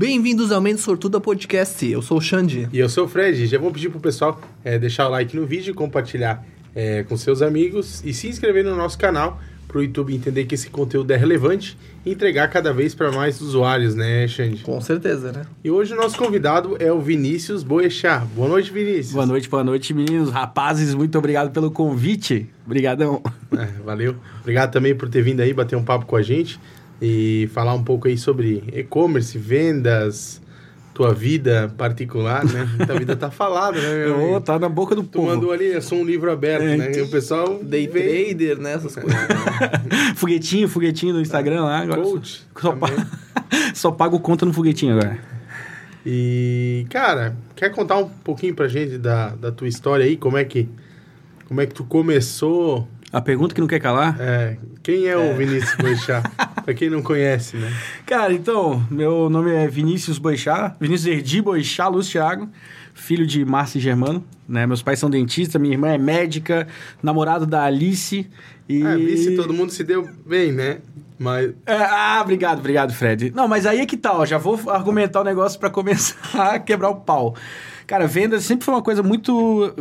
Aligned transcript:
Bem-vindos 0.00 0.50
ao 0.50 0.62
Mente 0.62 0.80
Sortuda 0.80 1.20
Podcast. 1.20 1.86
Eu 1.86 2.00
sou 2.00 2.16
o 2.16 2.20
Xande. 2.22 2.66
E 2.72 2.78
eu 2.78 2.88
sou 2.88 3.04
o 3.04 3.06
Fred. 3.06 3.46
Já 3.46 3.58
vou 3.58 3.70
pedir 3.70 3.90
pro 3.90 4.00
pessoal 4.00 4.40
é, 4.64 4.78
deixar 4.78 5.06
o 5.06 5.10
like 5.10 5.36
no 5.36 5.44
vídeo, 5.44 5.74
compartilhar 5.74 6.42
é, 6.74 7.02
com 7.02 7.18
seus 7.18 7.42
amigos 7.42 8.02
e 8.02 8.14
se 8.14 8.26
inscrever 8.26 8.64
no 8.64 8.74
nosso 8.74 8.96
canal 8.96 9.38
para 9.68 9.76
o 9.76 9.82
YouTube 9.82 10.14
entender 10.14 10.46
que 10.46 10.54
esse 10.54 10.70
conteúdo 10.70 11.10
é 11.10 11.18
relevante 11.18 11.76
e 12.02 12.12
entregar 12.12 12.48
cada 12.48 12.72
vez 12.72 12.94
para 12.94 13.12
mais 13.12 13.42
usuários, 13.42 13.94
né, 13.94 14.26
Xande? 14.26 14.62
Com 14.62 14.80
certeza, 14.80 15.32
né? 15.32 15.42
E 15.62 15.70
hoje 15.70 15.92
o 15.92 15.96
nosso 15.96 16.16
convidado 16.16 16.78
é 16.80 16.90
o 16.90 16.98
Vinícius 16.98 17.62
Boechat. 17.62 18.24
Boa 18.34 18.48
noite, 18.48 18.72
Vinícius. 18.72 19.12
Boa 19.12 19.26
noite, 19.26 19.50
boa 19.50 19.62
noite, 19.62 19.92
meninos. 19.92 20.30
Rapazes, 20.30 20.94
muito 20.94 21.18
obrigado 21.18 21.50
pelo 21.50 21.70
convite. 21.70 22.48
Obrigadão. 22.64 23.22
É, 23.52 23.66
valeu. 23.84 24.14
Obrigado 24.40 24.70
também 24.70 24.94
por 24.94 25.08
ter 25.08 25.22
vindo 25.22 25.40
aí 25.40 25.52
bater 25.52 25.74
um 25.74 25.82
papo 25.82 26.06
com 26.06 26.14
a 26.14 26.22
gente 26.22 26.58
e 27.00 27.48
falar 27.52 27.74
um 27.74 27.82
pouco 27.82 28.08
aí 28.08 28.18
sobre 28.18 28.62
e-commerce, 28.72 29.38
vendas, 29.38 30.40
tua 31.00 31.14
vida 31.14 31.72
particular, 31.78 32.44
né? 32.44 32.68
Tua 32.86 32.98
vida 32.98 33.16
tá 33.16 33.30
falada, 33.30 33.80
né? 33.80 34.04
Meu 34.04 34.34
oh, 34.34 34.40
tá 34.40 34.58
na 34.58 34.68
boca 34.68 34.94
do 34.94 35.02
tu 35.02 35.08
povo. 35.08 35.28
Tu 35.28 35.34
mandou 35.34 35.52
ali, 35.52 35.72
é 35.72 35.80
só 35.80 35.94
um 35.94 36.04
livro 36.04 36.30
aberto, 36.30 36.64
é, 36.64 36.76
né? 36.76 36.92
E 36.94 37.00
o 37.00 37.08
pessoal... 37.08 37.62
Day 37.62 37.88
trader, 37.88 38.58
né? 38.58 38.74
Essas 38.74 38.94
coisas. 38.96 39.18
foguetinho, 40.16 40.68
foguetinho 40.68 41.14
no 41.14 41.20
Instagram 41.22 41.64
lá. 41.64 41.78
Agora 41.78 42.02
Coach. 42.02 42.42
Só, 42.60 42.76
só, 42.76 42.86
só 43.74 43.90
pago 43.90 44.20
conta 44.20 44.44
no 44.44 44.52
foguetinho 44.52 44.98
agora. 44.98 45.18
E, 46.04 46.86
cara, 46.90 47.34
quer 47.56 47.70
contar 47.70 47.96
um 47.96 48.08
pouquinho 48.08 48.54
pra 48.54 48.68
gente 48.68 48.98
da, 48.98 49.30
da 49.30 49.50
tua 49.50 49.68
história 49.68 50.04
aí? 50.04 50.18
Como 50.18 50.36
é 50.36 50.44
que, 50.44 50.68
como 51.48 51.62
é 51.62 51.66
que 51.66 51.72
tu 51.72 51.84
começou... 51.84 52.86
A 53.12 53.20
pergunta 53.20 53.54
que 53.54 53.60
não 53.60 53.66
quer 53.66 53.80
calar? 53.80 54.16
É. 54.20 54.56
Quem 54.82 55.06
é, 55.06 55.10
é. 55.10 55.16
o 55.16 55.36
Vinícius 55.36 55.74
Boixá? 55.74 56.22
pra 56.64 56.72
quem 56.72 56.88
não 56.88 57.02
conhece, 57.02 57.56
né? 57.56 57.72
Cara, 58.06 58.32
então, 58.32 58.86
meu 58.88 59.28
nome 59.28 59.50
é 59.50 59.66
Vinícius 59.66 60.18
Boixá, 60.18 60.76
Vinícius 60.80 61.16
Erdi 61.16 61.42
Boixá 61.42 61.88
Luz 61.88 62.08
Thiago, 62.08 62.48
filho 62.94 63.26
de 63.26 63.44
Márcia 63.44 63.78
e 63.78 63.80
Germano, 63.80 64.24
né? 64.48 64.64
Meus 64.64 64.80
pais 64.80 65.00
são 65.00 65.10
dentistas, 65.10 65.60
minha 65.60 65.74
irmã 65.74 65.88
é 65.88 65.98
médica, 65.98 66.68
namorado 67.02 67.46
da 67.46 67.64
Alice 67.64 68.28
e... 68.68 68.82
Ah, 68.84 68.92
Alice 68.92 69.34
todo 69.34 69.52
mundo 69.52 69.72
se 69.72 69.82
deu 69.82 70.08
bem, 70.24 70.52
né? 70.52 70.78
Mas... 71.18 71.50
É, 71.66 71.74
ah, 71.74 72.20
obrigado, 72.22 72.60
obrigado, 72.60 72.94
Fred. 72.94 73.32
Não, 73.34 73.48
mas 73.48 73.66
aí 73.66 73.80
é 73.80 73.86
que 73.86 73.96
tal, 73.96 74.20
tá, 74.20 74.24
já 74.24 74.38
vou 74.38 74.58
argumentar 74.70 75.20
o 75.20 75.24
negócio 75.24 75.58
para 75.58 75.68
começar 75.68 76.16
a 76.54 76.58
quebrar 76.60 76.90
o 76.90 76.96
pau. 76.96 77.34
Cara, 77.86 78.06
venda 78.06 78.40
sempre 78.40 78.64
foi 78.64 78.72
uma 78.72 78.82
coisa 78.82 79.02
muito 79.02 79.74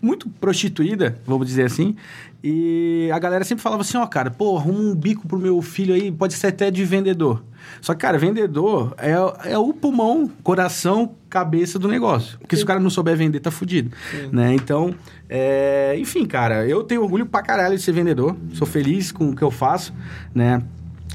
muito 0.00 0.28
prostituída, 0.28 1.18
vamos 1.26 1.46
dizer 1.46 1.64
assim. 1.64 1.96
E 2.42 3.10
a 3.12 3.18
galera 3.18 3.44
sempre 3.44 3.62
falava 3.62 3.82
assim, 3.82 3.96
ó, 3.96 4.04
oh, 4.04 4.06
cara, 4.06 4.30
pô, 4.30 4.56
arruma 4.56 4.78
um 4.78 4.94
bico 4.94 5.26
pro 5.26 5.38
meu 5.38 5.60
filho 5.60 5.94
aí, 5.94 6.10
pode 6.10 6.34
ser 6.34 6.48
até 6.48 6.70
de 6.70 6.84
vendedor. 6.84 7.42
Só 7.80 7.94
que, 7.94 8.00
cara, 8.00 8.16
vendedor 8.16 8.94
é, 8.96 9.12
é 9.50 9.58
o 9.58 9.72
pulmão, 9.72 10.30
coração, 10.42 11.14
cabeça 11.28 11.78
do 11.78 11.88
negócio. 11.88 12.38
Porque 12.38 12.56
Sim. 12.56 12.60
se 12.60 12.64
o 12.64 12.66
cara 12.66 12.80
não 12.80 12.90
souber 12.90 13.16
vender, 13.16 13.40
tá 13.40 13.50
fudido. 13.50 13.90
Né? 14.32 14.54
Então, 14.54 14.94
é... 15.28 15.96
enfim, 15.98 16.24
cara, 16.26 16.66
eu 16.66 16.82
tenho 16.84 17.02
orgulho 17.02 17.26
pra 17.26 17.42
caralho 17.42 17.76
de 17.76 17.82
ser 17.82 17.92
vendedor. 17.92 18.36
Sou 18.54 18.66
feliz 18.66 19.12
com 19.12 19.30
o 19.30 19.36
que 19.36 19.42
eu 19.42 19.50
faço, 19.50 19.92
né? 20.34 20.62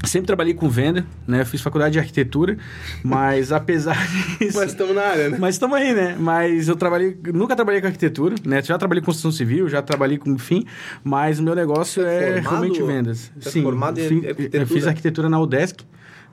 Sempre 0.04 0.28
trabalhei 0.28 0.54
com 0.54 0.70
venda, 0.70 1.06
né? 1.26 1.46
fiz 1.46 1.62
faculdade 1.62 1.94
de 1.94 2.00
arquitetura, 2.00 2.58
mas 3.04 3.52
apesar 3.54 3.98
disso... 4.38 4.58
Mas 4.58 4.72
estamos 4.72 4.94
na 4.96 5.02
área, 5.02 5.30
né? 5.30 5.38
Mas 5.40 5.56
estamos 5.56 5.78
aí, 5.78 5.94
né? 5.94 6.16
Mas 6.20 6.68
eu 6.68 6.76
trabalhei... 6.76 7.18
Nunca 7.34 7.56
trabalhei 7.56 7.80
com 7.80 7.88
arquitetura, 7.88 8.36
né? 8.46 8.62
Já 8.62 8.78
trabalhei 8.78 9.02
com 9.02 9.06
construção 9.06 9.31
civil, 9.31 9.70
já 9.70 9.81
trabalhei 9.81 10.18
com... 10.18 10.31
Enfim, 10.31 10.66
mas 11.04 11.40
o 11.40 11.44
meu 11.44 11.56
negócio 11.56 12.06
é 12.06 12.42
formado? 12.42 12.50
realmente 12.50 12.84
vendas. 12.84 13.31
Você 13.40 13.50
é 13.50 13.52
Sim. 13.53 13.63
formado 13.63 14.00
em 14.00 14.03
arquitetura? 14.03 14.63
Eu 14.63 14.68
fiz 14.68 14.88
arquitetura 14.88 15.30
na 15.30 15.40
UDESC, 15.40 15.86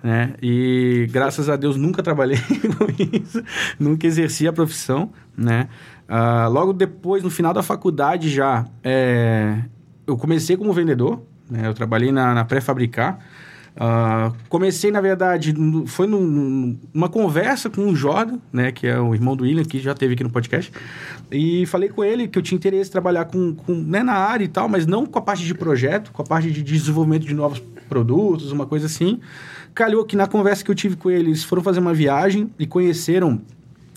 né? 0.03 0.34
E 0.42 1.06
graças 1.10 1.48
a 1.48 1.56
Deus 1.56 1.76
nunca 1.76 2.03
trabalhei 2.03 2.38
com 2.78 2.86
isso, 3.16 3.42
nunca 3.78 4.06
exerci 4.06 4.48
a 4.48 4.53
profissão, 4.53 5.12
né? 5.36 5.69
Uh, 6.09 6.50
logo 6.50 6.72
depois, 6.72 7.22
no 7.22 7.30
final 7.30 7.53
da 7.53 7.62
faculdade 7.62 8.28
já, 8.28 8.66
é... 8.82 9.59
eu 10.06 10.16
comecei 10.16 10.56
como 10.56 10.72
vendedor, 10.72 11.22
né? 11.48 11.69
Eu 11.69 11.75
trabalhei 11.75 12.10
na, 12.10 12.34
na 12.34 12.44
pré-fabricar, 12.44 13.19
Uh, 13.76 14.34
comecei, 14.48 14.91
na 14.91 15.00
verdade, 15.00 15.53
no, 15.53 15.86
foi 15.86 16.06
num, 16.06 16.76
numa 16.92 17.08
conversa 17.08 17.70
com 17.70 17.88
o 17.88 17.97
Jordan, 17.97 18.38
né, 18.53 18.72
que 18.72 18.86
é 18.86 19.00
o 19.00 19.14
irmão 19.14 19.36
do 19.36 19.44
William, 19.44 19.64
que 19.64 19.78
já 19.78 19.94
teve 19.94 20.14
aqui 20.14 20.22
no 20.22 20.31
podcast, 20.31 20.72
e 21.31 21.64
falei 21.66 21.88
com 21.88 22.04
ele 22.04 22.28
que 22.28 22.38
eu 22.38 22.42
tinha 22.42 22.56
interesse 22.56 22.91
em 22.91 22.92
trabalhar 22.92 23.26
com, 23.26 23.54
com 23.54 23.72
né, 23.72 24.03
na 24.03 24.14
área 24.14 24.44
e 24.44 24.48
tal, 24.48 24.69
mas 24.69 24.86
não 24.86 25.06
com 25.06 25.19
a 25.19 25.22
parte 25.22 25.44
de 25.44 25.54
projeto, 25.54 26.10
com 26.12 26.20
a 26.20 26.25
parte 26.25 26.50
de 26.50 26.62
desenvolvimento 26.62 27.25
de 27.25 27.34
novos 27.34 27.62
produtos, 27.88 28.53
uma 28.53 28.66
coisa 28.66 28.86
assim. 28.86 29.20
Calhou 29.75 30.04
que 30.04 30.16
na 30.16 30.26
conversa 30.26 30.64
que 30.64 30.70
eu 30.70 30.75
tive 30.75 30.97
com 30.97 31.10
eles, 31.10 31.44
foram 31.44 31.62
fazer 31.62 31.80
uma 31.80 31.94
viagem 31.94 32.50
e 32.59 32.66
conheceram 32.66 33.41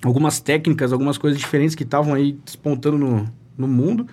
algumas 0.04 0.40
técnicas, 0.40 0.94
algumas 0.94 1.18
coisas 1.18 1.40
diferentes 1.40 1.76
que 1.76 1.84
estavam 1.84 2.14
aí 2.14 2.38
despontando 2.46 2.98
no, 2.98 3.28
no 3.58 3.68
mundo. 3.68 4.08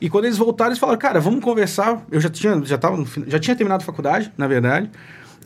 E 0.00 0.08
quando 0.08 0.24
eles 0.24 0.36
voltaram, 0.36 0.70
eles 0.70 0.78
falaram, 0.78 0.98
cara, 0.98 1.20
vamos 1.20 1.40
conversar. 1.40 2.04
Eu 2.10 2.20
já 2.20 2.28
tinha, 2.28 2.60
já 2.64 2.76
tava 2.76 3.04
já 3.26 3.38
tinha 3.38 3.56
terminado 3.56 3.82
a 3.82 3.86
faculdade, 3.86 4.32
na 4.36 4.46
verdade. 4.46 4.90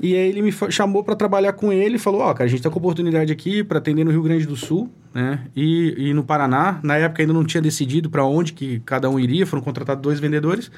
E 0.01 0.15
aí 0.15 0.29
ele 0.29 0.43
me 0.43 0.53
chamou 0.71 1.03
para 1.03 1.17
trabalhar 1.17 1.53
com 1.53 1.73
ele 1.73 1.97
e 1.97 1.99
falou, 1.99 2.21
ó, 2.21 2.31
oh, 2.31 2.35
cara, 2.35 2.45
a 2.45 2.49
gente 2.49 2.63
tá 2.63 2.71
com 2.71 2.79
oportunidade 2.79 3.33
aqui 3.33 3.65
para 3.65 3.79
atender 3.79 4.05
no 4.05 4.13
Rio 4.13 4.23
Grande 4.23 4.47
do 4.47 4.55
Sul, 4.55 4.89
né? 5.13 5.41
E, 5.57 6.11
e 6.11 6.15
no 6.15 6.23
Paraná. 6.23 6.79
Na 6.83 6.97
época 6.97 7.23
ainda 7.23 7.33
não 7.33 7.45
tinha 7.45 7.61
decidido 7.61 8.09
para 8.09 8.25
onde 8.25 8.53
que 8.53 8.81
cada 8.81 9.11
um 9.11 9.19
iria, 9.19 9.45
foram 9.45 9.63
contratados 9.63 10.01
dois 10.03 10.21
vendedores. 10.21 10.71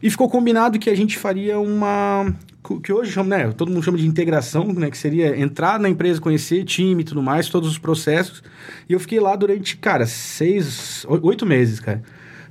E 0.00 0.10
ficou 0.10 0.28
combinado 0.28 0.78
que 0.78 0.90
a 0.90 0.94
gente 0.94 1.18
faria 1.18 1.58
uma. 1.58 2.32
que 2.84 2.92
hoje 2.92 3.10
chama, 3.10 3.36
né? 3.36 3.52
Todo 3.52 3.72
mundo 3.72 3.82
chama 3.82 3.98
de 3.98 4.06
integração, 4.06 4.66
né? 4.66 4.90
Que 4.90 4.98
seria 4.98 5.36
entrar 5.40 5.80
na 5.80 5.88
empresa, 5.88 6.20
conhecer 6.20 6.64
time 6.64 7.00
e 7.00 7.04
tudo 7.04 7.22
mais, 7.22 7.48
todos 7.48 7.68
os 7.68 7.78
processos. 7.78 8.44
E 8.88 8.92
eu 8.92 9.00
fiquei 9.00 9.18
lá 9.18 9.34
durante, 9.34 9.76
cara, 9.76 10.06
seis, 10.06 11.04
oito 11.08 11.44
meses, 11.44 11.80
cara 11.80 12.02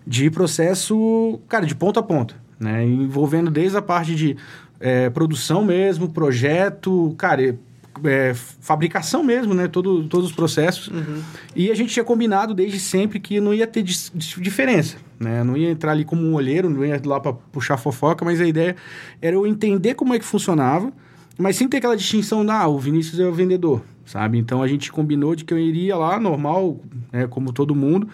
de 0.05 0.29
processo, 0.29 1.39
cara, 1.47 1.66
de 1.66 1.75
ponta 1.75 1.99
a 1.99 2.03
ponta, 2.03 2.35
né? 2.59 2.85
Envolvendo 2.85 3.49
desde 3.49 3.77
a 3.77 3.81
parte 3.81 4.16
de 4.16 4.38
é, 4.79 5.09
produção 5.09 5.63
mesmo, 5.63 6.09
projeto, 6.09 7.16
cara, 7.17 7.57
é, 8.03 8.33
fabricação 8.33 9.23
mesmo, 9.23 9.53
né? 9.53 9.67
Todo, 9.67 10.03
todos 10.07 10.29
os 10.29 10.35
processos. 10.35 10.88
Uhum. 10.88 11.21
E 11.55 11.71
a 11.71 11.75
gente 11.75 11.94
tinha 11.94 12.03
combinado 12.03 12.53
desde 12.53 12.79
sempre 12.79 13.19
que 13.19 13.39
não 13.39 13.53
ia 13.53 13.65
ter 13.65 13.83
diferença, 13.83 14.97
né? 15.19 15.44
Não 15.44 15.55
ia 15.55 15.69
entrar 15.69 15.91
ali 15.91 16.03
como 16.03 16.21
um 16.21 16.33
olheiro, 16.33 16.69
não 16.69 16.85
ia 16.85 17.01
lá 17.05 17.19
para 17.19 17.33
puxar 17.33 17.77
fofoca, 17.77 18.25
mas 18.25 18.41
a 18.41 18.45
ideia 18.45 18.75
era 19.21 19.35
eu 19.35 19.47
entender 19.47 19.95
como 19.95 20.13
é 20.13 20.19
que 20.19 20.25
funcionava, 20.25 20.91
mas 21.38 21.55
sem 21.55 21.67
ter 21.67 21.77
aquela 21.77 21.97
distinção, 21.97 22.45
ah, 22.49 22.67
o 22.67 22.77
Vinícius 22.77 23.19
é 23.19 23.25
o 23.25 23.33
vendedor, 23.33 23.81
sabe? 24.05 24.38
Então 24.38 24.61
a 24.61 24.67
gente 24.67 24.91
combinou 24.91 25.35
de 25.35 25.43
que 25.43 25.53
eu 25.53 25.57
iria 25.57 25.95
lá, 25.95 26.19
normal, 26.19 26.79
né, 27.11 27.27
como 27.27 27.51
todo 27.51 27.75
mundo, 27.75 28.07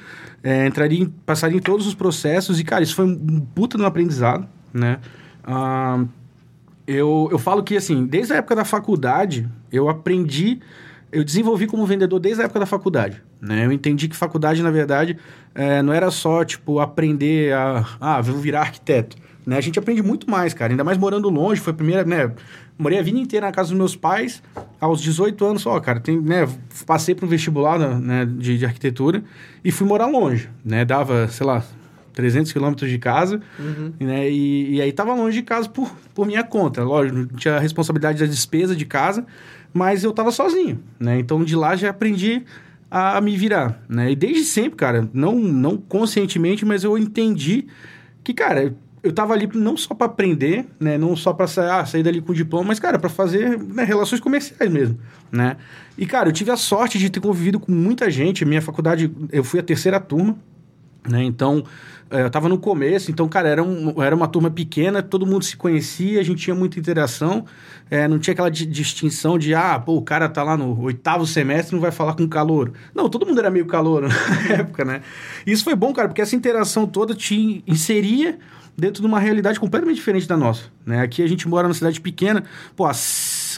é, 0.44 0.66
entraria, 0.66 1.00
em, 1.00 1.06
passaria 1.06 1.58
em 1.58 1.62
todos 1.62 1.86
os 1.86 1.94
processos 1.94 2.60
e, 2.60 2.64
cara, 2.64 2.84
isso 2.84 2.96
foi 2.96 3.06
um 3.06 3.40
puta 3.40 3.78
no 3.78 3.86
aprendizado, 3.86 4.48
né? 4.74 5.00
Ah, 5.44 6.04
eu, 6.88 7.30
eu 7.32 7.38
falo 7.38 7.64
que, 7.64 7.76
assim, 7.76 8.06
desde 8.06 8.34
a 8.34 8.38
época 8.38 8.56
da 8.56 8.66
faculdade, 8.66 9.48
eu 9.72 9.90
aprendi, 9.90 10.60
eu 11.12 11.24
desenvolvi 11.24 11.68
como 11.68 11.86
vendedor 11.86 12.20
desde 12.20 12.42
a 12.42 12.46
época 12.46 12.60
da 12.60 12.66
faculdade, 12.66 13.22
né? 13.40 13.66
Eu 13.66 13.72
entendi 13.72 14.08
que 14.08 14.16
faculdade, 14.16 14.64
na 14.64 14.72
verdade, 14.72 15.18
é, 15.54 15.82
não 15.82 15.94
era 15.94 16.10
só, 16.10 16.44
tipo, 16.44 16.80
aprender 16.80 17.54
a, 17.54 17.86
ah, 18.00 18.22
vou 18.22 18.38
virar 18.38 18.62
arquiteto, 18.62 19.18
né? 19.46 19.58
A 19.58 19.62
gente 19.62 19.78
aprende 19.78 20.02
muito 20.02 20.30
mais, 20.30 20.54
cara, 20.54 20.74
ainda 20.74 20.84
mais 20.84 20.98
morando 20.98 21.30
longe, 21.30 21.62
foi 21.62 21.74
a 21.74 21.76
primeira, 21.76 22.04
né? 22.04 22.32
Morei 22.78 22.98
a 22.98 23.02
vida 23.02 23.20
inteira 23.20 23.46
na 23.46 23.52
casa 23.52 23.70
dos 23.70 23.78
meus 23.78 23.96
pais, 23.96 24.42
aos 24.80 25.02
18 25.02 25.46
anos 25.46 25.62
só, 25.62 25.80
cara. 25.80 26.00
Tem, 26.00 26.20
né, 26.20 26.48
passei 26.86 27.14
para 27.14 27.26
um 27.26 27.30
vestibular 27.30 27.78
né, 28.00 28.26
de, 28.26 28.58
de, 28.58 28.66
arquitetura 28.66 29.24
e 29.64 29.72
fui 29.72 29.88
morar 29.88 30.08
longe, 30.08 30.50
né? 30.66 30.84
Dava, 30.84 31.28
sei 31.28 31.46
lá, 31.46 31.64
300 32.14 32.52
quilômetros 32.52 32.90
de 32.90 32.98
casa, 32.98 33.40
uhum. 33.60 33.94
né? 34.00 34.30
E, 34.30 34.76
e, 34.76 34.82
aí 34.82 34.92
tava 34.92 35.14
longe 35.14 35.38
de 35.38 35.44
casa 35.44 35.70
por, 35.70 35.92
por 36.14 36.26
minha 36.26 36.44
conta. 36.44 36.84
Lógico, 36.84 37.18
não 37.18 37.28
tinha 37.28 37.56
a 37.56 37.60
responsabilidade 37.60 38.20
da 38.20 38.26
despesa 38.26 38.76
de 38.76 38.86
casa, 38.86 39.26
mas 39.74 40.04
eu 40.04 40.12
tava 40.12 40.32
sozinho, 40.32 40.80
né? 41.00 41.20
Então 41.20 41.44
de 41.44 41.56
lá 41.56 41.76
já 41.76 41.90
aprendi 41.90 42.44
a, 42.90 43.18
a 43.18 43.22
me 43.22 43.38
virar, 43.38 43.82
né? 43.88 44.12
E 44.12 44.16
desde 44.16 44.44
sempre, 44.44 44.76
cara, 44.76 45.10
não, 45.14 45.36
não 45.36 45.78
conscientemente, 45.78 46.66
mas 46.66 46.84
eu 46.84 46.98
entendi 46.98 47.68
que, 48.24 48.34
cara, 48.34 48.76
eu 49.04 49.12
tava 49.12 49.34
ali 49.34 49.50
não 49.54 49.76
só 49.76 49.96
para 49.96 50.06
aprender, 50.06 50.66
né? 50.80 50.98
Não 50.98 51.16
só 51.16 51.34
para 51.34 51.48
sair, 51.48 51.70
ah, 51.70 51.86
sair 51.86 52.04
dali 52.04 52.22
com 52.22 52.34
diploma, 52.34 52.66
mas, 52.68 52.80
cara, 52.80 53.00
para 53.00 53.10
fazer 53.10 53.58
né, 53.58 53.84
relações 53.84 54.22
comerciais 54.22 54.72
mesmo, 54.72 55.00
né? 55.32 55.58
E, 55.98 56.06
cara, 56.06 56.30
eu 56.30 56.34
tive 56.34 56.52
a 56.52 56.58
sorte 56.58 57.00
de 57.00 57.10
ter 57.10 57.20
convivido 57.20 57.60
com 57.60 57.72
muita 57.72 58.12
gente. 58.12 58.46
Minha 58.46 58.62
faculdade, 58.62 59.12
eu 59.32 59.44
fui 59.44 59.60
a 59.60 59.64
terceira 59.64 60.00
turma, 60.00 60.38
né? 61.08 61.24
Então, 61.24 61.64
eh, 62.12 62.22
eu 62.22 62.30
tava 62.30 62.48
no 62.48 62.60
começo, 62.60 63.10
então, 63.10 63.28
cara, 63.28 63.50
era, 63.50 63.64
um, 63.64 64.00
era 64.04 64.16
uma 64.16 64.28
turma 64.28 64.52
pequena, 64.52 65.02
todo 65.02 65.26
mundo 65.26 65.44
se 65.46 65.58
conhecia, 65.58 66.20
a 66.20 66.24
gente 66.24 66.44
tinha 66.44 66.56
muita 66.56 66.78
interação, 66.78 67.46
é, 67.90 68.08
não 68.08 68.20
tinha 68.20 68.34
aquela 68.34 68.52
distinção 68.52 69.36
de, 69.40 69.56
ah, 69.56 69.80
pô, 69.80 69.96
o 69.96 70.04
cara 70.04 70.30
tá 70.30 70.44
lá 70.44 70.56
no 70.56 70.80
oitavo 70.80 71.26
semestre 71.26 71.74
não 71.74 71.82
vai 71.82 71.92
falar 71.92 72.14
com 72.14 72.28
calor. 72.28 72.72
Não, 72.94 73.10
todo 73.10 73.26
mundo 73.26 73.40
era 73.40 73.50
meio 73.50 73.66
calor 73.66 74.04
na 74.08 74.54
época, 74.54 74.86
né? 74.86 75.02
Isso 75.44 75.64
foi 75.64 75.74
bom, 75.74 75.92
cara, 75.92 76.08
porque 76.08 76.22
essa 76.22 76.36
interação 76.36 76.86
toda 76.86 77.16
te 77.16 77.64
inseria 77.66 78.38
dentro 78.78 79.02
de 79.02 79.08
uma 79.08 79.20
realidade 79.20 79.60
completamente 79.60 79.98
diferente 79.98 80.28
da 80.28 80.38
nossa. 80.38 80.64
Né? 80.86 81.02
Aqui 81.02 81.22
a 81.22 81.28
gente 81.28 81.48
mora 81.48 81.68
numa 81.68 81.74
cidade 81.74 82.00
pequena, 82.02 82.44
pô, 82.76 82.90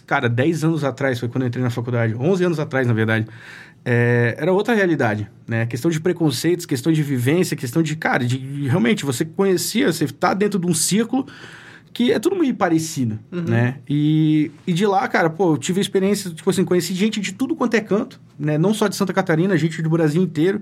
cara, 0.06 0.28
10 0.28 0.64
anos 0.64 0.84
atrás, 0.84 1.20
foi 1.20 1.30
quando 1.30 1.44
eu 1.44 1.48
entrei 1.48 1.64
na 1.64 1.70
faculdade, 1.70 2.16
11 2.16 2.44
anos 2.44 2.60
atrás, 2.60 2.88
na 2.88 2.94
verdade, 2.94 3.28
é, 3.86 4.36
era 4.38 4.52
outra 4.54 4.74
realidade, 4.74 5.30
né? 5.48 5.66
Questão 5.66 5.92
de 5.92 6.00
preconceitos, 6.00 6.66
questão 6.66 6.92
de 6.92 7.04
vivência, 7.04 7.56
questão 7.56 7.82
de, 7.84 7.96
cara, 7.96 8.26
de 8.26 8.38
realmente 8.68 9.06
você 9.06 9.26
conhecia, 9.26 9.92
você 9.92 10.08
tá 10.08 10.34
dentro 10.34 10.60
de 10.60 10.68
um 10.68 10.74
círculo 10.74 11.26
que 11.94 12.12
é 12.12 12.18
tudo 12.18 12.36
meio 12.36 12.56
parecido, 12.56 13.20
Uhum. 13.32 13.44
né? 13.44 13.76
E, 13.88 14.50
e 14.66 14.74
de 14.74 14.86
lá, 14.86 15.08
cara, 15.08 15.30
pô, 15.30 15.54
eu 15.54 15.58
tive 15.58 15.80
a 15.80 15.82
experiência, 15.82 16.32
tipo 16.32 16.50
assim, 16.50 16.66
conheci 16.66 16.94
gente 16.94 17.20
de 17.20 17.34
tudo 17.34 17.56
quanto 17.56 17.76
é 17.76 17.82
canto, 17.82 18.20
né? 18.40 18.58
Não 18.58 18.74
só 18.74 18.88
de 18.88 18.96
Santa 18.96 19.14
Catarina, 19.14 19.56
gente 19.58 19.82
do 19.82 19.90
Brasil 19.90 20.22
inteiro. 20.24 20.62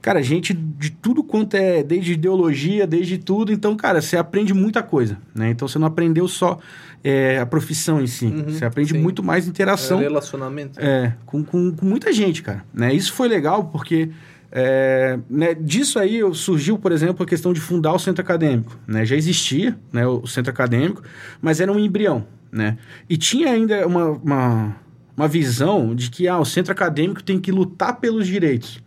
Cara, 0.00 0.22
gente 0.22 0.52
de 0.52 0.90
tudo 0.90 1.22
quanto 1.24 1.54
é, 1.54 1.82
desde 1.82 2.12
ideologia, 2.12 2.86
desde 2.86 3.18
tudo. 3.18 3.52
Então, 3.52 3.76
cara, 3.76 4.00
você 4.00 4.16
aprende 4.16 4.54
muita 4.54 4.82
coisa, 4.82 5.18
né? 5.34 5.50
Então, 5.50 5.66
você 5.66 5.78
não 5.78 5.86
aprendeu 5.86 6.28
só 6.28 6.58
é, 7.02 7.38
a 7.38 7.46
profissão 7.46 8.00
em 8.00 8.06
si. 8.06 8.26
Uhum, 8.26 8.44
você 8.44 8.64
aprende 8.64 8.92
sim. 8.92 8.98
muito 8.98 9.22
mais 9.22 9.46
interação. 9.46 9.98
Relacionamento. 9.98 10.78
É, 10.80 11.14
com, 11.26 11.42
com, 11.42 11.72
com 11.72 11.86
muita 11.86 12.12
gente, 12.12 12.42
cara. 12.42 12.64
Né? 12.72 12.92
Isso 12.92 13.12
foi 13.12 13.28
legal 13.28 13.64
porque 13.64 14.10
é, 14.50 15.18
né, 15.28 15.54
disso 15.54 15.98
aí 15.98 16.20
surgiu, 16.34 16.78
por 16.78 16.92
exemplo, 16.92 17.22
a 17.22 17.26
questão 17.26 17.52
de 17.52 17.60
fundar 17.60 17.92
o 17.92 17.98
centro 17.98 18.22
acadêmico. 18.22 18.78
Né? 18.86 19.04
Já 19.04 19.16
existia 19.16 19.78
né, 19.92 20.06
o 20.06 20.26
centro 20.26 20.50
acadêmico, 20.50 21.02
mas 21.40 21.60
era 21.60 21.72
um 21.72 21.78
embrião. 21.78 22.26
Né? 22.50 22.78
E 23.08 23.16
tinha 23.16 23.50
ainda 23.50 23.86
uma, 23.86 24.06
uma, 24.10 24.76
uma 25.16 25.28
visão 25.28 25.94
de 25.94 26.10
que 26.10 26.26
ah, 26.26 26.38
o 26.38 26.44
centro 26.44 26.72
acadêmico 26.72 27.22
tem 27.22 27.38
que 27.38 27.52
lutar 27.52 28.00
pelos 28.00 28.26
direitos. 28.26 28.82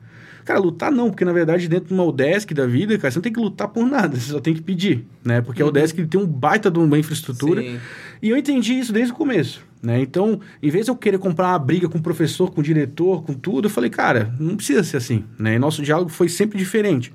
Cara, 0.45 0.59
lutar 0.59 0.91
não, 0.91 1.09
porque 1.09 1.23
na 1.23 1.33
verdade 1.33 1.67
dentro 1.67 1.88
de 1.88 1.93
uma 1.93 2.03
UDESC 2.03 2.53
da 2.53 2.65
vida, 2.65 2.97
cara, 2.97 3.11
você 3.11 3.17
não 3.17 3.23
tem 3.23 3.33
que 3.33 3.39
lutar 3.39 3.67
por 3.67 3.85
nada, 3.85 4.17
você 4.17 4.31
só 4.31 4.39
tem 4.39 4.53
que 4.53 4.61
pedir, 4.61 5.05
né? 5.23 5.41
Porque 5.41 5.61
a 5.61 5.65
UDESC 5.65 5.99
ele 5.99 6.07
tem 6.07 6.19
um 6.19 6.25
baita 6.25 6.71
de 6.71 6.79
uma 6.79 6.97
infraestrutura. 6.97 7.61
Sim. 7.61 7.79
E 8.21 8.29
eu 8.29 8.38
entendi 8.38 8.73
isso 8.73 8.91
desde 8.93 9.13
o 9.13 9.15
começo, 9.15 9.63
né? 9.81 9.99
Então, 10.01 10.39
em 10.61 10.69
vez 10.69 10.85
de 10.85 10.91
eu 10.91 10.95
querer 10.95 11.17
comprar 11.17 11.49
uma 11.49 11.59
briga 11.59 11.89
com 11.89 11.97
o 11.97 12.01
professor, 12.01 12.51
com 12.51 12.61
o 12.61 12.63
diretor, 12.63 13.23
com 13.23 13.33
tudo, 13.33 13.65
eu 13.65 13.69
falei, 13.69 13.89
cara, 13.89 14.33
não 14.39 14.55
precisa 14.55 14.83
ser 14.83 14.97
assim, 14.97 15.23
né? 15.38 15.55
E 15.55 15.59
nosso 15.59 15.81
diálogo 15.81 16.09
foi 16.09 16.29
sempre 16.29 16.57
diferente. 16.57 17.13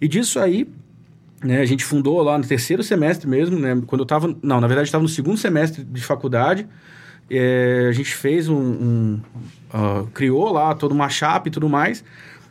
E 0.00 0.06
disso 0.06 0.38
aí, 0.38 0.68
né, 1.42 1.60
a 1.60 1.66
gente 1.66 1.84
fundou 1.84 2.20
lá 2.22 2.36
no 2.38 2.44
terceiro 2.44 2.82
semestre 2.82 3.28
mesmo, 3.28 3.58
né? 3.58 3.80
Quando 3.86 4.02
eu 4.02 4.06
tava... 4.06 4.34
Não, 4.42 4.60
na 4.60 4.66
verdade, 4.66 4.88
estava 4.88 5.02
no 5.02 5.08
segundo 5.08 5.36
semestre 5.36 5.84
de 5.84 6.02
faculdade. 6.02 6.66
É, 7.30 7.86
a 7.88 7.92
gente 7.92 8.14
fez 8.14 8.48
um... 8.48 8.56
um 8.56 9.20
ah, 9.72 10.04
criou 10.14 10.52
lá 10.52 10.74
toda 10.74 10.94
uma 10.94 11.08
chapa 11.08 11.48
e 11.48 11.50
tudo 11.50 11.68
mais. 11.68 12.02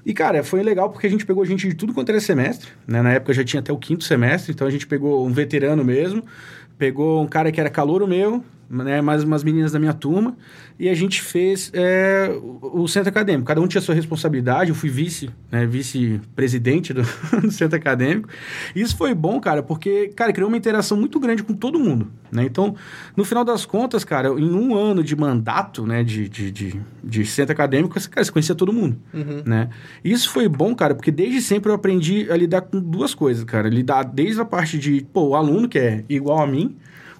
E, 0.07 0.13
cara, 0.13 0.41
foi 0.41 0.63
legal 0.63 0.89
porque 0.89 1.05
a 1.05 1.09
gente 1.09 1.25
pegou 1.25 1.43
gente 1.45 1.67
de 1.67 1.75
tudo 1.75 1.93
quanto 1.93 2.07
era 2.07 2.21
semestre, 2.21 2.69
né? 2.87 3.01
Na 3.01 3.11
época 3.11 3.33
já 3.33 3.43
tinha 3.43 3.59
até 3.59 3.73
o 3.73 3.77
quinto 3.77 4.05
semestre, 4.05 4.53
então 4.53 4.65
a 4.65 4.71
gente 4.71 4.87
pegou 4.87 5.27
um 5.27 5.33
veterano 5.33 5.83
mesmo, 5.83 6.23
pegou 6.77 7.21
um 7.21 7.27
cara 7.27 7.51
que 7.51 7.59
era 7.59 7.69
calouro 7.69 8.07
meu, 8.07 8.41
né? 8.69 9.01
Mais 9.01 9.23
umas 9.23 9.43
meninas 9.43 9.71
da 9.71 9.79
minha 9.79 9.93
turma, 9.93 10.35
e 10.79 10.89
a 10.89 10.93
gente 10.93 11.21
fez 11.21 11.71
é, 11.73 12.29
o, 12.61 12.81
o 12.83 12.87
centro 12.87 13.09
acadêmico. 13.09 13.47
Cada 13.47 13.59
um 13.61 13.67
tinha 13.67 13.81
sua 13.81 13.95
responsabilidade, 13.95 14.69
eu 14.69 14.75
fui 14.75 14.89
vice, 14.89 15.29
né? 15.51 15.65
Vice-presidente 15.65 16.93
do, 16.93 17.01
do 17.41 17.51
centro 17.51 17.77
acadêmico. 17.77 18.29
E 18.75 18.81
isso 18.81 18.95
foi 18.97 19.13
bom, 19.13 19.39
cara, 19.39 19.61
porque, 19.63 20.09
cara, 20.15 20.31
criou 20.33 20.47
uma 20.47 20.57
interação 20.57 20.97
muito 20.97 21.19
grande 21.19 21.43
com 21.43 21.53
todo 21.53 21.79
mundo, 21.79 22.07
né? 22.31 22.43
Então, 22.45 22.75
no 23.15 23.23
final 23.25 23.43
das 23.43 23.65
contas, 23.65 24.03
cara, 24.03 24.29
em 24.29 24.51
um 24.51 24.75
ano 24.75 25.03
de 25.03 25.15
mandato, 25.15 25.85
né? 25.85 26.03
De, 26.03 26.27
de, 26.29 26.51
de, 26.51 26.81
de 27.03 27.25
centro 27.25 27.53
acadêmico, 27.53 27.95
cara, 28.09 28.23
você 28.23 28.31
conhecia 28.31 28.55
todo 28.55 28.71
mundo, 28.73 28.97
Uhum. 29.13 29.41
né? 29.45 29.69
E 30.03 30.11
Isso 30.11 30.29
foi 30.29 30.47
bom, 30.47 30.73
cara, 30.75 30.93
porque 30.95 31.11
desde 31.11 31.41
sempre 31.41 31.71
eu 31.71 31.75
aprendi 31.75 32.29
a 32.31 32.35
lidar 32.37 32.61
com 32.61 32.79
duas 32.79 33.13
coisas, 33.15 33.43
cara. 33.43 33.69
Lidar 33.69 34.03
desde 34.03 34.39
a 34.41 34.45
parte 34.45 34.77
de, 34.77 35.05
pô, 35.13 35.29
o 35.29 35.35
aluno, 35.35 35.67
que 35.67 35.77
é 35.79 36.03
igual 36.09 36.39
a 36.41 36.47
mim, 36.47 36.75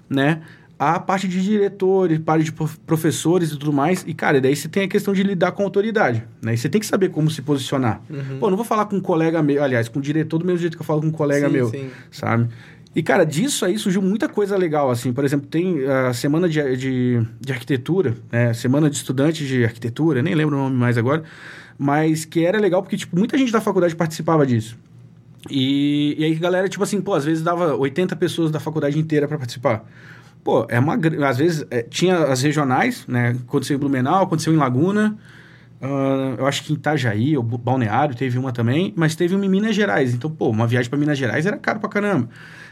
né? 0.08 0.40
A 0.78 1.00
parte 1.00 1.26
de 1.26 1.42
diretores, 1.42 2.18
parte 2.20 2.44
de 2.44 2.52
prof- 2.52 2.78
professores 2.86 3.50
e 3.50 3.58
tudo 3.58 3.72
mais. 3.72 4.04
E, 4.06 4.14
cara, 4.14 4.40
daí 4.40 4.54
você 4.54 4.68
tem 4.68 4.84
a 4.84 4.88
questão 4.88 5.12
de 5.12 5.24
lidar 5.24 5.50
com 5.52 5.62
a 5.62 5.66
autoridade, 5.66 6.22
né? 6.40 6.54
E 6.54 6.56
você 6.56 6.68
tem 6.68 6.80
que 6.80 6.86
saber 6.86 7.08
como 7.10 7.28
se 7.28 7.42
posicionar. 7.42 8.00
Uhum. 8.08 8.38
Pô, 8.38 8.48
não 8.48 8.56
vou 8.56 8.64
falar 8.64 8.86
com 8.86 8.94
um 8.94 9.00
colega 9.00 9.42
meu, 9.42 9.62
aliás, 9.62 9.88
com 9.88 9.98
o 9.98 10.02
diretor 10.02 10.38
do 10.38 10.44
mesmo 10.44 10.60
jeito 10.60 10.76
que 10.76 10.82
eu 10.82 10.86
falo 10.86 11.00
com 11.00 11.08
um 11.08 11.12
colega 11.12 11.48
Sim, 11.48 11.52
meu, 11.52 11.68
sim. 11.68 11.90
sabe? 12.12 12.48
E, 12.94 13.02
cara, 13.02 13.24
disso 13.24 13.64
aí 13.64 13.76
surgiu 13.76 14.00
muita 14.00 14.28
coisa 14.28 14.56
legal, 14.56 14.88
assim. 14.90 15.12
Por 15.12 15.24
exemplo, 15.24 15.46
tem 15.48 15.84
a 15.86 16.12
semana 16.12 16.48
de, 16.48 16.76
de, 16.76 17.22
de 17.40 17.52
arquitetura, 17.52 18.16
né? 18.30 18.54
Semana 18.54 18.88
de 18.88 18.96
estudantes 18.96 19.46
de 19.48 19.64
arquitetura, 19.64 20.22
nem 20.22 20.34
lembro 20.34 20.56
o 20.56 20.58
nome 20.60 20.76
mais 20.76 20.96
agora. 20.96 21.24
Mas 21.76 22.24
que 22.24 22.44
era 22.44 22.58
legal 22.58 22.82
porque, 22.82 22.96
tipo, 22.96 23.16
muita 23.18 23.36
gente 23.36 23.50
da 23.52 23.60
faculdade 23.60 23.94
participava 23.96 24.46
disso. 24.46 24.76
E, 25.50 26.16
e 26.18 26.24
aí 26.24 26.34
a 26.34 26.38
galera, 26.38 26.68
tipo 26.68 26.82
assim, 26.82 27.00
pô, 27.00 27.14
às 27.14 27.24
vezes 27.24 27.42
dava 27.42 27.74
80 27.76 28.16
pessoas 28.16 28.50
da 28.50 28.58
faculdade 28.60 28.98
inteira 28.98 29.28
para 29.28 29.38
participar. 29.38 29.84
Pô, 30.48 30.64
é 30.70 30.78
uma... 30.78 30.98
Às 31.28 31.36
vezes 31.36 31.66
é, 31.70 31.82
tinha 31.82 32.16
as 32.24 32.40
regionais, 32.40 33.04
né? 33.06 33.36
Aconteceu 33.46 33.76
em 33.76 33.78
Blumenau, 33.78 34.22
aconteceu 34.24 34.50
em 34.50 34.56
Laguna... 34.56 35.14
ah, 35.82 36.36
eu 36.38 36.46
acho 36.46 36.64
que 36.64 36.72
em 36.72 36.76
Itajaí, 36.76 37.36
ou 37.36 37.42
Balneário, 37.42 38.14
teve 38.14 38.38
uma 38.38 38.50
também, 38.50 38.94
mas 38.96 39.14
teve 39.14 39.34
uma 39.34 39.44
em 39.44 39.48
Minas 39.50 39.76
Gerais. 39.76 40.14
Então, 40.14 40.30
pô, 40.30 40.48
uma 40.48 40.66
viagem 40.66 40.88
para 40.88 40.98
Minas 40.98 41.18
Gerais 41.18 41.44
era 41.44 41.58
caro 41.58 41.80
pra 41.80 41.90
caramba. 41.90 42.30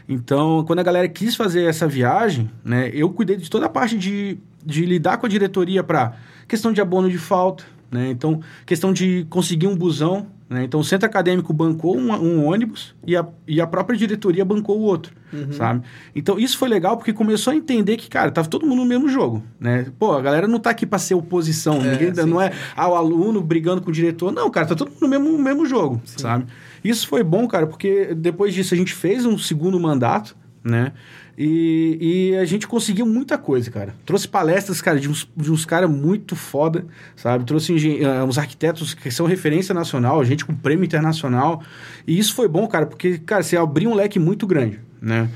Então, 0.09 0.63
quando 0.65 0.79
a 0.79 0.83
galera 0.83 1.07
quis 1.07 1.35
fazer 1.35 1.65
essa 1.65 1.87
viagem, 1.87 2.49
né, 2.65 2.89
eu 2.91 3.11
cuidei 3.11 3.37
de 3.37 3.47
toda 3.47 3.67
a 3.67 3.69
parte 3.69 3.95
de, 3.95 4.39
de 4.65 4.83
lidar 4.83 5.17
com 5.17 5.27
a 5.27 5.29
diretoria 5.29 5.83
para 5.83 6.13
questão 6.47 6.73
de 6.73 6.81
abono 6.81 7.11
de 7.11 7.19
falta, 7.19 7.63
né? 7.91 8.09
Então, 8.09 8.41
questão 8.65 8.91
de 8.91 9.27
conseguir 9.29 9.67
um 9.67 9.75
busão, 9.75 10.25
né? 10.49 10.63
Então, 10.63 10.79
o 10.79 10.83
centro 10.83 11.05
acadêmico 11.05 11.51
bancou 11.51 11.97
um, 11.97 12.11
um 12.13 12.45
ônibus 12.45 12.95
e 13.05 13.15
a, 13.17 13.25
e 13.47 13.59
a 13.59 13.67
própria 13.67 13.97
diretoria 13.97 14.45
bancou 14.45 14.77
o 14.79 14.81
outro, 14.81 15.13
sabe? 15.51 15.83
Então, 16.15 16.39
isso 16.39 16.57
foi 16.57 16.69
legal 16.69 16.95
porque 16.95 17.11
começou 17.11 17.51
a 17.51 17.55
entender 17.55 17.97
que, 17.97 18.09
cara, 18.09 18.31
tava 18.31 18.47
todo 18.47 18.65
mundo 18.65 18.79
no 18.79 18.85
mesmo 18.85 19.09
jogo, 19.09 19.43
né? 19.59 19.87
Pô, 19.99 20.13
a 20.13 20.21
galera 20.21 20.47
não 20.47 20.59
tá 20.59 20.69
aqui 20.69 20.85
para 20.85 20.99
ser 20.99 21.15
oposição, 21.15 21.81
É, 21.81 21.91
ninguém, 21.91 22.15
sim, 22.15 22.25
não 22.25 22.41
é 22.41 22.51
sim. 22.51 22.57
ah, 22.75 22.87
o 22.89 22.95
aluno 22.95 23.41
brigando 23.41 23.81
com 23.81 23.89
o 23.89 23.93
diretor. 23.93 24.31
Não, 24.31 24.49
cara, 24.49 24.67
tá 24.67 24.75
todo 24.75 24.89
mundo 24.89 25.01
no 25.01 25.07
mesmo, 25.07 25.37
mesmo 25.37 25.65
jogo, 25.65 26.01
sabe? 26.05 26.45
Isso 26.83 27.07
foi 27.07 27.23
bom, 27.23 27.47
cara, 27.47 27.67
porque 27.67 28.13
depois 28.15 28.53
disso 28.53 28.73
a 28.73 28.77
gente 28.77 28.93
fez 28.93 29.25
um 29.25 29.37
segundo 29.37 29.77
mandato, 29.79 30.35
né? 30.63 30.93
E, 31.37 32.31
e 32.31 32.37
a 32.37 32.45
gente 32.45 32.67
conseguiu 32.67 33.05
muita 33.05 33.37
coisa, 33.37 33.69
cara. 33.69 33.93
Trouxe 34.05 34.27
palestras, 34.27 34.81
cara, 34.81 34.99
de 34.99 35.07
uns, 35.07 35.29
de 35.37 35.51
uns 35.51 35.65
caras 35.65 35.87
muito 35.87 36.35
foda, 36.35 36.85
sabe? 37.15 37.45
Trouxe 37.45 38.03
ah, 38.03 38.25
uns 38.25 38.39
arquitetos 38.39 38.95
que 38.95 39.11
são 39.11 39.27
referência 39.27 39.73
nacional, 39.73 40.23
gente 40.25 40.43
com 40.43 40.55
prêmio 40.55 40.83
internacional. 40.83 41.61
E 42.07 42.17
isso 42.17 42.33
foi 42.33 42.47
bom, 42.47 42.67
cara, 42.67 42.87
porque, 42.87 43.19
cara, 43.19 43.43
você 43.43 43.55
abriu 43.55 43.91
um 43.91 43.93
leque 43.93 44.17
muito 44.17 44.47
grande, 44.47 44.79
né? 44.99 45.29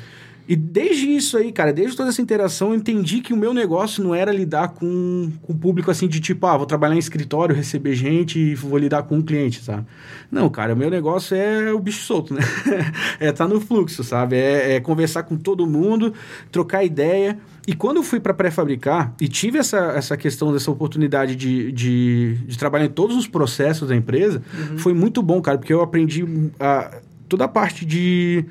E 0.52 0.56
desde 0.58 1.08
isso 1.08 1.38
aí, 1.38 1.50
cara, 1.50 1.72
desde 1.72 1.96
toda 1.96 2.10
essa 2.10 2.22
interação, 2.22 2.72
eu 2.72 2.76
entendi 2.76 3.22
que 3.22 3.32
o 3.32 3.38
meu 3.38 3.54
negócio 3.54 4.04
não 4.04 4.14
era 4.14 4.34
lidar 4.34 4.68
com, 4.74 5.32
com 5.42 5.54
o 5.54 5.56
público 5.56 5.90
assim 5.90 6.10
de 6.10 6.20
tipo, 6.20 6.46
ah, 6.46 6.58
vou 6.58 6.66
trabalhar 6.66 6.94
em 6.94 7.00
escritório, 7.00 7.56
receber 7.56 7.96
gente 7.96 8.38
e 8.38 8.54
vou 8.54 8.78
lidar 8.78 9.04
com 9.04 9.16
um 9.16 9.22
cliente, 9.22 9.64
sabe? 9.64 9.86
Não, 10.30 10.50
cara, 10.50 10.74
o 10.74 10.76
meu 10.76 10.90
negócio 10.90 11.38
é 11.38 11.72
o 11.72 11.80
bicho 11.80 12.04
solto, 12.04 12.34
né? 12.34 12.42
é 13.18 13.32
tá 13.32 13.48
no 13.48 13.62
fluxo, 13.62 14.04
sabe? 14.04 14.36
É, 14.36 14.74
é 14.76 14.80
conversar 14.82 15.24
com 15.24 15.38
todo 15.38 15.66
mundo, 15.66 16.14
trocar 16.52 16.84
ideia. 16.84 17.40
E 17.66 17.74
quando 17.74 17.98
eu 17.98 18.04
fui 18.04 18.20
para 18.20 18.34
pré-fabricar 18.34 19.14
e 19.22 19.30
tive 19.30 19.58
essa, 19.58 19.94
essa 19.96 20.18
questão 20.18 20.52
dessa 20.52 20.70
oportunidade 20.70 21.34
de, 21.34 21.72
de, 21.72 22.36
de 22.46 22.58
trabalhar 22.58 22.88
em 22.88 22.90
todos 22.90 23.16
os 23.16 23.26
processos 23.26 23.88
da 23.88 23.96
empresa, 23.96 24.44
foi 24.76 24.94
muito 24.94 25.24
bom, 25.24 25.42
cara, 25.42 25.58
porque 25.58 25.72
eu 25.72 25.82
aprendi 25.82 26.26
a, 26.60 27.00
toda 27.30 27.46
a 27.46 27.48
parte 27.48 27.86
de 27.86 28.44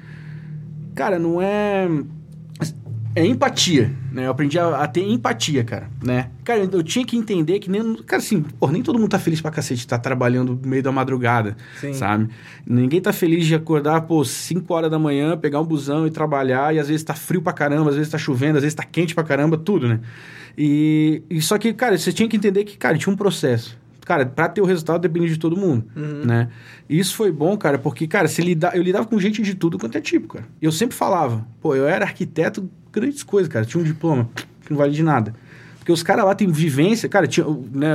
cara, 1.00 1.19
não 1.19 1.40
é. 1.40 1.88
É 3.16 3.26
empatia, 3.26 3.90
né? 4.12 4.26
Eu 4.26 4.30
aprendi 4.30 4.57
a, 4.59 4.83
a 4.83 4.87
ter 4.87 5.02
empatia, 5.02 5.64
cara, 5.64 5.90
né? 6.00 6.30
Cara, 6.45 6.61
eu 6.61 6.83
tinha 6.83 7.04
que 7.07 7.16
entender 7.16 7.59
que 7.59 7.71
nem. 7.71 7.97
Cara, 8.04 8.23
assim, 8.23 8.42
pô, 8.42 8.69
nem 8.69 8.83
todo 8.83 8.99
mundo 8.99 9.09
tá 9.09 9.19
feliz 9.19 9.40
pra 9.40 9.50
cacete 9.50 9.85
tá 9.87 9.99
trabalhando 9.99 10.54
no 10.54 10.69
meio 10.69 10.83
da 10.83 10.92
madrugada, 10.92 11.57
Sim. 11.80 11.95
sabe? 11.95 12.28
Ninguém 12.66 13.00
tá 13.00 13.14
feliz 13.14 13.47
de 13.47 13.54
acordar, 13.54 14.02
pô, 14.02 14.23
5 14.25 14.73
horas 14.73 14.90
da 14.90 14.99
manhã, 14.99 15.38
pegar 15.38 15.59
um 15.61 15.64
busão 15.64 16.07
e 16.07 16.11
trabalhar, 16.11 16.75
e 16.75 16.78
às 16.78 16.87
vezes 16.87 17.02
tá 17.02 17.14
frio 17.14 17.40
pra 17.40 17.52
caramba, 17.54 17.88
às 17.88 17.97
vezes 17.97 18.12
tá 18.12 18.19
chovendo, 18.19 18.59
às 18.59 18.62
vezes 18.62 18.75
tá 18.75 18.85
quente 18.85 19.14
pra 19.14 19.25
caramba, 19.25 19.57
tudo, 19.57 19.88
né? 19.88 20.00
E, 20.57 21.23
e 21.30 21.40
só 21.40 21.57
que, 21.57 21.73
cara, 21.73 21.97
você 21.97 22.12
tinha 22.12 22.28
que 22.28 22.37
entender 22.37 22.64
que, 22.64 22.76
cara, 22.76 22.99
tinha 22.99 23.12
um 23.12 23.16
processo. 23.16 23.80
Cara, 24.11 24.26
pra 24.26 24.49
ter 24.49 24.61
o 24.61 24.64
resultado 24.64 25.00
depende 25.00 25.29
de 25.29 25.38
todo 25.38 25.57
mundo, 25.57 25.85
né? 26.26 26.49
E 26.88 26.99
isso 26.99 27.14
foi 27.14 27.31
bom, 27.31 27.57
cara, 27.57 27.79
porque, 27.79 28.09
cara, 28.09 28.26
se 28.26 28.43
lida, 28.43 28.73
eu 28.75 28.83
lidava 28.83 29.07
com 29.07 29.21
gente 29.21 29.40
de 29.40 29.55
tudo 29.55 29.79
quanto 29.79 29.97
é 29.97 30.00
tipo, 30.00 30.26
cara. 30.26 30.49
E 30.61 30.64
eu 30.64 30.73
sempre 30.73 30.97
falava, 30.97 31.47
pô, 31.61 31.76
eu 31.76 31.87
era 31.87 32.05
arquiteto, 32.05 32.69
grandes 32.93 33.23
coisas, 33.23 33.49
cara. 33.49 33.64
Tinha 33.64 33.81
um 33.81 33.85
diploma 33.85 34.29
que 34.64 34.73
não 34.73 34.79
vale 34.79 34.93
de 34.93 35.05
nada. 35.05 35.33
Porque 35.79 35.93
os 35.93 36.02
caras 36.02 36.25
lá 36.25 36.35
têm 36.35 36.50
vivência, 36.50 37.09
cara, 37.09 37.29
tinha, 37.29 37.47
né, 37.73 37.95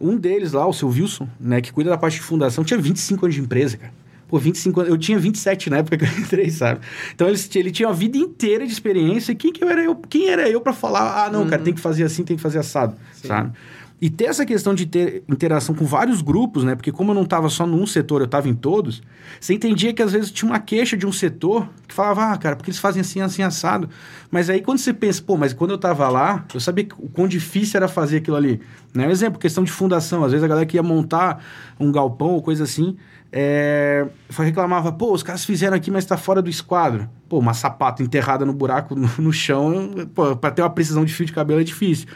um 0.00 0.16
deles 0.16 0.52
lá, 0.52 0.66
o 0.66 0.72
seu 0.72 0.88
Wilson, 0.88 1.28
né, 1.38 1.60
que 1.60 1.70
cuida 1.70 1.90
da 1.90 1.98
parte 1.98 2.14
de 2.14 2.22
fundação, 2.22 2.64
tinha 2.64 2.80
25 2.80 3.26
anos 3.26 3.34
de 3.34 3.42
empresa, 3.42 3.76
cara. 3.76 3.92
Pô, 4.28 4.38
25 4.38 4.80
anos, 4.80 4.90
eu 4.90 4.96
tinha 4.96 5.18
27 5.18 5.68
na 5.68 5.76
época 5.76 5.98
que 5.98 6.04
eu 6.04 6.18
entrei, 6.24 6.50
sabe? 6.50 6.80
Então 7.14 7.28
ele, 7.28 7.38
ele 7.54 7.70
tinha 7.70 7.86
uma 7.86 7.94
vida 7.94 8.16
inteira 8.16 8.64
de 8.64 8.72
experiência. 8.72 9.34
Quem 9.34 9.52
que 9.52 9.62
eu 9.62 9.68
era 9.68 9.82
eu? 9.82 9.94
Quem 9.94 10.30
era 10.30 10.48
eu 10.48 10.62
para 10.62 10.72
falar, 10.72 11.26
ah, 11.26 11.30
não, 11.30 11.46
cara, 11.46 11.60
tem 11.60 11.74
que 11.74 11.80
fazer 11.80 12.04
assim, 12.04 12.24
tem 12.24 12.36
que 12.36 12.42
fazer 12.42 12.60
assado, 12.60 12.96
sabe? 13.12 13.52
E 14.00 14.08
ter 14.08 14.24
essa 14.24 14.46
questão 14.46 14.74
de 14.74 14.86
ter 14.86 15.22
interação 15.28 15.74
com 15.74 15.84
vários 15.84 16.22
grupos, 16.22 16.64
né? 16.64 16.74
Porque 16.74 16.90
como 16.90 17.10
eu 17.10 17.14
não 17.14 17.24
estava 17.24 17.50
só 17.50 17.66
num 17.66 17.86
setor, 17.86 18.22
eu 18.22 18.24
estava 18.24 18.48
em 18.48 18.54
todos, 18.54 19.02
você 19.38 19.52
entendia 19.52 19.92
que 19.92 20.02
às 20.02 20.12
vezes 20.12 20.30
tinha 20.30 20.50
uma 20.50 20.58
queixa 20.58 20.96
de 20.96 21.06
um 21.06 21.12
setor 21.12 21.68
que 21.86 21.94
falava, 21.94 22.32
ah, 22.32 22.38
cara, 22.38 22.56
porque 22.56 22.70
eles 22.70 22.80
fazem 22.80 23.02
assim, 23.02 23.20
assim, 23.20 23.42
assado. 23.42 23.90
Mas 24.30 24.48
aí 24.48 24.62
quando 24.62 24.78
você 24.78 24.94
pensa, 24.94 25.22
pô, 25.22 25.36
mas 25.36 25.52
quando 25.52 25.72
eu 25.72 25.76
estava 25.76 26.08
lá, 26.08 26.46
eu 26.54 26.60
sabia 26.60 26.88
o 26.96 27.10
quão 27.10 27.28
difícil 27.28 27.76
era 27.76 27.88
fazer 27.88 28.18
aquilo 28.18 28.36
ali. 28.36 28.60
Né? 28.94 29.06
Um 29.06 29.10
exemplo, 29.10 29.38
questão 29.38 29.62
de 29.62 29.70
fundação. 29.70 30.24
Às 30.24 30.32
vezes 30.32 30.44
a 30.44 30.48
galera 30.48 30.64
que 30.64 30.78
ia 30.78 30.82
montar 30.82 31.44
um 31.78 31.92
galpão 31.92 32.28
ou 32.28 32.42
coisa 32.42 32.64
assim, 32.64 32.96
é, 33.30 34.06
reclamava, 34.30 34.90
pô, 34.92 35.12
os 35.12 35.22
caras 35.22 35.44
fizeram 35.44 35.76
aqui, 35.76 35.90
mas 35.90 36.04
está 36.04 36.16
fora 36.16 36.40
do 36.40 36.48
esquadro. 36.48 37.06
Pô, 37.28 37.38
uma 37.38 37.52
sapata 37.52 38.02
enterrada 38.02 38.46
no 38.46 38.54
buraco 38.54 38.94
no, 38.94 39.10
no 39.18 39.32
chão, 39.32 39.92
para 40.40 40.50
ter 40.50 40.62
uma 40.62 40.70
precisão 40.70 41.04
de 41.04 41.12
fio 41.12 41.26
de 41.26 41.32
cabelo 41.32 41.60
é 41.60 41.64
difícil. 41.64 42.08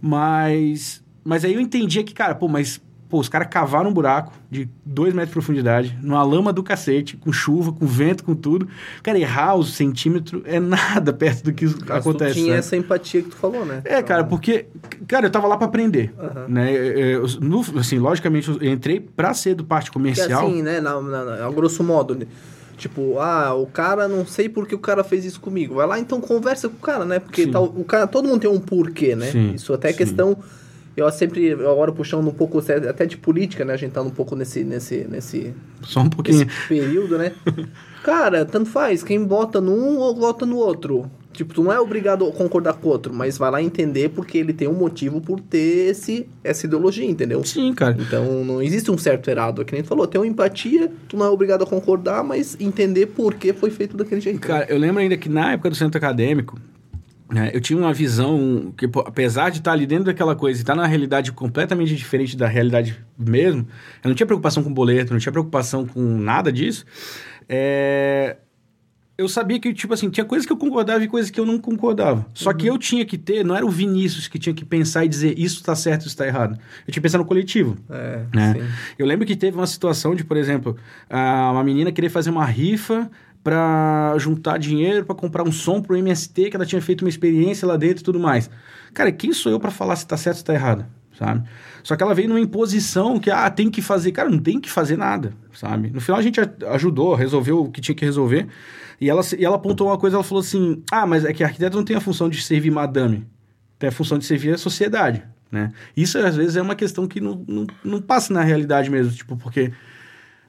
Mas 0.00 1.02
mas 1.28 1.44
aí 1.44 1.52
eu 1.52 1.60
entendia 1.60 2.02
que, 2.02 2.14
cara, 2.14 2.34
pô, 2.34 2.48
mas 2.48 2.80
pô, 3.06 3.18
os 3.20 3.28
caras 3.28 3.48
cavaram 3.50 3.90
um 3.90 3.92
buraco 3.92 4.32
de 4.50 4.66
dois 4.82 5.12
metros 5.12 5.28
de 5.28 5.32
profundidade, 5.34 5.98
numa 6.02 6.22
lama 6.22 6.54
do 6.54 6.62
cacete, 6.62 7.18
com 7.18 7.30
chuva, 7.30 7.70
com 7.70 7.84
vento, 7.84 8.24
com 8.24 8.34
tudo. 8.34 8.66
Cara, 9.02 9.18
errar 9.18 9.54
os 9.54 9.74
centímetros 9.74 10.40
é 10.46 10.56
nada 10.58 11.12
perto 11.12 11.44
do 11.44 11.52
que 11.52 11.66
Mas 11.66 11.90
acontece. 11.90 12.32
Tu 12.32 12.40
tinha 12.40 12.54
né? 12.54 12.58
essa 12.60 12.74
empatia 12.78 13.20
que 13.20 13.28
tu 13.28 13.36
falou, 13.36 13.66
né? 13.66 13.82
É, 13.84 14.02
cara, 14.02 14.24
porque, 14.24 14.68
cara, 15.06 15.26
eu 15.26 15.30
tava 15.30 15.46
lá 15.46 15.58
para 15.58 15.66
aprender, 15.66 16.14
uhum. 16.18 16.48
né? 16.48 16.72
Eu, 16.72 17.26
no, 17.42 17.60
assim, 17.78 17.98
logicamente, 17.98 18.48
eu 18.48 18.72
entrei 18.72 18.98
para 18.98 19.34
ser 19.34 19.54
do 19.54 19.64
parte 19.64 19.92
comercial. 19.92 20.40
Porque 20.40 20.54
assim, 20.54 20.62
né, 20.62 20.80
na, 20.80 20.98
na, 20.98 21.24
na, 21.26 21.46
a 21.46 21.50
grosso 21.50 21.84
modo, 21.84 22.14
né? 22.14 22.24
Tipo, 22.78 23.18
ah, 23.18 23.52
o 23.52 23.66
cara, 23.66 24.08
não 24.08 24.24
sei 24.24 24.48
por 24.48 24.66
que 24.66 24.74
o 24.74 24.78
cara 24.78 25.04
fez 25.04 25.26
isso 25.26 25.40
comigo. 25.42 25.74
Vai 25.74 25.86
lá, 25.86 25.98
então, 25.98 26.22
conversa 26.22 26.70
com 26.70 26.76
o 26.76 26.80
cara, 26.80 27.04
né? 27.04 27.18
Porque 27.18 27.46
tá, 27.46 27.60
o 27.60 27.84
cara, 27.84 28.06
todo 28.06 28.26
mundo 28.26 28.40
tem 28.40 28.50
um 28.50 28.60
porquê, 28.60 29.14
né? 29.14 29.30
Sim, 29.30 29.52
isso 29.52 29.74
até 29.74 29.90
é 29.90 29.92
questão 29.92 30.38
eu 30.98 31.10
sempre, 31.12 31.52
agora 31.52 31.92
puxando 31.92 32.26
um 32.26 32.32
pouco 32.32 32.58
até 32.58 33.06
de 33.06 33.16
política, 33.16 33.64
né? 33.64 33.74
A 33.74 33.76
gente 33.76 33.92
tá 33.92 34.02
um 34.02 34.10
pouco 34.10 34.34
nesse, 34.34 34.64
nesse, 34.64 35.06
nesse... 35.08 35.54
Só 35.82 36.00
um 36.00 36.08
pouquinho. 36.10 36.46
período, 36.68 37.18
né? 37.18 37.32
Cara, 38.02 38.44
tanto 38.44 38.70
faz. 38.70 39.02
Quem 39.02 39.24
bota 39.24 39.60
num 39.60 39.98
ou 39.98 40.14
vota 40.14 40.46
no 40.46 40.56
outro. 40.56 41.10
Tipo, 41.32 41.54
tu 41.54 41.62
não 41.62 41.72
é 41.72 41.78
obrigado 41.78 42.26
a 42.26 42.32
concordar 42.32 42.72
com 42.74 42.88
o 42.88 42.90
outro, 42.90 43.14
mas 43.14 43.38
vai 43.38 43.48
lá 43.48 43.62
entender 43.62 44.08
porque 44.08 44.38
ele 44.38 44.52
tem 44.52 44.66
um 44.66 44.72
motivo 44.72 45.20
por 45.20 45.38
ter 45.38 45.90
esse, 45.90 46.26
essa 46.42 46.66
ideologia, 46.66 47.08
entendeu? 47.08 47.44
Sim, 47.44 47.72
cara. 47.74 47.96
Então, 47.96 48.44
não 48.44 48.60
existe 48.60 48.90
um 48.90 48.98
certo 48.98 49.30
errado. 49.30 49.62
É 49.62 49.64
que 49.64 49.72
nem 49.72 49.82
tu 49.82 49.88
falou, 49.88 50.06
tem 50.06 50.20
uma 50.20 50.26
empatia, 50.26 50.90
tu 51.06 51.16
não 51.16 51.26
é 51.26 51.28
obrigado 51.28 51.62
a 51.62 51.66
concordar, 51.66 52.24
mas 52.24 52.56
entender 52.58 53.06
por 53.06 53.34
que 53.34 53.52
foi 53.52 53.70
feito 53.70 53.96
daquele 53.96 54.20
jeito. 54.20 54.40
Cara, 54.40 54.66
eu 54.68 54.78
lembro 54.78 55.00
ainda 55.00 55.16
que 55.16 55.28
na 55.28 55.52
época 55.52 55.70
do 55.70 55.76
centro 55.76 55.96
acadêmico, 55.96 56.58
eu 57.52 57.60
tinha 57.60 57.78
uma 57.78 57.92
visão 57.92 58.72
que, 58.76 58.88
apesar 59.04 59.50
de 59.50 59.58
estar 59.58 59.72
ali 59.72 59.86
dentro 59.86 60.04
daquela 60.04 60.34
coisa 60.34 60.58
e 60.58 60.62
estar 60.62 60.74
na 60.74 60.86
realidade 60.86 61.30
completamente 61.32 61.94
diferente 61.94 62.36
da 62.36 62.46
realidade 62.46 62.98
mesmo, 63.18 63.66
eu 64.02 64.08
não 64.08 64.14
tinha 64.14 64.26
preocupação 64.26 64.62
com 64.62 64.72
boleto, 64.72 65.12
não 65.12 65.20
tinha 65.20 65.32
preocupação 65.32 65.86
com 65.86 66.00
nada 66.00 66.50
disso. 66.50 66.86
É, 67.46 68.36
eu 69.18 69.28
sabia 69.28 69.58
que, 69.58 69.74
tipo 69.74 69.92
assim, 69.92 70.08
tinha 70.08 70.24
coisas 70.24 70.46
que 70.46 70.52
eu 70.52 70.56
concordava 70.56 71.02
e 71.02 71.08
coisas 71.08 71.28
que 71.28 71.40
eu 71.40 71.44
não 71.44 71.58
concordava. 71.58 72.24
Só 72.32 72.50
uhum. 72.50 72.56
que 72.56 72.66
eu 72.68 72.78
tinha 72.78 73.04
que 73.04 73.18
ter, 73.18 73.44
não 73.44 73.56
era 73.56 73.66
o 73.66 73.70
Vinícius 73.70 74.28
que 74.28 74.38
tinha 74.38 74.54
que 74.54 74.64
pensar 74.64 75.04
e 75.04 75.08
dizer 75.08 75.36
isso 75.36 75.56
está 75.56 75.74
certo, 75.74 76.02
isso 76.02 76.10
está 76.10 76.24
errado. 76.24 76.52
Eu 76.52 76.92
tinha 76.92 76.94
que 76.94 77.00
pensar 77.00 77.18
no 77.18 77.24
coletivo. 77.24 77.76
É, 77.90 78.22
né? 78.32 78.70
Eu 78.96 79.04
lembro 79.04 79.26
que 79.26 79.34
teve 79.34 79.56
uma 79.56 79.66
situação 79.66 80.14
de, 80.14 80.22
por 80.22 80.36
exemplo, 80.36 80.76
uma 81.10 81.64
menina 81.64 81.90
querer 81.90 82.10
fazer 82.10 82.30
uma 82.30 82.44
rifa 82.46 83.10
para 83.42 84.14
juntar 84.18 84.58
dinheiro 84.58 85.04
para 85.04 85.14
comprar 85.14 85.42
um 85.42 85.52
som 85.52 85.80
pro 85.80 85.96
MST, 85.96 86.50
que 86.50 86.56
ela 86.56 86.66
tinha 86.66 86.82
feito 86.82 87.02
uma 87.02 87.08
experiência 87.08 87.66
lá 87.66 87.76
dentro 87.76 88.02
e 88.02 88.04
tudo 88.04 88.20
mais. 88.20 88.50
Cara, 88.92 89.10
quem 89.12 89.32
sou 89.32 89.52
eu 89.52 89.60
para 89.60 89.70
falar 89.70 89.96
se 89.96 90.06
tá 90.06 90.16
certo 90.16 90.36
ou 90.36 90.38
se 90.38 90.44
tá 90.44 90.54
errado, 90.54 90.86
sabe? 91.16 91.48
Só 91.82 91.96
que 91.96 92.02
ela 92.02 92.14
veio 92.14 92.28
numa 92.28 92.40
imposição 92.40 93.18
que, 93.18 93.30
ah, 93.30 93.48
tem 93.50 93.70
que 93.70 93.80
fazer. 93.80 94.12
Cara, 94.12 94.28
não 94.28 94.38
tem 94.38 94.60
que 94.60 94.70
fazer 94.70 94.96
nada, 94.96 95.32
sabe? 95.52 95.90
No 95.90 96.00
final 96.00 96.18
a 96.18 96.22
gente 96.22 96.40
ajudou, 96.68 97.14
resolveu 97.14 97.64
o 97.64 97.70
que 97.70 97.80
tinha 97.80 97.94
que 97.94 98.04
resolver. 98.04 98.46
E 99.00 99.08
ela, 99.08 99.22
e 99.38 99.44
ela 99.44 99.56
apontou 99.56 99.86
uma 99.86 99.98
coisa, 99.98 100.16
ela 100.16 100.24
falou 100.24 100.40
assim, 100.40 100.82
ah, 100.90 101.06
mas 101.06 101.24
é 101.24 101.32
que 101.32 101.44
arquiteto 101.44 101.76
não 101.76 101.84
tem 101.84 101.96
a 101.96 102.00
função 102.00 102.28
de 102.28 102.42
servir 102.42 102.70
madame, 102.70 103.26
tem 103.78 103.88
a 103.88 103.92
função 103.92 104.18
de 104.18 104.24
servir 104.24 104.52
a 104.52 104.58
sociedade, 104.58 105.22
né? 105.52 105.72
Isso, 105.96 106.18
às 106.18 106.34
vezes, 106.34 106.56
é 106.56 106.62
uma 106.62 106.74
questão 106.74 107.06
que 107.06 107.20
não, 107.20 107.44
não, 107.46 107.66
não 107.84 108.02
passa 108.02 108.32
na 108.32 108.42
realidade 108.42 108.90
mesmo, 108.90 109.12
tipo, 109.12 109.36
porque 109.36 109.72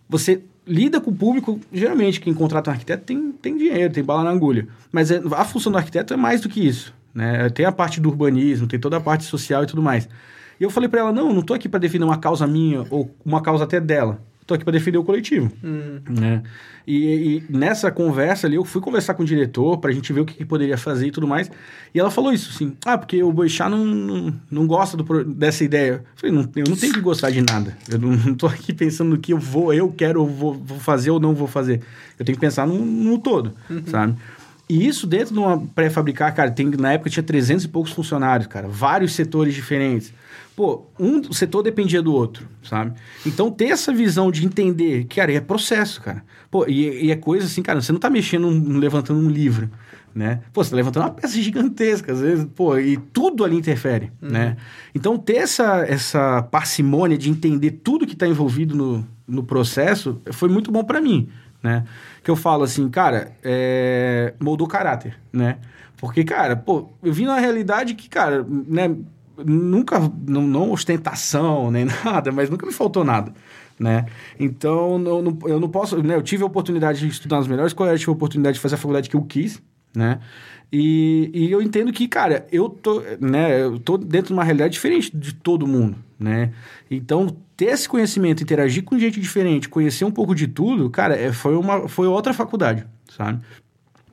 você 0.10 0.42
lida 0.68 1.02
com 1.02 1.12
o 1.12 1.16
público, 1.16 1.60
geralmente 1.72 2.20
quem 2.20 2.34
contrata 2.34 2.70
um 2.70 2.74
arquiteto 2.74 3.04
tem, 3.06 3.32
tem 3.32 3.58
dinheiro, 3.58 3.94
tem 3.94 4.04
bala 4.04 4.24
na 4.24 4.32
agulha. 4.32 4.68
Mas 4.92 5.12
é, 5.12 5.22
a 5.32 5.46
função 5.46 5.72
do 5.72 5.78
arquiteto 5.78 6.14
é 6.14 6.18
mais 6.18 6.42
do 6.42 6.50
que 6.50 6.66
isso. 6.66 6.94
Né? 7.14 7.50
Tem 7.50 7.66
a 7.66 7.72
parte 7.72 8.00
do 8.00 8.10
urbanismo, 8.10 8.68
tem 8.68 8.80
toda 8.80 8.98
a 8.98 9.02
parte 9.02 9.24
social 9.24 9.64
e 9.64 9.68
tudo 9.68 9.82
mais. 9.82 10.08
E 10.60 10.64
eu 10.64 10.70
falei 10.70 10.90
para 10.90 11.00
ela, 11.00 11.12
não, 11.12 11.34
não 11.34 11.42
tô 11.42 11.54
aqui 11.54 11.70
para 11.70 11.80
definir 11.80 12.04
uma 12.04 12.18
causa 12.18 12.46
minha 12.46 12.86
ou 12.90 13.14
uma 13.26 13.42
causa 13.42 13.64
até 13.64 13.80
dela 13.80 14.22
tô 14.50 14.56
aqui 14.56 14.64
para 14.64 14.74
defender 14.74 14.98
o 14.98 15.04
coletivo. 15.04 15.52
Uhum. 15.64 16.02
Né? 16.10 16.42
E, 16.86 16.96
e, 16.98 17.44
nessa 17.50 17.92
conversa 17.92 18.48
ali, 18.48 18.56
eu 18.56 18.66
fui 18.66 18.82
conversar 18.82 19.14
com 19.14 19.22
o 19.22 19.26
diretor 19.26 19.78
para 19.78 19.92
a 19.92 19.94
gente 19.94 20.12
ver 20.12 20.22
o 20.22 20.26
que, 20.26 20.34
que, 20.34 20.46
poderia 20.46 20.78
fazer 20.78 21.08
e 21.08 21.12
tudo 21.12 21.28
mais. 21.28 21.52
E 21.94 22.00
ela 22.00 22.10
falou 22.10 22.34
isso, 22.34 22.50
assim, 22.54 22.76
ah, 22.84 22.98
porque 22.98 23.22
o 23.22 23.32
Boixá 23.32 23.70
não, 23.70 23.86
não, 23.86 24.34
não 24.50 24.68
gosta 24.68 24.98
do, 24.98 25.24
dessa 25.24 25.64
ideia. 25.64 26.04
Eu 26.04 26.04
falei, 26.16 26.36
não, 26.36 26.50
eu 26.56 26.66
não 26.68 26.76
tenho 26.76 26.94
que 26.94 27.00
gostar 27.00 27.30
de 27.30 27.42
nada. 27.42 27.78
Eu 27.88 28.00
não, 28.00 28.34
tô 28.34 28.48
aqui 28.48 28.74
pensando 28.74 29.12
no 29.12 29.18
que 29.20 29.34
eu 29.34 29.38
vou, 29.38 29.72
eu 29.72 29.92
quero, 29.92 30.26
vou, 30.26 30.56
vou 30.56 30.80
fazer 30.80 31.12
ou 31.12 31.20
não 31.20 31.36
vou 31.36 31.48
fazer. 31.48 31.82
Eu 32.18 32.26
tenho 32.26 32.36
que 32.36 32.42
pensar 32.42 32.66
no, 32.66 32.84
no 32.84 33.20
todo, 33.20 33.54
uhum. 33.70 33.84
sabe? 33.86 34.16
E 34.70 34.88
isso 34.88 35.08
dentro 35.08 35.34
de 35.34 35.40
uma 35.40 35.58
pré-fabricar, 35.58 36.34
cara, 36.36 36.52
tem, 36.52 36.68
na 36.70 36.94
época 36.94 37.10
tinha 37.10 37.24
300 37.24 37.66
e 37.66 37.68
poucos 37.68 37.92
funcionários, 37.92 38.48
cara, 38.48 38.68
vários 38.68 39.14
setores 39.14 39.54
diferentes 39.54 40.14
pô, 40.60 40.84
um 41.00 41.32
setor 41.32 41.64
dependia 41.64 42.02
do 42.02 42.14
outro, 42.14 42.46
sabe? 42.62 42.92
Então, 43.26 43.50
ter 43.50 43.68
essa 43.68 43.94
visão 43.94 44.30
de 44.30 44.46
entender, 44.46 45.06
cara, 45.06 45.32
é 45.32 45.40
processo, 45.40 46.02
cara. 46.02 46.22
Pô, 46.52 46.68
e, 46.68 47.06
e 47.06 47.12
é 47.12 47.16
coisa 47.16 47.46
assim, 47.46 47.62
cara, 47.62 47.82
você 47.82 47.94
não 47.94 48.00
tá 48.00 48.10
mexendo, 48.10 48.50
levantando 48.78 49.22
um 49.26 49.30
livro, 49.30 49.72
né? 50.14 50.42
Pô, 50.52 50.62
você 50.62 50.72
tá 50.72 50.76
levantando 50.76 51.04
uma 51.04 51.12
peça 51.12 51.42
gigantesca, 51.42 52.12
às 52.12 52.20
vezes, 52.20 52.46
pô, 52.54 52.78
e 52.78 52.98
tudo 52.98 53.46
ali 53.46 53.56
interfere, 53.56 54.12
uhum. 54.22 54.32
né? 54.32 54.58
Então, 54.94 55.18
ter 55.18 55.38
essa, 55.38 55.86
essa 55.88 56.42
parcimônia 56.44 57.18
de 57.18 57.30
entender 57.30 57.80
tudo 57.82 58.06
que 58.06 58.12
está 58.12 58.28
envolvido 58.28 58.76
no, 58.76 59.08
no 59.26 59.46
processo 59.46 60.22
foi 60.34 60.50
muito 60.50 60.74
bom 60.74 60.84
para 60.84 61.00
mim, 61.00 61.30
né? 61.62 61.86
Que 62.24 62.32
eu 62.32 62.36
falo 62.36 62.64
assim, 62.64 62.90
cara, 62.90 63.32
é... 63.44 64.34
moldou 64.40 64.68
caráter, 64.68 65.20
né? 65.32 65.58
Porque, 65.98 66.24
cara, 66.24 66.56
pô, 66.56 66.90
eu 67.04 67.12
vi 67.12 67.26
na 67.26 67.38
realidade 67.38 67.94
que, 67.94 68.08
cara, 68.08 68.46
né 68.48 68.96
nunca, 69.46 70.00
não, 70.28 70.42
não, 70.42 70.72
ostentação 70.72 71.72
nem 71.72 71.86
nada, 72.04 72.32
mas 72.32 72.50
nunca 72.50 72.66
me 72.66 72.74
faltou 72.74 73.04
nada, 73.04 73.34
né? 73.78 74.06
Então, 74.40 74.98
não, 74.98 75.22
não, 75.22 75.38
eu 75.46 75.60
não 75.60 75.70
posso, 75.70 76.02
né? 76.04 76.16
Eu 76.16 76.22
tive 76.22 76.44
a 76.44 76.46
oportunidade 76.46 77.00
de 77.00 77.08
estudar 77.08 77.38
nas 77.38 77.48
melhores 77.48 77.74
colégios, 77.74 78.02
tive 78.02 78.12
a 78.12 78.16
oportunidade 78.16 78.56
de 78.56 78.62
fazer 78.62 78.76
a 78.76 78.78
faculdade 78.78 79.10
que 79.10 79.16
eu 79.16 79.22
quis, 79.24 79.62
né? 79.96 80.20
E, 80.72 81.32
e 81.34 81.52
eu 81.52 81.62
entendo 81.62 81.92
que, 81.92 82.08
cara, 82.08 82.46
eu 82.52 82.70
tô, 82.70 83.02
né, 83.20 83.62
eu 83.62 83.80
tô 83.80 83.98
dentro 83.98 84.28
de 84.28 84.34
uma 84.34 84.44
realidade 84.44 84.74
diferente 84.74 85.16
de 85.16 85.34
todo 85.34 85.66
mundo, 85.66 85.98
né? 86.20 86.54
Então, 86.92 87.36
ter 87.60 87.66
esse 87.66 87.90
conhecimento, 87.90 88.42
interagir 88.42 88.86
com 88.86 88.98
gente 88.98 89.20
diferente, 89.20 89.68
conhecer 89.68 90.06
um 90.06 90.12
pouco 90.12 90.34
de 90.34 90.48
tudo, 90.48 90.90
cara, 90.90 91.14
é, 91.14 91.34
foi, 91.34 91.58
uma, 91.58 91.90
foi 91.90 92.08
outra 92.08 92.34
faculdade, 92.34 92.86
sabe? 93.18 93.42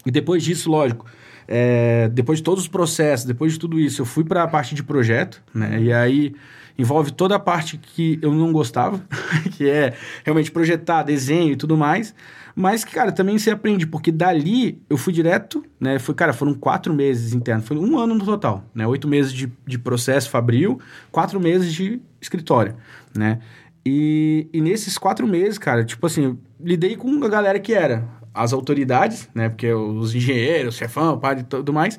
E 0.04 0.10
depois 0.10 0.42
disso, 0.42 0.68
lógico, 0.68 1.06
é, 1.46 2.08
depois 2.08 2.38
de 2.38 2.42
todos 2.42 2.64
os 2.64 2.68
processos, 2.68 3.24
depois 3.24 3.52
de 3.52 3.60
tudo 3.60 3.78
isso, 3.78 4.02
eu 4.02 4.04
fui 4.04 4.24
para 4.24 4.42
a 4.42 4.48
parte 4.48 4.74
de 4.74 4.82
projeto, 4.82 5.40
né? 5.54 5.80
E 5.80 5.92
aí 5.92 6.34
envolve 6.76 7.12
toda 7.12 7.36
a 7.36 7.38
parte 7.38 7.78
que 7.78 8.18
eu 8.20 8.34
não 8.34 8.52
gostava, 8.52 9.00
que 9.56 9.68
é 9.68 9.94
realmente 10.24 10.50
projetar, 10.50 11.04
desenho 11.04 11.52
e 11.52 11.56
tudo 11.56 11.76
mais. 11.76 12.12
Mas 12.58 12.84
que, 12.84 12.92
cara, 12.94 13.12
também 13.12 13.38
você 13.38 13.50
aprende, 13.50 13.86
porque 13.86 14.10
dali 14.10 14.82
eu 14.90 14.96
fui 14.96 15.12
direto, 15.12 15.62
né? 15.78 16.00
Foi, 16.00 16.14
cara, 16.16 16.32
foram 16.32 16.52
quatro 16.52 16.92
meses 16.92 17.32
internos, 17.32 17.64
foi 17.64 17.76
um 17.76 17.96
ano 17.96 18.14
no 18.14 18.24
total, 18.24 18.64
né? 18.74 18.84
Oito 18.86 19.06
meses 19.06 19.32
de, 19.32 19.52
de 19.64 19.78
processo 19.78 20.30
fabril, 20.30 20.80
quatro 21.12 21.38
meses 21.38 21.72
de 21.72 22.00
escritório, 22.26 22.76
né? 23.16 23.40
E, 23.84 24.48
e 24.52 24.60
nesses 24.60 24.98
quatro 24.98 25.26
meses, 25.26 25.58
cara, 25.58 25.84
tipo 25.84 26.06
assim, 26.06 26.36
lidei 26.60 26.96
com 26.96 27.24
a 27.24 27.28
galera 27.28 27.58
que 27.58 27.72
era 27.72 28.04
as 28.34 28.52
autoridades, 28.52 29.28
né? 29.34 29.48
Porque 29.48 29.72
os 29.72 30.14
engenheiros, 30.14 30.76
chefão, 30.76 31.18
padre 31.18 31.44
e 31.44 31.46
tudo 31.46 31.72
mais. 31.72 31.98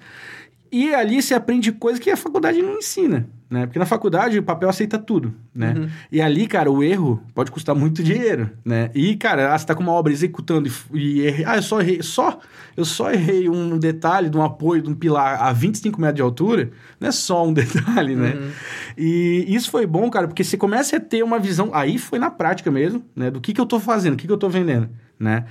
E 0.71 0.93
ali 0.93 1.21
se 1.21 1.33
aprende 1.33 1.71
coisas 1.71 2.00
que 2.00 2.09
a 2.09 2.17
faculdade 2.17 2.62
não 2.62 2.77
ensina, 2.77 3.27
né? 3.50 3.65
Porque 3.65 3.79
na 3.79 3.86
faculdade 3.86 4.38
o 4.38 4.43
papel 4.43 4.67
aceita 4.67 4.97
tudo, 4.97 5.33
né? 5.55 5.74
Uhum. 5.77 5.89
E 6.12 6.21
ali, 6.21 6.47
cara, 6.47 6.69
o 6.69 6.83
erro 6.83 7.24
pode 7.33 7.51
custar 7.51 7.74
muito 7.74 8.03
dinheiro, 8.03 8.50
né? 8.63 8.91
E, 8.93 9.15
cara, 9.15 9.53
ah, 9.53 9.57
você 9.57 9.65
tá 9.65 9.74
com 9.74 9.81
uma 9.81 9.93
obra 9.93 10.12
executando 10.12 10.69
e, 10.93 11.00
e 11.00 11.21
errei. 11.21 11.45
Ah, 11.45 11.55
eu 11.55 11.62
só 11.62 11.79
errei, 11.79 12.03
só, 12.03 12.39
eu 12.75 12.83
só 12.83 13.12
errei 13.12 13.47
um 13.47 13.77
detalhe 13.77 14.29
de 14.29 14.38
um 14.38 14.43
apoio 14.43 14.81
de 14.81 14.89
um 14.89 14.95
pilar 14.95 15.41
a 15.41 15.53
25 15.53 16.00
metros 16.01 16.17
de 16.17 16.21
altura, 16.21 16.71
não 17.00 17.07
é 17.07 17.12
só 17.12 17.47
um 17.47 17.53
detalhe, 17.53 18.15
né? 18.15 18.33
Uhum. 18.33 18.50
E 18.97 19.45
isso 19.47 19.71
foi 19.71 19.86
bom, 19.86 20.09
cara, 20.09 20.27
porque 20.27 20.43
você 20.43 20.57
começa 20.57 20.97
a 20.97 21.00
ter 21.00 21.24
uma 21.24 21.39
visão, 21.39 21.69
aí 21.74 21.97
foi 21.97 22.19
na 22.19 22.29
prática 22.29 22.69
mesmo, 22.69 23.03
né? 23.15 23.31
Do 23.31 23.39
que 23.39 23.53
que 23.53 23.62
eu 23.62 23.65
tô 23.65 23.79
fazendo, 23.79 24.15
o 24.15 24.17
que 24.17 24.27
que 24.27 24.33
eu 24.33 24.38
tô 24.38 24.50
vendendo, 24.50 24.89
né? 25.17 25.45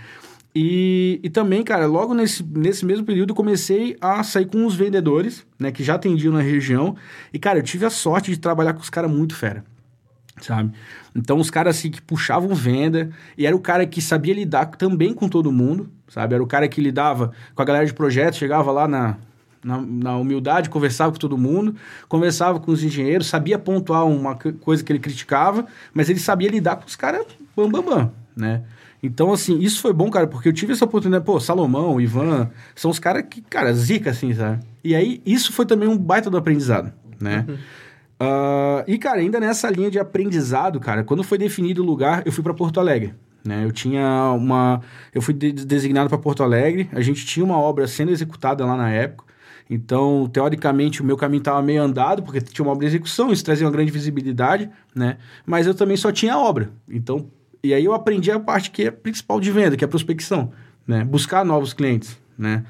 E, 0.58 1.20
e 1.22 1.28
também, 1.28 1.62
cara, 1.62 1.84
logo 1.84 2.14
nesse, 2.14 2.42
nesse 2.42 2.86
mesmo 2.86 3.04
período 3.04 3.34
comecei 3.34 3.94
a 4.00 4.22
sair 4.22 4.46
com 4.46 4.64
os 4.64 4.74
vendedores, 4.74 5.46
né, 5.58 5.70
que 5.70 5.84
já 5.84 5.96
atendiam 5.96 6.32
na 6.32 6.40
região. 6.40 6.96
E, 7.30 7.38
cara, 7.38 7.58
eu 7.58 7.62
tive 7.62 7.84
a 7.84 7.90
sorte 7.90 8.30
de 8.30 8.38
trabalhar 8.38 8.72
com 8.72 8.80
os 8.80 8.88
caras 8.88 9.10
muito 9.10 9.34
fera, 9.34 9.62
sabe? 10.40 10.72
Então, 11.14 11.36
os 11.36 11.50
caras, 11.50 11.76
assim, 11.76 11.90
que 11.90 12.00
puxavam 12.00 12.54
venda, 12.54 13.10
e 13.36 13.44
era 13.44 13.54
o 13.54 13.60
cara 13.60 13.84
que 13.84 14.00
sabia 14.00 14.32
lidar 14.32 14.64
também 14.64 15.12
com 15.12 15.28
todo 15.28 15.52
mundo, 15.52 15.90
sabe? 16.08 16.32
Era 16.32 16.42
o 16.42 16.46
cara 16.46 16.66
que 16.68 16.80
lidava 16.80 17.32
com 17.54 17.60
a 17.60 17.64
galera 17.66 17.84
de 17.84 17.92
projeto, 17.92 18.36
chegava 18.36 18.72
lá 18.72 18.88
na, 18.88 19.18
na, 19.62 19.78
na, 19.78 20.16
humildade, 20.16 20.70
conversava 20.70 21.12
com 21.12 21.18
todo 21.18 21.36
mundo, 21.36 21.76
conversava 22.08 22.58
com 22.58 22.70
os 22.70 22.82
engenheiros, 22.82 23.26
sabia 23.26 23.58
pontuar 23.58 24.06
uma 24.06 24.34
coisa 24.34 24.82
que 24.82 24.90
ele 24.90 25.00
criticava, 25.00 25.66
mas 25.92 26.08
ele 26.08 26.18
sabia 26.18 26.48
lidar 26.48 26.76
com 26.76 26.86
os 26.86 26.96
caras 26.96 27.26
bam, 27.54 27.68
bam, 27.68 27.82
bam, 27.82 28.12
né? 28.34 28.62
Então, 29.02 29.32
assim, 29.32 29.58
isso 29.58 29.80
foi 29.80 29.92
bom, 29.92 30.10
cara, 30.10 30.26
porque 30.26 30.48
eu 30.48 30.52
tive 30.52 30.72
essa 30.72 30.84
oportunidade, 30.84 31.24
pô, 31.24 31.38
Salomão, 31.38 32.00
Ivan, 32.00 32.50
são 32.74 32.90
os 32.90 32.98
caras 32.98 33.24
que, 33.28 33.40
cara, 33.42 33.72
zica, 33.72 34.10
assim, 34.10 34.34
sabe? 34.34 34.60
E 34.82 34.94
aí, 34.94 35.20
isso 35.24 35.52
foi 35.52 35.66
também 35.66 35.88
um 35.88 35.96
baita 35.96 36.30
do 36.30 36.36
aprendizado, 36.36 36.92
né? 37.20 37.44
Uhum. 37.48 37.54
Uh, 38.18 38.82
e, 38.86 38.96
cara, 38.98 39.20
ainda 39.20 39.38
nessa 39.38 39.68
linha 39.68 39.90
de 39.90 39.98
aprendizado, 39.98 40.80
cara, 40.80 41.04
quando 41.04 41.22
foi 41.22 41.36
definido 41.36 41.82
o 41.82 41.86
lugar, 41.86 42.22
eu 42.24 42.32
fui 42.32 42.42
para 42.42 42.54
Porto 42.54 42.80
Alegre. 42.80 43.14
Né? 43.44 43.64
Eu 43.64 43.70
tinha 43.70 44.32
uma. 44.32 44.80
Eu 45.14 45.22
fui 45.22 45.32
de 45.32 45.52
designado 45.52 46.08
para 46.08 46.18
Porto 46.18 46.42
Alegre, 46.42 46.88
a 46.92 47.00
gente 47.00 47.24
tinha 47.24 47.44
uma 47.44 47.56
obra 47.56 47.86
sendo 47.86 48.10
executada 48.10 48.64
lá 48.66 48.76
na 48.76 48.90
época. 48.90 49.24
Então, 49.68 50.28
teoricamente, 50.32 51.02
o 51.02 51.04
meu 51.04 51.16
caminho 51.16 51.40
estava 51.40 51.60
meio 51.60 51.82
andado, 51.82 52.22
porque 52.22 52.40
tinha 52.40 52.64
uma 52.64 52.72
obra 52.72 52.88
de 52.88 52.94
execução, 52.94 53.32
isso 53.32 53.44
trazia 53.44 53.66
uma 53.66 53.72
grande 53.72 53.90
visibilidade, 53.90 54.70
né? 54.94 55.16
Mas 55.44 55.66
eu 55.66 55.74
também 55.74 55.96
só 55.96 56.12
tinha 56.12 56.38
obra. 56.38 56.70
Então, 56.88 57.28
e 57.66 57.74
aí 57.74 57.84
eu 57.84 57.92
aprendi 57.92 58.30
a 58.30 58.38
parte 58.38 58.70
que 58.70 58.84
é 58.84 58.90
principal 58.90 59.40
de 59.40 59.50
venda, 59.50 59.76
que 59.76 59.84
é 59.84 59.86
a 59.86 59.88
prospecção, 59.88 60.52
né? 60.86 61.04
Buscar 61.04 61.44
novos 61.44 61.72
clientes, 61.72 62.18
né? 62.38 62.64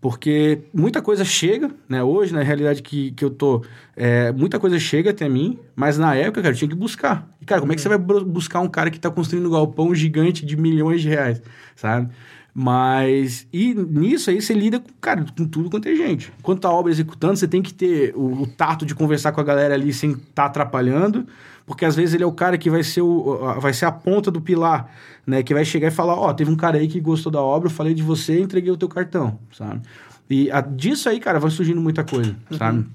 Porque 0.00 0.62
muita 0.72 1.02
coisa 1.02 1.24
chega, 1.24 1.70
né? 1.86 2.02
Hoje, 2.02 2.32
na 2.32 2.42
realidade 2.42 2.82
que, 2.82 3.10
que 3.12 3.22
eu 3.22 3.30
tô, 3.30 3.62
é, 3.94 4.32
muita 4.32 4.58
coisa 4.58 4.78
chega 4.78 5.10
até 5.10 5.28
mim, 5.28 5.58
mas 5.76 5.98
na 5.98 6.14
época, 6.14 6.40
cara, 6.40 6.54
eu 6.54 6.58
tinha 6.58 6.70
que 6.70 6.74
buscar. 6.74 7.28
E, 7.40 7.44
cara, 7.44 7.60
como 7.60 7.72
é 7.72 7.74
que 7.76 7.82
você 7.82 7.88
vai 7.88 7.98
buscar 7.98 8.60
um 8.60 8.68
cara 8.68 8.90
que 8.90 8.96
está 8.96 9.10
construindo 9.10 9.46
um 9.46 9.50
galpão 9.50 9.94
gigante 9.94 10.46
de 10.46 10.56
milhões 10.56 11.02
de 11.02 11.08
reais, 11.08 11.42
sabe? 11.76 12.10
Mas, 12.52 13.46
e 13.52 13.74
nisso 13.74 14.30
aí 14.30 14.40
você 14.40 14.52
lida 14.54 14.80
com, 14.80 14.88
cara, 15.00 15.24
com 15.36 15.46
tudo 15.46 15.70
quanto 15.70 15.88
é 15.88 15.94
gente. 15.94 16.32
Enquanto 16.38 16.64
a 16.66 16.70
obra 16.70 16.90
executando, 16.90 17.36
você 17.36 17.46
tem 17.46 17.62
que 17.62 17.72
ter 17.72 18.12
o, 18.16 18.42
o 18.42 18.46
tato 18.46 18.84
de 18.84 18.94
conversar 18.94 19.32
com 19.32 19.40
a 19.40 19.44
galera 19.44 19.74
ali 19.74 19.92
sem 19.92 20.12
estar 20.12 20.24
tá 20.34 20.44
atrapalhando, 20.46 21.26
porque 21.64 21.84
às 21.84 21.94
vezes 21.94 22.14
ele 22.14 22.24
é 22.24 22.26
o 22.26 22.32
cara 22.32 22.58
que 22.58 22.68
vai 22.68 22.82
ser, 22.82 23.02
o, 23.02 23.60
vai 23.60 23.72
ser 23.72 23.84
a 23.84 23.92
ponta 23.92 24.30
do 24.30 24.40
pilar 24.40 24.90
né? 25.26 25.42
Que 25.42 25.54
vai 25.54 25.64
chegar 25.64 25.88
e 25.88 25.90
falar, 25.90 26.14
ó, 26.14 26.28
oh, 26.28 26.34
teve 26.34 26.50
um 26.50 26.56
cara 26.56 26.78
aí 26.78 26.88
que 26.88 27.00
gostou 27.00 27.30
da 27.30 27.40
obra, 27.40 27.68
eu 27.68 27.72
falei 27.72 27.94
de 27.94 28.02
você, 28.02 28.40
entreguei 28.40 28.70
o 28.70 28.76
teu 28.76 28.88
cartão, 28.88 29.38
sabe? 29.52 29.82
E 30.28 30.50
a, 30.50 30.60
disso 30.60 31.08
aí, 31.08 31.20
cara, 31.20 31.38
vai 31.38 31.50
surgindo 31.50 31.80
muita 31.80 32.04
coisa, 32.04 32.36
uhum. 32.50 32.58
sabe? 32.58 32.86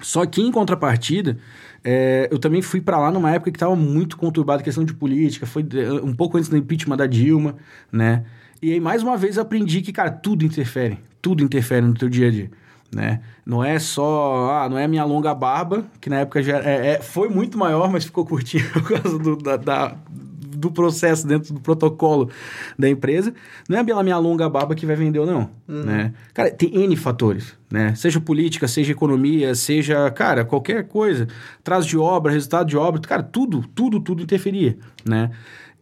Só 0.00 0.24
que 0.26 0.40
em 0.40 0.50
contrapartida, 0.50 1.38
é, 1.84 2.28
eu 2.30 2.38
também 2.38 2.62
fui 2.62 2.80
para 2.80 2.98
lá 2.98 3.10
numa 3.10 3.30
época 3.30 3.50
que 3.50 3.56
estava 3.56 3.76
muito 3.76 4.16
conturbada 4.16 4.60
a 4.60 4.64
questão 4.64 4.84
de 4.84 4.94
política, 4.94 5.46
foi 5.46 5.64
um 6.02 6.14
pouco 6.14 6.38
antes 6.38 6.48
do 6.48 6.56
impeachment 6.56 6.96
da 6.96 7.06
Dilma, 7.06 7.56
né? 7.90 8.24
E 8.62 8.72
aí, 8.72 8.78
mais 8.78 9.02
uma 9.02 9.16
vez, 9.16 9.38
aprendi 9.38 9.82
que, 9.82 9.92
cara, 9.92 10.08
tudo 10.08 10.44
interfere, 10.44 10.96
tudo 11.20 11.42
interfere 11.42 11.84
no 11.84 11.94
teu 11.94 12.08
dia 12.08 12.28
a 12.28 12.30
dia, 12.30 12.50
né? 12.94 13.20
Não 13.44 13.64
é 13.64 13.76
só, 13.80 14.52
ah, 14.52 14.68
não 14.68 14.78
é 14.78 14.84
a 14.84 14.88
minha 14.88 15.04
longa 15.04 15.34
barba, 15.34 15.84
que 16.00 16.08
na 16.08 16.20
época 16.20 16.40
já 16.44 16.58
é, 16.58 16.92
é, 16.92 17.02
foi 17.02 17.28
muito 17.28 17.58
maior, 17.58 17.90
mas 17.90 18.04
ficou 18.04 18.24
curtinho 18.24 18.64
por 18.72 18.84
causa 18.84 19.18
do, 19.18 19.34
da, 19.34 19.56
da, 19.56 19.96
do 20.08 20.70
processo, 20.70 21.26
dentro 21.26 21.52
do 21.54 21.58
protocolo 21.58 22.30
da 22.78 22.88
empresa, 22.88 23.34
não 23.68 23.80
é 23.80 23.82
pela 23.82 24.00
minha 24.04 24.16
longa 24.16 24.48
barba 24.48 24.76
que 24.76 24.86
vai 24.86 24.94
vender 24.94 25.18
ou 25.18 25.26
não, 25.26 25.50
uhum. 25.66 25.82
né? 25.82 26.14
Cara, 26.32 26.48
tem 26.48 26.84
N 26.84 26.94
fatores, 26.94 27.56
né? 27.68 27.96
Seja 27.96 28.20
política, 28.20 28.68
seja 28.68 28.92
economia, 28.92 29.56
seja, 29.56 30.08
cara, 30.12 30.44
qualquer 30.44 30.86
coisa. 30.86 31.26
Traço 31.64 31.88
de 31.88 31.98
obra, 31.98 32.30
resultado 32.30 32.68
de 32.68 32.76
obra, 32.76 33.00
cara, 33.00 33.24
tudo, 33.24 33.64
tudo, 33.74 33.98
tudo 33.98 34.22
interferia, 34.22 34.78
né? 35.04 35.32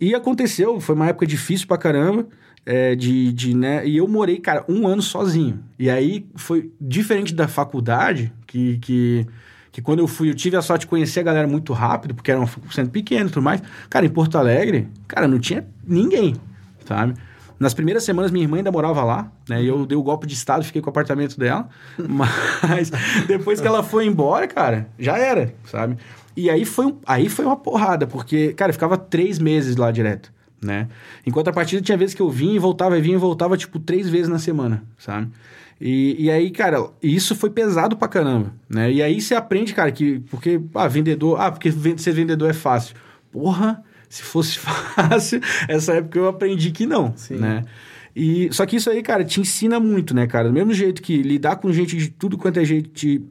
E 0.01 0.15
aconteceu, 0.15 0.81
foi 0.81 0.95
uma 0.95 1.09
época 1.09 1.27
difícil 1.27 1.67
pra 1.67 1.77
caramba, 1.77 2.27
é, 2.65 2.95
de, 2.95 3.33
de, 3.33 3.55
né? 3.55 3.87
E 3.87 3.97
eu 3.97 4.07
morei, 4.07 4.39
cara, 4.39 4.65
um 4.69 4.87
ano 4.87 5.03
sozinho. 5.03 5.61
E 5.79 5.89
aí 5.91 6.27
foi 6.35 6.73
diferente 6.81 7.35
da 7.35 7.49
faculdade, 7.49 8.33
que, 8.47 8.79
que 8.79 9.27
que 9.73 9.81
quando 9.81 10.01
eu 10.01 10.09
fui, 10.09 10.29
eu 10.29 10.35
tive 10.35 10.57
a 10.57 10.63
sorte 10.63 10.83
de 10.83 10.87
conhecer 10.89 11.21
a 11.21 11.23
galera 11.23 11.47
muito 11.47 11.73
rápido, 11.73 12.15
porque 12.15 12.31
era 12.31 12.41
um 12.41 12.47
centro 12.71 12.91
pequeno 12.91 13.29
e 13.29 13.33
tudo 13.33 13.43
mais. 13.43 13.63
Cara, 13.89 14.05
em 14.05 14.09
Porto 14.09 14.37
Alegre, 14.37 14.89
cara, 15.07 15.29
não 15.29 15.39
tinha 15.39 15.65
ninguém, 15.87 16.35
sabe? 16.85 17.15
Nas 17.59 17.75
primeiras 17.75 18.03
semanas, 18.05 18.31
minha 18.31 18.45
irmã 18.45 18.57
ainda 18.57 18.73
morava 18.73 19.05
lá, 19.05 19.31
né? 19.49 19.63
E 19.63 19.69
eu 19.69 19.85
dei 19.85 19.97
o 19.97 20.03
golpe 20.03 20.27
de 20.27 20.33
estado, 20.33 20.65
fiquei 20.65 20.81
com 20.81 20.89
o 20.89 20.91
apartamento 20.91 21.39
dela. 21.39 21.69
Mas 22.69 22.91
depois 23.27 23.61
que 23.61 23.67
ela 23.67 23.83
foi 23.83 24.07
embora, 24.07 24.49
cara, 24.49 24.89
já 24.99 25.19
era, 25.19 25.55
sabe? 25.67 25.99
E 26.37 26.49
aí 26.49 26.65
foi, 26.65 26.95
aí 27.07 27.29
foi 27.29 27.45
uma 27.45 27.57
porrada, 27.57 28.07
porque, 28.07 28.55
cara, 28.55 28.71
eu 28.71 28.75
ficava 28.75 28.97
três 28.97 29.39
meses 29.39 29.77
lá 29.77 29.91
direto, 29.91 30.33
né? 30.63 30.89
Enquanto 31.27 31.49
a 31.49 31.53
partida 31.53 31.81
tinha 31.83 31.97
vezes 31.97 32.15
que 32.15 32.23
eu 32.23 32.31
vinha 32.31 32.55
e 32.55 32.59
voltava, 32.59 32.99
e 32.99 33.01
vinha 33.01 33.17
e 33.17 33.19
voltava, 33.19 33.57
tipo, 33.57 33.79
três 33.79 34.09
vezes 34.09 34.29
na 34.29 34.39
semana, 34.39 34.85
sabe? 34.99 35.31
E, 35.81 36.25
e 36.25 36.31
aí, 36.31 36.51
cara, 36.51 36.91
isso 37.03 37.35
foi 37.35 37.49
pesado 37.49 37.97
pra 37.97 38.07
caramba, 38.07 38.53
né? 38.69 38.93
E 38.93 39.03
aí 39.03 39.21
você 39.21 39.35
aprende, 39.35 39.73
cara, 39.73 39.91
que... 39.91 40.21
Porque, 40.31 40.61
ah, 40.75 40.87
vendedor... 40.87 41.41
Ah, 41.41 41.51
porque 41.51 41.73
ser 41.97 42.13
vendedor 42.13 42.51
é 42.51 42.53
fácil. 42.53 42.95
Porra, 43.33 43.83
se 44.09 44.23
fosse 44.23 44.59
fácil, 44.61 45.41
essa 45.67 45.95
época 45.95 46.19
eu 46.19 46.29
aprendi 46.29 46.71
que 46.71 46.85
não, 46.85 47.15
Sim. 47.17 47.37
né? 47.37 47.65
E, 48.15 48.49
só 48.53 48.67
que 48.67 48.77
isso 48.77 48.91
aí, 48.91 49.03
cara, 49.03 49.25
te 49.25 49.41
ensina 49.41 49.81
muito, 49.81 50.15
né, 50.15 50.27
cara? 50.27 50.49
Do 50.49 50.53
mesmo 50.53 50.75
jeito 50.75 51.01
que 51.01 51.23
lidar 51.23 51.57
com 51.57 51.73
gente 51.73 51.97
de 51.97 52.11
tudo 52.11 52.37
quanto 52.37 52.59
é 52.59 52.65
jeito 52.65 52.91
te, 52.91 53.23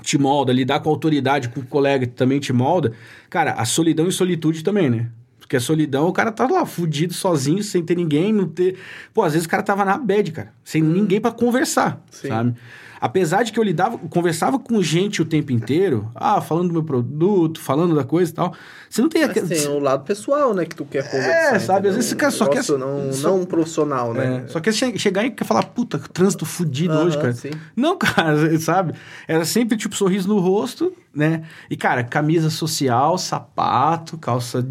te 0.00 0.16
molda, 0.16 0.52
lidar 0.52 0.80
com 0.80 0.88
autoridade, 0.88 1.48
com 1.48 1.60
o 1.60 1.66
colega 1.66 2.06
também 2.06 2.38
te 2.40 2.52
molda, 2.52 2.92
cara, 3.28 3.52
a 3.52 3.64
solidão 3.64 4.06
e 4.06 4.12
solitude 4.12 4.62
também, 4.62 4.88
né? 4.88 5.10
Porque 5.52 5.58
a 5.58 5.60
solidão, 5.60 6.08
o 6.08 6.14
cara 6.14 6.32
tá 6.32 6.46
lá 6.46 6.64
fudido 6.64 7.12
sozinho, 7.12 7.62
sem 7.62 7.84
ter 7.84 7.94
ninguém, 7.94 8.32
não 8.32 8.48
ter. 8.48 8.78
Pô, 9.12 9.20
às 9.22 9.34
vezes 9.34 9.44
o 9.44 9.50
cara 9.50 9.62
tava 9.62 9.84
na 9.84 9.98
bad, 9.98 10.32
cara, 10.32 10.50
sem 10.64 10.82
hum. 10.82 10.86
ninguém 10.86 11.20
para 11.20 11.30
conversar, 11.30 12.02
Sim. 12.10 12.28
sabe? 12.28 12.54
Apesar 13.02 13.42
de 13.42 13.50
que 13.50 13.58
eu 13.58 13.64
lidava, 13.64 13.98
conversava 13.98 14.60
com 14.60 14.80
gente 14.80 15.20
o 15.20 15.24
tempo 15.24 15.50
inteiro, 15.50 16.08
ah, 16.14 16.40
falando 16.40 16.68
do 16.68 16.72
meu 16.72 16.84
produto, 16.84 17.60
falando 17.60 17.96
da 17.96 18.04
coisa 18.04 18.30
e 18.30 18.34
tal. 18.34 18.54
Você 18.88 19.02
não 19.02 19.08
tem 19.08 19.24
aquele. 19.24 19.48
Tem 19.48 19.66
o 19.66 19.80
lado 19.80 20.04
pessoal, 20.04 20.54
né, 20.54 20.64
que 20.64 20.76
tu 20.76 20.84
quer 20.84 21.10
conversar. 21.10 21.56
É, 21.56 21.58
sabe? 21.58 21.88
Às 21.88 21.96
vezes 21.96 22.10
você 22.10 22.14
quer, 22.14 22.30
só 22.30 22.46
quer. 22.46 22.62
Não, 22.78 23.12
só, 23.12 23.36
não 23.36 23.44
profissional, 23.44 24.14
né? 24.14 24.44
É, 24.44 24.48
só 24.48 24.60
quer 24.60 24.72
chegar 24.72 25.24
e 25.24 25.32
quer 25.32 25.44
falar, 25.44 25.64
puta, 25.64 25.98
trânsito 25.98 26.46
fudido 26.46 26.94
uh 26.94 26.98
-huh, 26.98 27.06
hoje, 27.06 27.18
cara. 27.18 27.32
Sim. 27.32 27.50
Não, 27.74 27.98
cara, 27.98 28.56
sabe? 28.60 28.94
Era 29.26 29.44
sempre 29.44 29.76
tipo 29.76 29.96
sorriso 29.96 30.28
no 30.28 30.38
rosto, 30.38 30.92
né? 31.12 31.42
E, 31.68 31.76
cara, 31.76 32.04
camisa 32.04 32.50
social, 32.50 33.18
sapato, 33.18 34.16
calça 34.16 34.64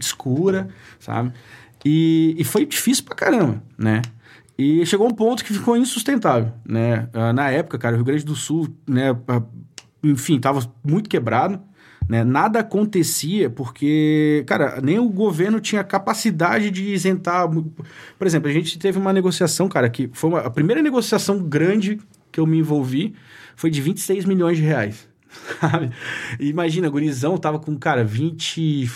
escura, 0.00 0.68
sabe? 0.98 1.32
E, 1.84 2.34
e 2.36 2.42
foi 2.42 2.66
difícil 2.66 3.04
pra 3.04 3.14
caramba, 3.14 3.62
né? 3.78 4.02
E 4.62 4.86
chegou 4.86 5.08
um 5.08 5.14
ponto 5.14 5.44
que 5.44 5.52
ficou 5.52 5.76
insustentável, 5.76 6.52
né? 6.64 7.08
Uh, 7.12 7.32
na 7.32 7.50
época, 7.50 7.76
cara, 7.76 7.94
o 7.94 7.96
Rio 7.96 8.04
Grande 8.04 8.24
do 8.24 8.36
Sul, 8.36 8.68
né? 8.86 9.10
Uh, 9.10 9.44
enfim, 10.04 10.38
tava 10.38 10.72
muito 10.84 11.10
quebrado, 11.10 11.60
né? 12.08 12.22
Nada 12.22 12.60
acontecia 12.60 13.50
porque, 13.50 14.44
cara, 14.46 14.80
nem 14.80 15.00
o 15.00 15.08
governo 15.08 15.58
tinha 15.58 15.82
capacidade 15.82 16.70
de 16.70 16.92
isentar... 16.92 17.48
Por 17.48 18.24
exemplo, 18.24 18.48
a 18.48 18.52
gente 18.52 18.78
teve 18.78 19.00
uma 19.00 19.12
negociação, 19.12 19.68
cara, 19.68 19.90
que 19.90 20.08
foi 20.12 20.30
uma, 20.30 20.38
a 20.38 20.50
primeira 20.50 20.80
negociação 20.80 21.42
grande 21.42 21.98
que 22.30 22.38
eu 22.38 22.46
me 22.46 22.58
envolvi 22.58 23.16
foi 23.56 23.68
de 23.68 23.80
26 23.80 24.24
milhões 24.26 24.58
de 24.58 24.62
reais. 24.62 25.08
Sabe? 25.60 25.90
Imagina, 26.38 26.88
gurizão 26.88 27.36
tava 27.36 27.58
com, 27.58 27.76
cara, 27.76 28.04
20, 28.04 28.88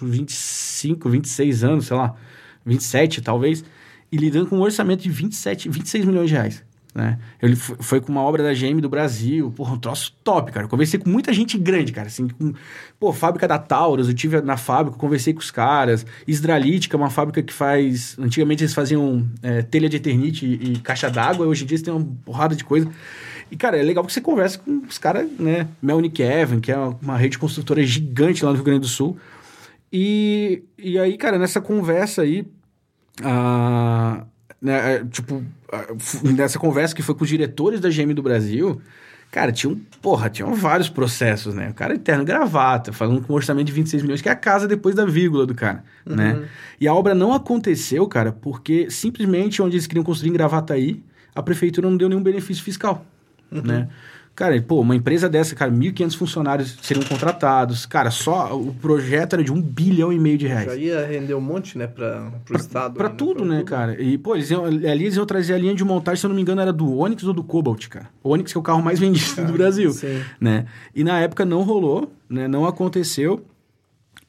25, 0.00 1.10
26 1.10 1.62
anos, 1.62 1.86
sei 1.88 1.96
lá, 1.98 2.14
27 2.64 3.20
talvez 3.20 3.62
e 4.10 4.16
lidando 4.16 4.46
com 4.46 4.56
um 4.56 4.62
orçamento 4.62 5.02
de 5.02 5.10
27, 5.10 5.68
26 5.68 6.04
milhões 6.04 6.28
de 6.28 6.34
reais. 6.34 6.70
Né? 6.94 7.18
Ele 7.40 7.54
foi 7.54 8.00
com 8.00 8.10
uma 8.10 8.22
obra 8.22 8.42
da 8.42 8.52
GM 8.52 8.80
do 8.80 8.88
Brasil, 8.88 9.52
porra, 9.52 9.74
um 9.74 9.78
troço 9.78 10.12
top, 10.24 10.50
cara. 10.50 10.64
Eu 10.66 10.68
conversei 10.68 10.98
com 10.98 11.08
muita 11.08 11.32
gente 11.32 11.56
grande, 11.56 11.92
cara, 11.92 12.08
assim, 12.08 12.26
com, 12.28 12.52
pô, 12.98 13.12
fábrica 13.12 13.46
da 13.46 13.58
Taurus, 13.58 14.08
eu 14.08 14.14
tive 14.14 14.40
na 14.40 14.56
fábrica, 14.56 14.98
conversei 14.98 15.32
com 15.32 15.40
os 15.40 15.50
caras. 15.50 16.04
Que 16.26 16.96
é 16.96 16.96
uma 16.96 17.10
fábrica 17.10 17.42
que 17.42 17.52
faz, 17.52 18.16
antigamente 18.18 18.64
eles 18.64 18.74
faziam 18.74 19.28
é, 19.42 19.62
telha 19.62 19.88
de 19.88 19.96
eternite 19.96 20.44
e, 20.44 20.72
e 20.72 20.78
caixa 20.80 21.08
d'água, 21.08 21.46
hoje 21.46 21.62
em 21.62 21.66
dia 21.66 21.76
eles 21.76 21.82
têm 21.82 21.94
uma 21.94 22.06
porrada 22.24 22.56
de 22.56 22.64
coisa. 22.64 22.90
E, 23.50 23.56
cara, 23.56 23.76
é 23.76 23.82
legal 23.82 24.04
que 24.04 24.12
você 24.12 24.20
conversa 24.20 24.58
com 24.58 24.82
os 24.88 24.98
caras, 24.98 25.28
né? 25.38 25.68
Melnick 25.82 26.22
Evan, 26.22 26.60
que 26.60 26.70
é 26.72 26.76
uma 26.76 27.16
rede 27.16 27.38
construtora 27.38 27.82
gigante 27.84 28.44
lá 28.44 28.50
no 28.50 28.56
Rio 28.56 28.64
Grande 28.64 28.80
do 28.80 28.88
Sul. 28.88 29.16
E, 29.92 30.62
e 30.78 30.98
aí, 30.98 31.16
cara, 31.16 31.36
nessa 31.38 31.60
conversa 31.60 32.22
aí, 32.22 32.46
ah, 33.22 34.24
né, 34.60 34.96
é, 34.96 35.04
tipo, 35.04 35.44
nessa 36.22 36.58
conversa 36.58 36.94
que 36.94 37.02
foi 37.02 37.14
com 37.14 37.24
os 37.24 37.30
diretores 37.30 37.80
da 37.80 37.88
GM 37.88 38.12
do 38.14 38.22
Brasil, 38.22 38.80
Cara, 39.30 39.52
tinha 39.52 39.72
um, 39.72 39.80
porra, 40.02 40.28
tinham 40.28 40.52
vários 40.54 40.88
processos, 40.88 41.54
né? 41.54 41.70
O 41.70 41.74
cara 41.74 41.94
interno 41.94 42.24
gravata, 42.24 42.92
falando 42.92 43.22
com 43.22 43.32
um 43.32 43.36
orçamento 43.36 43.66
de 43.66 43.72
26 43.72 44.02
milhões, 44.02 44.20
que 44.20 44.28
é 44.28 44.32
a 44.32 44.36
casa 44.36 44.66
depois 44.66 44.96
da 44.96 45.04
vírgula 45.04 45.46
do 45.46 45.54
cara, 45.54 45.84
uhum. 46.04 46.16
né? 46.16 46.48
E 46.80 46.88
a 46.88 46.92
obra 46.92 47.14
não 47.14 47.32
aconteceu, 47.32 48.08
cara, 48.08 48.32
porque 48.32 48.90
simplesmente 48.90 49.62
onde 49.62 49.76
eles 49.76 49.86
queriam 49.86 50.02
construir 50.02 50.30
em 50.30 50.32
Gravataí, 50.32 51.00
a 51.32 51.42
prefeitura 51.42 51.88
não 51.88 51.96
deu 51.96 52.08
nenhum 52.08 52.22
benefício 52.22 52.64
fiscal, 52.64 53.06
uhum. 53.52 53.62
né? 53.62 53.88
Cara, 54.40 54.58
pô, 54.62 54.80
uma 54.80 54.96
empresa 54.96 55.28
dessa, 55.28 55.54
cara, 55.54 55.70
1.500 55.70 56.16
funcionários 56.16 56.78
seriam 56.80 57.04
contratados. 57.04 57.84
Cara, 57.84 58.10
só 58.10 58.58
o 58.58 58.72
projeto 58.72 59.34
era 59.34 59.44
de 59.44 59.52
um 59.52 59.60
bilhão 59.60 60.10
e 60.10 60.18
meio 60.18 60.38
de 60.38 60.46
reais. 60.46 60.64
Já 60.64 60.76
ia 60.76 61.06
render 61.06 61.34
um 61.34 61.42
monte, 61.42 61.76
né, 61.76 61.86
para 61.86 62.32
o 62.50 62.56
Estado. 62.56 62.94
Para 62.94 63.10
né? 63.10 63.14
tudo, 63.18 63.44
né, 63.44 63.58
tudo. 63.58 63.66
cara? 63.66 64.00
E, 64.00 64.16
pô, 64.16 64.34
eles 64.34 64.50
iam, 64.50 64.64
ali 64.64 64.86
eles 64.86 65.16
iam 65.16 65.26
trazer 65.26 65.52
a 65.52 65.58
linha 65.58 65.74
de 65.74 65.84
montagem, 65.84 66.20
se 66.20 66.24
eu 66.24 66.28
não 66.28 66.34
me 66.34 66.40
engano, 66.40 66.58
era 66.62 66.72
do 66.72 66.96
Onix 66.96 67.22
ou 67.24 67.34
do 67.34 67.44
Cobalt, 67.44 67.86
cara. 67.88 68.08
O 68.22 68.30
Onix 68.30 68.50
que 68.50 68.56
é 68.56 68.60
o 68.60 68.62
carro 68.62 68.82
mais 68.82 68.96
vendido 68.98 69.44
do 69.44 69.52
Brasil, 69.52 69.92
sim. 69.92 70.22
né? 70.40 70.64
E 70.94 71.04
na 71.04 71.20
época 71.20 71.44
não 71.44 71.60
rolou, 71.60 72.10
né? 72.26 72.48
Não 72.48 72.64
aconteceu. 72.64 73.44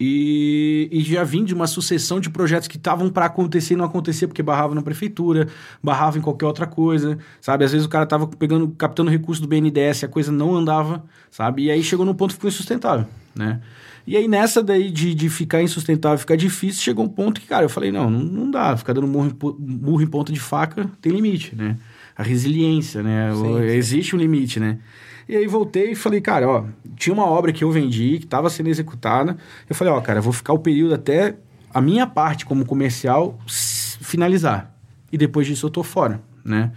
E, 0.04 0.90
e, 0.92 1.02
já 1.04 1.24
vim 1.24 1.46
de 1.46 1.54
uma 1.54 1.68
sucessão 1.68 2.20
de 2.20 2.28
projetos 2.28 2.68
que 2.68 2.76
estavam 2.76 3.08
para 3.08 3.28
acontecer 3.28 3.76
e 3.76 3.78
não 3.78 3.86
acontecia 3.86 4.28
porque 4.28 4.42
barrava 4.42 4.74
na 4.74 4.82
prefeitura, 4.82 5.48
barrava 5.84 6.18
em 6.18 6.22
qualquer 6.22 6.48
outra 6.48 6.66
coisa, 6.66 7.20
sabe? 7.40 7.66
Às 7.66 7.72
vezes 7.72 7.86
o 7.86 7.90
cara 7.90 8.08
tava 8.08 8.26
pegando, 8.26 8.68
captando 8.70 9.12
recurso 9.12 9.40
do 9.40 9.48
BNDES, 9.48 10.06
a 10.06 10.08
coisa 10.08 10.32
não 10.32 10.56
andava, 10.56 11.04
sabe? 11.30 11.66
E 11.66 11.72
aí 11.72 11.84
chegou 11.84 12.04
num 12.04 12.16
ponto 12.16 12.30
que 12.30 12.38
ficou 12.38 12.48
insustentável, 12.48 13.06
né? 13.36 13.62
E 14.08 14.18
aí 14.18 14.28
nessa 14.28 14.64
daí 14.64 14.90
de, 14.90 15.14
de 15.14 15.30
ficar 15.30 15.62
insustentável, 15.62 16.18
ficar 16.18 16.36
difícil, 16.36 16.82
chegou 16.82 17.06
um 17.06 17.10
ponto 17.10 17.40
que, 17.40 17.46
cara, 17.46 17.64
eu 17.66 17.70
falei, 17.70 17.92
não, 17.92 18.10
não, 18.10 18.22
não 18.22 18.50
dá, 18.50 18.76
ficar 18.76 18.94
dando 18.94 19.06
murro 19.06 19.28
em, 19.28 19.56
murro 19.60 20.02
em 20.02 20.08
ponta 20.08 20.34
de 20.34 20.40
faca 20.40 20.90
tem 21.00 21.12
limite, 21.12 21.56
né? 21.56 21.78
A 22.18 22.24
resiliência, 22.24 23.04
né? 23.04 23.32
Sim, 23.36 23.44
sim. 23.44 23.64
Existe 23.66 24.16
um 24.16 24.20
limite, 24.20 24.60
né? 24.60 24.80
E 25.28 25.36
aí 25.36 25.48
voltei 25.48 25.92
e 25.92 25.96
falei, 25.96 26.22
cara, 26.22 26.48
ó, 26.48 26.66
tinha 26.96 27.14
uma 27.14 27.26
obra 27.26 27.52
que 27.54 27.64
eu 27.64 27.72
vendi, 27.72 28.18
que 28.20 28.26
estava 28.26 28.50
sendo 28.50 28.70
executada. 28.70 29.38
Eu 29.70 29.76
falei, 29.76 29.94
ó, 29.94 30.02
cara, 30.02 30.22
vou 30.22 30.34
ficar 30.34 30.54
o 30.54 30.60
período 30.60 30.94
até 30.94 31.36
a 31.74 31.82
minha 31.82 32.06
parte 32.06 32.46
como 32.46 32.66
comercial 32.66 33.40
finalizar. 33.48 34.76
E 35.12 35.18
depois 35.18 35.48
disso 35.48 35.66
eu 35.66 35.70
tô 35.70 35.84
fora, 35.84 36.22
né? 36.44 36.72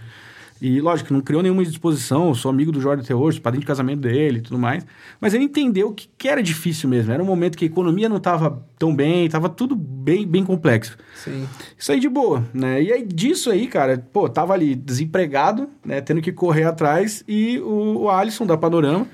E, 0.61 0.79
lógico, 0.79 1.13
não 1.13 1.19
criou 1.19 1.43
nenhuma 1.43 1.65
disposição, 1.65 2.33
sou 2.33 2.49
amigo 2.49 2.71
do 2.71 2.79
Jorge 2.79 3.03
até 3.03 3.13
hoje, 3.13 3.41
padrinho 3.41 3.61
de 3.61 3.67
casamento 3.67 3.99
dele 3.99 4.37
e 4.37 4.41
tudo 4.41 4.57
mais. 4.57 4.85
Mas 5.19 5.33
ele 5.33 5.43
entendeu 5.43 5.91
que, 5.91 6.07
que 6.17 6.29
era 6.29 6.41
difícil 6.41 6.87
mesmo. 6.87 7.11
Era 7.11 7.21
um 7.21 7.25
momento 7.25 7.57
que 7.57 7.65
a 7.65 7.67
economia 7.67 8.07
não 8.07 8.17
estava 8.17 8.65
tão 8.79 8.95
bem, 8.95 9.25
estava 9.25 9.49
tudo 9.49 9.75
bem, 9.75 10.25
bem 10.25 10.45
complexo. 10.45 10.97
Sim. 11.13 11.45
Isso 11.77 11.91
aí 11.91 11.99
de 11.99 12.07
boa, 12.07 12.43
né? 12.53 12.81
E 12.81 12.93
aí, 12.93 13.05
disso 13.05 13.51
aí, 13.51 13.67
cara, 13.67 13.97
pô, 14.13 14.29
tava 14.29 14.53
ali 14.53 14.75
desempregado, 14.75 15.69
né? 15.83 15.99
Tendo 15.99 16.21
que 16.21 16.31
correr 16.31 16.63
atrás. 16.63 17.21
E 17.27 17.59
o, 17.59 18.03
o 18.03 18.09
Alisson, 18.09 18.45
da 18.45 18.57
Panorama, 18.57 19.05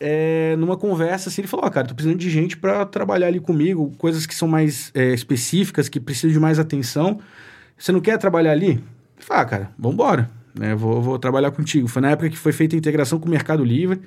é, 0.00 0.56
numa 0.56 0.78
conversa 0.78 1.28
assim, 1.28 1.42
ele 1.42 1.48
falou: 1.48 1.66
Ó, 1.66 1.68
oh, 1.68 1.70
cara, 1.70 1.86
tô 1.86 1.94
precisando 1.94 2.18
de 2.18 2.30
gente 2.30 2.56
para 2.56 2.86
trabalhar 2.86 3.26
ali 3.26 3.38
comigo, 3.38 3.92
coisas 3.98 4.24
que 4.24 4.34
são 4.34 4.48
mais 4.48 4.90
é, 4.94 5.12
específicas, 5.12 5.90
que 5.90 6.00
precisam 6.00 6.32
de 6.32 6.40
mais 6.40 6.58
atenção. 6.58 7.20
Você 7.76 7.92
não 7.92 8.00
quer 8.00 8.16
trabalhar 8.16 8.52
ali? 8.52 8.82
Falei, 9.18 9.42
ah, 9.42 9.44
cara, 9.44 9.70
vambora 9.78 10.35
né? 10.58 10.74
Vou, 10.74 11.00
vou 11.00 11.18
trabalhar 11.18 11.50
contigo. 11.50 11.88
Foi 11.88 12.02
na 12.02 12.10
época 12.10 12.30
que 12.30 12.38
foi 12.38 12.52
feita 12.52 12.74
a 12.76 12.78
integração 12.78 13.18
com 13.18 13.26
o 13.26 13.30
Mercado 13.30 13.64
Livre, 13.64 14.00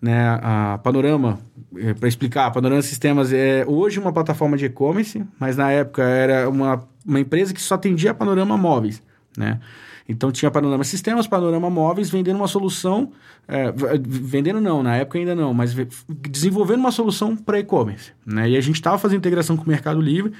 né? 0.00 0.38
A 0.42 0.78
Panorama, 0.82 1.38
é, 1.76 1.94
para 1.94 2.08
explicar, 2.08 2.46
a 2.46 2.50
Panorama 2.50 2.82
Sistemas 2.82 3.32
é 3.32 3.64
hoje 3.66 3.98
uma 3.98 4.12
plataforma 4.12 4.56
de 4.56 4.66
e-commerce, 4.66 5.24
mas 5.38 5.56
na 5.56 5.70
época 5.70 6.02
era 6.02 6.48
uma, 6.48 6.86
uma 7.06 7.20
empresa 7.20 7.54
que 7.54 7.62
só 7.62 7.74
atendia 7.74 8.10
a 8.10 8.14
Panorama 8.14 8.56
Móveis, 8.56 9.02
né? 9.36 9.60
Então 10.08 10.30
tinha 10.30 10.50
Panorama 10.50 10.84
Sistemas, 10.84 11.26
Panorama 11.26 11.70
Móveis 11.70 12.10
vendendo 12.10 12.36
uma 12.36 12.46
solução, 12.46 13.12
é, 13.48 13.72
vendendo 14.00 14.60
não, 14.60 14.82
na 14.82 14.96
época 14.96 15.18
ainda 15.18 15.34
não, 15.34 15.54
mas 15.54 15.74
desenvolvendo 16.08 16.80
uma 16.80 16.90
solução 16.90 17.34
para 17.34 17.58
e-commerce. 17.58 18.12
Né? 18.24 18.50
E 18.50 18.56
a 18.56 18.60
gente 18.60 18.76
estava 18.76 18.98
fazendo 18.98 19.18
integração 19.18 19.56
com 19.56 19.64
o 19.64 19.68
Mercado 19.68 20.00
Livre 20.00 20.32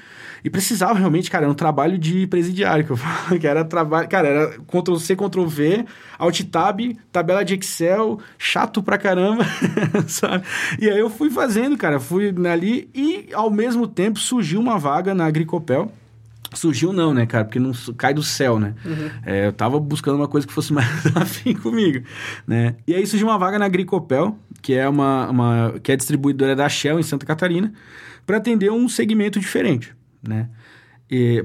e 0.43 0.49
precisava 0.51 0.99
realmente, 0.99 1.31
cara, 1.31 1.45
era 1.45 1.51
um 1.51 1.55
trabalho 1.55 1.97
de 1.97 2.27
presidiário 2.27 2.85
que 2.85 2.91
eu 2.91 2.97
falo, 2.97 3.39
que 3.39 3.47
era 3.47 3.65
trabalho, 3.65 4.07
cara, 4.07 4.27
era 4.27 4.59
Ctrl 4.59 4.97
C, 4.97 5.15
Ctrl 5.15 5.45
V, 5.45 5.85
Alt 6.19 6.41
Tab, 6.43 6.79
tabela 7.11 7.43
de 7.43 7.55
Excel, 7.55 8.19
chato 8.37 8.83
pra 8.83 8.99
caramba, 8.99 9.43
sabe? 10.07 10.45
E 10.79 10.87
aí 10.87 10.99
eu 10.99 11.09
fui 11.09 11.31
fazendo, 11.31 11.75
cara, 11.75 11.99
fui 11.99 12.33
ali 12.51 12.87
e 12.93 13.29
ao 13.33 13.49
mesmo 13.49 13.87
tempo 13.87 14.19
surgiu 14.19 14.59
uma 14.59 14.77
vaga 14.77 15.15
na 15.15 15.25
Agricopel 15.25 15.91
Surgiu 16.55 16.93
não, 16.93 17.13
né, 17.13 17.25
cara? 17.25 17.45
Porque 17.45 17.59
não 17.59 17.71
cai 17.97 18.13
do 18.13 18.23
céu, 18.23 18.59
né? 18.59 18.73
Uhum. 18.85 19.09
É, 19.25 19.47
eu 19.47 19.53
tava 19.53 19.79
buscando 19.79 20.15
uma 20.15 20.27
coisa 20.27 20.47
que 20.47 20.53
fosse 20.53 20.71
mais 20.73 20.87
afim 21.15 21.53
comigo, 21.53 22.05
né? 22.47 22.75
E 22.87 22.95
aí 22.95 23.05
surgiu 23.05 23.27
uma 23.27 23.37
vaga 23.37 23.59
na 23.59 23.65
Agricopel, 23.65 24.37
que 24.61 24.73
é 24.73 24.87
uma, 24.87 25.29
uma 25.29 25.75
que 25.83 25.91
é 25.91 25.95
distribuidora 25.95 26.55
da 26.55 26.67
Shell 26.67 26.99
em 26.99 27.03
Santa 27.03 27.25
Catarina, 27.25 27.71
para 28.25 28.37
atender 28.37 28.71
um 28.71 28.87
segmento 28.89 29.39
diferente, 29.39 29.95
né? 30.27 30.49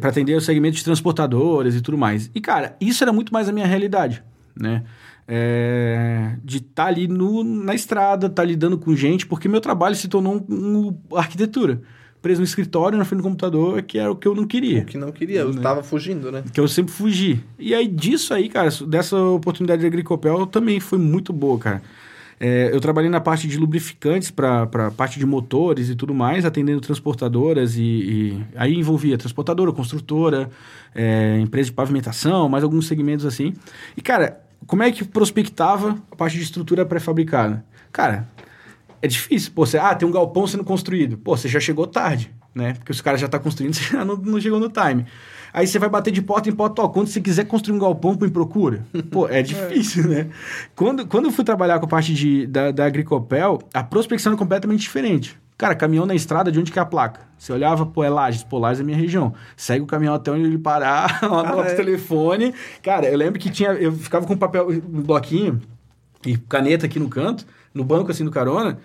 Para 0.00 0.10
atender 0.10 0.34
o 0.34 0.40
segmento 0.40 0.76
de 0.76 0.84
transportadoras 0.84 1.74
e 1.74 1.80
tudo 1.80 1.98
mais. 1.98 2.30
E, 2.34 2.40
cara, 2.40 2.76
isso 2.80 3.04
era 3.04 3.12
muito 3.12 3.32
mais 3.32 3.48
a 3.48 3.52
minha 3.52 3.66
realidade, 3.66 4.22
né? 4.56 4.84
É, 5.32 6.34
de 6.42 6.56
estar 6.56 6.84
tá 6.84 6.88
ali 6.88 7.06
no, 7.06 7.44
na 7.44 7.74
estrada, 7.74 8.26
estar 8.26 8.42
tá 8.42 8.46
lidando 8.46 8.76
com 8.76 8.96
gente, 8.96 9.26
porque 9.26 9.48
meu 9.48 9.60
trabalho 9.60 9.94
se 9.94 10.08
tornou 10.08 10.44
um, 10.48 10.96
um 11.10 11.16
arquitetura 11.16 11.82
preso 12.20 12.40
no 12.40 12.44
escritório, 12.44 12.98
na 12.98 13.04
frente 13.04 13.20
do 13.20 13.24
computador, 13.24 13.82
que 13.82 13.98
era 13.98 14.10
o 14.10 14.16
que 14.16 14.28
eu 14.28 14.34
não 14.34 14.46
queria. 14.46 14.82
O 14.82 14.84
que 14.84 14.98
não 14.98 15.10
queria, 15.10 15.40
eu 15.40 15.50
estava 15.50 15.82
fugindo, 15.82 16.30
né? 16.30 16.44
Que 16.52 16.60
eu 16.60 16.68
sempre 16.68 16.92
fugi. 16.92 17.42
E 17.58 17.74
aí, 17.74 17.88
disso 17.88 18.34
aí, 18.34 18.48
cara, 18.48 18.68
dessa 18.86 19.16
oportunidade 19.18 19.80
de 19.80 19.86
Agricopel 19.86 20.46
também 20.46 20.80
foi 20.80 20.98
muito 20.98 21.32
boa, 21.32 21.58
cara. 21.58 21.82
É, 22.42 22.70
eu 22.72 22.80
trabalhei 22.80 23.10
na 23.10 23.20
parte 23.20 23.46
de 23.46 23.58
lubrificantes 23.58 24.30
para 24.30 24.66
parte 24.96 25.18
de 25.18 25.26
motores 25.26 25.90
e 25.90 25.94
tudo 25.94 26.14
mais, 26.14 26.46
atendendo 26.46 26.80
transportadoras 26.80 27.76
e, 27.76 27.82
e 27.82 28.44
aí 28.56 28.74
envolvia 28.74 29.18
transportadora, 29.18 29.70
construtora, 29.72 30.48
é, 30.94 31.38
empresa 31.38 31.66
de 31.66 31.74
pavimentação, 31.74 32.48
mais 32.48 32.64
alguns 32.64 32.86
segmentos 32.86 33.26
assim. 33.26 33.52
E, 33.94 34.00
cara, 34.00 34.40
como 34.66 34.82
é 34.82 34.90
que 34.90 35.04
prospectava 35.04 35.98
a 36.10 36.16
parte 36.16 36.38
de 36.38 36.42
estrutura 36.42 36.86
pré-fabricada? 36.86 37.62
Cara, 37.92 38.26
é 39.02 39.08
difícil. 39.08 39.52
Pô, 39.54 39.66
você, 39.66 39.78
ah, 39.78 39.94
tem 39.94 40.08
um 40.08 40.12
galpão 40.12 40.46
sendo 40.46 40.64
construído. 40.64 41.16
Pô, 41.18 41.36
você 41.36 41.48
já 41.48 41.60
chegou 41.60 41.86
tarde, 41.86 42.32
né? 42.54 42.74
Porque 42.74 42.92
os 42.92 43.00
caras 43.00 43.20
já 43.20 43.26
estão 43.26 43.38
tá 43.38 43.44
construindo, 43.44 43.74
você 43.74 43.84
já 43.84 44.04
não, 44.04 44.16
não 44.16 44.40
chegou 44.40 44.60
no 44.60 44.68
time. 44.68 45.06
Aí 45.52 45.66
você 45.66 45.78
vai 45.78 45.88
bater 45.88 46.12
de 46.12 46.22
porta 46.22 46.48
em 46.48 46.52
porta, 46.52 46.82
ó, 46.82 46.88
quando 46.88 47.08
você 47.08 47.20
quiser 47.20 47.44
construir 47.44 47.74
um 47.74 47.78
galpão, 47.78 48.16
põe 48.16 48.28
procura. 48.28 48.86
Pô, 49.10 49.28
é 49.28 49.42
difícil, 49.42 50.08
né? 50.08 50.28
Quando, 50.76 51.06
quando 51.06 51.26
eu 51.26 51.32
fui 51.32 51.44
trabalhar 51.44 51.78
com 51.78 51.86
a 51.86 51.88
parte 51.88 52.14
de, 52.14 52.46
da, 52.46 52.70
da 52.70 52.86
Agricopel, 52.86 53.58
a 53.74 53.82
prospecção 53.82 54.32
é 54.32 54.36
completamente 54.36 54.80
diferente. 54.80 55.36
Cara, 55.60 55.74
caminhão 55.74 56.06
na 56.06 56.14
estrada, 56.14 56.50
de 56.50 56.58
onde 56.58 56.72
que 56.72 56.78
é 56.78 56.82
a 56.82 56.86
placa? 56.86 57.20
Você 57.36 57.52
olhava, 57.52 57.84
pô, 57.84 58.02
é 58.02 58.08
Lages, 58.08 58.42
pô, 58.42 58.58
Lages 58.58 58.80
é 58.80 58.82
minha 58.82 58.96
região. 58.96 59.34
Segue 59.54 59.82
o 59.82 59.86
caminhão 59.86 60.14
até 60.14 60.30
onde 60.30 60.44
ele 60.44 60.56
parar, 60.56 61.18
anota 61.24 61.62
ah, 61.62 61.68
é. 61.68 61.74
o 61.74 61.76
telefone. 61.76 62.54
Cara, 62.82 63.06
eu 63.06 63.18
lembro 63.18 63.38
que 63.38 63.50
tinha, 63.50 63.70
eu 63.72 63.92
ficava 63.92 64.26
com 64.26 64.34
papel, 64.36 64.70
um 64.70 65.02
bloquinho 65.02 65.60
e 66.24 66.36
caneta 66.36 66.86
aqui 66.86 66.98
no 66.98 67.10
canto, 67.10 67.44
no 67.74 67.84
banco 67.84 68.10
assim 68.10 68.24
do 68.24 68.30
carona. 68.30 68.78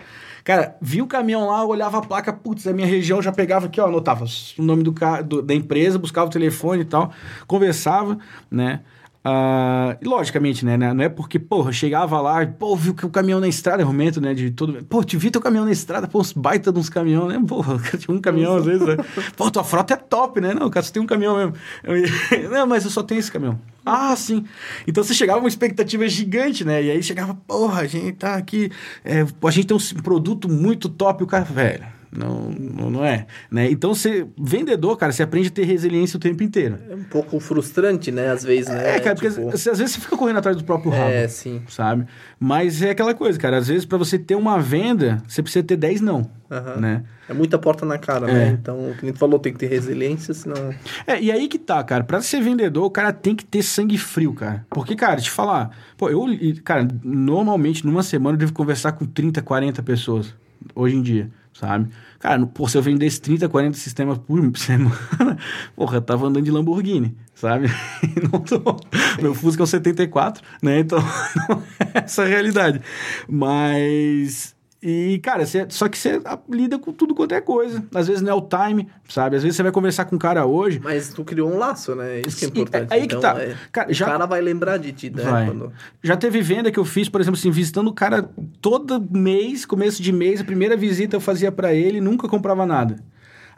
Cara, 0.44 0.76
vi 0.80 1.02
o 1.02 1.06
caminhão 1.06 1.46
lá, 1.48 1.64
olhava 1.64 1.98
a 1.98 2.02
placa, 2.02 2.32
putz, 2.32 2.66
a 2.68 2.72
minha 2.72 2.86
região 2.86 3.20
já 3.20 3.32
pegava 3.32 3.66
aqui, 3.66 3.80
ó, 3.80 3.86
anotava 3.88 4.24
o 4.58 4.62
nome 4.62 4.84
do, 4.84 4.94
do 5.24 5.42
da 5.42 5.54
empresa, 5.54 5.98
buscava 5.98 6.28
o 6.28 6.32
telefone 6.32 6.82
e 6.82 6.84
tal, 6.84 7.12
conversava, 7.48 8.16
né? 8.48 8.82
Uh, 9.26 10.08
logicamente, 10.08 10.64
né, 10.64 10.76
né? 10.76 10.94
Não 10.94 11.02
é 11.02 11.08
porque, 11.08 11.36
porra, 11.36 11.72
chegava 11.72 12.20
lá, 12.20 12.46
pô, 12.46 12.76
viu 12.76 12.94
que 12.94 13.04
o 13.04 13.10
caminhão 13.10 13.40
na 13.40 13.48
estrada, 13.48 13.82
é 13.82 13.84
momento, 13.84 14.20
né? 14.20 14.32
De 14.32 14.52
todo. 14.52 14.84
Pô, 14.84 15.02
te 15.02 15.16
vi 15.16 15.32
teu 15.32 15.40
caminhão 15.40 15.64
na 15.64 15.72
estrada, 15.72 16.06
pô, 16.06 16.20
uns 16.20 16.32
baita 16.32 16.72
de 16.72 16.78
uns 16.78 16.88
caminhões, 16.88 17.34
né? 17.34 17.44
Porra, 17.44 17.76
tinha 17.98 18.16
um 18.16 18.20
caminhão 18.20 18.54
às 18.54 18.64
vezes, 18.64 18.86
né? 18.86 18.96
Pô, 19.36 19.50
tua 19.50 19.64
frota 19.64 19.94
é 19.94 19.96
top, 19.96 20.40
né? 20.40 20.54
Não, 20.54 20.70
cara, 20.70 20.86
você 20.86 20.92
tem 20.92 21.02
um 21.02 21.06
caminhão 21.06 21.36
mesmo. 21.36 21.54
Eu, 21.82 21.96
não, 22.50 22.68
mas 22.68 22.84
eu 22.84 22.90
só 22.90 23.02
tenho 23.02 23.18
esse 23.18 23.32
caminhão. 23.32 23.58
Ah, 23.84 24.14
sim. 24.14 24.44
Então 24.86 25.02
você 25.02 25.12
chegava 25.12 25.40
uma 25.40 25.48
expectativa 25.48 26.06
gigante, 26.08 26.64
né? 26.64 26.84
E 26.84 26.90
aí 26.92 27.02
chegava, 27.02 27.34
porra, 27.34 27.80
a 27.80 27.86
gente 27.86 28.12
tá 28.12 28.36
aqui, 28.36 28.70
é, 29.04 29.22
a 29.22 29.50
gente 29.50 29.66
tem 29.66 29.76
um 29.76 30.02
produto 30.02 30.48
muito 30.48 30.88
top, 30.88 31.24
o 31.24 31.26
cara, 31.26 31.44
velho 31.44 31.95
não, 32.10 32.50
não, 32.90 33.04
é. 33.04 33.26
Né? 33.50 33.70
Então, 33.70 33.94
você, 33.94 34.26
vendedor, 34.38 34.96
cara, 34.96 35.12
você 35.12 35.22
aprende 35.22 35.48
a 35.48 35.50
ter 35.50 35.64
resiliência 35.64 36.16
o 36.16 36.20
tempo 36.20 36.42
inteiro. 36.42 36.78
É 36.88 36.94
um 36.94 37.04
pouco 37.04 37.38
frustrante, 37.40 38.10
né? 38.10 38.30
Às 38.30 38.44
vezes, 38.44 38.68
né? 38.68 38.96
É, 38.96 39.00
cara, 39.00 39.14
porque 39.14 39.30
tipo... 39.30 39.48
às, 39.48 39.64
vezes 39.64 39.92
você 39.92 40.00
fica 40.00 40.16
correndo 40.16 40.38
atrás 40.38 40.56
do 40.56 40.64
próprio 40.64 40.90
rabo. 40.90 41.10
É, 41.10 41.28
sim. 41.28 41.62
Sabe? 41.68 42.06
Mas 42.38 42.82
é 42.82 42.90
aquela 42.90 43.14
coisa, 43.14 43.38
cara. 43.38 43.58
Às 43.58 43.68
vezes, 43.68 43.84
para 43.84 43.98
você 43.98 44.18
ter 44.18 44.34
uma 44.34 44.58
venda, 44.58 45.22
você 45.26 45.42
precisa 45.42 45.64
ter 45.64 45.76
10 45.76 46.00
não. 46.00 46.30
Uhum. 46.50 46.80
Né? 46.80 47.02
É 47.28 47.34
muita 47.34 47.58
porta 47.58 47.84
na 47.84 47.98
cara, 47.98 48.30
é. 48.30 48.32
né? 48.32 48.58
Então, 48.60 48.90
o 48.90 48.94
cliente 48.94 49.18
falou, 49.18 49.38
tem 49.38 49.52
que 49.52 49.58
ter 49.58 49.66
resiliência, 49.66 50.32
senão... 50.32 50.72
É, 51.06 51.20
e 51.20 51.32
aí 51.32 51.48
que 51.48 51.58
tá, 51.58 51.82
cara. 51.82 52.04
Pra 52.04 52.20
ser 52.20 52.40
vendedor, 52.40 52.84
o 52.84 52.90
cara 52.90 53.12
tem 53.12 53.34
que 53.34 53.44
ter 53.44 53.62
sangue 53.62 53.98
frio, 53.98 54.32
cara. 54.32 54.64
Porque, 54.70 54.94
cara, 54.94 55.20
te 55.20 55.30
falar... 55.30 55.70
Pô, 55.96 56.08
eu... 56.08 56.24
Cara, 56.64 56.86
normalmente, 57.02 57.84
numa 57.84 58.02
semana, 58.02 58.36
eu 58.36 58.40
devo 58.40 58.52
conversar 58.52 58.92
com 58.92 59.04
30, 59.04 59.42
40 59.42 59.82
pessoas. 59.82 60.34
Hoje 60.74 60.96
em 60.96 61.02
dia 61.02 61.30
sabe? 61.58 61.88
Cara, 62.18 62.44
pô, 62.46 62.68
se 62.68 62.76
eu 62.76 62.82
vendesse 62.82 63.20
30, 63.20 63.48
40 63.48 63.76
sistemas 63.76 64.18
por 64.18 64.40
semana, 64.58 65.38
porra, 65.74 65.98
eu 65.98 66.02
tava 66.02 66.26
andando 66.26 66.44
de 66.44 66.50
Lamborghini, 66.50 67.16
sabe? 67.34 67.68
Tô... 68.48 68.76
Meu 69.20 69.34
Fusca 69.34 69.62
é 69.62 69.64
um 69.64 69.66
74, 69.66 70.42
né? 70.62 70.80
Então, 70.80 70.98
não 71.48 71.62
é 71.78 72.04
essa 72.04 72.22
a 72.22 72.26
realidade. 72.26 72.80
Mas 73.28 74.55
e, 74.88 75.18
cara, 75.18 75.42
só 75.68 75.88
que 75.88 75.98
você 75.98 76.20
lida 76.48 76.78
com 76.78 76.92
tudo 76.92 77.12
quanto 77.12 77.34
é 77.34 77.40
coisa. 77.40 77.82
Às 77.92 78.06
vezes 78.06 78.22
não 78.22 78.30
é 78.30 78.34
o 78.34 78.40
time, 78.40 78.86
sabe? 79.08 79.34
Às 79.34 79.42
vezes 79.42 79.56
você 79.56 79.64
vai 79.64 79.72
conversar 79.72 80.04
com 80.04 80.14
um 80.14 80.18
cara 80.18 80.46
hoje. 80.46 80.80
Mas 80.80 81.12
tu 81.12 81.24
criou 81.24 81.52
um 81.52 81.58
laço, 81.58 81.96
né? 81.96 82.20
Isso 82.20 82.38
que 82.38 82.44
é 82.44 82.48
importante. 82.48 82.94
Aí 82.94 83.02
então, 83.02 83.18
que 83.18 83.26
tá. 83.26 83.42
É, 83.42 83.56
cara, 83.72 83.92
já, 83.92 84.06
o 84.06 84.08
cara 84.10 84.26
vai 84.26 84.40
lembrar 84.40 84.76
de 84.76 84.92
ti, 84.92 85.10
né? 85.10 85.24
Quando... 85.24 85.72
Já 86.04 86.16
teve 86.16 86.40
venda 86.40 86.70
que 86.70 86.78
eu 86.78 86.84
fiz, 86.84 87.08
por 87.08 87.20
exemplo, 87.20 87.36
assim, 87.36 87.50
visitando 87.50 87.88
o 87.88 87.92
cara 87.92 88.30
todo 88.60 89.04
mês, 89.10 89.66
começo 89.66 90.00
de 90.00 90.12
mês, 90.12 90.40
a 90.40 90.44
primeira 90.44 90.76
visita 90.76 91.16
eu 91.16 91.20
fazia 91.20 91.50
para 91.50 91.74
ele 91.74 92.00
nunca 92.00 92.28
comprava 92.28 92.64
nada. 92.64 93.02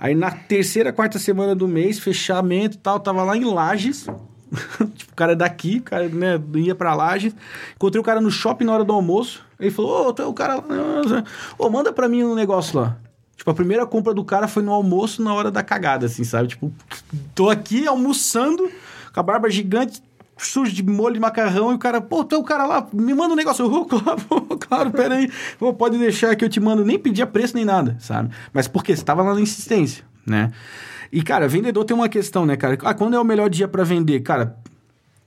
Aí 0.01 0.15
na 0.15 0.31
terceira, 0.31 0.95
quarta 0.95 1.19
semana 1.19 1.55
do 1.55 1.69
mês, 1.69 1.99
fechamento 1.99 2.77
e 2.77 2.81
tal, 2.81 2.99
tava 3.01 3.23
lá 3.23 3.37
em 3.37 3.45
Lages. 3.45 4.07
tipo, 4.97 5.13
o 5.13 5.15
cara 5.15 5.33
é 5.33 5.37
daqui, 5.37 5.77
o 5.81 5.83
cara 5.83 6.09
né, 6.09 6.41
ia 6.55 6.75
pra 6.75 6.95
Lages. 6.95 7.37
Encontrei 7.77 8.01
o 8.01 8.05
cara 8.05 8.19
no 8.19 8.31
shopping 8.31 8.65
na 8.65 8.73
hora 8.73 8.85
do 8.85 8.95
almoço. 8.95 9.47
Ele 9.59 9.71
falou, 9.71 10.09
ô, 10.09 10.15
oh, 10.17 10.29
o 10.29 10.35
cara 10.35 10.57
lá. 10.57 11.25
Ô, 11.59 11.69
manda 11.69 11.93
pra 11.93 12.09
mim 12.09 12.23
um 12.23 12.35
negócio 12.35 12.79
lá. 12.79 12.97
Tipo, 13.37 13.51
a 13.51 13.55
primeira 13.55 13.87
compra 13.87 14.13
do 14.13 14.25
cara 14.25 14.49
foi 14.49 14.63
no 14.63 14.73
almoço 14.73 15.23
na 15.23 15.33
hora 15.33 15.51
da 15.51 15.63
cagada, 15.63 16.07
assim, 16.07 16.25
sabe? 16.25 16.49
Tipo, 16.49 16.73
tô 17.35 17.49
aqui 17.49 17.87
almoçando, 17.87 18.71
com 19.13 19.21
a 19.21 19.23
barba 19.23 19.49
gigante, 19.49 20.03
sujo 20.37 20.73
de 20.73 20.83
molho 20.83 21.15
de 21.15 21.21
macarrão, 21.21 21.73
e 21.73 21.75
o 21.75 21.79
cara, 21.79 22.01
pô, 22.01 22.25
tu 22.25 22.35
é 22.35 22.39
o 22.39 22.43
cara 22.43 22.67
lá, 22.67 22.89
me 22.93 23.15
manda 23.15 23.35
um 23.35 23.37
negócio. 23.37 23.65
Eu, 23.65 23.73
oh, 23.73 23.85
claro, 23.85 24.21
claro, 24.59 24.91
peraí. 24.91 25.31
Pô, 25.59 25.73
pode 25.73 25.99
deixar 25.99 26.35
que 26.37 26.45
eu 26.45 26.49
te 26.49 26.61
mando. 26.61 26.85
Nem 26.85 26.99
pedia 26.99 27.27
preço 27.27 27.55
nem 27.55 27.65
nada, 27.65 27.97
sabe? 28.01 28.31
Mas 28.53 28.67
por 28.67 28.83
quê? 28.83 28.97
Você 28.97 29.05
tava 29.05 29.23
lá 29.23 29.35
na 29.35 29.41
insistência, 29.41 30.05
né? 30.27 30.53
E, 31.13 31.23
cara, 31.23 31.49
vendedor 31.49 31.85
tem 31.85 31.97
uma 31.97 32.09
questão, 32.09 32.45
né, 32.45 32.57
cara? 32.57 32.77
Ah, 32.83 32.93
quando 32.93 33.15
é 33.15 33.21
o 33.21 33.25
melhor 33.25 33.49
dia 33.49 33.67
para 33.67 33.83
vender? 33.83 34.21
Cara, 34.21 34.57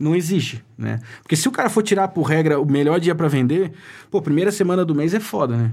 não 0.01 0.15
existe, 0.15 0.63
né? 0.77 0.99
Porque 1.21 1.35
se 1.35 1.47
o 1.47 1.51
cara 1.51 1.69
for 1.69 1.83
tirar 1.83 2.07
por 2.09 2.23
regra 2.23 2.59
o 2.59 2.65
melhor 2.65 2.99
dia 2.99 3.15
para 3.15 3.27
vender, 3.27 3.71
pô, 4.09 4.21
primeira 4.21 4.51
semana 4.51 4.83
do 4.83 4.95
mês 4.95 5.13
é 5.13 5.19
foda, 5.19 5.55
né? 5.55 5.71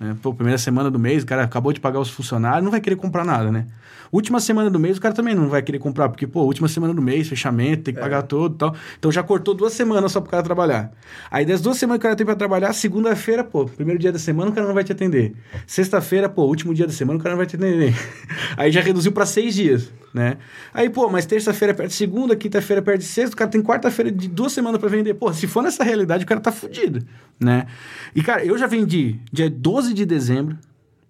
É, 0.00 0.14
pô, 0.14 0.32
primeira 0.32 0.56
semana 0.56 0.90
do 0.90 0.98
mês, 0.98 1.22
o 1.22 1.26
cara 1.26 1.44
acabou 1.44 1.72
de 1.72 1.80
pagar 1.80 2.00
os 2.00 2.08
funcionários, 2.08 2.64
não 2.64 2.70
vai 2.70 2.80
querer 2.80 2.96
comprar 2.96 3.22
nada, 3.22 3.52
né? 3.52 3.66
Última 4.10 4.40
semana 4.40 4.68
do 4.68 4.78
mês, 4.78 4.96
o 4.96 5.00
cara 5.00 5.14
também 5.14 5.34
não 5.34 5.48
vai 5.48 5.62
querer 5.62 5.78
comprar, 5.78 6.08
porque, 6.08 6.26
pô, 6.26 6.42
última 6.42 6.66
semana 6.66 6.92
do 6.92 7.00
mês, 7.02 7.28
fechamento, 7.28 7.84
tem 7.84 7.94
que 7.94 8.00
é. 8.00 8.02
pagar 8.02 8.22
todo 8.22 8.54
e 8.54 8.58
tal. 8.58 8.74
Então 8.98 9.12
já 9.12 9.22
cortou 9.22 9.54
duas 9.54 9.72
semanas 9.72 10.10
só 10.10 10.20
pro 10.20 10.30
cara 10.30 10.42
trabalhar. 10.42 10.90
Aí 11.30 11.44
das 11.44 11.60
duas 11.60 11.76
semanas 11.76 12.00
que 12.00 12.06
o 12.06 12.08
cara 12.08 12.16
tem 12.16 12.26
pra 12.26 12.34
trabalhar, 12.34 12.72
segunda-feira, 12.72 13.44
pô, 13.44 13.66
primeiro 13.66 14.00
dia 14.00 14.10
da 14.10 14.18
semana 14.18 14.50
o 14.50 14.54
cara 14.54 14.66
não 14.66 14.74
vai 14.74 14.82
te 14.82 14.90
atender. 14.90 15.34
Sexta-feira, 15.66 16.28
pô, 16.28 16.44
último 16.46 16.74
dia 16.74 16.86
da 16.86 16.92
semana 16.92 17.18
o 17.18 17.22
cara 17.22 17.34
não 17.34 17.38
vai 17.38 17.46
te 17.46 17.54
atender. 17.54 17.94
Aí 18.56 18.72
já 18.72 18.80
reduziu 18.80 19.12
para 19.12 19.26
seis 19.26 19.54
dias, 19.54 19.92
né? 20.12 20.38
Aí, 20.74 20.90
pô, 20.90 21.08
mas 21.08 21.26
terça-feira 21.26 21.72
perde 21.72 21.92
segunda, 21.94 22.34
quinta-feira 22.34 22.82
perde 22.82 23.04
sexta, 23.04 23.34
o 23.34 23.36
cara 23.36 23.50
tem 23.50 23.62
quarta-feira 23.62 24.10
de 24.10 24.28
duas 24.28 24.52
semanas 24.52 24.80
para 24.80 24.88
vender. 24.88 25.14
Pô, 25.14 25.32
se 25.32 25.46
for 25.46 25.62
nessa 25.62 25.84
realidade, 25.84 26.24
o 26.24 26.26
cara 26.26 26.40
tá 26.40 26.50
fudido, 26.50 27.04
né? 27.38 27.66
E, 28.14 28.22
cara, 28.22 28.44
eu 28.44 28.58
já 28.58 28.66
vendi 28.66 29.20
dia 29.32 29.48
12 29.48 29.94
de 29.94 30.04
dezembro, 30.04 30.58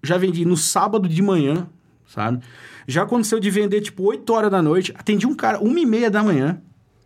já 0.02 0.16
vendi 0.18 0.44
no 0.44 0.56
sábado 0.56 1.08
de 1.08 1.22
manhã, 1.22 1.66
sabe? 2.06 2.42
Já 2.86 3.02
aconteceu 3.02 3.38
de 3.38 3.50
vender, 3.50 3.80
tipo, 3.80 4.02
8 4.02 4.32
horas 4.32 4.50
da 4.50 4.60
noite. 4.60 4.92
Atendi 4.96 5.26
um 5.26 5.34
cara, 5.34 5.60
uma 5.60 5.78
e 5.78 5.86
meia 5.86 6.10
da 6.10 6.22
manhã. 6.22 6.60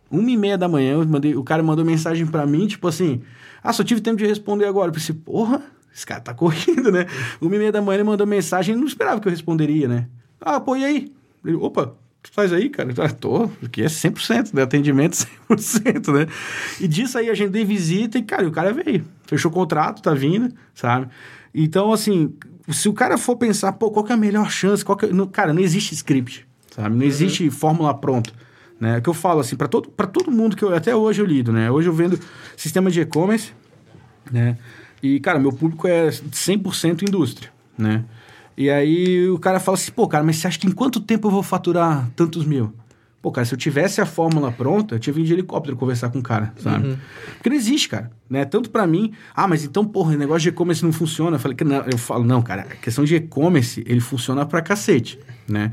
Uma 0.09 0.29
e 0.29 0.37
meia 0.37 0.57
da 0.57 0.67
manhã, 0.67 1.03
mandei, 1.05 1.35
o 1.35 1.43
cara 1.43 1.61
mandou 1.61 1.83
mensagem 1.83 2.25
para 2.25 2.45
mim, 2.45 2.67
tipo 2.67 2.87
assim... 2.87 3.21
Ah, 3.61 3.73
só 3.73 3.83
tive 3.83 3.99
tempo 3.99 4.17
de 4.17 4.27
responder 4.27 4.65
agora. 4.65 4.89
Eu 4.89 4.93
pensei, 4.93 5.15
porra, 5.15 5.59
esse 5.93 6.05
cara 6.05 6.21
tá 6.21 6.33
correndo, 6.33 6.91
né? 6.91 7.07
Uma 7.41 7.55
e 7.55 7.57
meia 7.57 7.71
da 7.71 7.81
manhã 7.81 7.97
ele 7.97 8.03
mandou 8.03 8.27
mensagem, 8.27 8.75
não 8.75 8.85
esperava 8.85 9.19
que 9.19 9.27
eu 9.27 9.31
responderia, 9.31 9.87
né? 9.87 10.07
Ah, 10.39 10.59
pô, 10.59 10.75
e 10.75 10.85
aí? 10.85 11.11
Ele, 11.45 11.55
opa, 11.55 11.95
tu 12.21 12.31
faz 12.31 12.51
aí, 12.51 12.69
cara? 12.69 12.93
Ah, 12.97 13.09
tô, 13.09 13.49
aqui 13.63 13.83
é 13.83 13.85
100%, 13.85 14.53
né? 14.53 14.63
Atendimento 14.63 15.13
100%, 15.49 16.13
né? 16.13 16.27
E 16.79 16.87
disso 16.87 17.17
aí 17.17 17.29
a 17.29 17.33
gente 17.33 17.51
dei 17.51 17.63
visita 17.63 18.17
e, 18.17 18.23
cara, 18.23 18.47
o 18.47 18.51
cara 18.51 18.73
veio. 18.73 19.05
Fechou 19.25 19.51
o 19.51 19.53
contrato, 19.53 20.01
tá 20.01 20.13
vindo, 20.13 20.53
sabe? 20.73 21.07
Então, 21.53 21.93
assim, 21.93 22.33
se 22.69 22.89
o 22.89 22.93
cara 22.93 23.17
for 23.17 23.35
pensar, 23.35 23.73
pô, 23.73 23.91
qual 23.91 24.03
que 24.03 24.11
é 24.11 24.15
a 24.15 24.17
melhor 24.17 24.49
chance? 24.49 24.83
Qual 24.83 24.97
que 24.97 25.05
é... 25.05 25.09
não, 25.09 25.27
cara, 25.27 25.53
não 25.53 25.61
existe 25.61 25.93
script, 25.93 26.47
sabe? 26.75 26.89
Não 26.89 26.97
uhum. 26.97 27.03
existe 27.03 27.49
fórmula 27.49 27.93
pronta. 27.93 28.31
Né? 28.79 28.97
É 28.97 29.01
que 29.01 29.07
eu 29.07 29.13
falo 29.13 29.39
assim, 29.39 29.55
para 29.55 29.67
todo, 29.67 29.89
todo 29.89 30.31
mundo 30.31 30.55
que 30.55 30.63
eu 30.63 30.73
até 30.75 30.95
hoje 30.95 31.21
eu 31.21 31.25
lido, 31.25 31.53
né? 31.53 31.71
Hoje 31.71 31.87
eu 31.87 31.93
vendo 31.93 32.19
sistema 32.57 32.91
de 32.91 33.01
e-commerce, 33.01 33.53
né? 34.31 34.57
E, 35.01 35.19
cara, 35.19 35.39
meu 35.39 35.53
público 35.53 35.87
é 35.87 36.09
100% 36.09 37.03
indústria, 37.03 37.51
né? 37.77 38.03
E 38.57 38.69
aí 38.69 39.29
o 39.29 39.37
cara 39.37 39.59
fala 39.59 39.77
assim, 39.77 39.91
pô, 39.91 40.07
cara, 40.07 40.23
mas 40.23 40.37
você 40.37 40.47
acha 40.47 40.59
que 40.59 40.67
em 40.67 40.71
quanto 40.71 40.99
tempo 40.99 41.27
eu 41.27 41.31
vou 41.31 41.43
faturar 41.43 42.09
tantos 42.15 42.45
mil? 42.45 42.73
Pô, 43.25 43.31
cara, 43.31 43.43
se 43.43 43.55
eu 43.55 43.57
tivesse 43.57 43.99
a 43.99 44.05
fórmula 44.05 44.51
pronta, 44.51 44.93
eu 44.95 44.99
tinha 44.99 45.11
vindo 45.11 45.25
de 45.25 45.33
helicóptero 45.33 45.75
conversar 45.75 46.09
com 46.09 46.19
o 46.19 46.21
cara, 46.21 46.53
sabe? 46.57 46.89
Uhum. 46.89 46.97
Porque 47.33 47.49
não 47.49 47.55
existe, 47.55 47.89
cara. 47.89 48.11
Né? 48.29 48.45
Tanto 48.45 48.69
para 48.69 48.85
mim, 48.85 49.13
ah, 49.35 49.47
mas 49.47 49.63
então, 49.65 49.83
porra, 49.83 50.13
o 50.13 50.17
negócio 50.17 50.41
de 50.41 50.49
e-commerce 50.49 50.85
não 50.85 50.93
funciona. 50.93 51.35
Eu 51.35 51.39
falei 51.39 51.57
que 51.57 51.63
não, 51.63 51.77
eu 51.77 51.97
falo, 51.97 52.23
não, 52.23 52.39
cara, 52.43 52.61
a 52.61 52.75
questão 52.75 53.03
de 53.03 53.15
e-commerce, 53.15 53.83
ele 53.87 53.99
funciona 53.99 54.45
pra 54.45 54.61
cacete, 54.61 55.17
né? 55.47 55.71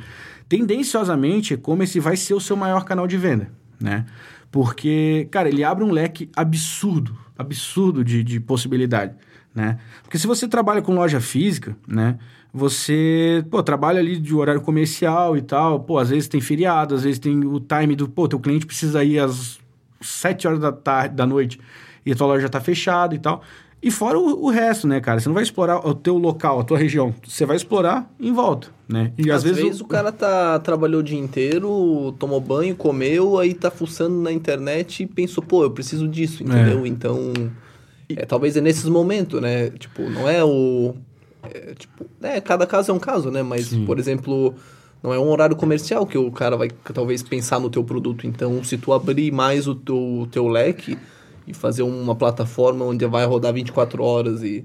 Tendenciosamente, 0.48 1.52
e-commerce 1.52 2.00
vai 2.00 2.16
ser 2.16 2.32
o 2.32 2.40
seu 2.40 2.56
maior 2.56 2.84
canal 2.84 3.06
de 3.06 3.18
venda, 3.18 3.50
né? 3.78 4.06
Porque, 4.50 5.28
cara, 5.30 5.46
ele 5.48 5.62
abre 5.62 5.84
um 5.84 5.90
leque 5.90 6.30
absurdo, 6.34 7.14
absurdo 7.36 8.02
de, 8.02 8.24
de 8.24 8.40
possibilidade, 8.40 9.14
né? 9.54 9.78
Porque 10.02 10.16
se 10.16 10.26
você 10.26 10.48
trabalha 10.48 10.80
com 10.80 10.94
loja 10.94 11.20
física, 11.20 11.76
né? 11.86 12.18
Você, 12.52 13.42
pô, 13.50 13.62
trabalha 13.62 13.98
ali 13.98 14.18
de 14.18 14.34
horário 14.34 14.60
comercial 14.60 15.36
e 15.36 15.42
tal, 15.42 15.80
pô, 15.80 15.98
às 15.98 16.10
vezes 16.10 16.28
tem 16.28 16.40
feriado, 16.40 16.94
às 16.94 17.02
vezes 17.02 17.18
tem 17.18 17.44
o 17.46 17.58
time 17.58 17.96
do, 17.96 18.08
pô, 18.08 18.28
teu 18.28 18.38
cliente 18.38 18.66
precisa 18.66 19.02
ir 19.02 19.18
às 19.18 19.58
7 20.00 20.46
horas 20.46 20.60
da 20.60 20.70
tarde, 20.70 21.14
da 21.14 21.24
noite 21.24 21.58
e 22.04 22.12
a 22.12 22.14
tua 22.14 22.26
loja 22.26 22.42
já 22.42 22.48
tá 22.48 22.60
fechada 22.60 23.14
e 23.14 23.18
tal. 23.18 23.42
E 23.82 23.90
fora 23.90 24.16
o, 24.16 24.44
o, 24.44 24.50
resto, 24.50 24.86
né, 24.86 25.00
cara? 25.00 25.18
Você 25.18 25.28
não 25.28 25.34
vai 25.34 25.42
explorar 25.42 25.84
o 25.84 25.92
teu 25.92 26.16
local, 26.16 26.60
a 26.60 26.64
tua 26.64 26.78
região. 26.78 27.12
Você 27.26 27.44
vai 27.44 27.56
explorar 27.56 28.08
em 28.20 28.32
volta, 28.32 28.68
né? 28.88 29.12
E 29.18 29.28
às, 29.28 29.38
às 29.38 29.42
vezes, 29.42 29.62
vezes 29.62 29.80
o... 29.80 29.84
o... 29.84 29.88
cara 29.88 30.12
tá, 30.12 30.58
trabalhou 30.60 31.00
o 31.00 31.02
dia 31.02 31.18
inteiro, 31.18 32.14
tomou 32.16 32.40
banho, 32.40 32.76
comeu, 32.76 33.38
aí 33.38 33.54
tá 33.54 33.72
fuçando 33.72 34.20
na 34.20 34.30
internet 34.30 35.02
e 35.02 35.06
pensou, 35.06 35.42
pô, 35.42 35.64
eu 35.64 35.70
preciso 35.70 36.06
disso, 36.06 36.44
entendeu? 36.44 36.84
É. 36.84 36.88
Então, 36.88 37.32
é, 38.08 38.24
talvez 38.24 38.56
é 38.56 38.60
nesses 38.60 38.84
momentos, 38.84 39.40
né? 39.40 39.70
Tipo, 39.70 40.08
não 40.08 40.28
é 40.28 40.44
o 40.44 40.94
é, 41.42 41.74
tipo, 41.74 42.06
é, 42.22 42.40
cada 42.40 42.66
caso 42.66 42.90
é 42.90 42.94
um 42.94 42.98
caso, 42.98 43.30
né? 43.30 43.42
Mas, 43.42 43.66
Sim. 43.66 43.84
por 43.84 43.98
exemplo, 43.98 44.54
não 45.02 45.12
é 45.12 45.18
um 45.18 45.28
horário 45.28 45.56
comercial 45.56 46.06
que 46.06 46.16
o 46.16 46.30
cara 46.30 46.56
vai 46.56 46.70
talvez 46.94 47.22
pensar 47.22 47.58
no 47.58 47.68
teu 47.68 47.82
produto. 47.82 48.26
Então, 48.26 48.62
se 48.62 48.78
tu 48.78 48.92
abrir 48.92 49.32
mais 49.32 49.66
o 49.66 49.74
teu, 49.74 49.96
o 49.96 50.26
teu 50.26 50.46
leque 50.46 50.96
e 51.46 51.52
fazer 51.52 51.82
uma 51.82 52.14
plataforma 52.14 52.84
onde 52.84 53.04
vai 53.06 53.26
rodar 53.26 53.52
24 53.52 54.02
horas 54.02 54.42
e, 54.42 54.64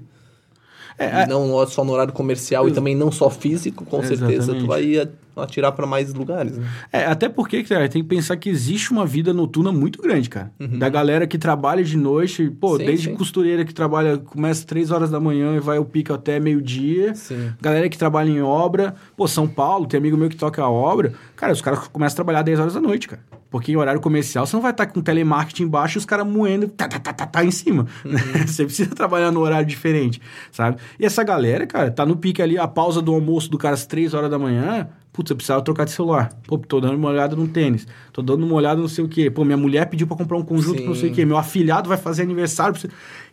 é, 0.96 1.24
e 1.24 1.26
não 1.26 1.66
só 1.66 1.84
no 1.84 1.92
horário 1.92 2.12
comercial 2.12 2.68
e 2.68 2.72
também 2.72 2.94
não 2.94 3.10
só 3.10 3.28
físico, 3.28 3.84
com 3.84 4.02
certeza 4.02 4.54
tu 4.54 4.66
vai 4.66 5.08
atirar 5.42 5.72
para 5.72 5.86
mais 5.86 6.12
lugares, 6.14 6.56
né? 6.56 6.66
É, 6.92 7.04
até 7.06 7.28
porque, 7.28 7.62
cara, 7.64 7.88
tem 7.88 8.02
que 8.02 8.08
pensar 8.08 8.36
que 8.36 8.48
existe 8.48 8.90
uma 8.90 9.06
vida 9.06 9.32
noturna 9.32 9.72
muito 9.72 10.00
grande, 10.02 10.28
cara. 10.28 10.52
Uhum. 10.58 10.78
Da 10.78 10.88
galera 10.88 11.26
que 11.26 11.38
trabalha 11.38 11.82
de 11.82 11.96
noite, 11.96 12.50
pô, 12.50 12.76
sim, 12.76 12.84
desde 12.84 13.10
sim. 13.10 13.14
costureira 13.14 13.64
que 13.64 13.74
trabalha, 13.74 14.18
começa 14.18 14.66
três 14.66 14.90
horas 14.90 15.10
da 15.10 15.20
manhã 15.20 15.56
e 15.56 15.60
vai 15.60 15.78
o 15.78 15.84
pico 15.84 16.12
até 16.12 16.38
meio-dia. 16.40 17.12
Galera 17.60 17.88
que 17.88 17.98
trabalha 17.98 18.28
em 18.28 18.40
obra, 18.40 18.94
pô, 19.16 19.26
São 19.26 19.46
Paulo, 19.46 19.86
tem 19.86 19.98
amigo 19.98 20.16
meu 20.16 20.28
que 20.28 20.36
toca 20.36 20.62
a 20.62 20.70
obra. 20.70 21.12
Cara, 21.36 21.52
os 21.52 21.60
caras 21.60 21.88
começam 21.88 22.14
a 22.14 22.16
trabalhar 22.16 22.42
10 22.42 22.60
horas 22.60 22.74
da 22.74 22.80
noite, 22.80 23.08
cara. 23.08 23.22
Porque 23.50 23.72
em 23.72 23.76
horário 23.76 24.00
comercial 24.00 24.46
você 24.46 24.54
não 24.54 24.62
vai 24.62 24.72
estar 24.72 24.86
com 24.86 25.00
telemarketing 25.00 25.62
embaixo 25.64 25.96
e 25.96 26.00
os 26.00 26.04
caras 26.04 26.26
moendo 26.26 26.68
tá, 26.68 26.86
tá, 26.86 26.98
tá, 26.98 27.12
tá, 27.12 27.26
tá 27.26 27.44
em 27.44 27.50
cima. 27.50 27.86
Uhum. 28.04 28.12
você 28.46 28.64
precisa 28.64 28.94
trabalhar 28.94 29.30
no 29.30 29.40
horário 29.40 29.66
diferente, 29.66 30.20
sabe? 30.52 30.76
E 30.98 31.06
essa 31.06 31.22
galera, 31.22 31.66
cara, 31.66 31.90
tá 31.90 32.04
no 32.04 32.16
pique 32.16 32.42
ali, 32.42 32.58
a 32.58 32.68
pausa 32.68 33.00
do 33.00 33.12
almoço 33.14 33.50
do 33.50 33.56
cara 33.56 33.74
às 33.74 33.86
3 33.86 34.12
horas 34.12 34.30
da 34.30 34.38
manhã, 34.38 34.88
Putz, 35.18 35.30
eu 35.30 35.36
precisava 35.36 35.60
trocar 35.62 35.84
de 35.84 35.90
celular. 35.90 36.30
Pô, 36.46 36.56
tô 36.56 36.80
dando 36.80 36.94
uma 36.94 37.08
olhada 37.08 37.34
no 37.34 37.48
tênis. 37.48 37.88
Tô 38.12 38.22
dando 38.22 38.46
uma 38.46 38.54
olhada 38.54 38.80
no 38.80 38.88
sei 38.88 39.04
o 39.04 39.08
quê. 39.08 39.28
Pô, 39.28 39.44
minha 39.44 39.56
mulher 39.56 39.86
pediu 39.86 40.06
para 40.06 40.16
comprar 40.16 40.38
um 40.38 40.44
conjunto 40.44 40.80
não 40.84 40.94
sei 40.94 41.10
o 41.10 41.12
quê. 41.12 41.24
Meu 41.24 41.36
afilhado 41.36 41.88
vai 41.88 41.98
fazer 41.98 42.22
aniversário. 42.22 42.80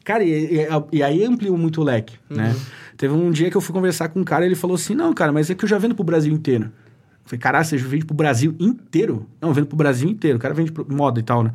Cara, 0.03 0.23
e, 0.23 0.55
e, 0.55 0.67
e, 0.93 1.03
aí 1.03 1.23
ampliou 1.23 1.55
muito 1.55 1.81
o 1.81 1.83
leque, 1.83 2.17
uhum. 2.27 2.37
né? 2.37 2.55
Teve 2.97 3.13
um 3.13 3.29
dia 3.29 3.51
que 3.51 3.55
eu 3.55 3.61
fui 3.61 3.71
conversar 3.71 4.09
com 4.09 4.19
um 4.19 4.23
cara 4.23 4.45
e 4.45 4.47
ele 4.47 4.55
falou 4.55 4.73
assim, 4.73 4.95
não, 4.95 5.13
cara, 5.13 5.31
mas 5.31 5.47
é 5.47 5.53
que 5.53 5.63
eu 5.63 5.69
já 5.69 5.77
vendo 5.77 5.93
pro 5.93 6.03
Brasil 6.03 6.33
inteiro. 6.33 6.63
Eu 6.63 7.29
falei, 7.29 7.39
caralho, 7.39 7.65
você 7.65 7.77
vende 7.77 8.03
pro 8.03 8.15
Brasil 8.15 8.55
inteiro? 8.59 9.27
Não, 9.39 9.53
vendo 9.53 9.67
pro 9.67 9.77
Brasil 9.77 10.09
inteiro. 10.09 10.39
O 10.39 10.41
cara 10.41 10.55
vende 10.55 10.73
moda 10.89 11.19
e 11.19 11.23
tal, 11.23 11.43
né? 11.43 11.51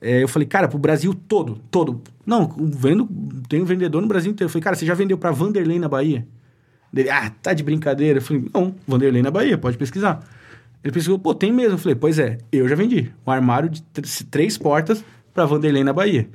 É, 0.00 0.22
eu 0.22 0.28
falei, 0.28 0.46
cara, 0.46 0.68
pro 0.68 0.78
Brasil 0.78 1.12
todo, 1.26 1.58
todo. 1.68 2.00
Não, 2.24 2.48
vendo, 2.56 3.08
tem 3.48 3.60
um 3.60 3.64
vendedor 3.64 4.00
no 4.00 4.06
Brasil 4.06 4.30
inteiro. 4.30 4.46
Eu 4.46 4.52
falei, 4.52 4.62
cara, 4.62 4.76
você 4.76 4.86
já 4.86 4.94
vendeu 4.94 5.18
pra 5.18 5.32
Vanderlei 5.32 5.80
na 5.80 5.88
Bahia? 5.88 6.24
Dele, 6.94 7.10
ah, 7.10 7.28
tá 7.42 7.52
de 7.52 7.64
brincadeira. 7.64 8.18
Eu 8.18 8.22
falei, 8.22 8.44
não, 8.54 8.72
Vanderlei 8.86 9.20
na 9.20 9.30
Bahia, 9.30 9.58
pode 9.58 9.76
pesquisar. 9.76 10.20
Ele 10.82 10.92
pesquisou, 10.92 11.18
pô, 11.18 11.34
tem 11.34 11.52
mesmo. 11.52 11.72
Eu 11.72 11.78
falei, 11.78 11.96
pois 11.96 12.20
é, 12.20 12.38
eu 12.52 12.68
já 12.68 12.76
vendi 12.76 13.10
um 13.26 13.32
armário 13.32 13.68
de 13.68 13.82
três 14.30 14.56
portas 14.56 15.04
para 15.34 15.44
Vanderlei 15.44 15.82
na 15.82 15.92
Bahia. 15.92 16.28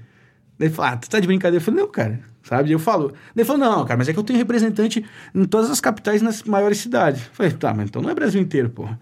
Ele 0.59 0.69
falou, 0.69 0.91
ah, 0.91 0.97
tu 0.97 1.09
tá 1.09 1.17
de 1.17 1.27
brincadeira? 1.27 1.61
Eu 1.61 1.65
falei, 1.65 1.79
não, 1.79 1.89
cara, 1.89 2.19
sabe? 2.43 2.69
Eu 2.69 2.77
falo, 2.77 3.13
ele 3.33 3.45
falou, 3.45 3.61
não, 3.61 3.85
cara, 3.85 3.97
mas 3.97 4.09
é 4.09 4.13
que 4.13 4.19
eu 4.19 4.23
tenho 4.23 4.37
representante 4.37 5.05
em 5.33 5.45
todas 5.45 5.71
as 5.71 5.79
capitais 5.79 6.21
nas 6.21 6.43
maiores 6.43 6.79
cidades. 6.79 7.21
Eu 7.21 7.29
falei, 7.31 7.51
tá, 7.53 7.73
mas 7.73 7.87
então 7.87 8.01
não 8.01 8.09
é 8.09 8.13
Brasil 8.13 8.41
inteiro, 8.41 8.69
porra. 8.69 8.99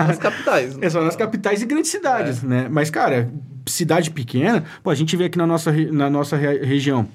É 0.00 0.04
nas 0.04 0.16
capitais. 0.18 0.74
Né? 0.74 0.86
É 0.86 0.90
só 0.90 1.02
nas 1.02 1.16
capitais 1.16 1.60
e 1.60 1.66
grandes 1.66 1.90
cidades, 1.90 2.42
é. 2.42 2.46
né? 2.46 2.68
Mas, 2.70 2.88
cara, 2.88 3.30
cidade 3.66 4.10
pequena, 4.10 4.64
pô, 4.82 4.88
a 4.88 4.94
gente 4.94 5.14
vê 5.18 5.24
aqui 5.24 5.36
na 5.36 5.46
nossa, 5.46 5.70
na 5.70 6.08
nossa 6.08 6.34
região, 6.34 7.06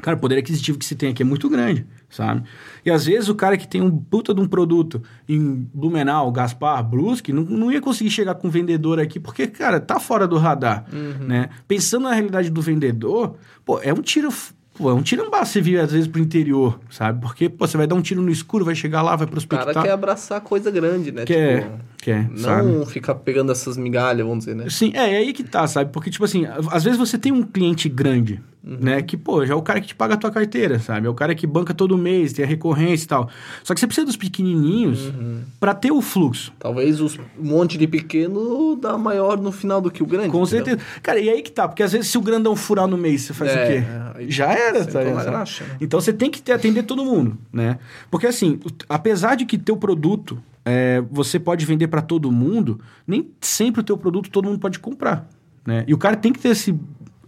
cara, 0.00 0.16
o 0.16 0.20
poder 0.20 0.38
aquisitivo 0.38 0.78
que 0.78 0.84
se 0.84 0.94
tem 0.94 1.10
aqui 1.10 1.22
é 1.22 1.26
muito 1.26 1.50
grande, 1.50 1.84
sabe? 2.08 2.42
E 2.84 2.90
às 2.90 3.06
vezes 3.06 3.28
o 3.28 3.34
cara 3.34 3.56
que 3.56 3.66
tem 3.66 3.80
um 3.80 3.90
puta 3.90 4.32
de 4.34 4.40
um 4.40 4.46
produto 4.46 5.02
em 5.28 5.68
Blumenau, 5.72 6.30
Gaspar, 6.32 6.82
Brusque, 6.82 7.32
não, 7.32 7.42
não 7.42 7.72
ia 7.72 7.80
conseguir 7.80 8.10
chegar 8.10 8.34
com 8.34 8.48
o 8.48 8.50
vendedor 8.50 9.00
aqui, 9.00 9.18
porque, 9.18 9.46
cara, 9.46 9.80
tá 9.80 9.98
fora 9.98 10.26
do 10.26 10.38
radar, 10.38 10.84
uhum. 10.92 11.26
né? 11.26 11.48
Pensando 11.66 12.04
na 12.04 12.12
realidade 12.12 12.50
do 12.50 12.62
vendedor, 12.62 13.36
pô, 13.64 13.80
é 13.80 13.92
um 13.92 14.02
tiro 14.02 14.30
Pô, 14.76 14.90
é 14.90 14.92
um 14.92 15.02
tirambaço 15.02 15.52
você 15.52 15.60
vir 15.60 15.80
às 15.80 15.90
vezes 15.90 16.06
pro 16.06 16.20
interior, 16.20 16.78
sabe? 16.90 17.20
Porque, 17.20 17.48
pô, 17.48 17.66
você 17.66 17.78
vai 17.78 17.86
dar 17.86 17.94
um 17.94 18.02
tiro 18.02 18.20
no 18.20 18.30
escuro, 18.30 18.64
vai 18.64 18.74
chegar 18.74 19.00
lá, 19.00 19.16
vai 19.16 19.26
prospectar. 19.26 19.70
O 19.70 19.72
cara 19.72 19.86
quer 19.86 19.92
abraçar 19.92 20.40
coisa 20.42 20.70
grande, 20.70 21.10
né? 21.10 21.24
Quer, 21.24 21.62
tipo, 21.62 21.78
quer, 22.06 22.30
Não 22.30 22.38
sabe? 22.38 22.86
ficar 22.86 23.16
pegando 23.16 23.50
essas 23.50 23.76
migalhas, 23.76 24.24
vamos 24.24 24.44
dizer, 24.44 24.54
né? 24.54 24.70
Sim, 24.70 24.92
é, 24.94 25.14
é 25.14 25.16
aí 25.16 25.32
que 25.32 25.42
tá, 25.42 25.66
sabe? 25.66 25.90
Porque, 25.90 26.08
tipo 26.08 26.24
assim, 26.24 26.46
às 26.70 26.84
vezes 26.84 26.96
você 26.96 27.18
tem 27.18 27.32
um 27.32 27.42
cliente 27.42 27.88
grande, 27.88 28.40
Uhum. 28.66 28.78
Né? 28.80 29.00
Que, 29.00 29.16
pô, 29.16 29.46
já 29.46 29.54
é 29.54 29.56
o 29.56 29.62
cara 29.62 29.80
que 29.80 29.86
te 29.86 29.94
paga 29.94 30.14
a 30.14 30.16
tua 30.16 30.28
carteira, 30.28 30.80
sabe? 30.80 31.06
É 31.06 31.08
o 31.08 31.14
cara 31.14 31.36
que 31.36 31.46
banca 31.46 31.72
todo 31.72 31.96
mês, 31.96 32.32
tem 32.32 32.44
a 32.44 32.48
recorrência 32.48 33.04
e 33.04 33.06
tal. 33.06 33.30
Só 33.62 33.72
que 33.72 33.78
você 33.78 33.86
precisa 33.86 34.04
dos 34.04 34.16
pequenininhos 34.16 35.06
uhum. 35.06 35.42
para 35.60 35.72
ter 35.72 35.92
o 35.92 36.02
fluxo. 36.02 36.52
Talvez 36.58 37.00
os, 37.00 37.16
um 37.16 37.22
monte 37.38 37.78
de 37.78 37.86
pequeno 37.86 38.74
dá 38.74 38.98
maior 38.98 39.40
no 39.40 39.52
final 39.52 39.80
do 39.80 39.88
que 39.88 40.02
o 40.02 40.06
grande. 40.06 40.30
Com 40.30 40.42
entendeu? 40.42 40.66
certeza. 40.66 41.00
Cara, 41.00 41.20
e 41.20 41.30
aí 41.30 41.42
que 41.42 41.52
tá, 41.52 41.68
porque 41.68 41.84
às 41.84 41.92
vezes 41.92 42.08
se 42.08 42.18
o 42.18 42.20
grandão 42.20 42.56
furar 42.56 42.88
no 42.88 42.96
mês, 42.96 43.22
você 43.22 43.32
faz 43.32 43.52
é, 43.52 43.54
o 43.54 43.68
quê? 43.68 44.24
É, 44.24 44.30
já 44.30 44.52
era, 44.52 44.84
tá? 44.84 45.00
Né? 45.00 45.44
Então 45.80 46.00
você 46.00 46.12
tem 46.12 46.28
que 46.28 46.42
ter, 46.42 46.50
atender 46.50 46.82
todo 46.82 47.04
mundo, 47.04 47.38
né? 47.52 47.78
Porque 48.10 48.26
assim, 48.26 48.58
apesar 48.88 49.36
de 49.36 49.46
que 49.46 49.56
teu 49.56 49.76
produto 49.76 50.42
é, 50.66 51.00
você 51.12 51.38
pode 51.38 51.64
vender 51.64 51.86
para 51.86 52.02
todo 52.02 52.30
mundo, 52.32 52.80
nem 53.06 53.30
sempre 53.40 53.80
o 53.80 53.84
teu 53.84 53.96
produto 53.96 54.28
todo 54.28 54.46
mundo 54.46 54.58
pode 54.58 54.80
comprar. 54.80 55.28
Né? 55.64 55.84
E 55.86 55.94
o 55.94 55.98
cara 55.98 56.16
tem 56.16 56.32
que 56.32 56.40
ter 56.40 56.48
esse 56.48 56.76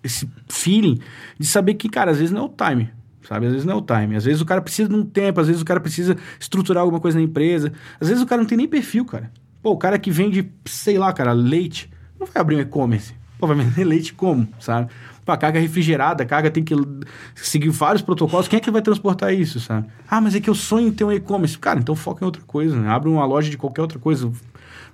esse 0.03 0.29
feeling 0.49 0.99
de 1.39 1.47
saber 1.47 1.75
que, 1.75 1.89
cara, 1.89 2.11
às 2.11 2.19
vezes 2.19 2.33
não 2.33 2.43
é 2.43 2.45
o 2.45 2.49
time. 2.49 2.91
Sabe? 3.23 3.47
Às 3.47 3.53
vezes 3.53 3.67
não 3.67 3.75
é 3.75 3.77
o 3.77 3.83
time. 3.83 4.17
Às 4.17 4.25
vezes 4.25 4.41
o 4.41 4.45
cara 4.45 4.61
precisa 4.61 4.89
de 4.89 4.95
um 4.95 5.05
tempo, 5.05 5.41
às 5.41 5.47
vezes 5.47 5.61
o 5.61 5.65
cara 5.65 5.81
precisa 5.81 6.17
estruturar 6.41 6.83
alguma 6.83 7.01
coisa 7.01 7.19
na 7.19 7.25
empresa. 7.25 7.73
Às 8.01 8.09
vezes 8.09 8.23
o 8.23 8.27
cara 8.27 8.41
não 8.41 8.49
tem 8.49 8.57
nem 8.57 8.67
perfil, 8.67 9.05
cara. 9.05 9.31
Pô, 9.63 9.73
o 9.73 9.77
cara 9.77 9.99
que 9.99 10.11
vende, 10.11 10.51
sei 10.65 10.99
lá, 10.99 11.13
cara, 11.13 11.33
leite, 11.33 11.91
não 12.19 12.27
vai 12.27 12.41
abrir 12.41 12.57
um 12.57 12.61
e-commerce. 12.61 13.15
Pô, 13.39 13.47
vai 13.47 13.57
vender 13.57 13.85
leite 13.85 14.15
como, 14.15 14.49
sabe? 14.59 14.91
Pô, 15.29 15.33
a 15.33 15.37
carga 15.37 15.61
refrigerada, 15.61 16.23
a 16.23 16.27
carga 16.27 16.51
tem 16.51 16.65
que 16.65 16.75
seguir 17.35 17.69
vários 17.69 18.01
protocolos. 18.01 18.49
Quem 18.49 18.57
é 18.57 18.61
que 18.61 18.71
vai 18.71 18.81
transportar 18.81 19.35
isso, 19.35 19.61
sabe? 19.61 19.87
Ah, 20.09 20.23
mas 20.23 20.35
é 20.35 20.41
que 20.41 20.49
eu 20.49 20.55
sonho 20.55 20.89
em 20.89 20.91
ter 20.91 21.05
um 21.05 21.13
e-commerce. 21.13 21.59
Cara, 21.59 21.79
então 21.79 21.95
foca 21.95 22.25
em 22.25 22.27
outra 22.27 22.41
coisa, 22.47 22.75
né? 22.75 22.89
Abre 22.89 23.11
uma 23.11 23.27
loja 23.27 23.51
de 23.51 23.59
qualquer 23.59 23.83
outra 23.83 23.99
coisa. 23.99 24.33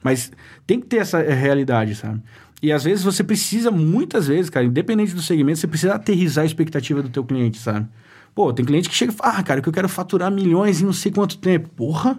Mas 0.02 0.32
tem 0.66 0.80
que 0.80 0.88
ter 0.88 0.96
essa 0.96 1.20
realidade, 1.22 1.94
sabe? 1.94 2.20
E 2.60 2.72
às 2.72 2.82
vezes 2.82 3.04
você 3.04 3.22
precisa, 3.22 3.70
muitas 3.70 4.26
vezes, 4.26 4.50
cara, 4.50 4.66
independente 4.66 5.14
do 5.14 5.22
segmento, 5.22 5.60
você 5.60 5.68
precisa 5.68 5.94
aterrizar 5.94 6.42
a 6.42 6.46
expectativa 6.46 7.00
do 7.00 7.08
teu 7.08 7.22
cliente, 7.22 7.58
sabe? 7.58 7.86
Pô, 8.34 8.52
tem 8.52 8.64
cliente 8.64 8.88
que 8.88 8.96
chega 8.96 9.12
e 9.12 9.14
fala, 9.14 9.38
ah, 9.38 9.42
cara, 9.44 9.62
que 9.62 9.68
eu 9.68 9.72
quero 9.72 9.88
faturar 9.88 10.32
milhões 10.32 10.82
em 10.82 10.84
não 10.84 10.92
sei 10.92 11.12
quanto 11.12 11.38
tempo. 11.38 11.68
Porra, 11.68 12.18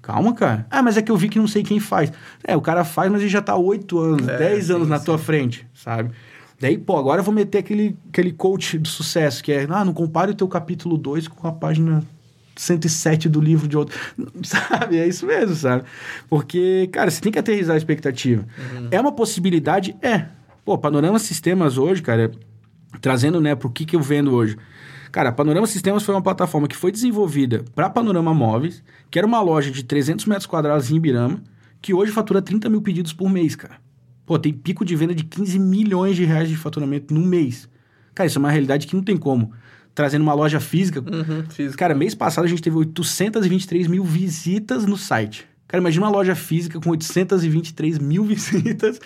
calma, 0.00 0.32
cara. 0.32 0.64
Ah, 0.70 0.80
mas 0.80 0.96
é 0.96 1.02
que 1.02 1.10
eu 1.10 1.16
vi 1.16 1.28
que 1.28 1.40
não 1.40 1.48
sei 1.48 1.64
quem 1.64 1.80
faz. 1.80 2.12
É, 2.44 2.56
o 2.56 2.60
cara 2.60 2.84
faz, 2.84 3.10
mas 3.10 3.20
ele 3.20 3.28
já 3.28 3.42
tá 3.42 3.56
oito 3.56 3.98
anos, 3.98 4.28
é, 4.28 4.38
dez 4.38 4.70
anos 4.70 4.84
sim, 4.84 4.90
na 4.90 5.00
tua 5.00 5.18
frente, 5.18 5.66
sabe? 5.74 6.12
Daí, 6.60 6.76
pô, 6.76 6.96
agora 6.96 7.20
eu 7.20 7.24
vou 7.24 7.32
meter 7.32 7.58
aquele, 7.58 7.96
aquele 8.08 8.32
coach 8.32 8.78
do 8.78 8.88
sucesso, 8.88 9.42
que 9.42 9.52
é, 9.52 9.66
ah, 9.70 9.84
não 9.84 9.92
compare 9.92 10.32
o 10.32 10.34
teu 10.34 10.48
capítulo 10.48 10.98
2 10.98 11.28
com 11.28 11.46
a 11.46 11.52
página 11.52 12.02
107 12.56 13.28
do 13.28 13.40
livro 13.40 13.68
de 13.68 13.76
outro. 13.76 13.96
Sabe? 14.42 14.98
É 14.98 15.06
isso 15.06 15.24
mesmo, 15.24 15.54
sabe? 15.54 15.84
Porque, 16.28 16.88
cara, 16.92 17.10
você 17.10 17.20
tem 17.20 17.30
que 17.30 17.38
aterrizar 17.38 17.74
a 17.74 17.78
expectativa. 17.78 18.44
Uhum. 18.74 18.88
É 18.90 19.00
uma 19.00 19.12
possibilidade? 19.12 19.96
É. 20.02 20.26
Pô, 20.64 20.76
Panorama 20.76 21.18
Sistemas 21.18 21.78
hoje, 21.78 22.02
cara, 22.02 22.30
trazendo, 23.00 23.40
né, 23.40 23.54
pro 23.54 23.70
que, 23.70 23.84
que 23.84 23.94
eu 23.94 24.02
vendo 24.02 24.34
hoje. 24.34 24.56
Cara, 25.12 25.32
Panorama 25.32 25.66
Sistemas 25.66 26.02
foi 26.02 26.14
uma 26.14 26.22
plataforma 26.22 26.68
que 26.68 26.76
foi 26.76 26.92
desenvolvida 26.92 27.64
para 27.74 27.88
Panorama 27.88 28.34
Móveis, 28.34 28.82
que 29.10 29.18
era 29.18 29.26
uma 29.26 29.40
loja 29.40 29.70
de 29.70 29.82
300 29.82 30.26
metros 30.26 30.46
quadrados 30.46 30.90
em 30.90 30.96
Ibirama, 30.96 31.40
que 31.80 31.94
hoje 31.94 32.12
fatura 32.12 32.42
30 32.42 32.68
mil 32.68 32.82
pedidos 32.82 33.12
por 33.12 33.30
mês, 33.30 33.56
cara. 33.56 33.76
Pô, 34.28 34.38
tem 34.38 34.52
pico 34.52 34.84
de 34.84 34.94
venda 34.94 35.14
de 35.14 35.24
15 35.24 35.58
milhões 35.58 36.14
de 36.14 36.22
reais 36.26 36.50
de 36.50 36.54
faturamento 36.54 37.14
no 37.14 37.20
mês. 37.20 37.66
Cara, 38.14 38.26
isso 38.26 38.36
é 38.36 38.40
uma 38.40 38.50
realidade 38.50 38.86
que 38.86 38.94
não 38.94 39.02
tem 39.02 39.16
como 39.16 39.54
trazendo 39.94 40.20
uma 40.20 40.34
loja 40.34 40.60
física. 40.60 41.00
Uhum, 41.00 41.44
física. 41.48 41.78
Cara, 41.78 41.94
mês 41.94 42.14
passado 42.14 42.44
a 42.44 42.46
gente 42.46 42.60
teve 42.60 42.76
823 42.76 43.86
mil 43.86 44.04
visitas 44.04 44.84
no 44.84 44.98
site. 44.98 45.46
Cara, 45.66 45.80
imagina 45.80 46.04
uma 46.04 46.12
loja 46.12 46.34
física 46.34 46.78
com 46.78 46.90
823 46.90 47.98
mil 47.98 48.22
visitas. 48.28 49.00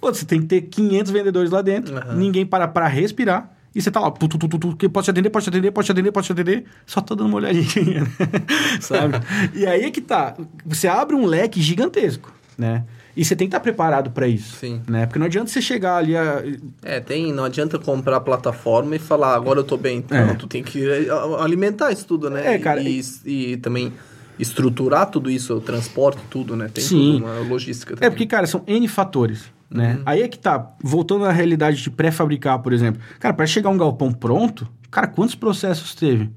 Pô, 0.00 0.14
você 0.14 0.24
tem 0.24 0.40
que 0.40 0.46
ter 0.46 0.60
500 0.62 1.10
vendedores 1.10 1.50
lá 1.50 1.60
dentro, 1.60 1.96
uhum. 1.96 2.16
ninguém 2.16 2.46
para 2.46 2.68
para 2.68 2.86
respirar. 2.86 3.52
E 3.74 3.82
você 3.82 3.90
tá 3.90 3.98
lá, 3.98 4.12
tu, 4.12 4.28
tu, 4.28 4.38
tu, 4.38 4.48
tu, 4.48 4.76
que 4.76 4.88
pode 4.88 5.06
te 5.06 5.10
atender, 5.10 5.28
pode 5.28 5.44
te 5.44 5.48
atender, 5.48 5.72
pode 5.72 5.86
te 5.86 5.92
atender, 5.92 6.12
pode 6.12 6.26
te 6.26 6.32
atender. 6.32 6.64
Só 6.86 7.00
tá 7.00 7.16
dando 7.16 7.26
uma 7.26 7.36
olhadinha, 7.38 8.02
né? 8.14 8.40
sabe? 8.80 9.18
e 9.54 9.66
aí 9.66 9.82
é 9.82 9.90
que 9.90 10.00
tá. 10.00 10.36
Você 10.64 10.86
abre 10.86 11.16
um 11.16 11.26
leque 11.26 11.60
gigantesco, 11.60 12.32
né? 12.56 12.84
E 13.18 13.24
você 13.24 13.34
tem 13.34 13.48
que 13.48 13.56
estar 13.56 13.58
preparado 13.58 14.12
para 14.12 14.28
isso. 14.28 14.58
Sim. 14.58 14.80
Né? 14.86 15.04
Porque 15.04 15.18
não 15.18 15.26
adianta 15.26 15.50
você 15.50 15.60
chegar 15.60 15.96
ali 15.96 16.16
a... 16.16 16.40
É, 16.84 17.00
tem, 17.00 17.32
não 17.32 17.42
adianta 17.42 17.76
comprar 17.76 18.18
a 18.18 18.20
plataforma 18.20 18.94
e 18.94 18.98
falar, 19.00 19.34
agora 19.34 19.58
eu 19.58 19.64
tô 19.64 19.76
bem. 19.76 19.98
Então, 19.98 20.16
é. 20.16 20.34
tu 20.34 20.46
tem 20.46 20.62
que 20.62 20.88
eh, 20.88 21.08
alimentar 21.40 21.90
isso 21.90 22.06
tudo, 22.06 22.30
né? 22.30 22.54
É, 22.54 22.58
cara. 22.60 22.80
E, 22.80 23.00
e, 23.26 23.52
e 23.54 23.56
também 23.56 23.92
estruturar 24.38 25.10
tudo 25.10 25.28
isso, 25.28 25.52
o 25.52 25.60
transporte, 25.60 26.22
tudo, 26.30 26.54
né? 26.54 26.70
Tem 26.72 26.84
Sim. 26.84 27.20
uma 27.20 27.40
logística 27.40 27.96
também. 27.96 28.06
É 28.06 28.08
porque, 28.08 28.24
cara, 28.24 28.46
são 28.46 28.62
N 28.68 28.86
fatores. 28.86 29.50
Né? 29.68 29.96
Uhum. 29.96 30.02
Aí 30.06 30.22
é 30.22 30.28
que 30.28 30.38
tá, 30.38 30.76
voltando 30.80 31.24
à 31.24 31.32
realidade 31.32 31.82
de 31.82 31.90
pré-fabricar, 31.90 32.60
por 32.60 32.72
exemplo. 32.72 33.02
Cara, 33.18 33.34
para 33.34 33.46
chegar 33.46 33.68
um 33.70 33.76
galpão 33.76 34.12
pronto, 34.12 34.68
cara, 34.92 35.08
quantos 35.08 35.34
processos 35.34 35.92
teve? 35.92 36.30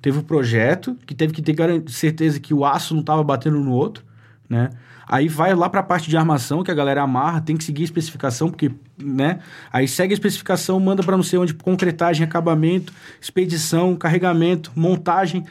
Teve 0.00 0.20
o 0.20 0.22
projeto, 0.22 0.96
que 1.04 1.16
teve 1.16 1.32
que 1.32 1.42
ter 1.42 1.56
certeza 1.88 2.38
que 2.38 2.54
o 2.54 2.64
aço 2.64 2.94
não 2.94 3.00
estava 3.00 3.24
batendo 3.24 3.58
no 3.58 3.72
outro, 3.72 4.04
né? 4.48 4.70
Aí 5.08 5.26
vai 5.26 5.54
lá 5.54 5.70
para 5.70 5.80
a 5.80 5.82
parte 5.82 6.10
de 6.10 6.16
armação, 6.16 6.62
que 6.62 6.70
a 6.70 6.74
galera 6.74 7.02
amarra, 7.02 7.40
tem 7.40 7.56
que 7.56 7.64
seguir 7.64 7.82
a 7.82 7.84
especificação, 7.84 8.50
porque, 8.50 8.70
né? 9.02 9.38
Aí 9.72 9.88
segue 9.88 10.12
a 10.12 10.14
especificação, 10.14 10.78
manda 10.78 11.02
para 11.02 11.16
não 11.16 11.24
sei 11.24 11.38
onde, 11.38 11.54
concretagem, 11.54 12.24
acabamento, 12.24 12.92
expedição, 13.20 13.96
carregamento, 13.96 14.70
montagem. 14.76 15.44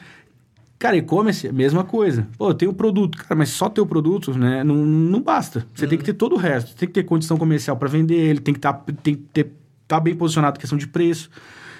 Cara, 0.78 0.96
e-commerce, 0.96 1.50
mesma 1.50 1.82
coisa. 1.82 2.28
Pô, 2.38 2.54
tem 2.54 2.68
o 2.68 2.72
produto, 2.72 3.18
cara, 3.18 3.34
mas 3.34 3.48
só 3.48 3.68
ter 3.68 3.80
o 3.80 3.86
produto, 3.86 4.38
né? 4.38 4.62
Não, 4.62 4.76
não 4.76 5.20
basta. 5.20 5.66
Você 5.74 5.84
uhum. 5.84 5.88
tem 5.88 5.98
que 5.98 6.04
ter 6.04 6.12
todo 6.12 6.36
o 6.36 6.38
resto. 6.38 6.76
Tem 6.76 6.86
que 6.86 6.94
ter 6.94 7.02
condição 7.02 7.36
comercial 7.36 7.76
para 7.76 7.88
vender 7.88 8.14
ele, 8.14 8.38
tem 8.38 8.54
que 8.54 8.60
tá, 8.60 8.72
ter, 9.32 9.52
tá 9.88 9.98
bem 9.98 10.14
posicionado 10.14 10.60
questão 10.60 10.78
de 10.78 10.86
preço. 10.86 11.30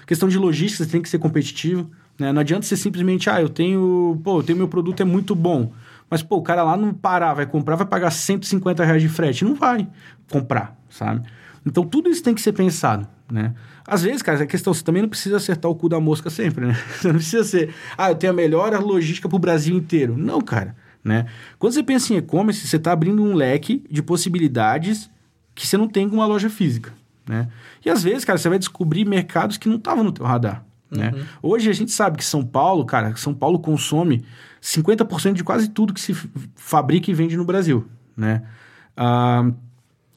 Questão 0.04 0.28
de 0.28 0.36
logística, 0.36 0.82
você 0.82 0.90
tem 0.90 1.00
que 1.00 1.08
ser 1.08 1.18
competitivo. 1.18 1.88
Né? 2.18 2.32
Não 2.32 2.40
adianta 2.40 2.66
você 2.66 2.76
simplesmente, 2.76 3.30
ah, 3.30 3.40
eu 3.40 3.48
tenho, 3.48 4.20
pô, 4.24 4.40
eu 4.40 4.42
tenho 4.42 4.58
meu 4.58 4.66
produto 4.66 5.00
é 5.00 5.04
muito 5.04 5.32
bom. 5.32 5.70
Mas, 6.10 6.22
pô, 6.22 6.36
o 6.36 6.42
cara 6.42 6.62
lá 6.62 6.76
no 6.76 6.94
Pará 6.94 7.34
vai 7.34 7.46
comprar, 7.46 7.76
vai 7.76 7.86
pagar 7.86 8.10
150 8.10 8.84
reais 8.84 9.02
de 9.02 9.08
frete. 9.08 9.44
Não 9.44 9.54
vai 9.54 9.86
comprar, 10.30 10.76
sabe? 10.88 11.26
Então, 11.66 11.84
tudo 11.84 12.08
isso 12.08 12.22
tem 12.22 12.34
que 12.34 12.40
ser 12.40 12.52
pensado, 12.52 13.06
né? 13.30 13.54
Às 13.86 14.02
vezes, 14.02 14.22
cara, 14.22 14.42
a 14.42 14.46
questão, 14.46 14.72
você 14.72 14.82
também 14.82 15.02
não 15.02 15.08
precisa 15.08 15.36
acertar 15.36 15.70
o 15.70 15.74
cu 15.74 15.88
da 15.88 16.00
mosca 16.00 16.30
sempre, 16.30 16.66
né? 16.66 16.74
Você 16.92 17.08
não 17.08 17.14
precisa 17.16 17.42
ser, 17.42 17.74
ah, 17.96 18.10
eu 18.10 18.14
tenho 18.14 18.32
a 18.32 18.36
melhor 18.36 18.70
logística 18.82 19.28
para 19.28 19.36
o 19.36 19.38
Brasil 19.38 19.74
inteiro. 19.76 20.14
Não, 20.16 20.42
cara, 20.42 20.76
né? 21.02 21.26
Quando 21.58 21.72
você 21.72 21.82
pensa 21.82 22.12
em 22.12 22.18
e-commerce, 22.18 22.66
você 22.66 22.76
está 22.76 22.92
abrindo 22.92 23.22
um 23.22 23.34
leque 23.34 23.82
de 23.90 24.02
possibilidades 24.02 25.10
que 25.54 25.66
você 25.66 25.76
não 25.78 25.88
tem 25.88 26.08
com 26.08 26.16
uma 26.16 26.26
loja 26.26 26.50
física, 26.50 26.92
né? 27.26 27.48
E 27.84 27.88
às 27.88 28.02
vezes, 28.02 28.24
cara, 28.24 28.38
você 28.38 28.48
vai 28.48 28.58
descobrir 28.58 29.06
mercados 29.06 29.56
que 29.56 29.68
não 29.68 29.76
estavam 29.76 30.04
no 30.04 30.12
teu 30.12 30.26
radar, 30.26 30.64
né? 30.90 31.12
Uhum. 31.14 31.24
Hoje 31.54 31.70
a 31.70 31.72
gente 31.72 31.90
sabe 31.90 32.18
que 32.18 32.24
São 32.24 32.44
Paulo, 32.44 32.84
cara, 32.84 33.16
São 33.16 33.32
Paulo 33.32 33.58
consome 33.58 34.22
50% 34.62 35.34
de 35.34 35.44
quase 35.44 35.68
tudo 35.68 35.94
que 35.94 36.00
se 36.00 36.14
fabrica 36.56 37.10
e 37.10 37.14
vende 37.14 37.36
no 37.36 37.44
Brasil, 37.44 37.86
né? 38.16 38.42
Ah, 38.96 39.50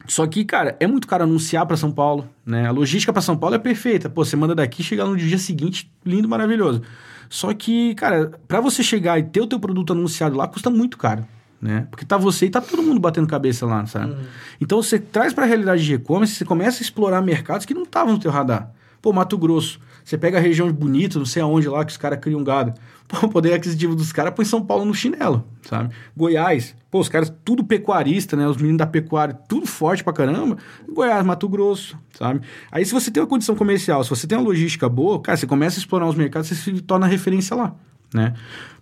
só 0.08 0.25
que, 0.25 0.43
cara, 0.43 0.75
é 0.80 0.88
muito 0.88 1.08
caro 1.08 1.23
anunciar 1.23 1.65
para 1.65 1.77
São 1.77 1.91
Paulo, 1.91 2.27
né? 2.45 2.67
A 2.67 2.71
logística 2.71 3.13
para 3.13 3.21
São 3.21 3.38
Paulo 3.38 3.56
é 3.56 3.60
perfeita. 3.60 4.10
Pô, 4.10 4.25
você 4.25 4.36
manda 4.36 4.56
daqui, 4.56 4.82
chega 4.82 5.06
no 5.06 5.15
dia 5.15 5.38
seguinte, 5.38 5.91
lindo, 6.04 6.27
maravilhoso. 6.27 6.82
Só 7.30 7.54
que, 7.54 7.95
cara, 7.95 8.32
para 8.47 8.60
você 8.60 8.84
chegar 8.84 9.17
e 9.19 9.23
ter 9.23 9.41
o 9.41 9.47
teu 9.47 9.60
produto 9.60 9.93
anunciado 9.93 10.36
lá, 10.36 10.47
custa 10.47 10.69
muito 10.69 10.97
caro, 10.97 11.25
né? 11.62 11.88
Porque 11.89 12.04
tá 12.04 12.17
você 12.17 12.47
e 12.47 12.49
tá 12.49 12.60
todo 12.60 12.84
mundo 12.84 12.99
batendo 12.99 13.27
cabeça 13.27 13.65
lá, 13.65 13.86
sabe? 13.86 14.12
Uhum. 14.12 14.19
Então, 14.60 14.82
você 14.82 14.99
traz 14.99 15.34
para 15.34 15.45
a 15.45 15.47
realidade 15.47 15.84
de 15.84 15.93
e-commerce, 15.93 16.36
você 16.36 16.43
começa 16.43 16.80
a 16.80 16.84
explorar 16.84 17.21
mercados 17.21 17.65
que 17.65 17.73
não 17.73 17.84
estavam 17.84 18.13
no 18.13 18.19
teu 18.19 18.32
radar. 18.32 18.72
Pô, 19.01 19.13
Mato 19.13 19.38
Grosso. 19.38 19.80
Você 20.03 20.18
pega 20.18 20.39
a 20.39 20.41
região 20.41 20.72
bonita, 20.74 21.20
não 21.20 21.26
sei 21.26 21.41
aonde 21.41 21.70
lá, 21.70 21.86
que 21.86 21.91
os 21.91 21.97
caras 21.97 22.20
criam 22.20 22.43
gado. 22.43 22.74
O 23.24 23.28
poder 23.28 23.53
aquisitivo 23.53 23.95
dos 23.95 24.12
caras 24.12 24.34
põe 24.34 24.45
São 24.45 24.62
Paulo 24.62 24.86
no 24.86 24.93
chinelo, 24.93 25.45
sabe? 25.64 25.93
Goiás, 26.16 26.76
pô, 26.89 26.99
os 26.99 27.09
caras 27.09 27.32
tudo 27.43 27.64
pecuarista, 27.64 28.36
né? 28.36 28.47
Os 28.47 28.57
meninos 28.57 28.78
da 28.78 28.88
pecuária, 28.88 29.34
tudo 29.47 29.66
forte 29.66 30.03
pra 30.03 30.14
caramba. 30.14 30.57
Goiás, 30.89 31.26
Mato 31.26 31.47
Grosso, 31.49 31.97
sabe? 32.18 32.41
Aí 32.72 32.86
se 32.86 32.93
você 32.93 33.12
tem 33.12 33.22
uma 33.22 33.28
condição 33.28 33.55
comercial, 33.55 34.03
se 34.03 34.09
você 34.09 34.26
tem 34.26 34.38
uma 34.38 34.43
logística 34.43 34.88
boa, 34.88 35.22
cara, 35.22 35.38
você 35.38 35.45
começa 35.45 35.78
a 35.78 35.80
explorar 35.80 36.07
os 36.07 36.16
mercados, 36.16 36.47
você 36.47 36.55
se 36.55 36.82
torna 36.82 37.05
referência 37.05 37.55
lá, 37.55 37.76
né? 38.14 38.34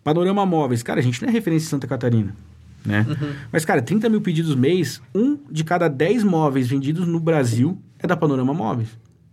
Panorama 0.04 0.46
Móveis, 0.46 0.84
cara, 0.84 1.00
a 1.00 1.04
gente 1.04 1.22
não 1.22 1.30
é 1.30 1.32
referência 1.32 1.68
em 1.68 1.70
Santa 1.70 1.88
Catarina, 1.88 2.36
né? 2.86 3.06
Uhum. 3.08 3.34
Mas, 3.52 3.66
cara, 3.66 3.82
30 3.82 4.10
mil 4.10 4.22
pedidos 4.22 4.56
mês, 4.56 5.02
um 5.14 5.38
de 5.50 5.64
cada 5.64 5.88
10 5.88 6.24
móveis 6.24 6.68
vendidos 6.68 7.08
no 7.08 7.20
Brasil 7.20 7.78
é 7.98 8.08
da 8.08 8.16
Panorama 8.16 8.54
Móveis. 8.54 8.90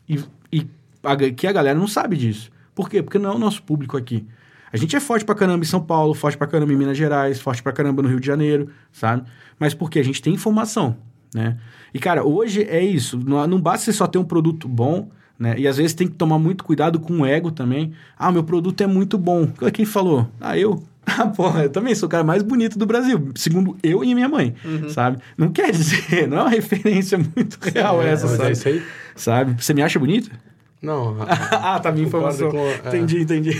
E, 0.08 0.18
e 0.52 0.66
a, 1.02 1.16
que 1.16 1.46
a 1.46 1.52
galera 1.52 1.78
não 1.78 1.86
sabe 1.86 2.16
disso. 2.16 2.50
Por 2.74 2.90
quê? 2.90 3.02
Porque 3.02 3.18
não 3.18 3.32
é 3.32 3.34
o 3.34 3.38
nosso 3.38 3.62
público 3.62 3.96
aqui. 3.96 4.26
A 4.72 4.76
gente 4.76 4.96
é 4.96 5.00
forte 5.00 5.24
pra 5.24 5.34
caramba 5.34 5.64
em 5.64 5.68
São 5.68 5.80
Paulo, 5.80 6.14
forte 6.14 6.36
pra 6.36 6.46
caramba 6.46 6.72
em 6.72 6.76
Minas 6.76 6.96
Gerais, 6.96 7.40
forte 7.40 7.62
pra 7.62 7.72
caramba 7.72 8.02
no 8.02 8.08
Rio 8.08 8.20
de 8.20 8.26
Janeiro, 8.26 8.68
sabe? 8.92 9.24
Mas 9.58 9.74
porque 9.74 9.98
a 9.98 10.04
gente 10.04 10.20
tem 10.20 10.34
informação, 10.34 10.96
né? 11.34 11.56
E, 11.94 11.98
cara, 11.98 12.24
hoje 12.24 12.62
é 12.62 12.84
isso. 12.84 13.18
Não, 13.18 13.46
não 13.46 13.60
basta 13.60 13.84
você 13.84 13.92
só 13.92 14.06
ter 14.06 14.18
um 14.18 14.24
produto 14.24 14.68
bom, 14.68 15.08
né? 15.38 15.54
E 15.58 15.66
às 15.66 15.76
vezes 15.76 15.94
tem 15.94 16.06
que 16.06 16.14
tomar 16.14 16.38
muito 16.38 16.64
cuidado 16.64 16.98
com 17.00 17.20
o 17.20 17.26
ego 17.26 17.50
também. 17.50 17.92
Ah, 18.18 18.32
meu 18.32 18.42
produto 18.42 18.80
é 18.80 18.86
muito 18.86 19.16
bom. 19.16 19.46
Quem 19.72 19.84
falou? 19.84 20.28
Ah, 20.40 20.58
eu. 20.58 20.82
Ah, 21.08 21.24
porra, 21.28 21.62
eu 21.62 21.70
também 21.70 21.94
sou 21.94 22.08
o 22.08 22.10
cara 22.10 22.24
mais 22.24 22.42
bonito 22.42 22.76
do 22.76 22.84
Brasil, 22.84 23.30
segundo 23.36 23.76
eu 23.80 24.02
e 24.02 24.12
minha 24.12 24.28
mãe, 24.28 24.56
uhum. 24.64 24.88
sabe? 24.88 25.18
Não 25.38 25.52
quer 25.52 25.70
dizer, 25.70 26.26
não 26.26 26.38
é 26.38 26.40
uma 26.40 26.50
referência 26.50 27.16
muito 27.16 27.60
real 27.60 28.02
é, 28.02 28.10
essa, 28.10 28.26
sabe? 28.26 28.48
É 28.48 28.52
isso 28.52 28.68
aí. 28.68 28.82
Sabe? 29.14 29.62
Você 29.62 29.72
me 29.72 29.82
acha 29.82 30.00
bonito? 30.00 30.32
Não. 30.86 31.16
ah, 31.50 31.80
tá 31.80 31.90
minha 31.90 32.06
informação. 32.06 32.48
Com, 32.48 32.58
é. 32.58 32.78
Entendi, 32.86 33.22
entendi. 33.22 33.50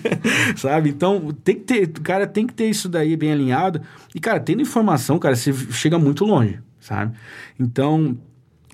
Sabe? 0.56 0.88
Então, 0.88 1.28
tem 1.44 1.56
que 1.56 1.64
ter, 1.64 1.88
cara, 2.00 2.26
tem 2.26 2.46
que 2.46 2.54
ter 2.54 2.64
isso 2.64 2.88
daí 2.88 3.14
bem 3.14 3.30
alinhado. 3.30 3.82
E, 4.14 4.18
cara, 4.18 4.40
tendo 4.40 4.62
informação, 4.62 5.18
cara, 5.18 5.36
você 5.36 5.52
chega 5.52 5.98
muito 5.98 6.24
longe, 6.24 6.58
sabe? 6.80 7.14
Então, 7.60 8.16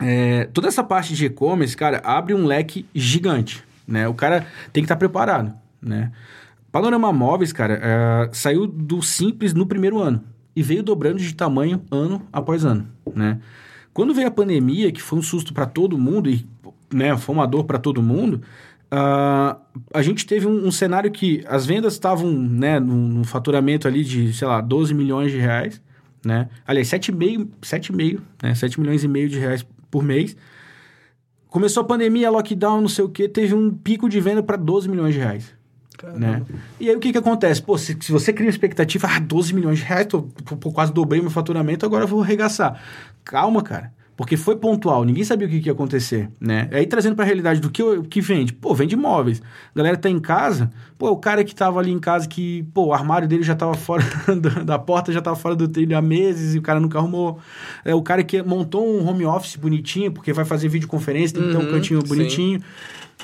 é, 0.00 0.44
toda 0.52 0.68
essa 0.68 0.84
parte 0.84 1.12
de 1.14 1.26
e-commerce, 1.26 1.76
cara, 1.76 2.00
abre 2.04 2.34
um 2.34 2.46
leque 2.46 2.86
gigante, 2.94 3.64
né? 3.86 4.06
O 4.06 4.14
cara 4.14 4.46
tem 4.72 4.82
que 4.82 4.86
estar 4.86 4.94
tá 4.94 4.98
preparado, 4.98 5.52
né? 5.82 6.12
Panorama 6.70 7.12
Móveis, 7.12 7.52
cara, 7.52 7.80
é, 7.82 8.30
saiu 8.32 8.66
do 8.66 9.02
simples 9.02 9.54
no 9.54 9.66
primeiro 9.66 9.98
ano 9.98 10.22
e 10.54 10.62
veio 10.62 10.82
dobrando 10.82 11.18
de 11.18 11.34
tamanho 11.34 11.82
ano 11.90 12.22
após 12.32 12.64
ano, 12.64 12.86
né? 13.14 13.40
Quando 13.92 14.14
veio 14.14 14.28
a 14.28 14.30
pandemia, 14.30 14.92
que 14.92 15.02
foi 15.02 15.18
um 15.18 15.22
susto 15.22 15.52
para 15.52 15.66
todo 15.66 15.98
mundo 15.98 16.30
e 16.30 16.46
né, 16.92 17.16
foi 17.16 17.34
uma 17.34 17.46
dor 17.46 17.64
para 17.64 17.78
todo 17.78 18.02
mundo, 18.02 18.42
uh, 18.92 19.58
a 19.92 20.02
gente 20.02 20.26
teve 20.26 20.46
um, 20.46 20.66
um, 20.66 20.70
cenário 20.70 21.10
que 21.10 21.44
as 21.46 21.66
vendas 21.66 21.94
estavam 21.94 22.30
né, 22.32 22.80
num, 22.80 23.08
num, 23.08 23.24
faturamento 23.24 23.86
ali 23.86 24.04
de, 24.04 24.32
sei 24.32 24.46
lá, 24.46 24.60
12 24.60 24.94
milhões 24.94 25.30
de 25.30 25.38
reais, 25.38 25.80
né? 26.24 26.48
Aliás, 26.66 26.88
7,5, 26.88 27.48
7,5, 27.62 28.20
né? 28.42 28.54
7 28.54 28.80
milhões 28.80 29.04
e 29.04 29.08
meio 29.08 29.28
de 29.28 29.38
reais 29.38 29.64
por 29.90 30.02
mês. 30.02 30.36
Começou 31.48 31.82
a 31.82 31.86
pandemia, 31.86 32.30
lockdown, 32.30 32.80
não 32.80 32.88
sei 32.88 33.04
o 33.04 33.08
que, 33.08 33.28
teve 33.28 33.54
um 33.54 33.72
pico 33.72 34.08
de 34.08 34.20
venda 34.20 34.42
para 34.42 34.56
12 34.56 34.88
milhões 34.88 35.14
de 35.14 35.20
reais. 35.20 35.54
Né? 36.14 36.42
E 36.78 36.88
aí 36.88 36.94
o 36.94 37.00
que 37.00 37.10
que 37.10 37.18
acontece? 37.18 37.60
Pô, 37.60 37.76
se, 37.76 37.96
se 38.00 38.12
você 38.12 38.32
cria 38.32 38.46
uma 38.46 38.52
expectativa, 38.52 39.08
ah, 39.10 39.18
12 39.18 39.52
milhões 39.52 39.78
de 39.78 39.84
reais, 39.84 40.06
tô, 40.06 40.22
tô, 40.22 40.70
quase 40.70 40.92
dobrei 40.92 41.20
meu 41.20 41.30
faturamento, 41.30 41.84
agora 41.84 42.04
eu 42.04 42.08
vou 42.08 42.22
arregaçar. 42.22 42.80
Calma, 43.24 43.62
cara 43.62 43.92
porque 44.18 44.36
foi 44.36 44.56
pontual, 44.56 45.04
ninguém 45.04 45.22
sabia 45.22 45.46
o 45.46 45.50
que, 45.50 45.60
que 45.60 45.68
ia 45.68 45.72
acontecer, 45.72 46.28
né? 46.40 46.68
Aí 46.72 46.84
trazendo 46.84 47.14
para 47.14 47.24
a 47.24 47.26
realidade 47.26 47.60
do 47.60 47.70
que, 47.70 47.80
que 48.10 48.20
vende, 48.20 48.52
pô, 48.52 48.74
vende 48.74 48.96
imóveis. 48.96 49.40
A 49.72 49.78
galera 49.78 49.96
tá 49.96 50.10
em 50.10 50.18
casa, 50.18 50.70
pô, 50.98 51.10
o 51.10 51.16
cara 51.16 51.44
que 51.44 51.54
tava 51.54 51.78
ali 51.78 51.92
em 51.92 52.00
casa 52.00 52.26
que, 52.26 52.64
pô, 52.74 52.86
o 52.86 52.92
armário 52.92 53.28
dele 53.28 53.44
já 53.44 53.54
tava 53.54 53.74
fora 53.78 54.02
da 54.66 54.76
porta, 54.76 55.12
já 55.12 55.22
tava 55.22 55.36
fora 55.36 55.54
do 55.54 55.68
trilho 55.68 55.96
há 55.96 56.02
meses 56.02 56.56
e 56.56 56.58
o 56.58 56.62
cara 56.62 56.80
nunca 56.80 56.98
arrumou. 56.98 57.38
É 57.84 57.94
o 57.94 58.02
cara 58.02 58.24
que 58.24 58.42
montou 58.42 58.84
um 58.84 59.06
home 59.08 59.24
office 59.24 59.54
bonitinho, 59.54 60.10
porque 60.10 60.32
vai 60.32 60.44
fazer 60.44 60.68
videoconferência, 60.68 61.38
tem 61.38 61.46
que 61.46 61.52
ter 61.52 61.56
um 61.56 61.66
uhum, 61.66 61.70
cantinho 61.70 62.02
bonitinho. 62.02 62.60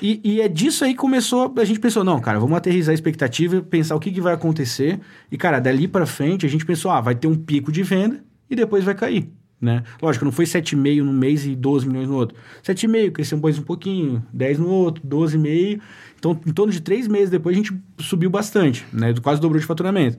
E, 0.01 0.21
e, 0.23 0.41
é 0.41 0.47
disso 0.47 0.85
aí 0.85 0.93
que 0.93 1.01
começou, 1.01 1.53
a 1.59 1.65
gente 1.65 1.81
pensou, 1.81 2.05
não, 2.05 2.21
cara, 2.21 2.39
vamos 2.39 2.57
aterrizar 2.57 2.93
a 2.93 2.95
expectativa, 2.95 3.61
pensar 3.63 3.97
o 3.97 4.01
que, 4.01 4.13
que 4.13 4.21
vai 4.21 4.35
acontecer. 4.35 5.01
E, 5.29 5.37
cara, 5.37 5.59
dali 5.59 5.89
para 5.89 6.07
frente 6.07 6.47
a 6.47 6.49
gente 6.49 6.65
pensou, 6.65 6.93
ah, 6.93 7.01
vai 7.01 7.17
ter 7.17 7.27
um 7.27 7.35
pico 7.35 7.73
de 7.73 7.83
venda 7.83 8.23
e 8.49 8.55
depois 8.55 8.85
vai 8.85 8.95
cair. 8.95 9.29
Né? 9.65 9.83
Lógico, 10.03 10.27
não 10.27 10.33
foi 10.33 10.45
7,5 10.45 11.03
num 11.03 11.13
mês 11.13 11.47
e 11.47 11.57
12 11.57 11.89
milhões 11.89 12.07
no 12.07 12.17
outro. 12.17 12.37
7,5, 12.63 13.13
cresceu 13.13 13.39
mais 13.39 13.59
um 13.59 13.63
pouquinho, 13.63 14.23
10 14.31 14.59
no 14.59 14.69
outro, 14.69 15.03
12,5. 15.07 15.81
Então, 16.19 16.39
em 16.47 16.53
torno 16.53 16.71
de 16.71 16.83
três 16.83 17.09
meses 17.09 17.31
depois, 17.31 17.57
a 17.57 17.59
gente 17.59 17.75
subiu 17.99 18.29
bastante, 18.29 18.85
né? 18.93 19.15
Quase 19.23 19.41
dobrou 19.41 19.59
de 19.59 19.67
faturamento. 19.67 20.19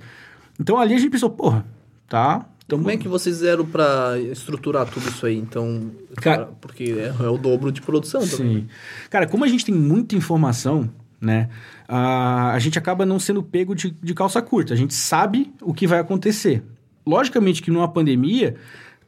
Então, 0.59 0.79
ali 0.79 0.95
a 0.95 0.97
gente 0.97 1.11
pensou, 1.11 1.29
porra, 1.29 1.63
tá... 2.09 2.49
Então, 2.65 2.79
Como 2.79 2.89
é 2.89 2.97
que 2.97 3.07
vocês 3.07 3.35
fizeram 3.35 3.63
para 3.63 4.19
estruturar 4.19 4.87
tudo 4.87 5.07
isso 5.07 5.23
aí? 5.27 5.37
Então, 5.37 5.91
cara, 6.15 6.49
porque 6.59 6.95
é, 6.97 7.13
é, 7.23 7.29
o 7.29 7.37
dobro 7.37 7.71
de 7.71 7.79
produção 7.79 8.27
também. 8.27 8.61
Sim. 8.61 8.67
Cara, 9.11 9.27
como 9.27 9.45
a 9.45 9.47
gente 9.47 9.63
tem 9.63 9.75
muita 9.75 10.15
informação, 10.15 10.89
né? 11.21 11.47
A, 11.87 12.53
a 12.53 12.57
gente 12.57 12.79
acaba 12.79 13.05
não 13.05 13.19
sendo 13.19 13.43
pego 13.43 13.75
de, 13.75 13.91
de 13.91 14.13
calça 14.15 14.41
curta. 14.41 14.73
A 14.73 14.75
gente 14.75 14.95
sabe 14.95 15.53
o 15.61 15.75
que 15.75 15.85
vai 15.85 15.99
acontecer. 15.99 16.63
Logicamente 17.05 17.61
que 17.61 17.69
numa 17.69 17.87
pandemia 17.87 18.55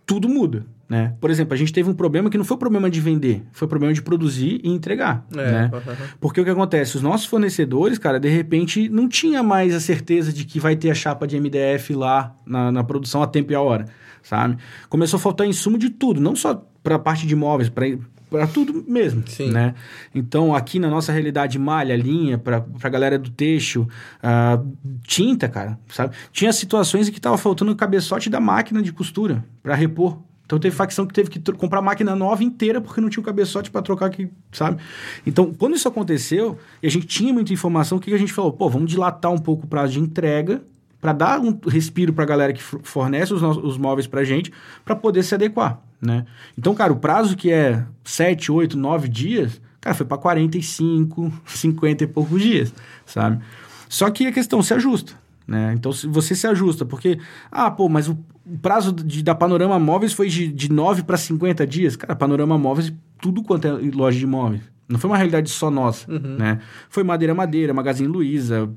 tudo 0.08 0.28
muda. 0.28 0.66
Né? 0.89 1.14
Por 1.20 1.30
exemplo, 1.30 1.53
a 1.53 1.58
gente 1.58 1.74
teve 1.74 1.89
um 1.89 1.93
problema 1.93 2.30
que 2.30 2.38
não 2.38 2.45
foi 2.45 2.55
problema 2.55 2.89
de 2.89 3.01
vender, 3.01 3.43
foi 3.51 3.68
problema 3.68 3.93
de 3.93 4.01
produzir 4.01 4.62
e 4.64 4.70
entregar. 4.70 5.28
É, 5.34 5.51
né? 5.51 5.72
Uhum. 5.74 6.08
Porque 6.22 6.39
o 6.39 6.45
que 6.45 6.49
acontece? 6.49 6.95
Os 6.95 7.01
nossos 7.01 7.28
fornecedores, 7.28 7.97
cara, 7.97 8.18
de 8.18 8.30
repente 8.30 8.88
não 8.88 9.10
tinha 9.10 9.43
mais 9.43 9.76
a 9.76 9.82
certeza 9.82 10.32
de 10.32 10.45
que 10.45 10.62
vai 10.62 10.78
ter 10.78 10.89
a 10.89 10.95
chapa 10.95 11.28
de 11.28 11.38
MDF 11.38 11.93
lá 11.93 12.34
na, 12.45 12.72
na 12.72 12.84
produção 12.86 13.22
a 13.22 13.28
tempo 13.28 13.51
e 13.51 13.55
a 13.55 13.60
hora, 13.60 13.86
sabe? 14.24 14.58
Começou 14.88 15.18
a 15.18 15.20
faltar 15.20 15.45
insumo 15.45 15.78
de 15.78 15.89
tudo, 15.89 16.22
não 16.22 16.38
só 16.38 16.66
para 16.82 16.95
a 16.95 16.99
parte 16.99 17.28
de 17.28 17.34
imóveis, 17.34 17.68
para 17.68 17.86
para 18.30 18.45
tudo 18.47 18.84
mesmo, 18.88 19.23
Sim. 19.28 19.51
né? 19.51 19.73
Então, 20.13 20.53
aqui 20.53 20.80
na 20.80 20.89
nossa 20.89 21.11
realidade, 21.11 21.57
malha, 21.57 21.95
linha, 21.95 22.38
para 22.38 22.65
a 22.84 22.89
galera 22.89 23.17
do 23.17 23.30
texto, 23.30 23.88
uh, 24.23 24.78
tinta, 25.03 25.47
cara, 25.47 25.80
sabe? 25.89 26.15
Tinha 26.32 26.51
situações 26.51 27.07
em 27.07 27.11
que 27.11 27.21
tava 27.21 27.38
faltando 27.38 27.71
o 27.71 27.75
cabeçote 27.75 28.30
da 28.30 28.39
máquina 28.39 28.82
de 28.82 28.91
costura 28.91 29.43
para 29.63 29.75
repor. 29.75 30.19
Então, 30.45 30.57
teve 30.59 30.73
facção 30.75 31.05
que 31.05 31.13
teve 31.13 31.30
que 31.30 31.39
comprar 31.53 31.82
máquina 31.82 32.15
nova 32.15 32.41
inteira 32.41 32.80
porque 32.80 33.01
não 33.01 33.09
tinha 33.09 33.21
o 33.21 33.25
cabeçote 33.25 33.69
para 33.69 33.82
trocar 33.82 34.05
aqui, 34.05 34.30
sabe? 34.51 34.82
Então, 35.25 35.53
quando 35.53 35.75
isso 35.75 35.88
aconteceu, 35.88 36.57
e 36.82 36.88
a 36.88 36.89
gente 36.89 37.05
tinha 37.05 37.34
muita 37.34 37.51
informação, 37.51 37.97
o 37.97 38.01
que 38.01 38.13
a 38.13 38.17
gente 38.17 38.32
falou? 38.32 38.53
Pô, 38.53 38.69
vamos 38.69 38.89
dilatar 38.89 39.32
um 39.32 39.38
pouco 39.38 39.65
o 39.65 39.67
prazo 39.67 39.93
de 39.93 39.99
entrega 39.99 40.61
para 41.01 41.13
dar 41.13 41.39
um 41.39 41.57
respiro 41.67 42.13
para 42.13 42.23
a 42.23 42.28
galera 42.28 42.53
que 42.53 42.61
fornece 42.61 43.34
os, 43.34 43.41
os 43.41 43.78
móveis 43.78 44.07
para 44.07 44.23
gente, 44.23 44.51
para 44.84 44.95
poder 44.95 45.23
se 45.23 45.36
adequar, 45.36 45.82
né? 46.02 46.26
Então, 46.58 46.74
cara, 46.74 46.93
o 46.93 46.98
prazo 46.98 47.36
que 47.36 47.52
é 47.52 47.86
7, 48.04 48.52
8, 48.52 48.78
9 48.78 49.08
dias, 49.08 49.62
cara, 49.82 49.95
foi 49.95 50.06
para 50.06 50.18
45, 50.18 51.32
50 51.45 52.04
e 52.04 52.08
poucos 52.08 52.41
dias, 52.41 52.74
sabe? 53.06 53.41
Só 53.89 54.10
que 54.10 54.28
a 54.28 54.32
questão 54.32 54.62
se 54.62 54.74
ajusta, 54.74 55.14
né? 55.48 55.74
Então, 55.74 55.91
se 55.91 56.08
você 56.08 56.36
se 56.36 56.45
ajusta, 56.45 56.86
porque, 56.86 57.20
ah, 57.52 57.72
pô, 57.72 57.88
mas 57.88 58.08
o 58.08 58.18
prazo 58.62 58.91
de, 58.91 59.24
da 59.24 59.36
Panorama 59.36 59.80
Móveis 59.80 60.14
foi 60.14 60.28
de, 60.30 60.48
de 60.48 60.72
9 60.72 61.04
para 61.04 61.18
50 61.18 61.66
dias. 61.66 61.95
Cara, 61.95 62.16
Panorama 62.16 62.58
Móveis, 62.58 62.93
tudo 63.22 63.43
quanto 63.43 63.68
é 63.68 63.72
loja 63.93 64.18
de 64.18 64.24
imóveis. 64.24 64.62
Não 64.89 64.97
foi 64.97 65.09
uma 65.09 65.17
realidade 65.17 65.49
só 65.49 65.69
nossa, 65.69 66.09
uhum. 66.09 66.38
né? 66.38 66.61
Foi 66.89 67.03
Madeira 67.03 67.33
Madeira, 67.33 67.73
Magazine 67.73 68.07
Luiza, 68.07 68.69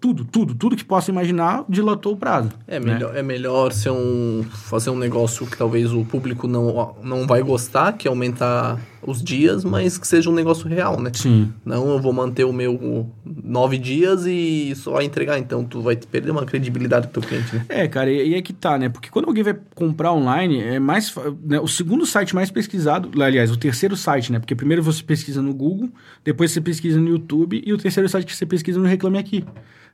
tudo, 0.00 0.24
tudo, 0.24 0.54
tudo 0.54 0.76
que 0.76 0.84
possa 0.84 1.10
imaginar 1.10 1.64
dilatou 1.68 2.12
o 2.12 2.16
prazo. 2.16 2.50
É 2.68 2.78
né? 2.78 2.92
melhor, 2.92 3.16
é 3.16 3.22
melhor 3.22 3.72
ser 3.72 3.90
um, 3.90 4.44
fazer 4.48 4.90
um 4.90 4.96
negócio 4.96 5.44
que 5.44 5.56
talvez 5.56 5.92
o 5.92 6.04
público 6.04 6.46
não, 6.46 6.94
não 7.02 7.26
vai 7.26 7.42
gostar, 7.42 7.94
que 7.94 8.06
é 8.06 8.10
aumentar 8.10 8.78
os 9.06 9.22
dias, 9.22 9.64
mas 9.64 9.96
que 9.96 10.06
seja 10.06 10.28
um 10.28 10.34
negócio 10.34 10.68
real, 10.68 11.00
né? 11.00 11.10
Sim. 11.14 11.52
Não 11.64 11.88
eu 11.88 12.00
vou 12.00 12.12
manter 12.12 12.44
o 12.44 12.52
meu 12.52 13.08
nove 13.24 13.78
dias 13.78 14.26
e 14.26 14.74
só 14.74 15.00
entregar, 15.00 15.38
então 15.38 15.64
tu 15.64 15.80
vai 15.80 15.96
perder 15.96 16.30
uma 16.30 16.44
credibilidade 16.44 17.08
pro 17.08 17.20
teu 17.20 17.28
cliente, 17.28 17.54
né? 17.54 17.64
É, 17.68 17.88
cara, 17.88 18.10
e, 18.10 18.30
e 18.30 18.34
é 18.34 18.42
que 18.42 18.52
tá, 18.52 18.76
né? 18.76 18.88
Porque 18.88 19.08
quando 19.08 19.26
alguém 19.26 19.44
vai 19.44 19.56
comprar 19.74 20.12
online, 20.12 20.60
é 20.60 20.78
mais. 20.78 21.14
Né, 21.44 21.60
o 21.60 21.68
segundo 21.68 22.04
site 22.04 22.34
mais 22.34 22.50
pesquisado, 22.50 23.10
aliás, 23.22 23.50
o 23.50 23.56
terceiro 23.56 23.96
site, 23.96 24.32
né? 24.32 24.38
Porque 24.38 24.54
primeiro 24.54 24.82
você 24.82 25.02
pesquisa 25.02 25.40
no 25.40 25.54
Google, 25.54 25.88
depois 26.24 26.50
você 26.50 26.60
pesquisa 26.60 27.00
no 27.00 27.08
YouTube 27.08 27.62
e 27.64 27.72
o 27.72 27.78
terceiro 27.78 28.08
site 28.08 28.26
que 28.26 28.34
você 28.34 28.46
pesquisa 28.46 28.78
no 28.78 28.86
Reclame 28.86 29.18
Aqui. 29.18 29.44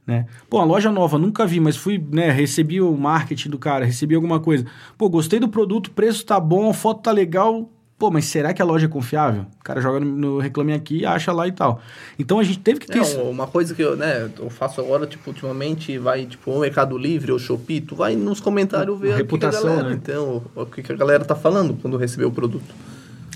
Né? 0.07 0.27
Pô, 0.51 0.59
a 0.59 0.65
loja 0.65 0.91
nova, 0.91 1.17
nunca 1.17 1.47
vi, 1.47 1.61
mas 1.61 1.77
fui, 1.77 2.05
né, 2.11 2.31
recebi 2.31 2.81
o 2.81 2.97
marketing 2.97 3.51
do 3.51 3.59
cara, 3.59 3.85
recebi 3.85 4.15
alguma 4.15 4.41
coisa. 4.41 4.67
Pô, 4.99 5.09
gostei 5.09 5.39
do 5.39 5.49
produto, 5.49 5.93
preço 5.93 6.27
tá 6.27 6.41
bom, 6.41 6.69
a 6.69 6.75
foto 6.75 7.03
tá 7.03 7.13
legal, 7.13 7.71
Pô, 8.03 8.11
mas 8.11 8.25
será 8.25 8.53
que 8.53 8.61
a 8.61 8.65
loja 8.65 8.87
é 8.87 8.89
confiável? 8.89 9.47
O 9.61 9.63
cara 9.63 9.81
joga 9.81 10.01
no, 10.01 10.39
Reclame 10.39 10.73
Aqui, 10.73 11.07
acha 11.07 11.31
lá 11.31 11.47
e 11.47 11.53
tal. 11.53 11.81
Então 12.19 12.41
a 12.41 12.43
gente 12.43 12.59
teve 12.59 12.81
que 12.81 12.89
ter... 12.89 12.97
Não, 12.97 13.05
isso. 13.05 13.21
uma 13.21 13.47
coisa 13.47 13.77
que 13.77 13.81
eu, 13.81 13.95
né, 13.97 14.29
eu 14.41 14.51
faço 14.51 14.81
agora, 14.81 15.07
tipo, 15.07 15.31
ultimamente, 15.31 15.97
vai, 15.99 16.27
tipo, 16.27 16.51
o 16.51 16.59
Mercado 16.59 16.99
Livre 16.99 17.31
ou 17.31 17.39
Shopee, 17.39 17.81
tu 17.81 17.95
vai 17.95 18.17
nos 18.17 18.41
comentários 18.41 18.99
ver 18.99 19.13
a 19.13 19.17
reputação, 19.19 19.77
galera, 19.77 19.91
né? 19.91 20.01
então, 20.03 20.43
o 20.53 20.67
que 20.67 20.93
a 20.93 20.97
galera 20.97 21.25
tá 21.25 21.37
falando 21.37 21.79
quando 21.81 21.97
recebeu 21.97 22.27
o 22.27 22.33
produto. 22.33 22.75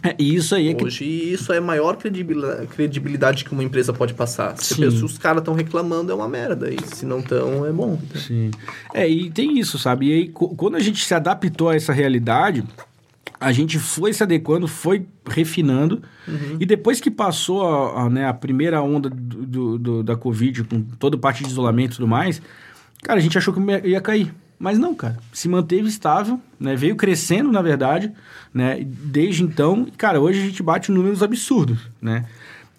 É, 0.03 0.17
isso 0.19 0.57
aí 0.57 0.73
é 0.73 0.83
Hoje 0.83 0.99
que... 0.99 1.05
isso 1.05 1.53
é 1.53 1.59
a 1.59 1.61
maior 1.61 1.97
credibilidade 1.97 3.45
que 3.45 3.53
uma 3.53 3.63
empresa 3.63 3.93
pode 3.93 4.15
passar. 4.15 4.57
Se, 4.59 4.75
se 4.75 4.83
os 4.83 5.17
caras 5.17 5.43
estão 5.43 5.55
reclamando, 5.55 6.11
é 6.11 6.15
uma 6.15 6.29
merda. 6.29 6.69
E 6.75 6.77
se 6.93 7.07
não 7.07 7.21
estão, 7.21 7.65
é 7.65 7.71
bom. 7.71 8.01
Sim. 8.17 8.51
É, 8.93 9.09
e 9.09 9.31
tem 9.31 9.61
isso, 9.61 9.79
sabe? 9.79 10.09
E 10.09 10.13
aí, 10.13 10.29
quando 10.29 10.75
a 10.75 10.81
gente 10.81 11.05
se 11.05 11.15
adaptou 11.15 11.69
a 11.69 11.77
essa 11.77 11.93
realidade, 11.93 12.65
a 13.39 13.53
gente 13.53 13.79
foi 13.79 14.13
se 14.13 14.23
adequando, 14.23 14.67
foi 14.67 15.07
refinando. 15.29 16.03
Uhum. 16.27 16.57
E 16.59 16.67
depois 16.67 17.01
que 17.01 17.11
passou 17.11 17.67
a, 17.67 18.03
a, 18.03 18.11
né, 18.11 18.27
a 18.27 18.35
primeira 18.35 18.83
onda 18.83 19.11
do, 19.11 19.47
do, 19.47 19.79
do, 19.79 20.03
da 20.03 20.17
Covid, 20.17 20.65
com 20.65 20.83
toda 20.83 21.19
parte 21.19 21.45
de 21.45 21.51
isolamento 21.51 21.93
e 21.93 21.97
tudo 21.97 22.09
mais, 22.09 22.41
cara, 23.03 23.19
a 23.19 23.23
gente 23.23 23.37
achou 23.37 23.53
que 23.53 23.61
ia 23.89 24.01
cair. 24.01 24.35
Mas 24.59 24.79
não, 24.79 24.95
cara, 24.95 25.19
se 25.33 25.49
manteve 25.49 25.87
estável, 25.87 26.41
né? 26.59 26.75
Veio 26.75 26.97
crescendo, 26.97 27.53
na 27.53 27.61
verdade, 27.61 28.11
né? 28.55 28.83
Desde 28.83 29.43
então, 29.43 29.87
cara, 29.99 30.19
hoje 30.19 30.41
a 30.41 30.45
gente 30.47 30.63
bate 30.63 30.91
números 30.91 31.23
absurdos, 31.23 31.79
né? 32.01 32.25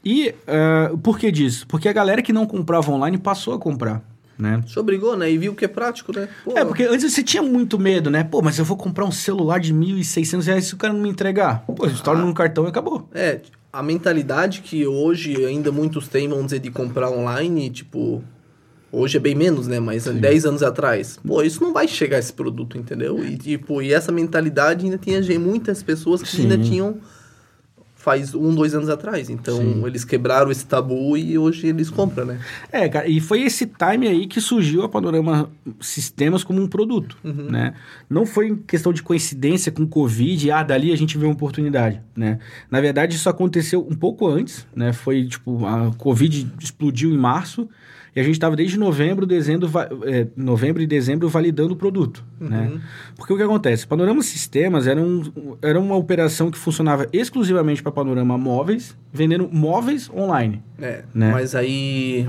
E 0.04 0.34
uh, 0.48 0.98
por 0.98 1.20
que 1.20 1.32
disso? 1.32 1.68
Porque 1.68 1.88
a 1.88 1.94
galera 1.94 2.24
que 2.24 2.34
não 2.34 2.48
comprava 2.48 2.92
online 2.92 3.18
passou 3.20 3.54
a 3.54 3.60
comprar 3.60 4.02
né? 4.38 4.62
Você 4.66 4.80
obrigou, 4.80 5.18
né? 5.18 5.32
E 5.32 5.38
viu 5.38 5.56
que 5.56 5.66
é 5.66 5.68
prático, 5.68 6.18
né? 6.18 6.28
Pô. 6.46 6.58
É, 6.58 6.64
porque 6.64 6.84
antes 6.84 7.12
você 7.12 7.24
tinha 7.24 7.42
muito 7.42 7.80
medo, 7.80 8.10
né? 8.10 8.24
Pô, 8.24 8.42
mas 8.42 8.60
eu 8.60 8.66
vou 8.66 8.78
comprar 8.78 9.06
um 9.06 9.12
celular 9.12 9.60
de 9.60 9.74
1.600 9.74 10.46
reais 10.46 10.66
se 10.66 10.74
o 10.74 10.78
cara 10.78 10.94
não 10.94 11.02
me 11.02 11.10
entregar. 11.10 11.64
Pô, 11.66 11.86
estoura 11.88 12.20
ah. 12.20 12.22
num 12.22 12.34
cartão 12.34 12.66
e 12.66 12.68
acabou. 12.68 13.10
É, 13.14 13.42
a 13.72 13.82
mentalidade 13.82 14.62
que 14.62 14.86
hoje 14.86 15.46
ainda 15.46 15.72
muitos 15.72 16.08
têm, 16.08 16.28
vamos 16.28 16.46
dizer, 16.46 16.60
de 16.60 16.72
comprar 16.72 17.10
online, 17.10 17.70
tipo... 17.70 18.24
Hoje 18.90 19.18
é 19.18 19.20
bem 19.20 19.36
menos, 19.36 19.68
né? 19.68 19.82
Mas 19.82 20.04
Sim. 20.04 20.14
10 20.14 20.46
anos 20.46 20.64
atrás. 20.64 21.20
Pô, 21.26 21.44
isso 21.44 21.62
não 21.62 21.74
vai 21.74 21.90
chegar 21.90 22.20
esse 22.20 22.32
produto, 22.32 22.78
entendeu? 22.78 23.22
E, 23.24 23.36
tipo, 23.36 23.82
e 23.82 23.94
essa 23.94 24.14
mentalidade 24.14 24.86
ainda 24.86 24.98
tinha 24.98 25.20
muitas 25.38 25.84
pessoas 25.84 26.24
que 26.24 26.30
Sim. 26.30 26.44
ainda 26.44 26.58
tinham 26.58 26.98
faz 28.08 28.34
um, 28.34 28.56
dois 28.56 28.74
anos 28.74 28.88
atrás. 28.88 29.30
Então, 29.30 29.58
Sim. 29.58 29.86
eles 29.86 30.06
quebraram 30.06 30.50
esse 30.50 30.66
tabu 30.66 31.18
e 31.18 31.38
hoje 31.38 31.68
eles 31.68 31.90
compram, 31.90 32.26
né? 32.26 32.40
É, 32.72 32.88
cara, 32.88 33.06
e 33.06 33.20
foi 33.20 33.42
esse 33.42 33.66
time 33.66 34.08
aí 34.08 34.28
que 34.28 34.40
surgiu 34.40 34.84
a 34.84 34.88
Panorama 34.88 35.50
Sistemas 35.82 36.42
como 36.42 36.62
um 36.62 36.68
produto, 36.70 37.18
uhum. 37.22 37.52
né? 37.52 37.74
Não 38.10 38.26
foi 38.26 38.56
questão 38.66 38.94
de 38.94 39.04
coincidência 39.04 39.74
com 39.74 39.84
o 39.84 39.88
Covid, 39.88 40.50
ah, 40.52 40.64
dali 40.64 40.94
a 40.94 40.96
gente 40.96 41.18
vê 41.18 41.26
uma 41.26 41.34
oportunidade, 41.34 42.02
né? 42.16 42.40
Na 42.72 42.80
verdade, 42.80 43.14
isso 43.14 43.28
aconteceu 43.28 43.86
um 43.86 43.96
pouco 43.96 44.26
antes, 44.26 44.66
né? 44.74 44.94
Foi, 44.94 45.26
tipo, 45.26 45.66
a 45.66 45.92
Covid 45.98 46.50
explodiu 46.62 47.12
em 47.12 47.18
março, 47.18 47.68
e 48.18 48.20
a 48.20 48.24
gente 48.24 48.34
estava 48.34 48.56
desde 48.56 48.80
novembro, 48.80 49.28
dezembro, 49.28 49.70
é, 50.08 50.26
novembro 50.36 50.82
e 50.82 50.88
dezembro 50.88 51.30
validando 51.30 51.76
o 51.76 51.78
produto. 51.78 52.26
Uhum. 52.42 52.50
Né? 52.50 52.82
Porque 53.16 53.32
o 53.32 53.38
que 53.38 53.44
acontece? 53.44 53.86
Panorama 53.86 54.24
Sistemas 54.24 54.88
era, 54.88 55.00
um, 55.00 55.22
era 55.62 55.80
uma 55.80 55.96
operação 55.96 56.50
que 56.50 56.58
funcionava 56.58 57.08
exclusivamente 57.14 57.84
para 57.84 57.92
Panorama 57.92 58.36
Móveis, 58.36 58.98
vendendo 59.14 59.48
móveis 59.54 60.10
online. 60.10 60.64
É, 60.82 61.04
né? 61.14 61.30
mas 61.32 61.54
aí... 61.54 62.28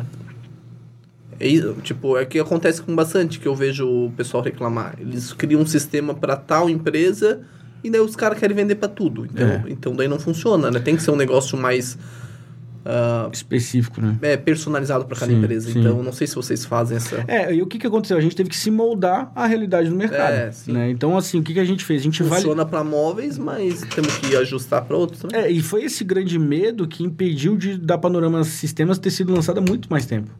É, 1.41 1.49
tipo, 1.83 2.19
é 2.19 2.27
que 2.27 2.39
acontece 2.39 2.83
com 2.83 2.95
bastante 2.95 3.41
que 3.41 3.49
eu 3.49 3.55
vejo 3.55 3.89
o 3.89 4.13
pessoal 4.15 4.43
reclamar. 4.43 4.95
Eles 5.01 5.33
criam 5.33 5.63
um 5.63 5.67
sistema 5.67 6.13
para 6.13 6.37
tal 6.37 6.69
empresa 6.69 7.41
e 7.83 7.89
daí 7.89 8.03
os 8.03 8.15
caras 8.15 8.39
querem 8.39 8.55
vender 8.55 8.75
para 8.75 8.89
tudo. 8.89 9.25
Então, 9.25 9.49
é. 9.49 9.65
então 9.71 9.97
daí 9.97 10.07
não 10.07 10.19
funciona, 10.19 10.71
né? 10.71 10.81
Tem 10.81 10.97
que 10.97 11.03
ser 11.03 11.13
um 11.13 11.17
negócio 11.17 11.57
mais 11.57 11.97
Uh, 12.85 13.31
específico, 13.33 14.01
né? 14.01 14.17
É, 14.23 14.37
personalizado 14.37 15.05
para 15.05 15.19
cada 15.19 15.31
sim, 15.31 15.39
empresa. 15.39 15.71
Sim. 15.71 15.81
Então, 15.81 16.03
não 16.03 16.13
sei 16.13 16.27
se 16.27 16.35
vocês 16.35 16.65
fazem 16.65 16.97
essa. 16.97 17.25
É, 17.29 17.55
e 17.55 17.61
o 17.61 17.67
que, 17.67 17.79
que 17.79 17.87
aconteceu? 17.87 18.17
A 18.17 18.21
gente 18.21 18.35
teve 18.35 18.49
que 18.49 18.57
se 18.57 18.71
moldar 18.71 19.31
à 19.35 19.47
realidade 19.47 19.91
do 19.91 19.97
mercado. 19.97 20.33
É, 20.33 20.51
sim. 20.53 20.73
Né? 20.73 20.91
Então, 20.91 21.17
assim, 21.17 21.39
o 21.39 21.43
que, 21.43 21.53
que 21.53 21.61
a 21.61 21.65
gente 21.65 21.85
fez? 21.85 22.01
A 22.01 22.05
gente 22.05 22.23
Funciona 22.23 22.65
vale... 22.65 22.71
para 22.71 22.85
móveis, 22.85 23.37
mas 23.37 23.83
temos 23.83 24.17
que 24.19 24.35
ajustar 24.37 24.83
para 24.83 24.97
outros 24.97 25.21
também. 25.21 25.39
É, 25.39 25.51
e 25.51 25.61
foi 25.61 25.85
esse 25.85 26.03
grande 26.03 26.39
medo 26.39 26.87
que 26.87 27.03
impediu 27.03 27.57
de 27.57 27.77
da 27.77 27.99
Panorama 27.99 28.43
Sistemas 28.45 28.99
ter 28.99 29.11
sido 29.11 29.35
lançada 29.35 29.61
há 29.61 29.63
muito 29.63 29.91
mais 29.91 30.07
tempo. 30.07 30.31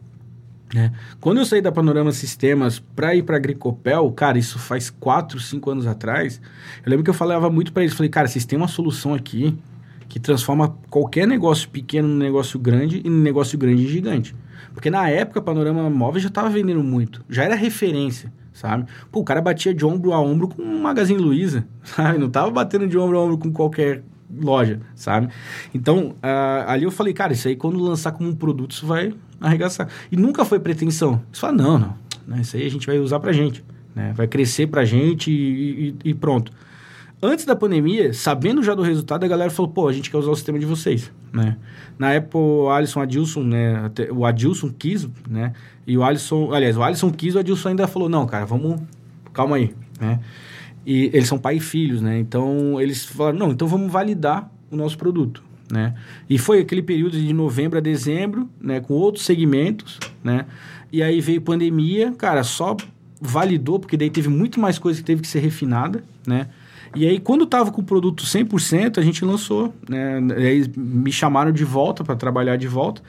Né? 0.73 0.91
Quando 1.19 1.39
eu 1.39 1.45
saí 1.45 1.61
da 1.61 1.71
Panorama 1.71 2.11
Sistemas 2.11 2.79
para 2.79 3.15
ir 3.15 3.23
para 3.23 3.37
Agricopel, 3.37 4.09
cara, 4.11 4.37
isso 4.37 4.59
faz 4.59 4.89
4, 4.89 5.39
5 5.39 5.71
anos 5.71 5.87
atrás, 5.87 6.39
eu 6.85 6.89
lembro 6.89 7.03
que 7.03 7.09
eu 7.09 7.13
falava 7.13 7.49
muito 7.49 7.73
para 7.73 7.83
eles, 7.83 7.95
falei, 7.95 8.09
cara, 8.09 8.27
vocês 8.27 8.45
têm 8.45 8.57
uma 8.57 8.67
solução 8.67 9.13
aqui 9.13 9.57
que 10.09 10.19
transforma 10.19 10.75
qualquer 10.89 11.27
negócio 11.27 11.69
pequeno 11.69 12.07
num 12.07 12.17
negócio 12.17 12.59
grande 12.59 12.99
e 13.05 13.09
num 13.09 13.21
negócio 13.21 13.57
grande 13.57 13.83
em 13.83 13.87
gigante. 13.87 14.35
Porque 14.73 14.89
na 14.89 15.07
época, 15.07 15.41
Panorama 15.41 15.87
Móvel 15.89 16.19
já 16.19 16.27
estava 16.27 16.49
vendendo 16.49 16.83
muito, 16.83 17.23
já 17.29 17.43
era 17.43 17.53
referência, 17.53 18.33
sabe? 18.51 18.85
Pô, 19.11 19.19
o 19.19 19.23
cara 19.23 19.39
batia 19.39 19.73
de 19.73 19.85
ombro 19.85 20.11
a 20.11 20.19
ombro 20.19 20.47
com 20.47 20.63
um 20.63 20.81
Magazine 20.81 21.19
Luiza, 21.19 21.65
sabe? 21.83 22.17
Não 22.17 22.29
tava 22.29 22.49
batendo 22.49 22.87
de 22.87 22.97
ombro 22.97 23.17
a 23.17 23.21
ombro 23.21 23.37
com 23.37 23.51
qualquer 23.51 24.03
loja, 24.41 24.79
sabe? 24.95 25.29
Então, 25.73 26.15
uh, 26.23 26.67
ali 26.67 26.83
eu 26.83 26.91
falei, 26.91 27.13
cara, 27.13 27.31
isso 27.31 27.47
aí 27.47 27.55
quando 27.55 27.79
lançar 27.79 28.11
como 28.11 28.29
um 28.29 28.35
produto, 28.35 28.71
isso 28.71 28.87
vai 28.87 29.13
arregaçar. 29.39 29.87
E 30.11 30.17
nunca 30.17 30.43
foi 30.43 30.59
pretensão. 30.59 31.21
Você 31.31 31.39
fala, 31.39 31.53
não, 31.53 31.77
não, 31.77 31.95
né? 32.27 32.41
isso 32.41 32.57
aí 32.57 32.65
a 32.65 32.69
gente 32.69 32.87
vai 32.87 32.97
usar 32.97 33.19
pra 33.19 33.31
gente, 33.31 33.63
né? 33.95 34.11
Vai 34.15 34.27
crescer 34.27 34.67
pra 34.67 34.83
gente 34.83 35.31
e, 35.31 35.95
e, 36.03 36.09
e 36.09 36.13
pronto 36.15 36.51
antes 37.21 37.45
da 37.45 37.55
pandemia, 37.55 38.13
sabendo 38.13 38.63
já 38.63 38.73
do 38.73 38.81
resultado, 38.81 39.23
a 39.23 39.27
galera 39.27 39.49
falou, 39.49 39.71
pô, 39.71 39.87
a 39.87 39.93
gente 39.93 40.09
quer 40.09 40.17
usar 40.17 40.31
o 40.31 40.35
sistema 40.35 40.57
de 40.57 40.65
vocês, 40.65 41.11
né? 41.31 41.57
Na 41.97 42.13
época, 42.13 42.37
o 42.37 42.69
Alisson 42.69 43.01
Adilson, 43.01 43.43
né? 43.43 43.91
O 44.11 44.25
Adilson 44.25 44.69
quis, 44.69 45.07
né? 45.29 45.53
E 45.85 45.97
o 45.97 46.03
Alisson... 46.03 46.53
Aliás, 46.53 46.77
o 46.77 46.83
Alisson 46.83 47.11
quis, 47.11 47.35
o 47.35 47.39
Adilson 47.39 47.69
ainda 47.69 47.87
falou, 47.87 48.09
não, 48.09 48.25
cara, 48.25 48.45
vamos... 48.45 48.81
Calma 49.33 49.57
aí, 49.57 49.73
né? 49.99 50.19
E 50.85 51.11
eles 51.13 51.27
são 51.27 51.37
pai 51.37 51.57
e 51.57 51.59
filhos, 51.59 52.01
né? 52.01 52.17
Então, 52.19 52.79
eles 52.81 53.05
falaram, 53.05 53.37
não, 53.37 53.51
então 53.51 53.67
vamos 53.67 53.91
validar 53.91 54.49
o 54.71 54.75
nosso 54.75 54.97
produto, 54.97 55.43
né? 55.71 55.93
E 56.29 56.37
foi 56.37 56.59
aquele 56.59 56.81
período 56.81 57.19
de 57.19 57.33
novembro 57.33 57.77
a 57.77 57.81
dezembro, 57.81 58.49
né? 58.59 58.79
Com 58.79 58.93
outros 58.93 59.25
segmentos, 59.25 59.99
né? 60.23 60.45
E 60.91 61.03
aí 61.03 61.21
veio 61.21 61.41
pandemia, 61.41 62.11
cara, 62.13 62.43
só 62.43 62.75
validou, 63.21 63.79
porque 63.79 63.97
daí 63.97 64.09
teve 64.09 64.29
muito 64.29 64.59
mais 64.59 64.79
coisa 64.79 64.99
que 64.99 65.05
teve 65.05 65.21
que 65.21 65.27
ser 65.27 65.39
refinada, 65.39 66.03
né? 66.25 66.47
E 66.95 67.07
aí, 67.07 67.19
quando 67.19 67.45
tava 67.45 67.71
com 67.71 67.81
o 67.81 67.83
produto 67.83 68.23
100%, 68.23 68.97
a 68.97 69.01
gente 69.01 69.23
lançou, 69.23 69.73
né? 69.87 70.19
E 70.37 70.45
aí 70.45 70.71
me 70.75 71.11
chamaram 71.11 71.51
de 71.51 71.63
volta 71.63 72.03
para 72.03 72.15
trabalhar 72.15 72.55
de 72.55 72.67
volta. 72.67 73.01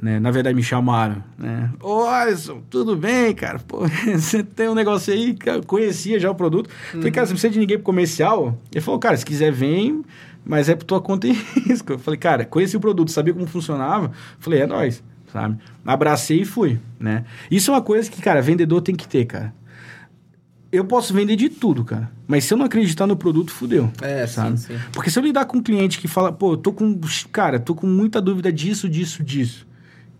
Né? 0.00 0.20
Na 0.20 0.30
verdade, 0.30 0.54
me 0.54 0.62
chamaram, 0.62 1.22
né? 1.36 1.72
Ô, 1.82 2.04
Alisson, 2.04 2.62
tudo 2.70 2.94
bem, 2.94 3.34
cara? 3.34 3.58
Pô, 3.58 3.80
você 4.14 4.44
tem 4.44 4.68
um 4.68 4.74
negócio 4.74 5.12
aí, 5.12 5.36
eu 5.44 5.62
conhecia 5.64 6.20
já 6.20 6.30
o 6.30 6.34
produto. 6.34 6.68
Uhum. 6.94 7.00
Falei, 7.00 7.10
cara, 7.10 7.26
você 7.26 7.32
não 7.32 7.34
precisa 7.34 7.52
de 7.52 7.58
ninguém 7.58 7.76
pro 7.78 7.84
comercial? 7.84 8.56
Ele 8.72 8.80
falou, 8.80 9.00
cara, 9.00 9.16
se 9.16 9.26
quiser, 9.26 9.50
vem, 9.50 10.04
mas 10.44 10.68
é 10.68 10.76
por 10.76 10.84
tua 10.84 11.00
conta 11.00 11.26
e 11.26 11.32
risco. 11.66 11.92
Eu 11.92 11.98
falei, 11.98 12.18
cara, 12.18 12.44
conheci 12.44 12.76
o 12.76 12.80
produto, 12.80 13.10
sabia 13.10 13.34
como 13.34 13.46
funcionava? 13.46 14.12
Falei, 14.38 14.62
é 14.62 14.66
nóis, 14.66 15.02
sabe? 15.32 15.58
Abracei 15.84 16.42
e 16.42 16.44
fui, 16.44 16.78
né? 17.00 17.24
Isso 17.50 17.72
é 17.72 17.74
uma 17.74 17.82
coisa 17.82 18.08
que, 18.08 18.22
cara, 18.22 18.40
vendedor 18.40 18.80
tem 18.80 18.94
que 18.94 19.08
ter, 19.08 19.24
cara 19.24 19.52
eu 20.70 20.84
posso 20.84 21.14
vender 21.14 21.36
de 21.36 21.48
tudo, 21.48 21.84
cara. 21.84 22.10
Mas 22.26 22.44
se 22.44 22.52
eu 22.52 22.58
não 22.58 22.66
acreditar 22.66 23.06
no 23.06 23.16
produto, 23.16 23.50
fudeu. 23.50 23.90
É, 24.02 24.26
sabe? 24.26 24.58
Sim, 24.58 24.74
sim. 24.74 24.80
Porque 24.92 25.10
se 25.10 25.18
eu 25.18 25.22
lidar 25.22 25.46
com 25.46 25.58
um 25.58 25.62
cliente 25.62 25.98
que 25.98 26.06
fala, 26.06 26.30
pô, 26.30 26.56
tô 26.56 26.72
com. 26.72 26.98
Cara, 27.32 27.58
tô 27.58 27.74
com 27.74 27.86
muita 27.86 28.20
dúvida 28.20 28.52
disso, 28.52 28.88
disso, 28.88 29.22
disso. 29.24 29.66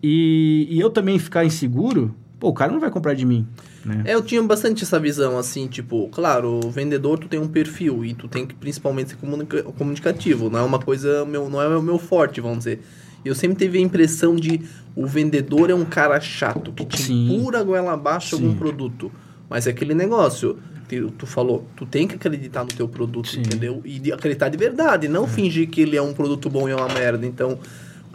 E, 0.01 0.67
e 0.69 0.79
eu 0.79 0.89
também 0.89 1.19
ficar 1.19 1.45
inseguro, 1.45 2.15
pô, 2.39 2.49
o 2.49 2.53
cara 2.53 2.71
não 2.71 2.79
vai 2.79 2.89
comprar 2.89 3.13
de 3.13 3.25
mim. 3.25 3.47
Né? 3.85 4.03
É, 4.05 4.15
eu 4.15 4.21
tinha 4.21 4.41
bastante 4.41 4.83
essa 4.83 4.99
visão, 4.99 5.37
assim, 5.37 5.67
tipo, 5.67 6.09
claro, 6.09 6.59
o 6.65 6.71
vendedor 6.71 7.19
tu 7.19 7.27
tem 7.27 7.39
um 7.39 7.47
perfil 7.47 8.03
e 8.03 8.13
tu 8.13 8.27
tem 8.27 8.45
que 8.45 8.55
principalmente 8.55 9.11
ser 9.11 9.17
comunica 9.17 9.63
comunicativo. 9.63 10.49
Não 10.49 10.59
é 10.59 10.63
uma 10.63 10.79
coisa, 10.79 11.25
meu, 11.25 11.49
não 11.49 11.61
é 11.61 11.77
o 11.77 11.81
meu 11.81 11.99
forte, 11.99 12.41
vamos 12.41 12.59
dizer. 12.59 12.81
Eu 13.23 13.35
sempre 13.35 13.57
tive 13.57 13.77
a 13.77 13.81
impressão 13.81 14.35
de 14.35 14.61
o 14.95 15.05
vendedor 15.05 15.69
é 15.69 15.75
um 15.75 15.85
cara 15.85 16.19
chato, 16.19 16.71
que 16.71 16.85
te 16.85 17.01
Sim. 17.03 17.35
empura 17.35 17.59
a 17.59 17.63
goela 17.63 17.93
abaixo 17.93 18.35
algum 18.35 18.55
produto. 18.55 19.11
Mas 19.49 19.65
é 19.65 19.71
aquele 19.71 19.93
negócio, 19.93 20.59
tu, 20.87 21.11
tu 21.11 21.25
falou, 21.25 21.65
tu 21.75 21.85
tem 21.85 22.07
que 22.07 22.15
acreditar 22.15 22.63
no 22.63 22.69
teu 22.69 22.87
produto, 22.87 23.29
Sim. 23.29 23.39
entendeu? 23.39 23.81
E 23.83 24.11
acreditar 24.11 24.49
de 24.49 24.57
verdade, 24.57 25.07
não 25.07 25.25
é. 25.25 25.27
fingir 25.27 25.69
que 25.69 25.81
ele 25.81 25.97
é 25.97 26.01
um 26.01 26.13
produto 26.13 26.49
bom 26.49 26.69
e 26.69 26.71
é 26.71 26.75
uma 26.75 26.87
merda. 26.89 27.25
Então, 27.25 27.57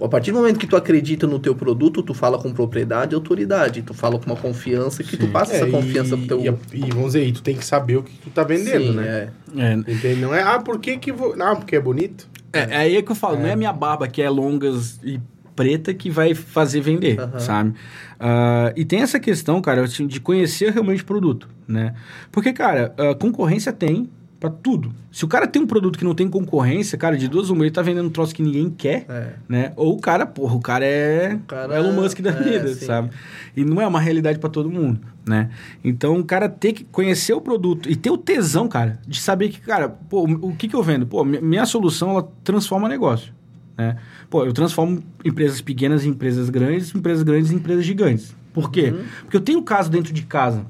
a 0.01 0.09
partir 0.09 0.33
do 0.33 0.39
momento 0.39 0.59
que 0.59 0.67
tu 0.67 0.77
acredita 0.77 1.27
no 1.27 1.39
teu 1.39 1.55
produto, 1.55 2.03
tu 2.03 2.15
fala 2.15 2.39
com 2.39 2.53
propriedade 2.53 3.15
e 3.15 3.17
autoridade. 3.17 3.83
Tu 3.83 3.95
fala 3.95 4.19
com 4.19 4.27
uma 4.27 4.37
confiança 4.37 5.03
que 5.03 5.13
Sim. 5.13 5.19
tu 5.19 5.29
passa 5.29 5.55
é, 5.55 5.57
essa 5.57 5.67
confiança 5.67 6.15
e, 6.15 6.19
pro 6.19 6.27
teu... 6.27 6.59
E, 6.73 6.79
e, 6.79 6.89
vamos 6.91 7.13
dizer, 7.13 7.33
tu 7.33 7.43
tem 7.43 7.57
que 7.57 7.65
saber 7.65 7.97
o 7.97 8.03
que 8.03 8.13
tu 8.19 8.31
tá 8.31 8.45
vendendo, 8.45 8.93
Sim, 8.93 8.93
né? 8.93 9.33
É. 9.57 9.61
é. 9.61 9.73
Entende? 9.75 10.21
Não 10.21 10.35
é, 10.35 10.43
ah, 10.43 10.61
por 10.61 10.79
que 10.79 10.99
que 10.99 11.13
vou... 11.13 11.37
Não, 11.37 11.57
porque 11.57 11.77
é 11.77 11.81
bonito. 11.81 12.29
É, 12.53 12.61
é 12.61 12.77
aí 12.77 12.97
é 12.97 13.03
que 13.03 13.11
eu 13.11 13.17
falo, 13.17 13.37
não 13.37 13.47
é, 13.47 13.53
é. 13.53 13.57
minha 13.57 13.73
barba 13.73 14.07
que 14.07 14.23
é 14.23 14.31
longas 14.31 15.01
e 15.03 15.21
preta 15.55 15.95
que 15.95 16.11
vai 16.11 16.35
fazer 16.35 16.81
vender, 16.81 17.19
uhum. 17.19 17.41
sabe? 17.41 17.71
Uh, 17.71 18.73
e 18.77 18.85
tem 18.85 19.01
essa 19.01 19.21
questão, 19.21 19.61
cara, 19.61 19.85
assim, 19.85 20.07
de 20.07 20.21
conhecer 20.21 20.73
realmente 20.73 21.03
o 21.03 21.07
produto, 21.07 21.49
né? 21.67 21.95
Porque, 22.31 22.53
cara, 22.53 22.95
a 22.99 23.15
concorrência 23.15 23.73
tem, 23.73 24.09
para 24.45 24.51
tudo. 24.51 24.95
Se 25.11 25.25
o 25.25 25.29
cara 25.29 25.47
tem 25.47 25.63
um 25.63 25.67
produto 25.67 25.99
que 25.99 26.05
não 26.05 26.15
tem 26.15 26.29
concorrência, 26.29 26.99
cara, 26.99 27.17
de 27.17 27.29
duas 27.29 27.49
uma, 27.49 27.65
ele 27.65 27.71
tá 27.71 27.81
vendendo 27.81 28.07
um 28.07 28.11
troço 28.11 28.35
que 28.35 28.43
ninguém 28.43 28.69
quer, 28.69 29.07
é. 29.09 29.33
né? 29.49 29.73
Ou 29.75 29.95
o 29.95 30.01
cara, 30.01 30.27
porra, 30.27 30.55
o 30.55 30.61
cara 30.61 30.85
é 30.85 31.35
o 31.35 31.47
cara 31.47 31.79
Elon 31.79 31.93
Musk 31.93 32.21
da 32.21 32.31
é, 32.31 32.43
vida, 32.43 32.75
sim. 32.75 32.85
sabe? 32.85 33.11
E 33.57 33.65
não 33.65 33.81
é 33.81 33.87
uma 33.87 34.01
realidade 34.01 34.39
para 34.39 34.51
todo 34.51 34.71
mundo, 34.71 35.01
né? 35.27 35.49
Então, 35.83 36.19
o 36.19 36.25
cara 36.25 36.47
ter 36.47 36.75
que 36.75 36.85
conhecer 36.85 37.33
o 37.33 37.41
produto 37.41 37.91
e 37.91 37.97
ter 37.97 38.11
o 38.11 38.19
tesão, 38.19 38.69
cara, 38.69 38.99
de 39.09 39.19
saber 39.19 39.49
que, 39.49 39.61
cara, 39.61 39.89
pô, 39.89 40.25
o 40.25 40.55
que 40.55 40.69
que 40.69 40.77
eu 40.77 40.83
vendo? 40.83 41.07
Pô, 41.07 41.25
minha 41.25 41.65
solução, 41.65 42.11
ela 42.11 42.29
transforma 42.43 42.85
o 42.85 42.91
negócio, 42.91 43.33
né? 43.77 43.97
Pô, 44.31 44.45
eu 44.45 44.53
transformo 44.53 45.03
empresas 45.25 45.61
pequenas 45.61 46.05
em 46.05 46.11
empresas 46.11 46.51
grandes, 46.51 46.95
empresas 46.95 47.23
grandes 47.23 47.51
em 47.51 47.57
empresas 47.57 47.85
gigantes. 47.85 48.35
Por 48.53 48.71
quê? 48.71 48.93
Uhum. 48.95 49.05
Porque 49.23 49.37
eu 49.37 49.41
tenho 49.41 49.59
um 49.59 49.65
caso 49.65 49.91
dentro 49.91 50.13
de 50.13 50.23
casa 50.23 50.65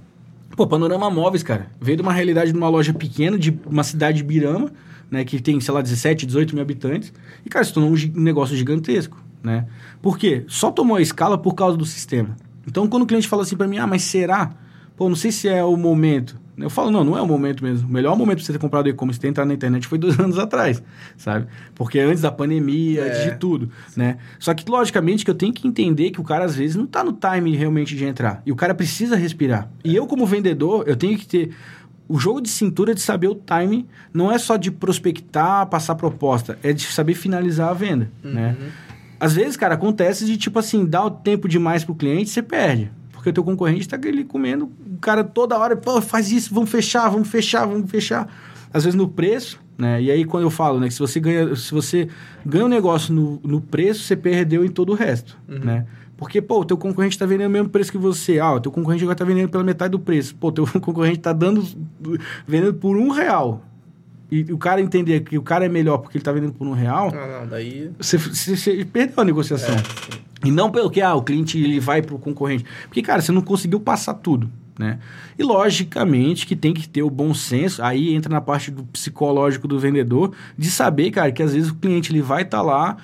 Pô, 0.56 0.68
Panorama 0.68 1.10
Móveis, 1.10 1.42
cara, 1.42 1.66
veio 1.80 1.96
de 1.96 2.02
uma 2.02 2.12
realidade 2.12 2.52
de 2.52 2.56
uma 2.56 2.68
loja 2.68 2.92
pequena, 2.92 3.36
de 3.36 3.58
uma 3.66 3.82
cidade 3.82 4.18
de 4.18 4.24
Birama, 4.24 4.70
né, 5.10 5.24
que 5.24 5.40
tem, 5.40 5.58
sei 5.60 5.74
lá, 5.74 5.82
17, 5.82 6.26
18 6.26 6.54
mil 6.54 6.62
habitantes, 6.62 7.12
e, 7.44 7.48
cara, 7.48 7.64
se 7.64 7.72
tornou 7.72 7.90
um 7.90 8.20
negócio 8.20 8.56
gigantesco, 8.56 9.20
né? 9.42 9.66
Por 10.00 10.16
quê? 10.16 10.44
Só 10.46 10.70
tomou 10.70 10.96
a 10.96 11.02
escala 11.02 11.36
por 11.36 11.54
causa 11.54 11.76
do 11.76 11.84
sistema. 11.84 12.36
Então, 12.66 12.86
quando 12.86 13.02
o 13.02 13.06
cliente 13.06 13.26
fala 13.26 13.42
assim 13.42 13.56
para 13.56 13.66
mim, 13.66 13.78
ah, 13.78 13.86
mas 13.86 14.02
será? 14.02 14.52
Pô, 14.96 15.08
não 15.08 15.16
sei 15.16 15.32
se 15.32 15.48
é 15.48 15.62
o 15.64 15.76
momento. 15.76 16.38
Eu 16.56 16.70
falo, 16.70 16.90
não, 16.90 17.02
não 17.02 17.18
é 17.18 17.22
o 17.22 17.26
momento 17.26 17.64
mesmo. 17.64 17.88
O 17.88 17.92
melhor 17.92 18.16
momento 18.16 18.36
para 18.36 18.46
você 18.46 18.52
ter 18.52 18.58
comprado 18.58 18.88
e-commerce 18.88 19.18
e 19.18 19.20
ter 19.20 19.28
entrado 19.28 19.48
na 19.48 19.54
internet 19.54 19.86
foi 19.86 19.98
dois 19.98 20.18
anos 20.18 20.38
atrás, 20.38 20.82
sabe? 21.16 21.46
Porque 21.74 21.98
antes 21.98 22.22
da 22.22 22.30
pandemia, 22.30 23.00
é. 23.00 23.08
antes 23.08 23.24
de 23.24 23.38
tudo, 23.38 23.70
né? 23.96 24.18
Só 24.38 24.54
que, 24.54 24.68
logicamente, 24.70 25.24
que 25.24 25.30
eu 25.30 25.34
tenho 25.34 25.52
que 25.52 25.66
entender 25.66 26.10
que 26.10 26.20
o 26.20 26.24
cara, 26.24 26.44
às 26.44 26.54
vezes, 26.54 26.76
não 26.76 26.84
está 26.84 27.02
no 27.02 27.12
time 27.12 27.56
realmente 27.56 27.96
de 27.96 28.04
entrar. 28.04 28.42
E 28.46 28.52
o 28.52 28.56
cara 28.56 28.74
precisa 28.74 29.16
respirar. 29.16 29.68
E 29.84 29.94
eu, 29.94 30.06
como 30.06 30.24
vendedor, 30.26 30.84
eu 30.86 30.96
tenho 30.96 31.18
que 31.18 31.26
ter 31.26 31.50
o 32.06 32.18
jogo 32.18 32.40
de 32.40 32.50
cintura 32.50 32.94
de 32.94 33.00
saber 33.00 33.28
o 33.28 33.34
time 33.34 33.88
não 34.12 34.30
é 34.30 34.36
só 34.38 34.56
de 34.56 34.70
prospectar, 34.70 35.66
passar 35.66 35.94
proposta, 35.94 36.58
é 36.62 36.72
de 36.72 36.82
saber 36.82 37.14
finalizar 37.14 37.70
a 37.70 37.72
venda, 37.72 38.10
né? 38.22 38.56
uhum. 38.58 38.64
né? 38.64 38.72
Às 39.18 39.32
vezes, 39.32 39.56
cara, 39.56 39.74
acontece 39.74 40.26
de, 40.26 40.36
tipo 40.36 40.58
assim, 40.58 40.84
dar 40.84 41.06
o 41.06 41.10
tempo 41.10 41.48
demais 41.48 41.82
pro 41.82 41.94
cliente, 41.94 42.28
você 42.28 42.42
perde 42.42 42.90
porque 43.24 43.30
o 43.30 43.32
teu 43.32 43.44
concorrente 43.44 43.80
está 43.80 43.96
ali 43.96 44.22
comendo, 44.22 44.70
o 44.86 44.98
cara 44.98 45.24
toda 45.24 45.56
hora, 45.58 45.74
pô, 45.74 45.98
faz 46.02 46.30
isso, 46.30 46.52
vamos 46.52 46.68
fechar, 46.68 47.08
vamos 47.08 47.26
fechar, 47.26 47.64
vamos 47.64 47.90
fechar. 47.90 48.28
Às 48.70 48.84
vezes 48.84 48.94
no 48.94 49.08
preço, 49.08 49.58
né? 49.78 50.02
E 50.02 50.10
aí 50.10 50.26
quando 50.26 50.42
eu 50.42 50.50
falo, 50.50 50.78
né, 50.78 50.88
que 50.88 50.92
se 50.92 51.00
você 51.00 51.18
ganha, 51.18 51.56
se 51.56 51.72
você 51.72 52.06
ganha 52.44 52.66
um 52.66 52.68
negócio 52.68 53.14
no, 53.14 53.40
no 53.42 53.62
preço, 53.62 54.02
você 54.02 54.14
perdeu 54.14 54.62
em 54.62 54.68
todo 54.68 54.92
o 54.92 54.94
resto, 54.94 55.38
uhum. 55.48 55.60
né? 55.60 55.86
Porque, 56.18 56.42
pô, 56.42 56.60
o 56.60 56.64
teu 56.66 56.76
concorrente 56.76 57.16
está 57.16 57.24
vendendo 57.24 57.48
o 57.48 57.50
mesmo 57.50 57.70
preço 57.70 57.90
que 57.90 57.98
você. 57.98 58.38
Ah, 58.38 58.52
o 58.52 58.60
teu 58.60 58.70
concorrente 58.70 59.02
agora 59.02 59.14
está 59.14 59.24
vendendo 59.24 59.48
pela 59.48 59.64
metade 59.64 59.90
do 59.92 59.98
preço. 59.98 60.36
Pô, 60.36 60.48
o 60.48 60.52
teu 60.52 60.66
concorrente 60.80 61.18
está 61.18 61.32
dando... 61.32 61.64
vendendo 62.46 62.74
por 62.74 62.96
um 62.96 63.08
real. 63.08 63.62
E 64.34 64.52
o 64.52 64.58
cara 64.58 64.80
entender 64.80 65.20
que 65.20 65.38
o 65.38 65.42
cara 65.42 65.64
é 65.64 65.68
melhor 65.68 65.98
porque 65.98 66.16
ele 66.16 66.22
está 66.22 66.32
vendendo 66.32 66.54
por 66.54 66.66
um 66.66 66.72
real... 66.72 67.12
Ah, 67.14 67.40
não, 67.40 67.46
daí... 67.46 67.88
Você, 68.00 68.18
você, 68.18 68.56
você 68.56 68.84
perdeu 68.84 69.14
a 69.22 69.24
negociação. 69.24 69.76
É, 69.76 70.48
e 70.48 70.50
não 70.50 70.72
pelo 70.72 70.90
que 70.90 71.00
ah, 71.00 71.14
o 71.14 71.22
cliente 71.22 71.56
ele 71.56 71.78
vai 71.78 72.02
para 72.02 72.16
o 72.16 72.18
concorrente. 72.18 72.64
Porque, 72.86 73.00
cara, 73.00 73.22
você 73.22 73.30
não 73.30 73.40
conseguiu 73.40 73.78
passar 73.78 74.14
tudo. 74.14 74.50
Né? 74.76 74.98
E 75.38 75.44
logicamente 75.44 76.48
que 76.48 76.56
tem 76.56 76.74
que 76.74 76.88
ter 76.88 77.04
o 77.04 77.10
bom 77.10 77.32
senso, 77.32 77.80
aí 77.80 78.12
entra 78.12 78.28
na 78.28 78.40
parte 78.40 78.72
do 78.72 78.82
psicológico 78.82 79.68
do 79.68 79.78
vendedor, 79.78 80.32
de 80.58 80.68
saber, 80.68 81.12
cara, 81.12 81.30
que 81.30 81.40
às 81.40 81.54
vezes 81.54 81.70
o 81.70 81.76
cliente 81.76 82.10
ele 82.10 82.20
vai 82.20 82.42
estar 82.42 82.58
tá 82.58 82.62
lá, 82.64 82.96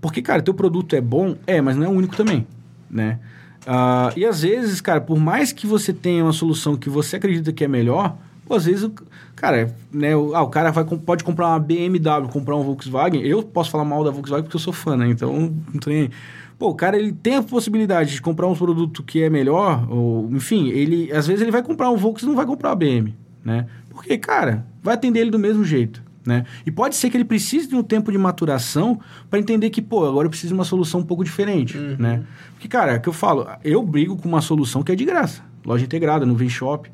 porque, 0.00 0.22
cara, 0.22 0.40
teu 0.40 0.54
produto 0.54 0.96
é 0.96 1.02
bom, 1.02 1.36
é, 1.46 1.60
mas 1.60 1.76
não 1.76 1.84
é 1.84 1.88
o 1.88 1.92
único 1.92 2.16
também, 2.16 2.46
né? 2.90 3.18
Uh, 3.66 4.18
e 4.18 4.24
às 4.24 4.40
vezes, 4.40 4.80
cara, 4.80 5.02
por 5.02 5.18
mais 5.18 5.52
que 5.52 5.66
você 5.66 5.92
tenha 5.92 6.24
uma 6.24 6.32
solução 6.32 6.76
que 6.76 6.88
você 6.88 7.16
acredita 7.16 7.52
que 7.52 7.62
é 7.62 7.68
melhor, 7.68 8.16
pô, 8.48 8.54
às 8.54 8.64
vezes, 8.64 8.84
o, 8.84 8.92
cara, 9.36 9.74
né, 9.92 10.16
o, 10.16 10.34
ah, 10.34 10.42
o 10.42 10.48
cara 10.48 10.70
vai, 10.70 10.84
pode 10.84 11.22
comprar 11.22 11.48
uma 11.48 11.58
BMW, 11.58 12.28
comprar 12.32 12.56
um 12.56 12.62
Volkswagen, 12.62 13.20
eu 13.22 13.42
posso 13.42 13.70
falar 13.70 13.84
mal 13.84 14.02
da 14.02 14.10
Volkswagen 14.10 14.44
porque 14.44 14.56
eu 14.56 14.60
sou 14.60 14.72
fã, 14.72 14.96
né? 14.96 15.08
Então, 15.08 15.54
não 15.72 15.80
tem 15.80 16.10
Pô, 16.58 16.70
o 16.70 16.74
cara 16.74 16.98
ele 16.98 17.12
tem 17.12 17.36
a 17.36 17.42
possibilidade 17.42 18.14
de 18.14 18.20
comprar 18.20 18.48
um 18.48 18.54
produto 18.54 19.04
que 19.04 19.22
é 19.22 19.30
melhor, 19.30 19.86
ou 19.88 20.28
enfim, 20.32 20.68
ele 20.70 21.12
às 21.12 21.24
vezes 21.24 21.40
ele 21.40 21.52
vai 21.52 21.62
comprar 21.62 21.88
um 21.88 21.96
Volkswagen 21.96 22.26
e 22.26 22.28
não 22.30 22.36
vai 22.36 22.46
comprar 22.46 22.72
a 22.72 22.74
BM, 22.74 23.14
né? 23.44 23.66
Porque, 23.90 24.18
cara, 24.18 24.66
vai 24.82 24.94
atender 24.94 25.20
ele 25.20 25.30
do 25.30 25.38
mesmo 25.38 25.64
jeito. 25.64 26.02
Né? 26.26 26.44
E 26.66 26.70
pode 26.70 26.94
ser 26.94 27.08
que 27.08 27.16
ele 27.16 27.24
precise 27.24 27.66
de 27.68 27.74
um 27.74 27.82
tempo 27.82 28.12
de 28.12 28.18
maturação 28.18 29.00
para 29.30 29.38
entender 29.38 29.70
que, 29.70 29.80
pô, 29.80 30.04
agora 30.04 30.26
eu 30.26 30.30
preciso 30.30 30.48
de 30.48 30.54
uma 30.54 30.64
solução 30.64 31.00
um 31.00 31.04
pouco 31.04 31.24
diferente, 31.24 31.78
uhum. 31.78 31.96
né? 31.98 32.22
Porque, 32.52 32.68
cara, 32.68 32.92
é 32.92 32.98
que 32.98 33.08
eu 33.08 33.14
falo, 33.14 33.46
eu 33.64 33.82
brigo 33.82 34.14
com 34.14 34.28
uma 34.28 34.42
solução 34.42 34.82
que 34.82 34.92
é 34.92 34.94
de 34.94 35.06
graça. 35.06 35.42
Loja 35.64 35.86
integrada, 35.86 36.26
no 36.26 36.48
Shop, 36.50 36.90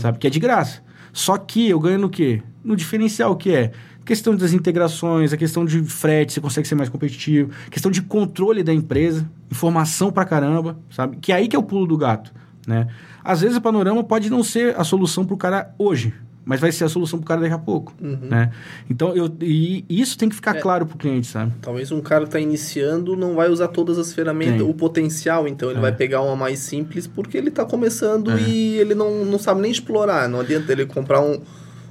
sabe? 0.00 0.18
Que 0.18 0.26
é 0.26 0.30
de 0.30 0.40
graça. 0.40 0.82
Só 1.18 1.36
que 1.36 1.68
eu 1.68 1.80
ganho 1.80 1.98
no 1.98 2.08
quê? 2.08 2.40
No 2.62 2.76
diferencial 2.76 3.34
que 3.34 3.50
é 3.50 3.72
questão 4.06 4.36
das 4.36 4.52
integrações, 4.52 5.32
a 5.32 5.36
questão 5.36 5.64
de 5.64 5.82
frete, 5.82 6.34
você 6.34 6.40
consegue 6.40 6.68
ser 6.68 6.76
mais 6.76 6.88
competitivo, 6.88 7.50
questão 7.72 7.90
de 7.90 8.02
controle 8.02 8.62
da 8.62 8.72
empresa, 8.72 9.28
informação 9.50 10.12
pra 10.12 10.24
caramba, 10.24 10.78
sabe? 10.88 11.16
Que 11.16 11.32
é 11.32 11.34
aí 11.34 11.48
que 11.48 11.56
é 11.56 11.58
o 11.58 11.62
pulo 11.64 11.88
do 11.88 11.96
gato, 11.96 12.32
né? 12.68 12.86
Às 13.24 13.40
vezes 13.40 13.56
o 13.56 13.60
panorama 13.60 14.04
pode 14.04 14.30
não 14.30 14.44
ser 14.44 14.78
a 14.78 14.84
solução 14.84 15.24
pro 15.24 15.36
cara 15.36 15.74
hoje, 15.76 16.14
mas 16.48 16.60
vai 16.60 16.72
ser 16.72 16.84
a 16.84 16.88
solução 16.88 17.18
pro 17.18 17.28
cara 17.28 17.42
daqui 17.42 17.52
a 17.52 17.58
pouco, 17.58 17.92
uhum. 18.00 18.16
né? 18.22 18.50
Então, 18.88 19.14
eu, 19.14 19.30
e 19.42 19.84
isso 19.90 20.16
tem 20.16 20.30
que 20.30 20.34
ficar 20.34 20.56
é, 20.56 20.60
claro 20.60 20.86
pro 20.86 20.96
cliente, 20.96 21.26
sabe? 21.26 21.52
Talvez 21.60 21.92
um 21.92 22.00
cara 22.00 22.24
que 22.24 22.30
tá 22.30 22.40
iniciando 22.40 23.14
não 23.14 23.34
vai 23.34 23.50
usar 23.50 23.68
todas 23.68 23.98
as 23.98 24.14
ferramentas, 24.14 24.62
tem. 24.62 24.70
o 24.70 24.72
potencial, 24.72 25.46
então 25.46 25.68
ele 25.68 25.78
é. 25.78 25.82
vai 25.82 25.92
pegar 25.92 26.22
uma 26.22 26.34
mais 26.34 26.60
simples 26.60 27.06
porque 27.06 27.36
ele 27.36 27.50
tá 27.50 27.66
começando 27.66 28.30
é. 28.30 28.40
e 28.40 28.78
ele 28.78 28.94
não, 28.94 29.26
não 29.26 29.38
sabe 29.38 29.60
nem 29.60 29.70
explorar, 29.70 30.26
não 30.26 30.40
adianta 30.40 30.72
ele 30.72 30.86
comprar 30.86 31.20
um 31.20 31.38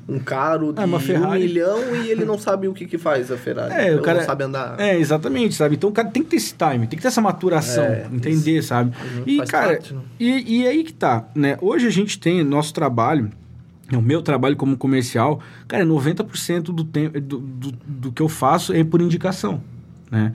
um 0.09 0.19
carro 0.19 0.71
de 0.71 0.81
é, 0.81 0.85
um 0.85 1.31
milhão 1.33 1.93
e 1.93 2.09
ele 2.09 2.23
não 2.23 2.37
sabe 2.39 2.65
o 2.69 2.73
que, 2.73 2.85
que 2.85 2.97
faz 2.97 3.29
a 3.29 3.35
Ferrari. 3.35 3.73
É, 3.73 3.93
o 3.93 4.01
cara 4.01 4.19
não 4.19 4.25
sabe 4.25 4.45
andar. 4.45 4.79
É, 4.79 4.97
exatamente, 4.97 5.53
sabe? 5.55 5.75
Então 5.75 5.89
o 5.89 5.93
cara 5.93 6.07
tem 6.07 6.23
que 6.23 6.29
ter 6.29 6.37
esse 6.37 6.55
time, 6.55 6.87
tem 6.87 6.95
que 6.95 7.01
ter 7.01 7.09
essa 7.09 7.19
maturação, 7.19 7.83
é, 7.83 8.07
entender, 8.09 8.59
isso. 8.59 8.69
sabe? 8.69 8.95
Uhum, 9.17 9.23
e, 9.25 9.45
cara, 9.45 9.67
parte, 9.67 9.93
né? 9.93 9.99
e, 10.17 10.61
e 10.61 10.65
aí 10.65 10.85
que 10.85 10.93
tá, 10.93 11.27
né? 11.35 11.57
Hoje 11.61 11.87
a 11.87 11.89
gente 11.89 12.17
tem 12.17 12.41
nosso 12.41 12.73
trabalho, 12.73 13.29
o 13.95 14.01
meu 14.01 14.21
trabalho 14.21 14.55
como 14.55 14.75
comercial, 14.75 15.39
cara, 15.67 15.85
90% 15.85 16.63
do, 16.63 16.83
tempo, 16.83 17.21
do, 17.21 17.39
do, 17.39 17.71
do 17.71 18.11
que 18.11 18.21
eu 18.21 18.27
faço 18.27 18.73
é 18.73 18.83
por 18.83 19.01
indicação, 19.01 19.61
né? 20.11 20.33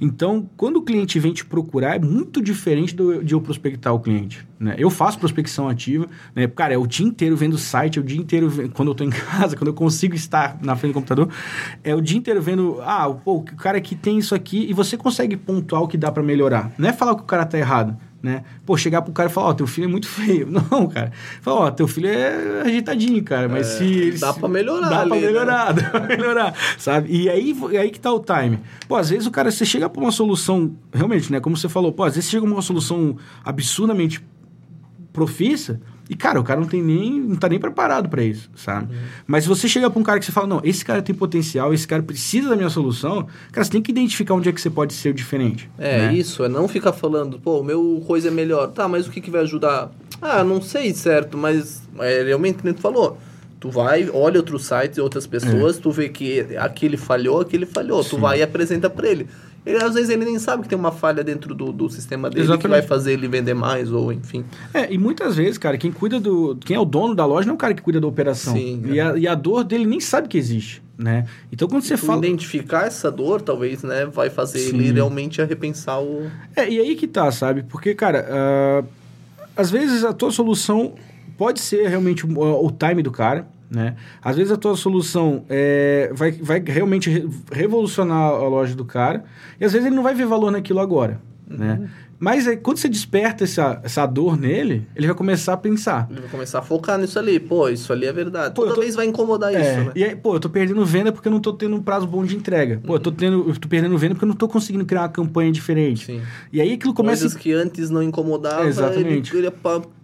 Então, 0.00 0.48
quando 0.56 0.76
o 0.76 0.82
cliente 0.82 1.18
vem 1.18 1.32
te 1.32 1.44
procurar, 1.44 1.96
é 1.96 1.98
muito 1.98 2.42
diferente 2.42 2.94
do, 2.94 3.22
de 3.22 3.34
eu 3.34 3.40
prospectar 3.40 3.94
o 3.94 4.00
cliente. 4.00 4.46
Né? 4.58 4.74
Eu 4.78 4.90
faço 4.90 5.18
prospecção 5.18 5.68
ativa, 5.68 6.06
né? 6.34 6.46
cara, 6.46 6.74
é 6.74 6.78
o 6.78 6.86
dia 6.86 7.06
inteiro 7.06 7.36
vendo 7.36 7.54
o 7.54 7.58
site, 7.58 7.98
é 7.98 8.02
o 8.02 8.04
dia 8.04 8.18
inteiro, 8.18 8.50
quando 8.74 8.88
eu 8.88 8.92
estou 8.92 9.06
em 9.06 9.10
casa, 9.14 9.56
quando 9.56 9.68
eu 9.68 9.74
consigo 9.74 10.14
estar 10.14 10.58
na 10.62 10.76
frente 10.76 10.92
do 10.92 10.94
computador, 10.96 11.28
é 11.82 11.94
o 11.94 12.00
dia 12.00 12.18
inteiro 12.18 12.42
vendo, 12.42 12.80
ah, 12.82 13.08
pô, 13.10 13.36
o 13.36 13.42
cara 13.42 13.78
aqui 13.78 13.94
tem 13.94 14.18
isso 14.18 14.34
aqui, 14.34 14.66
e 14.68 14.72
você 14.72 14.96
consegue 14.96 15.36
pontuar 15.36 15.82
o 15.82 15.88
que 15.88 15.96
dá 15.96 16.10
para 16.10 16.22
melhorar. 16.22 16.72
Não 16.76 16.88
é 16.88 16.92
falar 16.92 17.14
que 17.14 17.22
o 17.22 17.26
cara 17.26 17.44
está 17.44 17.58
errado, 17.58 17.96
né? 18.24 18.42
Pô, 18.64 18.74
chegar 18.74 19.02
pro 19.02 19.12
cara 19.12 19.28
e 19.28 19.32
falar, 19.32 19.48
ó, 19.48 19.50
oh, 19.50 19.54
teu 19.54 19.66
filho 19.66 19.84
é 19.84 19.88
muito 19.88 20.08
feio. 20.08 20.48
Não, 20.50 20.86
cara. 20.88 21.12
Falar, 21.42 21.56
ó, 21.56 21.66
oh, 21.66 21.70
teu 21.70 21.86
filho 21.86 22.08
é 22.08 22.62
ajeitadinho, 22.62 23.22
cara, 23.22 23.50
mas 23.50 23.68
é, 23.68 23.78
se... 23.78 24.18
Dá 24.18 24.32
se, 24.32 24.40
pra 24.40 24.48
melhorar 24.48 24.88
Dá 24.88 25.00
ali, 25.02 25.10
pra 25.10 25.20
melhorar, 25.20 25.74
né? 25.74 25.82
dá 25.84 25.90
pra 25.90 26.00
melhorar, 26.00 26.54
sabe? 26.78 27.14
E 27.14 27.28
aí, 27.28 27.54
e 27.70 27.76
aí 27.76 27.90
que 27.90 28.00
tá 28.00 28.10
o 28.10 28.18
time. 28.18 28.58
Pô, 28.88 28.96
às 28.96 29.10
vezes 29.10 29.26
o 29.26 29.30
cara, 29.30 29.50
você 29.50 29.66
chega 29.66 29.90
pra 29.90 30.00
uma 30.00 30.10
solução, 30.10 30.74
realmente, 30.90 31.30
né, 31.30 31.38
como 31.38 31.54
você 31.54 31.68
falou, 31.68 31.92
pô, 31.92 32.04
às 32.04 32.14
vezes 32.14 32.30
você 32.30 32.36
chega 32.36 32.46
pra 32.46 32.54
uma 32.54 32.62
solução 32.62 33.18
absurdamente 33.44 34.24
profissa, 35.12 35.80
e, 36.08 36.14
cara, 36.14 36.38
o 36.38 36.44
cara 36.44 36.60
não 36.60 36.66
tem 36.66 36.82
nem. 36.82 37.18
não 37.18 37.36
tá 37.36 37.48
nem 37.48 37.58
preparado 37.58 38.08
para 38.08 38.22
isso, 38.22 38.50
sabe? 38.54 38.94
Uhum. 38.94 39.00
Mas 39.26 39.44
se 39.44 39.48
você 39.48 39.66
chega 39.66 39.88
pra 39.88 39.98
um 39.98 40.02
cara 40.02 40.18
que 40.18 40.26
você 40.26 40.32
fala, 40.32 40.46
não, 40.46 40.60
esse 40.62 40.84
cara 40.84 41.00
tem 41.00 41.14
potencial, 41.14 41.72
esse 41.72 41.88
cara 41.88 42.02
precisa 42.02 42.50
da 42.50 42.56
minha 42.56 42.68
solução, 42.68 43.26
cara, 43.50 43.64
você 43.64 43.70
tem 43.70 43.80
que 43.80 43.90
identificar 43.90 44.34
onde 44.34 44.48
é 44.48 44.52
que 44.52 44.60
você 44.60 44.68
pode 44.68 44.92
ser 44.92 45.14
diferente. 45.14 45.70
É, 45.78 46.08
né? 46.08 46.14
isso, 46.14 46.44
é 46.44 46.48
não 46.48 46.68
ficar 46.68 46.92
falando, 46.92 47.38
pô, 47.38 47.60
o 47.60 47.64
meu 47.64 48.02
coisa 48.06 48.28
é 48.28 48.30
melhor. 48.30 48.68
Tá, 48.68 48.86
mas 48.86 49.06
o 49.06 49.10
que, 49.10 49.20
que 49.20 49.30
vai 49.30 49.42
ajudar? 49.42 49.90
Ah, 50.20 50.44
não 50.44 50.60
sei, 50.60 50.92
certo, 50.92 51.38
mas 51.38 51.82
é, 51.98 52.22
realmente, 52.22 52.58
como 52.62 52.74
tu 52.74 52.80
falou. 52.80 53.18
Tu 53.58 53.70
vai, 53.70 54.10
olha 54.12 54.38
outros 54.38 54.66
sites, 54.66 54.98
outras 54.98 55.26
pessoas, 55.26 55.78
é. 55.78 55.80
tu 55.80 55.90
vê 55.90 56.10
que 56.10 56.54
aquele 56.58 56.98
falhou, 56.98 57.40
aquele 57.40 57.64
falhou. 57.64 58.02
Sim. 58.02 58.10
Tu 58.10 58.18
vai 58.18 58.40
e 58.40 58.42
apresenta 58.42 58.90
para 58.90 59.08
ele. 59.08 59.26
Ele, 59.66 59.82
às 59.82 59.94
vezes 59.94 60.10
ele 60.10 60.24
nem 60.24 60.38
sabe 60.38 60.62
que 60.62 60.68
tem 60.68 60.78
uma 60.78 60.92
falha 60.92 61.24
dentro 61.24 61.54
do, 61.54 61.72
do 61.72 61.88
sistema 61.88 62.28
dele 62.28 62.42
Exatamente. 62.42 62.62
que 62.62 62.68
vai 62.68 62.82
fazer 62.82 63.12
ele 63.12 63.26
vender 63.26 63.54
mais, 63.54 63.90
ou 63.90 64.12
enfim. 64.12 64.44
É, 64.72 64.92
e 64.92 64.98
muitas 64.98 65.36
vezes, 65.36 65.56
cara, 65.56 65.78
quem 65.78 65.90
cuida 65.90 66.20
do. 66.20 66.56
Quem 66.56 66.76
é 66.76 66.80
o 66.80 66.84
dono 66.84 67.14
da 67.14 67.24
loja 67.24 67.46
não 67.46 67.54
é 67.54 67.56
o 67.56 67.58
cara 67.58 67.72
que 67.72 67.80
cuida 67.80 68.00
da 68.00 68.06
operação. 68.06 68.54
Sim, 68.54 68.82
e, 68.86 69.00
a, 69.00 69.16
e 69.16 69.26
a 69.26 69.34
dor 69.34 69.64
dele 69.64 69.86
nem 69.86 70.00
sabe 70.00 70.28
que 70.28 70.36
existe. 70.36 70.82
Né? 70.96 71.26
Então 71.50 71.66
quando 71.66 71.82
você 71.82 71.96
fala. 71.96 72.18
Identificar 72.18 72.86
essa 72.86 73.10
dor, 73.10 73.42
talvez, 73.42 73.82
né? 73.82 74.06
Vai 74.06 74.30
fazer 74.30 74.60
Sim. 74.60 74.76
ele 74.76 74.92
realmente 74.92 75.40
a 75.40 75.44
repensar 75.44 76.00
o. 76.00 76.30
É, 76.54 76.68
e 76.68 76.78
aí 76.78 76.94
que 76.94 77.08
tá, 77.08 77.32
sabe? 77.32 77.64
Porque, 77.64 77.94
cara, 77.94 78.84
uh, 78.84 78.86
às 79.56 79.70
vezes 79.70 80.04
a 80.04 80.12
tua 80.12 80.30
solução 80.30 80.94
pode 81.36 81.60
ser 81.60 81.88
realmente 81.88 82.26
o, 82.26 82.64
o 82.64 82.70
time 82.70 83.02
do 83.02 83.10
cara. 83.10 83.46
Né? 83.74 83.96
Às 84.22 84.36
vezes 84.36 84.52
a 84.52 84.56
tua 84.56 84.76
solução 84.76 85.44
é, 85.48 86.10
vai, 86.14 86.32
vai 86.32 86.62
realmente 86.64 87.28
revolucionar 87.50 88.32
a 88.32 88.48
loja 88.48 88.74
do 88.74 88.84
cara 88.84 89.24
e 89.60 89.64
às 89.64 89.72
vezes 89.72 89.86
ele 89.86 89.96
não 89.96 90.02
vai 90.02 90.14
ver 90.14 90.26
valor 90.26 90.50
naquilo 90.50 90.80
agora. 90.80 91.20
Uhum. 91.50 91.58
Né? 91.58 91.90
Mas 92.18 92.46
aí, 92.46 92.56
quando 92.56 92.78
você 92.78 92.88
desperta 92.88 93.44
essa, 93.44 93.80
essa 93.82 94.06
dor 94.06 94.38
nele, 94.38 94.86
ele 94.94 95.06
vai 95.06 95.16
começar 95.16 95.52
a 95.52 95.56
pensar. 95.56 96.06
Ele 96.10 96.20
vai 96.20 96.30
começar 96.30 96.58
a 96.58 96.62
focar 96.62 96.98
nisso 96.98 97.18
ali. 97.18 97.38
Pô, 97.38 97.68
isso 97.68 97.92
ali 97.92 98.06
é 98.06 98.12
verdade. 98.12 98.54
Pô, 98.54 98.62
Toda 98.62 98.74
tô... 98.74 98.80
vez 98.80 98.94
vai 98.94 99.06
incomodar 99.06 99.54
é, 99.54 99.60
isso, 99.60 99.80
né? 99.86 99.92
E 99.94 100.04
aí, 100.04 100.16
pô, 100.16 100.36
eu 100.36 100.40
tô 100.40 100.48
perdendo 100.48 100.84
venda 100.84 101.12
porque 101.12 101.28
eu 101.28 101.32
não 101.32 101.40
tô 101.40 101.52
tendo 101.52 101.76
um 101.76 101.82
prazo 101.82 102.06
bom 102.06 102.24
de 102.24 102.36
entrega. 102.36 102.80
Pô, 102.84 102.96
eu 102.96 103.00
tô, 103.00 103.12
tendo, 103.12 103.48
eu 103.48 103.56
tô 103.58 103.68
perdendo 103.68 103.96
venda 103.98 104.14
porque 104.14 104.24
eu 104.24 104.28
não 104.28 104.36
tô 104.36 104.48
conseguindo 104.48 104.84
criar 104.84 105.02
uma 105.02 105.08
campanha 105.08 105.52
diferente. 105.52 106.06
Sim. 106.06 106.22
E 106.52 106.60
aí 106.60 106.72
aquilo 106.72 106.94
começa... 106.94 107.22
Coisas 107.22 107.38
que 107.38 107.52
antes 107.52 107.90
não 107.90 108.02
incomodavam, 108.02 108.66
Exatamente. 108.66 109.34
ele, 109.36 109.46
ele 109.46 109.54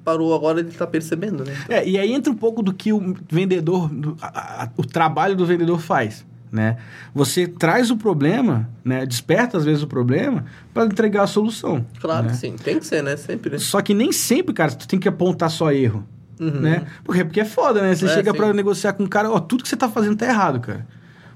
parou 0.04 0.34
agora, 0.34 0.60
ele 0.60 0.70
tá 0.70 0.86
percebendo, 0.86 1.44
né? 1.44 1.54
Então... 1.64 1.76
É, 1.76 1.86
e 1.86 1.98
aí 1.98 2.12
entra 2.12 2.32
um 2.32 2.36
pouco 2.36 2.62
do 2.62 2.72
que 2.72 2.92
o 2.92 3.14
vendedor, 3.30 3.90
a, 4.20 4.64
a, 4.64 4.68
o 4.76 4.84
trabalho 4.84 5.36
do 5.36 5.46
vendedor 5.46 5.78
faz 5.80 6.24
né? 6.50 6.76
Você 7.14 7.46
traz 7.46 7.90
o 7.90 7.96
problema, 7.96 8.68
né? 8.84 9.06
Desperta 9.06 9.56
às 9.56 9.64
vezes 9.64 9.82
o 9.82 9.86
problema 9.86 10.44
para 10.74 10.86
entregar 10.86 11.22
a 11.22 11.26
solução. 11.26 11.84
Claro 12.00 12.26
né? 12.26 12.32
que 12.32 12.38
sim, 12.38 12.56
tem 12.56 12.78
que 12.78 12.86
ser, 12.86 13.02
né? 13.02 13.16
Sempre. 13.16 13.52
Né? 13.52 13.58
Só 13.58 13.80
que 13.80 13.94
nem 13.94 14.10
sempre, 14.12 14.52
cara, 14.52 14.72
tu 14.72 14.88
tem 14.88 14.98
que 14.98 15.08
apontar 15.08 15.50
só 15.50 15.70
erro, 15.72 16.04
uhum. 16.40 16.60
né? 16.60 16.86
Porque, 17.04 17.24
porque 17.24 17.40
é 17.40 17.44
foda, 17.44 17.82
né? 17.82 17.94
Você 17.94 18.06
é, 18.06 18.08
chega 18.08 18.34
para 18.34 18.52
negociar 18.52 18.92
com 18.94 19.04
um 19.04 19.08
cara, 19.08 19.30
ó, 19.30 19.38
tudo 19.38 19.62
que 19.62 19.68
você 19.68 19.76
tá 19.76 19.88
fazendo 19.88 20.16
tá 20.16 20.26
errado, 20.26 20.60
cara. 20.60 20.86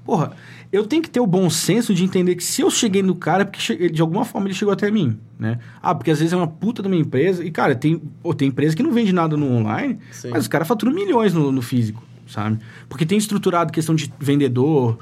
Porra, 0.05 0.33
eu 0.71 0.85
tenho 0.85 1.01
que 1.01 1.09
ter 1.09 1.21
o 1.21 1.27
bom 1.27 1.49
senso 1.49 1.95
de 1.95 2.05
entender 2.05 2.35
que 2.35 2.45
se 2.45 2.61
eu 2.61 2.71
cheguei 2.71 3.03
no 3.03 3.15
cara, 3.15 3.43
é 3.43 3.45
porque 3.47 3.89
de 3.89 4.03
alguma 4.03 4.25
forma 4.25 4.49
ele 4.49 4.55
chegou 4.55 4.75
até 4.75 4.91
mim, 4.91 5.19
né? 5.39 5.59
Ah, 5.81 5.95
porque 5.95 6.11
às 6.11 6.19
vezes 6.19 6.35
é 6.35 6.37
uma 6.37 6.47
puta 6.47 6.83
de 6.83 6.89
uma 6.89 6.97
empresa, 6.97 7.43
e 7.43 7.51
cara, 7.51 7.75
tem, 7.75 7.97
pô, 8.23 8.35
tem 8.35 8.49
empresa 8.49 8.77
que 8.77 8.83
não 8.83 8.93
vende 8.93 9.12
nada 9.15 9.35
no 9.35 9.51
online, 9.51 9.99
sim. 10.11 10.29
mas 10.31 10.43
os 10.43 10.49
caras 10.49 10.69
faturam 10.69 10.93
milhões 10.93 11.33
no, 11.33 11.51
no 11.51 11.62
físico 11.62 12.03
sabe? 12.27 12.59
Porque 12.89 13.05
tem 13.07 13.18
estruturado 13.18 13.72
questão 13.72 13.95
de 13.95 14.12
vendedor, 14.18 14.99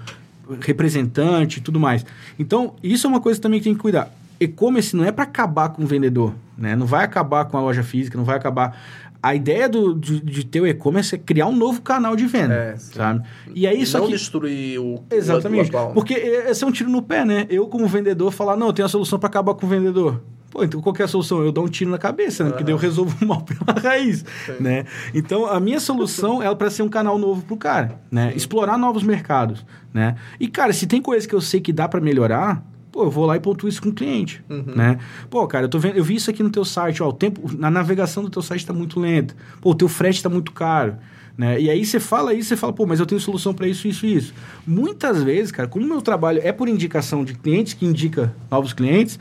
representante 0.61 1.59
e 1.59 1.63
tudo 1.63 1.79
mais. 1.79 2.05
Então, 2.39 2.75
isso 2.83 3.07
é 3.07 3.11
uma 3.11 3.21
coisa 3.21 3.41
também 3.41 3.61
que 3.61 3.65
tem 3.65 3.75
que 3.75 3.81
cuidar. 3.81 4.13
E-commerce 4.41 4.97
não 4.97 5.05
é 5.05 5.13
para 5.13 5.25
acabar 5.25 5.69
com 5.69 5.83
o 5.83 5.87
vendedor, 5.87 6.35
né? 6.59 6.75
Não 6.75 6.87
vai 6.87 7.05
acabar 7.05 7.45
com 7.45 7.57
a 7.57 7.61
loja 7.61 7.83
física, 7.83 8.19
não 8.19 8.25
vai 8.25 8.37
acabar. 8.37 8.77
A 9.23 9.37
ideia 9.37 9.69
do, 9.69 9.95
de, 9.95 10.19
de 10.19 10.45
ter 10.45 10.61
o 10.61 10.67
e-commerce 10.67 11.15
é 11.15 11.19
criar 11.19 11.47
um 11.47 11.55
novo 11.55 11.81
canal 11.81 12.17
de 12.17 12.27
venda, 12.27 12.55
é, 12.55 12.77
sabe? 12.77 13.25
E 13.55 13.69
aí 13.69 13.83
isso 13.83 13.97
não 13.97 14.05
aqui... 14.05 14.15
destruir 14.15 14.81
o 14.81 15.05
Exatamente. 15.09 15.75
O 15.75 15.93
Porque 15.93 16.15
esse 16.15 16.65
é 16.65 16.67
um 16.67 16.73
tiro 16.73 16.91
no 16.91 17.01
pé, 17.01 17.25
né? 17.25 17.47
Eu 17.49 17.69
como 17.69 17.87
vendedor 17.87 18.33
falar, 18.33 18.57
não, 18.57 18.69
eu 18.69 18.73
tenho 18.73 18.87
a 18.87 18.89
solução 18.89 19.21
para 19.21 19.29
acabar 19.29 19.55
com 19.55 19.65
o 19.65 19.69
vendedor. 19.69 20.21
Pô, 20.53 20.63
então 20.63 20.83
qual 20.83 20.95
é 20.99 21.03
a 21.03 21.09
solução? 21.09 21.43
Eu 21.43 21.51
dou 21.51 21.65
um 21.65 21.69
tiro 21.69 21.91
na 21.91 21.97
cabeça, 21.97 22.45
né? 22.45 22.51
Porque 22.51 22.63
daí 22.63 22.75
eu 22.75 22.79
resolvo 22.79 23.17
o 23.25 23.27
mal 23.27 23.41
pela 23.41 23.73
raiz, 23.81 24.23
Sim. 24.45 24.57
né? 24.61 24.85
Então, 25.15 25.47
a 25.47 25.59
minha 25.59 25.81
solução 25.81 26.43
é 26.43 26.55
para 26.55 26.69
ser 26.69 26.83
um 26.83 26.91
canal 26.91 27.19
novo 27.19 27.41
pro 27.41 27.57
cara, 27.57 27.99
né? 28.11 28.29
Sim. 28.33 28.37
Explorar 28.37 28.77
novos 28.77 29.03
mercados, 29.03 29.65
né? 29.95 30.15
E, 30.39 30.47
cara, 30.47 30.75
se 30.75 30.87
tem 30.87 31.01
coisa 31.01 31.27
que 31.27 31.35
eu 31.35 31.41
sei 31.41 31.59
que 31.59 31.73
dá 31.73 31.89
para 31.89 32.03
melhorar, 32.03 32.63
pô, 32.93 33.05
eu 33.05 33.11
vou 33.11 33.25
lá 33.25 33.35
e 33.35 33.41
pontuo 33.41 33.67
isso 33.67 33.81
com 33.81 33.89
o 33.89 33.95
cliente, 33.95 34.45
uhum. 34.51 34.75
né? 34.77 34.99
Pô, 35.31 35.47
cara, 35.47 35.65
eu 35.65 35.71
tô 35.71 35.79
vendo, 35.79 35.97
eu 35.97 36.05
vi 36.05 36.17
isso 36.17 36.29
aqui 36.29 36.43
no 36.43 36.51
teu 36.51 36.67
site, 36.67 37.03
ó, 37.03 37.09
o 37.09 37.15
tempo, 37.15 37.51
na 37.57 37.71
navegação 37.71 38.23
do 38.23 38.29
teu 38.29 38.43
site 38.43 38.61
está 38.61 38.75
muito 38.75 39.01
lenta. 39.01 39.35
Pô, 39.59 39.71
o 39.71 39.75
teu 39.75 39.89
frete 39.89 40.17
está 40.17 40.29
muito 40.29 40.53
caro. 40.53 40.97
Né? 41.37 41.63
E 41.63 41.71
aí 41.71 41.83
você 41.83 41.99
fala 41.99 42.35
isso, 42.35 42.51
você 42.51 42.57
fala, 42.59 42.75
pô, 42.75 42.85
mas 42.85 43.01
eu 43.01 43.07
tenho 43.07 43.19
solução 43.19 43.55
para 43.55 43.67
isso, 43.67 43.89
isso 43.89 44.05
e 44.05 44.15
isso. 44.15 44.35
Muitas 44.67 45.23
vezes, 45.23 45.51
cara, 45.51 45.67
como 45.67 45.85
o 45.87 45.89
meu 45.89 46.03
trabalho 46.03 46.43
é 46.45 46.53
por 46.53 46.69
indicação 46.69 47.25
de 47.25 47.33
clientes 47.33 47.73
que 47.73 47.87
indica 47.87 48.35
novos 48.51 48.75
clientes, 48.75 49.19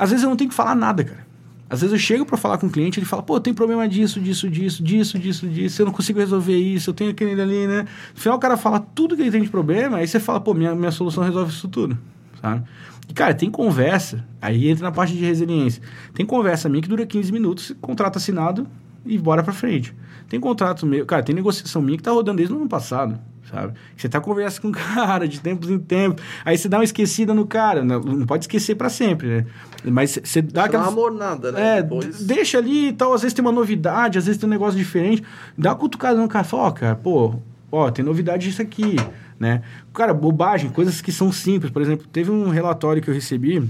às 0.00 0.08
vezes 0.10 0.24
eu 0.24 0.30
não 0.30 0.36
tenho 0.36 0.48
que 0.48 0.56
falar 0.56 0.74
nada, 0.74 1.04
cara. 1.04 1.26
Às 1.68 1.82
vezes 1.82 1.92
eu 1.92 1.98
chego 1.98 2.24
para 2.24 2.38
falar 2.38 2.56
com 2.56 2.66
o 2.66 2.70
cliente, 2.70 2.98
ele 2.98 3.04
fala, 3.04 3.22
pô, 3.22 3.38
tem 3.38 3.52
problema 3.52 3.86
disso, 3.86 4.18
disso, 4.18 4.48
disso, 4.48 4.82
disso, 4.82 5.18
disso, 5.18 5.46
disso, 5.46 5.82
eu 5.82 5.86
não 5.86 5.92
consigo 5.92 6.18
resolver 6.18 6.56
isso, 6.56 6.88
eu 6.88 6.94
tenho 6.94 7.10
aquele 7.10 7.38
ali, 7.40 7.66
né? 7.66 7.86
No 8.14 8.20
final 8.20 8.38
o 8.38 8.40
cara 8.40 8.56
fala 8.56 8.80
tudo 8.80 9.14
que 9.14 9.20
ele 9.20 9.30
tem 9.30 9.42
de 9.42 9.50
problema, 9.50 9.98
aí 9.98 10.08
você 10.08 10.18
fala, 10.18 10.40
pô, 10.40 10.54
minha, 10.54 10.74
minha 10.74 10.90
solução 10.90 11.22
resolve 11.22 11.52
isso 11.52 11.68
tudo, 11.68 11.98
sabe? 12.40 12.64
E, 13.08 13.12
cara, 13.12 13.34
tem 13.34 13.50
conversa, 13.50 14.24
aí 14.40 14.70
entra 14.70 14.84
na 14.84 14.90
parte 14.90 15.12
de 15.12 15.22
resiliência. 15.22 15.82
Tem 16.14 16.24
conversa 16.24 16.66
minha 16.68 16.80
que 16.80 16.88
dura 16.88 17.04
15 17.04 17.30
minutos, 17.30 17.76
contrato 17.80 18.16
assinado 18.16 18.66
e 19.04 19.18
bora 19.18 19.42
pra 19.42 19.52
frente. 19.52 19.94
Tem 20.30 20.40
contrato 20.40 20.86
meu, 20.86 21.04
cara, 21.04 21.22
tem 21.22 21.34
negociação 21.34 21.82
minha 21.82 21.98
que 21.98 22.02
tá 22.02 22.10
rodando 22.10 22.38
desde 22.38 22.54
o 22.54 22.56
ano 22.56 22.68
passado 22.68 23.20
sabe? 23.50 23.74
Você 23.96 24.08
tá 24.08 24.20
conversando 24.20 24.62
com 24.62 24.68
o 24.68 24.72
cara 24.72 25.26
de 25.26 25.40
tempos 25.40 25.68
em 25.68 25.78
tempos, 25.78 26.22
aí 26.44 26.56
você 26.56 26.68
dá 26.68 26.78
uma 26.78 26.84
esquecida 26.84 27.34
no 27.34 27.46
cara, 27.46 27.84
não, 27.84 28.00
não 28.00 28.26
pode 28.26 28.44
esquecer 28.44 28.74
para 28.74 28.88
sempre, 28.88 29.28
né? 29.28 29.46
Mas 29.84 30.18
você 30.22 30.40
dá 30.40 30.64
aquela... 30.64 30.86
amor 30.86 31.12
nada, 31.12 31.52
né? 31.52 31.78
É, 31.78 31.82
Depois... 31.82 32.24
deixa 32.24 32.58
ali 32.58 32.88
e 32.88 32.92
tal, 32.92 33.12
às 33.12 33.22
vezes 33.22 33.34
tem 33.34 33.44
uma 33.44 33.52
novidade, 33.52 34.18
às 34.18 34.26
vezes 34.26 34.40
tem 34.40 34.48
um 34.48 34.50
negócio 34.50 34.78
diferente, 34.78 35.22
dá 35.56 35.70
uma 35.70 35.76
cutucada 35.76 36.20
no 36.20 36.28
cara, 36.28 36.44
fala, 36.44 36.62
ó, 36.64 36.70
cara, 36.70 36.94
pô, 36.94 37.34
ó, 37.72 37.90
tem 37.90 38.04
novidade 38.04 38.48
disso 38.48 38.62
aqui, 38.62 38.96
né? 39.38 39.62
Cara, 39.92 40.14
bobagem, 40.14 40.70
coisas 40.70 41.00
que 41.00 41.10
são 41.10 41.32
simples, 41.32 41.72
por 41.72 41.82
exemplo, 41.82 42.06
teve 42.06 42.30
um 42.30 42.50
relatório 42.50 43.02
que 43.02 43.08
eu 43.08 43.14
recebi, 43.14 43.68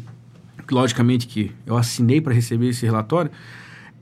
logicamente 0.70 1.26
que 1.26 1.52
eu 1.66 1.76
assinei 1.76 2.20
para 2.20 2.32
receber 2.32 2.68
esse 2.68 2.84
relatório, 2.84 3.30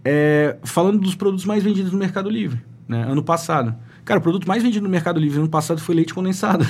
é, 0.04 0.56
falando 0.62 0.98
dos 0.98 1.14
produtos 1.14 1.44
mais 1.44 1.62
vendidos 1.62 1.92
no 1.92 1.98
Mercado 1.98 2.30
Livre, 2.30 2.60
né? 2.86 3.02
Ano 3.02 3.22
passado. 3.22 3.74
Cara, 4.08 4.20
o 4.20 4.22
produto 4.22 4.48
mais 4.48 4.62
vendido 4.62 4.84
no 4.84 4.88
Mercado 4.88 5.20
Livre 5.20 5.36
no 5.36 5.42
ano 5.42 5.50
passado 5.50 5.82
foi 5.82 5.94
leite 5.94 6.14
condensado. 6.14 6.66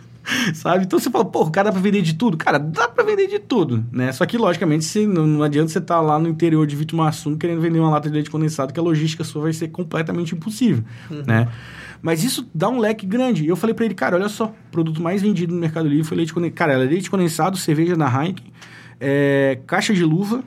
sabe? 0.54 0.86
Então 0.86 0.98
você 0.98 1.10
fala, 1.10 1.22
pô, 1.22 1.42
o 1.42 1.50
cara 1.50 1.66
dá 1.66 1.72
pra 1.72 1.82
vender 1.82 2.00
de 2.00 2.14
tudo? 2.14 2.38
Cara, 2.38 2.58
dá 2.58 2.88
pra 2.88 3.04
vender 3.04 3.26
de 3.26 3.38
tudo, 3.38 3.84
né? 3.92 4.10
Só 4.10 4.24
que, 4.24 4.38
logicamente, 4.38 4.86
se, 4.86 5.06
não, 5.06 5.26
não 5.26 5.42
adianta 5.42 5.68
você 5.68 5.80
estar 5.80 5.96
tá 5.96 6.00
lá 6.00 6.18
no 6.18 6.30
interior 6.30 6.66
de 6.66 6.74
Vitumaçum 6.74 7.36
querendo 7.36 7.60
vender 7.60 7.78
uma 7.78 7.90
lata 7.90 8.08
de 8.08 8.14
leite 8.14 8.30
condensado, 8.30 8.72
que 8.72 8.80
a 8.80 8.82
logística 8.82 9.22
sua 9.22 9.42
vai 9.42 9.52
ser 9.52 9.68
completamente 9.68 10.34
impossível, 10.34 10.82
uhum. 11.10 11.24
né? 11.26 11.48
Mas 12.00 12.24
isso 12.24 12.48
dá 12.54 12.70
um 12.70 12.78
leque 12.78 13.04
grande. 13.04 13.44
E 13.44 13.48
eu 13.48 13.56
falei 13.56 13.74
para 13.74 13.84
ele, 13.84 13.94
cara, 13.94 14.16
olha 14.16 14.30
só, 14.30 14.46
o 14.46 14.70
produto 14.70 15.02
mais 15.02 15.20
vendido 15.20 15.52
no 15.52 15.60
Mercado 15.60 15.86
Livre 15.90 16.04
foi 16.04 16.16
leite 16.16 16.32
condensado. 16.32 16.56
Cara, 16.56 16.72
era 16.72 16.84
leite 16.84 17.10
condensado, 17.10 17.58
cerveja 17.58 17.94
da 17.96 18.06
Heineken, 18.06 18.46
é, 18.98 19.58
caixa 19.66 19.92
de 19.92 20.04
luva, 20.06 20.42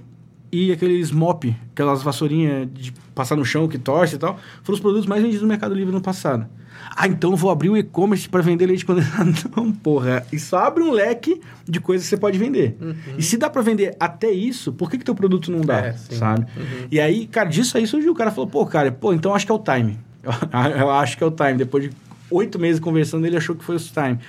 e 0.52 0.72
aqueles 0.72 1.12
mop, 1.12 1.56
aquelas 1.72 2.04
vassourinhas 2.04 2.68
de 2.74 2.92
passar 3.16 3.36
no 3.36 3.46
chão 3.46 3.68
que 3.68 3.78
torce 3.78 4.16
e 4.16 4.18
tal, 4.18 4.38
foram 4.64 4.76
os 4.76 4.82
produtos 4.82 5.08
mais 5.08 5.22
vendidos 5.22 5.42
no 5.42 5.48
Mercado 5.48 5.74
Livre 5.74 5.94
no 5.94 6.02
passado. 6.02 6.48
Ah, 6.96 7.08
então 7.08 7.36
vou 7.36 7.50
abrir 7.50 7.70
um 7.70 7.78
e-commerce 7.78 8.28
para 8.28 8.42
vender 8.42 8.66
leite 8.66 8.86
condensado. 8.86 9.32
Não, 9.56 9.72
porra. 9.72 10.26
Isso 10.32 10.56
abre 10.56 10.84
um 10.84 10.92
leque 10.92 11.40
de 11.68 11.80
coisas 11.80 12.06
que 12.06 12.10
você 12.10 12.18
pode 12.18 12.38
vender. 12.38 12.76
Uhum. 12.82 12.96
E 13.18 13.24
se 13.24 13.38
dá 13.38 13.50
para 13.50 13.62
vender 13.62 13.96
até 14.00 14.30
isso, 14.30 14.74
por 14.74 14.90
que, 14.90 14.98
que 14.98 15.06
teu 15.06 15.16
produto 15.16 15.52
não 15.52 15.62
dá? 15.62 15.80
É, 15.86 15.94
sabe? 15.94 16.42
Uhum. 16.58 16.88
E 16.92 17.00
aí, 17.00 17.28
cara, 17.28 17.48
disso 17.48 17.78
aí 17.78 17.88
surgiu. 17.88 18.12
O 18.12 18.16
cara 18.16 18.32
falou, 18.32 18.50
pô, 18.50 18.66
cara, 18.66 18.92
pô, 18.92 19.14
então 19.14 19.34
acho 19.34 19.46
que 19.46 19.52
é 19.52 19.56
o 19.56 19.60
time. 19.60 19.98
Eu, 20.22 20.32
eu 20.82 20.92
acho 20.92 21.18
que 21.18 21.24
é 21.24 21.28
o 21.28 21.32
time. 21.32 21.54
Depois 21.54 21.84
de 21.84 21.92
oito 22.30 22.60
meses 22.60 22.80
conversando, 22.80 23.26
ele 23.26 23.38
achou 23.38 23.56
que 23.56 23.64
foi 23.64 23.76
o 23.76 23.80
time. 23.80 24.20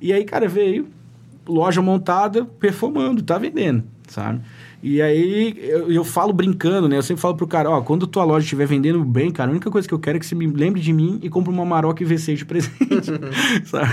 E 0.00 0.12
aí, 0.12 0.24
cara, 0.24 0.46
veio, 0.46 0.88
loja 1.46 1.82
montada, 1.82 2.44
performando, 2.44 3.22
tá 3.22 3.38
vendendo, 3.38 3.82
sabe? 4.08 4.40
E 4.86 5.00
aí 5.00 5.56
eu, 5.62 5.90
eu, 5.90 6.04
falo 6.04 6.30
brincando, 6.30 6.86
né? 6.86 6.98
Eu 6.98 7.02
sempre 7.02 7.22
falo 7.22 7.34
pro 7.34 7.46
cara, 7.46 7.70
ó, 7.70 7.80
quando 7.80 8.06
tua 8.06 8.22
loja 8.22 8.44
estiver 8.44 8.66
vendendo 8.66 9.02
bem, 9.02 9.30
cara, 9.30 9.48
a 9.48 9.52
única 9.52 9.70
coisa 9.70 9.88
que 9.88 9.94
eu 9.94 9.98
quero 9.98 10.18
é 10.18 10.20
que 10.20 10.26
você 10.26 10.34
me 10.34 10.46
lembre 10.46 10.78
de 10.78 10.92
mim 10.92 11.18
e 11.22 11.30
compre 11.30 11.50
uma 11.50 11.64
Maroc 11.64 11.98
V6 12.00 12.36
de 12.36 12.44
presente. 12.44 13.10
sabe? 13.64 13.90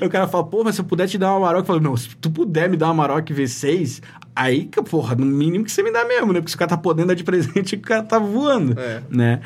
Aí 0.00 0.06
o 0.06 0.08
cara 0.08 0.28
fala, 0.28 0.44
pô, 0.44 0.62
mas 0.62 0.76
se 0.76 0.80
eu 0.80 0.84
puder 0.84 1.08
te 1.08 1.18
dar 1.18 1.32
uma 1.32 1.40
Maroc, 1.40 1.62
eu 1.62 1.66
falo, 1.66 1.80
não, 1.80 1.96
se 1.96 2.14
tu 2.20 2.30
puder 2.30 2.70
me 2.70 2.76
dar 2.76 2.86
uma 2.86 2.94
Maroc 2.94 3.28
V6, 3.28 4.00
aí, 4.36 4.70
porra, 4.88 5.16
no 5.16 5.26
mínimo 5.26 5.64
que 5.64 5.72
você 5.72 5.82
me 5.82 5.90
dá 5.90 6.04
mesmo, 6.04 6.32
né? 6.32 6.38
Porque 6.38 6.50
se 6.50 6.54
o 6.54 6.58
cara 6.60 6.68
tá 6.68 6.78
podendo 6.78 7.08
dar 7.08 7.14
de 7.14 7.24
presente, 7.24 7.74
o 7.76 7.80
cara 7.80 8.04
tá 8.04 8.20
voando, 8.20 8.78
é. 8.78 9.02
né? 9.10 9.40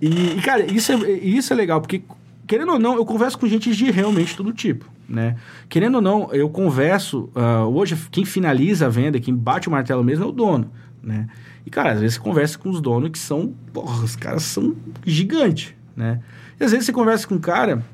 E, 0.00 0.38
e, 0.38 0.40
cara, 0.42 0.64
isso 0.64 0.92
é, 0.92 1.10
isso 1.10 1.52
é 1.52 1.56
legal, 1.56 1.80
porque 1.80 2.04
querendo 2.46 2.70
ou 2.70 2.78
não, 2.78 2.94
eu 2.94 3.04
converso 3.04 3.36
com 3.36 3.48
gente 3.48 3.74
de 3.74 3.90
realmente 3.90 4.36
todo 4.36 4.52
tipo, 4.52 4.88
né? 5.08 5.36
Querendo 5.68 5.96
ou 5.96 6.02
não, 6.02 6.32
eu 6.32 6.48
converso... 6.48 7.30
Uh, 7.34 7.66
hoje, 7.74 7.96
quem 8.10 8.24
finaliza 8.24 8.86
a 8.86 8.88
venda, 8.88 9.20
quem 9.20 9.34
bate 9.34 9.68
o 9.68 9.70
martelo 9.70 10.02
mesmo 10.02 10.24
é 10.24 10.28
o 10.28 10.32
dono, 10.32 10.70
né? 11.02 11.28
E, 11.64 11.70
cara, 11.70 11.92
às 11.92 12.00
vezes 12.00 12.14
você 12.14 12.20
conversa 12.20 12.58
com 12.58 12.70
os 12.70 12.80
donos 12.80 13.10
que 13.10 13.18
são... 13.18 13.52
Porra, 13.72 14.04
os 14.04 14.16
caras 14.16 14.42
são 14.42 14.76
gigantes, 15.04 15.74
né? 15.96 16.20
E 16.58 16.64
às 16.64 16.70
vezes 16.70 16.86
você 16.86 16.92
conversa 16.92 17.26
com 17.26 17.34
um 17.34 17.40
cara 17.40 17.84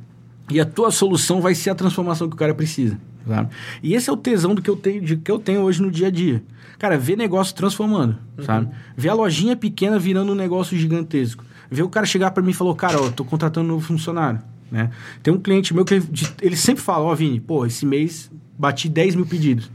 e 0.50 0.60
a 0.60 0.64
tua 0.64 0.90
solução 0.90 1.40
vai 1.40 1.54
ser 1.54 1.70
a 1.70 1.74
transformação 1.74 2.28
que 2.28 2.34
o 2.34 2.38
cara 2.38 2.54
precisa, 2.54 2.98
sabe? 3.26 3.48
E 3.82 3.94
esse 3.94 4.10
é 4.10 4.12
o 4.12 4.16
tesão 4.16 4.54
do 4.54 4.62
que 4.62 4.68
eu 4.68 4.76
tenho, 4.76 5.02
de, 5.02 5.16
que 5.16 5.30
eu 5.30 5.38
tenho 5.38 5.62
hoje 5.62 5.80
no 5.80 5.90
dia 5.90 6.08
a 6.08 6.10
dia. 6.10 6.42
Cara, 6.78 6.98
ver 6.98 7.16
negócio 7.16 7.54
transformando, 7.54 8.18
uhum. 8.36 8.44
sabe? 8.44 8.68
Ver 8.96 9.08
a 9.08 9.14
lojinha 9.14 9.56
pequena 9.56 9.98
virando 9.98 10.32
um 10.32 10.34
negócio 10.34 10.76
gigantesco. 10.76 11.44
Ver 11.70 11.82
o 11.82 11.88
cara 11.88 12.04
chegar 12.04 12.32
para 12.32 12.42
mim 12.42 12.50
e 12.50 12.54
falou, 12.54 12.74
cara, 12.74 13.00
ó, 13.00 13.10
tô 13.10 13.24
contratando 13.24 13.66
um 13.66 13.72
novo 13.72 13.86
funcionário, 13.86 14.40
né? 14.72 14.90
Tem 15.22 15.32
um 15.32 15.38
cliente 15.38 15.74
meu 15.74 15.84
que 15.84 15.94
ele, 15.94 16.08
ele 16.40 16.56
sempre 16.56 16.82
fala, 16.82 17.04
ó, 17.04 17.12
oh, 17.12 17.14
Vini, 17.14 17.38
pô, 17.38 17.66
esse 17.66 17.84
mês 17.84 18.30
bati 18.58 18.88
10 18.88 19.16
mil 19.16 19.26
pedidos. 19.26 19.70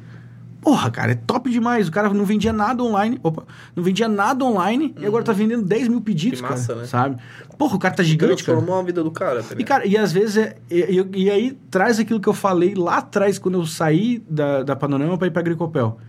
Porra, 0.60 0.90
cara, 0.90 1.12
é 1.12 1.16
top 1.16 1.50
demais. 1.52 1.88
O 1.88 1.92
cara 1.92 2.12
não 2.12 2.26
vendia 2.26 2.52
nada 2.52 2.84
online. 2.84 3.20
Opa, 3.22 3.46
não 3.76 3.84
vendia 3.84 4.08
nada 4.08 4.44
online 4.44 4.94
uhum. 4.98 5.04
e 5.04 5.06
agora 5.06 5.24
tá 5.24 5.32
uhum. 5.32 5.38
vendendo 5.38 5.64
10 5.64 5.88
mil 5.88 6.02
pedidos, 6.02 6.42
que 6.42 6.50
massa, 6.50 6.68
cara, 6.68 6.80
né? 6.80 6.88
Sabe? 6.88 7.18
Porra, 7.58 7.76
o 7.76 7.80
cara 7.80 7.94
tá 7.94 8.04
gigante, 8.04 8.44
cara. 8.44 8.58
Transformou 8.58 8.82
a 8.82 8.84
vida 8.84 9.04
do 9.04 9.12
cara. 9.12 9.44
Tá 9.44 9.56
e, 9.58 9.64
cara, 9.64 9.86
e 9.86 9.96
às 9.96 10.12
vezes 10.12 10.38
é... 10.38 10.58
E, 10.70 11.00
e, 11.00 11.24
e, 11.26 11.30
aí 11.30 11.58
traz 11.70 12.00
aquilo 12.00 12.20
que 12.20 12.28
eu 12.28 12.34
falei 12.34 12.74
lá 12.74 12.98
atrás, 12.98 13.38
quando 13.38 13.60
eu 13.60 13.66
saí 13.66 14.22
da, 14.28 14.64
da 14.64 14.76
Panorama 14.76 15.18
para 15.18 15.28
ir 15.28 15.32
pra 15.32 15.42
Agricopel. 15.42 16.00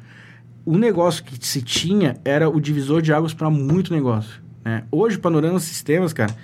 O 0.65 0.79
negócio 0.79 1.23
que 1.23 1.47
se 1.47 1.61
tinha 1.61 2.17
era 2.25 2.49
o 2.49 2.59
divisor 2.59 3.03
de 3.03 3.13
águas 3.13 3.35
para 3.35 3.51
muito 3.51 3.93
negócio. 3.93 4.43
Né? 4.65 4.85
Hoje, 4.91 5.17
o 5.17 5.21
Panorama 5.21 5.61
Sistemas, 5.61 6.13
cara, 6.13 6.35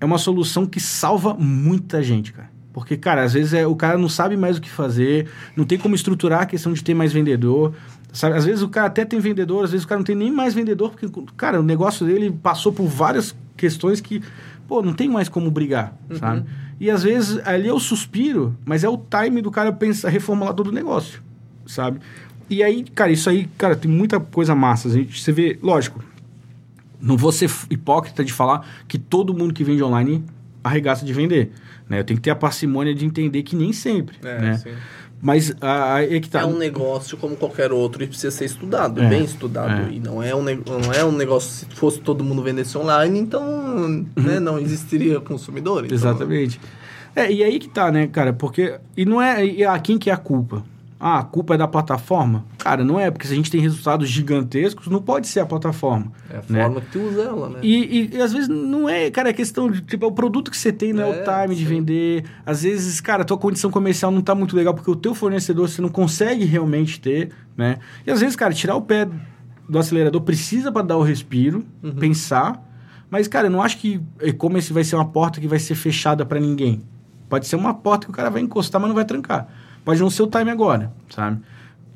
é 0.00 0.04
uma 0.04 0.18
solução 0.18 0.66
que 0.66 0.80
salva 0.80 1.34
muita 1.34 2.02
gente, 2.02 2.32
cara. 2.32 2.50
Porque, 2.72 2.96
cara, 2.96 3.22
às 3.22 3.32
vezes 3.32 3.52
é, 3.52 3.66
o 3.66 3.74
cara 3.74 3.98
não 3.98 4.08
sabe 4.08 4.36
mais 4.36 4.56
o 4.56 4.60
que 4.60 4.70
fazer, 4.70 5.28
não 5.56 5.64
tem 5.64 5.76
como 5.76 5.94
estruturar 5.94 6.42
a 6.42 6.46
questão 6.46 6.72
de 6.72 6.82
ter 6.82 6.94
mais 6.94 7.12
vendedor. 7.12 7.74
Sabe? 8.12 8.36
Às 8.36 8.44
vezes 8.44 8.62
o 8.62 8.68
cara 8.68 8.86
até 8.86 9.04
tem 9.04 9.20
vendedor, 9.20 9.64
às 9.64 9.70
vezes 9.70 9.84
o 9.84 9.88
cara 9.88 9.98
não 9.98 10.04
tem 10.04 10.16
nem 10.16 10.32
mais 10.32 10.54
vendedor, 10.54 10.90
porque, 10.90 11.08
cara, 11.36 11.60
o 11.60 11.62
negócio 11.62 12.06
dele 12.06 12.30
passou 12.30 12.72
por 12.72 12.86
várias 12.86 13.34
questões 13.56 14.00
que, 14.00 14.22
pô, 14.66 14.82
não 14.82 14.92
tem 14.92 15.08
mais 15.08 15.28
como 15.28 15.50
brigar, 15.50 15.94
uhum. 16.08 16.16
sabe? 16.16 16.44
E 16.80 16.90
às 16.90 17.02
vezes 17.02 17.46
ali 17.46 17.68
é 17.68 17.72
o 17.72 17.78
suspiro, 17.78 18.56
mas 18.64 18.82
é 18.82 18.88
o 18.88 18.96
time 18.96 19.42
do 19.42 19.50
cara 19.50 19.72
pensar, 19.72 20.08
reformular 20.08 20.54
todo 20.54 20.68
o 20.68 20.72
negócio, 20.72 21.20
sabe? 21.66 22.00
E 22.48 22.64
aí, 22.64 22.82
cara, 22.82 23.12
isso 23.12 23.30
aí, 23.30 23.48
cara, 23.56 23.76
tem 23.76 23.88
muita 23.88 24.18
coisa 24.18 24.54
massa. 24.56 24.88
A 24.88 24.90
gente, 24.90 25.22
você 25.22 25.30
vê, 25.30 25.56
lógico, 25.62 26.02
não 27.00 27.16
vou 27.16 27.32
ser 27.32 27.50
hipócrita 27.70 28.24
de 28.24 28.32
falar 28.32 28.66
que 28.86 28.98
todo 28.98 29.34
mundo 29.34 29.54
que 29.54 29.64
vende 29.64 29.82
online 29.82 30.24
arregaça 30.62 31.04
de 31.04 31.12
vender. 31.12 31.50
Né? 31.88 32.00
Eu 32.00 32.04
tenho 32.04 32.18
que 32.18 32.22
ter 32.22 32.30
a 32.30 32.36
parcimônia 32.36 32.94
de 32.94 33.04
entender 33.04 33.42
que 33.42 33.56
nem 33.56 33.72
sempre. 33.72 34.16
É, 34.22 34.40
né? 34.40 34.56
Sim. 34.58 34.70
Mas 35.22 35.54
a, 35.60 36.02
é 36.02 36.18
que 36.18 36.30
tá. 36.30 36.40
É 36.40 36.46
um 36.46 36.56
negócio 36.56 37.16
como 37.18 37.36
qualquer 37.36 37.72
outro 37.72 38.02
e 38.02 38.06
precisa 38.06 38.30
ser 38.30 38.46
estudado, 38.46 39.02
é, 39.02 39.08
bem 39.08 39.22
estudado. 39.22 39.90
É. 39.90 39.92
E 39.92 40.00
não 40.00 40.22
é, 40.22 40.34
um, 40.34 40.42
não 40.42 40.92
é 40.94 41.04
um 41.04 41.12
negócio, 41.12 41.50
se 41.50 41.66
fosse 41.74 42.00
todo 42.00 42.24
mundo 42.24 42.42
vendesse 42.42 42.76
online, 42.78 43.18
então 43.18 43.42
uhum. 43.42 44.06
né, 44.16 44.40
não 44.40 44.58
existiria 44.58 45.20
consumidor. 45.20 45.84
Então... 45.84 45.94
Exatamente. 45.94 46.58
É, 47.14 47.30
e 47.30 47.44
aí 47.44 47.58
que 47.58 47.68
tá, 47.68 47.90
né, 47.90 48.06
cara? 48.06 48.32
Porque. 48.32 48.78
E 48.96 49.04
não 49.04 49.20
é. 49.20 49.44
E 49.44 49.64
a 49.64 49.78
quem 49.78 49.98
que 49.98 50.08
é 50.08 50.12
a 50.12 50.16
culpa? 50.16 50.64
Ah, 51.02 51.20
a 51.20 51.24
culpa 51.24 51.54
é 51.54 51.56
da 51.56 51.66
plataforma? 51.66 52.44
Cara, 52.58 52.84
não 52.84 53.00
é, 53.00 53.10
porque 53.10 53.26
se 53.26 53.32
a 53.32 53.36
gente 53.36 53.50
tem 53.50 53.58
resultados 53.58 54.06
gigantescos, 54.06 54.86
não 54.88 55.00
pode 55.00 55.28
ser 55.28 55.40
a 55.40 55.46
plataforma. 55.46 56.12
É 56.28 56.36
a 56.36 56.42
né? 56.46 56.62
forma 56.64 56.80
que 56.82 56.90
tu 56.90 57.00
usa 57.00 57.22
ela, 57.22 57.48
né? 57.48 57.60
E, 57.62 58.10
e, 58.12 58.16
e, 58.16 58.20
às 58.20 58.34
vezes 58.34 58.48
não 58.48 58.86
é, 58.86 59.10
cara, 59.10 59.30
é 59.30 59.32
questão 59.32 59.70
de, 59.70 59.80
tipo, 59.80 60.04
é 60.04 60.08
o 60.08 60.12
produto 60.12 60.50
que 60.50 60.58
você 60.58 60.70
tem, 60.70 60.92
não 60.92 61.04
é, 61.04 61.08
é 61.08 61.22
o 61.22 61.24
time 61.24 61.54
sim. 61.54 61.62
de 61.62 61.64
vender. 61.64 62.24
Às 62.44 62.64
vezes, 62.64 63.00
cara, 63.00 63.22
a 63.22 63.24
tua 63.24 63.38
condição 63.38 63.70
comercial 63.70 64.10
não 64.10 64.20
tá 64.20 64.34
muito 64.34 64.54
legal, 64.54 64.74
porque 64.74 64.90
o 64.90 64.96
teu 64.96 65.14
fornecedor 65.14 65.70
você 65.70 65.80
não 65.80 65.88
consegue 65.88 66.44
realmente 66.44 67.00
ter, 67.00 67.30
né? 67.56 67.78
E 68.06 68.10
às 68.10 68.20
vezes, 68.20 68.36
cara, 68.36 68.52
tirar 68.52 68.76
o 68.76 68.82
pé 68.82 69.08
do 69.66 69.78
acelerador 69.78 70.20
precisa 70.20 70.70
para 70.70 70.82
dar 70.82 70.98
o 70.98 71.02
respiro, 71.02 71.64
uhum. 71.82 71.92
pensar. 71.92 72.62
Mas, 73.08 73.26
cara, 73.26 73.46
eu 73.46 73.50
não 73.50 73.62
acho 73.62 73.78
que 73.78 74.02
e-commerce 74.20 74.70
vai 74.70 74.84
ser 74.84 74.96
uma 74.96 75.06
porta 75.06 75.40
que 75.40 75.48
vai 75.48 75.58
ser 75.58 75.76
fechada 75.76 76.26
para 76.26 76.38
ninguém. 76.38 76.82
Pode 77.30 77.46
ser 77.46 77.56
uma 77.56 77.72
porta 77.72 78.06
que 78.06 78.12
o 78.12 78.14
cara 78.14 78.28
vai 78.28 78.42
encostar, 78.42 78.80
mas 78.80 78.88
não 78.88 78.94
vai 78.94 79.04
trancar. 79.04 79.48
Pode 79.84 80.00
não 80.00 80.10
ser 80.10 80.22
o 80.22 80.26
time 80.26 80.50
agora, 80.50 80.92
sabe? 81.08 81.40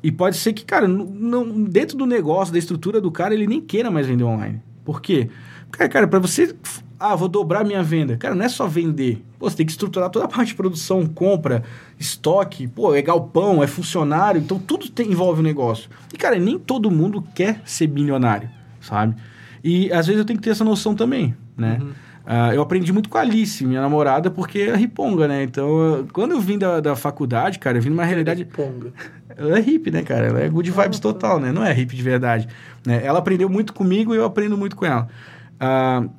E 0.03 0.11
pode 0.11 0.37
ser 0.37 0.53
que, 0.53 0.63
cara, 0.63 0.87
não, 0.87 1.63
dentro 1.63 1.97
do 1.97 2.05
negócio, 2.05 2.53
da 2.53 2.59
estrutura 2.59 3.01
do 3.01 3.11
cara, 3.11 3.33
ele 3.33 3.47
nem 3.47 3.59
queira 3.59 3.89
mais 3.89 4.05
vender 4.05 4.23
online. 4.23 4.61
Por 4.83 5.01
quê? 5.01 5.29
Porque, 5.69 5.89
cara, 5.89 6.07
para 6.07 6.19
você. 6.19 6.55
Ah, 6.99 7.15
vou 7.15 7.27
dobrar 7.27 7.65
minha 7.65 7.83
venda. 7.83 8.15
Cara, 8.15 8.35
não 8.35 8.45
é 8.45 8.49
só 8.49 8.67
vender. 8.67 9.23
Pô, 9.37 9.49
você 9.49 9.57
tem 9.57 9.65
que 9.65 9.71
estruturar 9.71 10.09
toda 10.09 10.25
a 10.25 10.27
parte 10.29 10.49
de 10.49 10.55
produção, 10.55 11.05
compra, 11.07 11.63
estoque, 11.99 12.67
pô, 12.67 12.93
é 12.93 13.01
galpão, 13.01 13.63
é 13.63 13.67
funcionário. 13.67 14.39
Então, 14.39 14.59
tudo 14.59 14.89
tem, 14.89 15.11
envolve 15.11 15.39
o 15.39 15.43
negócio. 15.43 15.89
E, 16.13 16.17
cara, 16.17 16.37
nem 16.37 16.57
todo 16.59 16.91
mundo 16.91 17.23
quer 17.33 17.61
ser 17.65 17.87
bilionário, 17.87 18.49
sabe? 18.79 19.15
E 19.63 19.91
às 19.91 20.05
vezes 20.05 20.19
eu 20.19 20.25
tenho 20.25 20.37
que 20.37 20.43
ter 20.43 20.51
essa 20.51 20.63
noção 20.63 20.93
também, 20.93 21.35
né? 21.57 21.79
Uhum. 21.81 21.91
Uh, 22.25 22.53
eu 22.53 22.61
aprendi 22.61 22.91
muito 22.91 23.07
com 23.07 23.19
a 23.19 23.21
Alice, 23.21 23.63
minha 23.63 23.81
namorada, 23.81 24.31
porque 24.31 24.59
é 24.59 24.75
riponga, 24.75 25.27
né? 25.27 25.43
Então, 25.43 26.07
quando 26.11 26.31
eu 26.31 26.41
vim 26.41 26.57
da, 26.57 26.79
da 26.79 26.95
faculdade, 26.95 27.59
cara, 27.59 27.77
eu 27.77 27.81
vim 27.81 27.89
numa 27.89 28.03
realidade. 28.03 28.43
Riponga. 28.43 28.91
Ela 29.37 29.59
é 29.59 29.61
hippie, 29.61 29.91
né, 29.91 30.01
cara? 30.01 30.27
Ela 30.27 30.39
é 30.39 30.49
good 30.49 30.71
vibes 30.71 30.99
total, 30.99 31.39
né? 31.39 31.51
Não 31.51 31.63
é 31.63 31.71
hippie 31.71 31.95
de 31.95 32.01
verdade. 32.01 32.47
Né? 32.85 33.05
Ela 33.05 33.19
aprendeu 33.19 33.47
muito 33.47 33.73
comigo 33.73 34.13
e 34.13 34.17
eu 34.17 34.25
aprendo 34.25 34.57
muito 34.57 34.75
com 34.75 34.85
ela. 34.85 35.07
Uh, 35.55 36.09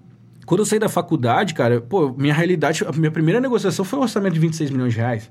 quando 0.44 0.60
eu 0.60 0.64
saí 0.64 0.78
da 0.78 0.88
faculdade, 0.88 1.54
cara, 1.54 1.80
pô, 1.80 2.14
minha 2.16 2.32
realidade, 2.32 2.84
a 2.86 2.92
minha 2.92 3.10
primeira 3.10 3.40
negociação 3.40 3.84
foi 3.84 3.98
um 3.98 4.02
orçamento 4.02 4.34
de 4.34 4.40
26 4.40 4.70
milhões 4.70 4.92
de 4.92 5.00
reais. 5.00 5.30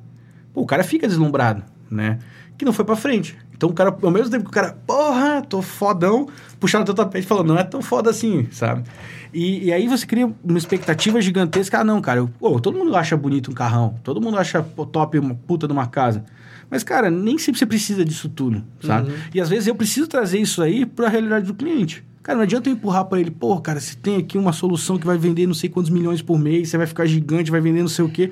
Pô, 0.53 0.61
o 0.61 0.65
cara 0.65 0.83
fica 0.83 1.07
deslumbrado, 1.07 1.63
né? 1.89 2.19
Que 2.57 2.65
não 2.65 2.73
foi 2.73 2.85
para 2.85 2.95
frente. 2.95 3.37
Então 3.53 3.69
o 3.69 3.73
cara, 3.73 3.95
ao 4.01 4.11
mesmo 4.11 4.29
tempo 4.29 4.43
que 4.43 4.49
o 4.49 4.53
cara, 4.53 4.77
porra, 4.85 5.41
tô 5.41 5.61
fodão, 5.61 6.27
puxando 6.59 6.83
o 6.83 6.85
teu 6.85 6.93
tapete 6.93 7.25
e 7.25 7.27
falou, 7.27 7.43
não 7.43 7.57
é 7.57 7.63
tão 7.63 7.81
foda 7.81 8.09
assim, 8.09 8.47
sabe? 8.51 8.83
E, 9.33 9.65
e, 9.65 9.73
aí 9.73 9.87
você 9.87 10.05
cria 10.05 10.31
uma 10.43 10.57
expectativa 10.57 11.21
gigantesca. 11.21 11.79
Ah, 11.79 11.83
não, 11.83 12.01
cara, 12.01 12.19
eu, 12.19 12.29
pô, 12.39 12.57
todo 12.59 12.77
mundo 12.77 12.95
acha 12.95 13.17
bonito 13.17 13.51
um 13.51 13.53
carrão, 13.53 13.99
todo 14.03 14.21
mundo 14.21 14.37
acha 14.37 14.63
top 14.91 15.19
uma 15.19 15.35
puta 15.35 15.67
de 15.67 15.73
uma 15.73 15.87
casa. 15.87 16.23
Mas, 16.69 16.83
cara, 16.83 17.11
nem 17.11 17.37
sempre 17.37 17.59
você 17.59 17.65
precisa 17.65 18.03
disso 18.03 18.29
tudo, 18.29 18.63
sabe? 18.81 19.11
Uhum. 19.11 19.17
E 19.33 19.41
às 19.41 19.49
vezes 19.49 19.67
eu 19.67 19.75
preciso 19.75 20.07
trazer 20.07 20.39
isso 20.39 20.61
aí 20.61 20.85
para 20.85 21.07
a 21.07 21.09
realidade 21.09 21.45
do 21.45 21.53
cliente. 21.53 22.03
Cara, 22.23 22.37
não 22.37 22.43
adianta 22.43 22.69
eu 22.69 22.73
empurrar 22.73 23.05
para 23.05 23.19
ele, 23.19 23.29
pô, 23.29 23.59
cara, 23.59 23.79
você 23.79 23.95
tem 23.95 24.17
aqui 24.17 24.37
uma 24.37 24.51
solução 24.51 24.97
que 24.97 25.05
vai 25.05 25.17
vender 25.17 25.45
não 25.45 25.53
sei 25.53 25.69
quantos 25.69 25.91
milhões 25.91 26.21
por 26.21 26.39
mês, 26.39 26.69
você 26.69 26.77
vai 26.77 26.87
ficar 26.87 27.05
gigante, 27.05 27.51
vai 27.51 27.61
vender 27.61 27.81
não 27.81 27.87
sei 27.87 28.03
o 28.03 28.09
quê. 28.09 28.31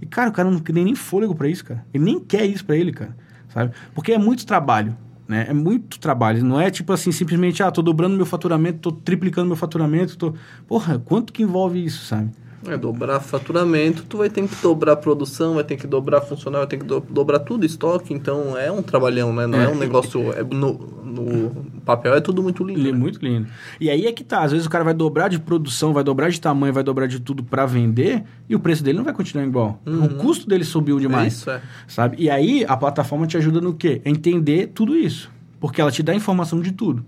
E, 0.00 0.06
cara, 0.06 0.30
o 0.30 0.32
cara 0.32 0.50
não 0.50 0.60
tem 0.60 0.84
nem 0.84 0.94
fôlego 0.94 1.34
para 1.34 1.48
isso, 1.48 1.64
cara. 1.64 1.84
Ele 1.92 2.04
nem 2.04 2.20
quer 2.20 2.44
isso 2.44 2.64
para 2.64 2.76
ele, 2.76 2.92
cara, 2.92 3.16
sabe? 3.52 3.72
Porque 3.94 4.12
é 4.12 4.18
muito 4.18 4.46
trabalho. 4.46 4.96
Né? 5.26 5.46
É 5.48 5.52
muito 5.54 5.98
trabalho. 5.98 6.44
Não 6.44 6.60
é 6.60 6.70
tipo 6.70 6.92
assim, 6.92 7.12
simplesmente, 7.12 7.62
ah, 7.62 7.70
tô 7.70 7.82
dobrando 7.82 8.16
meu 8.16 8.26
faturamento, 8.26 8.78
tô 8.78 8.92
triplicando 8.92 9.46
meu 9.46 9.56
faturamento, 9.56 10.16
tô... 10.16 10.34
Porra, 10.66 10.98
quanto 10.98 11.32
que 11.32 11.42
envolve 11.42 11.82
isso, 11.82 12.04
sabe? 12.04 12.30
É, 12.66 12.76
dobrar 12.76 13.18
faturamento, 13.20 14.04
tu 14.08 14.18
vai 14.18 14.30
ter 14.30 14.46
que 14.46 14.62
dobrar 14.62 14.96
produção, 14.96 15.54
vai 15.54 15.64
ter 15.64 15.76
que 15.76 15.86
dobrar 15.86 16.20
funcionário, 16.20 16.66
vai 16.66 16.70
ter 16.70 16.78
que 16.78 16.84
do, 16.84 17.00
dobrar 17.00 17.40
tudo, 17.40 17.66
estoque, 17.66 18.14
então 18.14 18.56
é 18.56 18.70
um 18.70 18.82
trabalhão, 18.82 19.32
né? 19.32 19.46
Não 19.46 19.60
é, 19.60 19.64
é 19.64 19.68
um 19.68 19.74
negócio. 19.74 20.32
É, 20.32 20.44
no, 20.44 20.74
no 21.04 21.50
papel 21.84 22.14
é 22.14 22.20
tudo 22.20 22.42
muito 22.42 22.62
lindo. 22.62 22.88
É 22.88 22.92
né? 22.92 22.98
Muito 22.98 23.18
lindo. 23.24 23.48
E 23.80 23.90
aí 23.90 24.06
é 24.06 24.12
que 24.12 24.22
tá, 24.22 24.42
às 24.42 24.52
vezes 24.52 24.66
o 24.66 24.70
cara 24.70 24.84
vai 24.84 24.94
dobrar 24.94 25.28
de 25.28 25.40
produção, 25.40 25.92
vai 25.92 26.04
dobrar 26.04 26.30
de 26.30 26.40
tamanho, 26.40 26.72
vai 26.72 26.84
dobrar 26.84 27.06
de 27.06 27.18
tudo 27.18 27.42
para 27.42 27.66
vender, 27.66 28.22
e 28.48 28.54
o 28.54 28.60
preço 28.60 28.84
dele 28.84 28.98
não 28.98 29.04
vai 29.04 29.12
continuar 29.12 29.44
igual. 29.44 29.80
Uhum. 29.84 30.04
O 30.04 30.08
custo 30.16 30.48
dele 30.48 30.64
subiu 30.64 31.00
demais. 31.00 31.34
Isso, 31.34 31.50
é. 31.50 31.60
Sabe? 31.88 32.16
E 32.18 32.30
aí 32.30 32.64
a 32.68 32.76
plataforma 32.76 33.26
te 33.26 33.36
ajuda 33.36 33.60
no 33.60 33.74
quê? 33.74 34.00
entender 34.04 34.68
tudo 34.68 34.96
isso. 34.96 35.30
Porque 35.58 35.80
ela 35.80 35.90
te 35.90 36.02
dá 36.02 36.14
informação 36.14 36.60
de 36.60 36.72
tudo. 36.72 37.04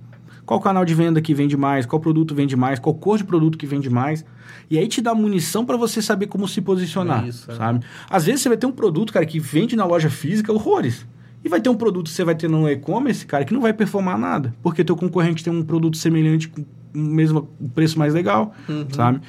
Qual 0.47 0.61
canal 0.61 0.85
de 0.85 0.95
venda 0.95 1.21
que 1.21 1.33
vende 1.33 1.57
mais, 1.57 1.87
qual 1.87 2.01
produto 2.01 2.35
vende 2.35 2.55
mais, 2.55 2.79
qual 2.79 2.95
cor 2.95 3.17
de 3.17 3.25
produto 3.25 3.57
que 3.57 3.67
vende 3.67 3.89
mais. 3.89 4.25
E 4.71 4.79
aí 4.79 4.87
te 4.87 5.01
dá 5.01 5.15
munição 5.15 5.65
para 5.65 5.77
você 5.77 6.03
saber 6.03 6.27
como 6.27 6.47
se 6.47 6.61
posicionar, 6.61 7.27
Isso, 7.27 7.51
é. 7.51 7.55
sabe? 7.55 7.85
Às 8.09 8.25
vezes 8.25 8.43
você 8.43 8.49
vai 8.49 8.59
ter 8.59 8.67
um 8.67 8.73
produto, 8.73 9.13
cara, 9.13 9.25
que 9.25 9.39
vende 9.39 9.77
na 9.77 9.85
loja 9.85 10.11
física 10.11 10.53
horrores. 10.53 11.07
E 11.45 11.49
vai 11.49 11.61
ter 11.61 11.69
um 11.69 11.75
produto 11.75 12.07
que 12.07 12.13
você 12.13 12.25
vai 12.25 12.35
ter 12.35 12.49
no 12.49 12.69
e-commerce, 12.69 13.27
cara, 13.27 13.45
que 13.45 13.53
não 13.53 13.61
vai 13.61 13.73
performar 13.73 14.19
nada. 14.19 14.55
Porque 14.63 14.83
teu 14.83 14.97
concorrente 14.97 15.45
tem 15.45 15.53
um 15.53 15.63
produto 15.63 15.97
semelhante 15.97 16.49
com 16.49 16.63
o 16.63 16.99
mesmo 16.99 17.51
preço 17.75 17.99
mais 17.99 18.15
legal, 18.15 18.55
uhum. 18.67 18.87
sabe? 18.91 19.21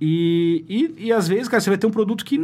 E, 0.00 0.64
e, 0.68 1.06
e, 1.06 1.12
às 1.12 1.26
vezes, 1.26 1.48
cara, 1.48 1.60
você 1.60 1.70
vai 1.70 1.78
ter 1.78 1.86
um 1.86 1.90
produto 1.90 2.24
que... 2.24 2.38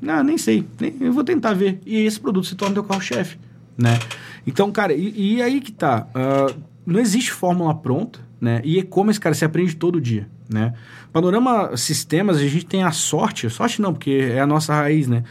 Não, 0.00 0.24
nem 0.24 0.36
sei. 0.36 0.66
Nem, 0.80 0.96
eu 1.00 1.12
vou 1.12 1.22
tentar 1.22 1.54
ver. 1.54 1.80
E 1.86 1.98
esse 1.98 2.18
produto 2.18 2.46
se 2.46 2.56
torna 2.56 2.74
teu 2.74 2.82
carro-chefe, 2.82 3.38
né? 3.78 3.96
Então, 4.44 4.72
cara, 4.72 4.92
e, 4.92 5.36
e 5.36 5.42
aí 5.42 5.60
que 5.60 5.70
tá. 5.70 6.08
Uh, 6.08 6.71
não 6.84 7.00
existe 7.00 7.32
fórmula 7.32 7.74
pronta, 7.74 8.20
né? 8.40 8.60
E 8.64 8.78
e-commerce, 8.78 9.20
cara, 9.20 9.34
você 9.34 9.44
aprende 9.44 9.76
todo 9.76 10.00
dia, 10.00 10.28
né? 10.48 10.74
Panorama 11.12 11.76
Sistemas, 11.76 12.38
a 12.38 12.40
gente 12.40 12.66
tem 12.66 12.82
a 12.82 12.90
sorte, 12.90 13.48
sorte 13.48 13.80
não, 13.80 13.92
porque 13.92 14.30
é 14.32 14.40
a 14.40 14.46
nossa 14.46 14.74
raiz, 14.74 15.06
né? 15.06 15.24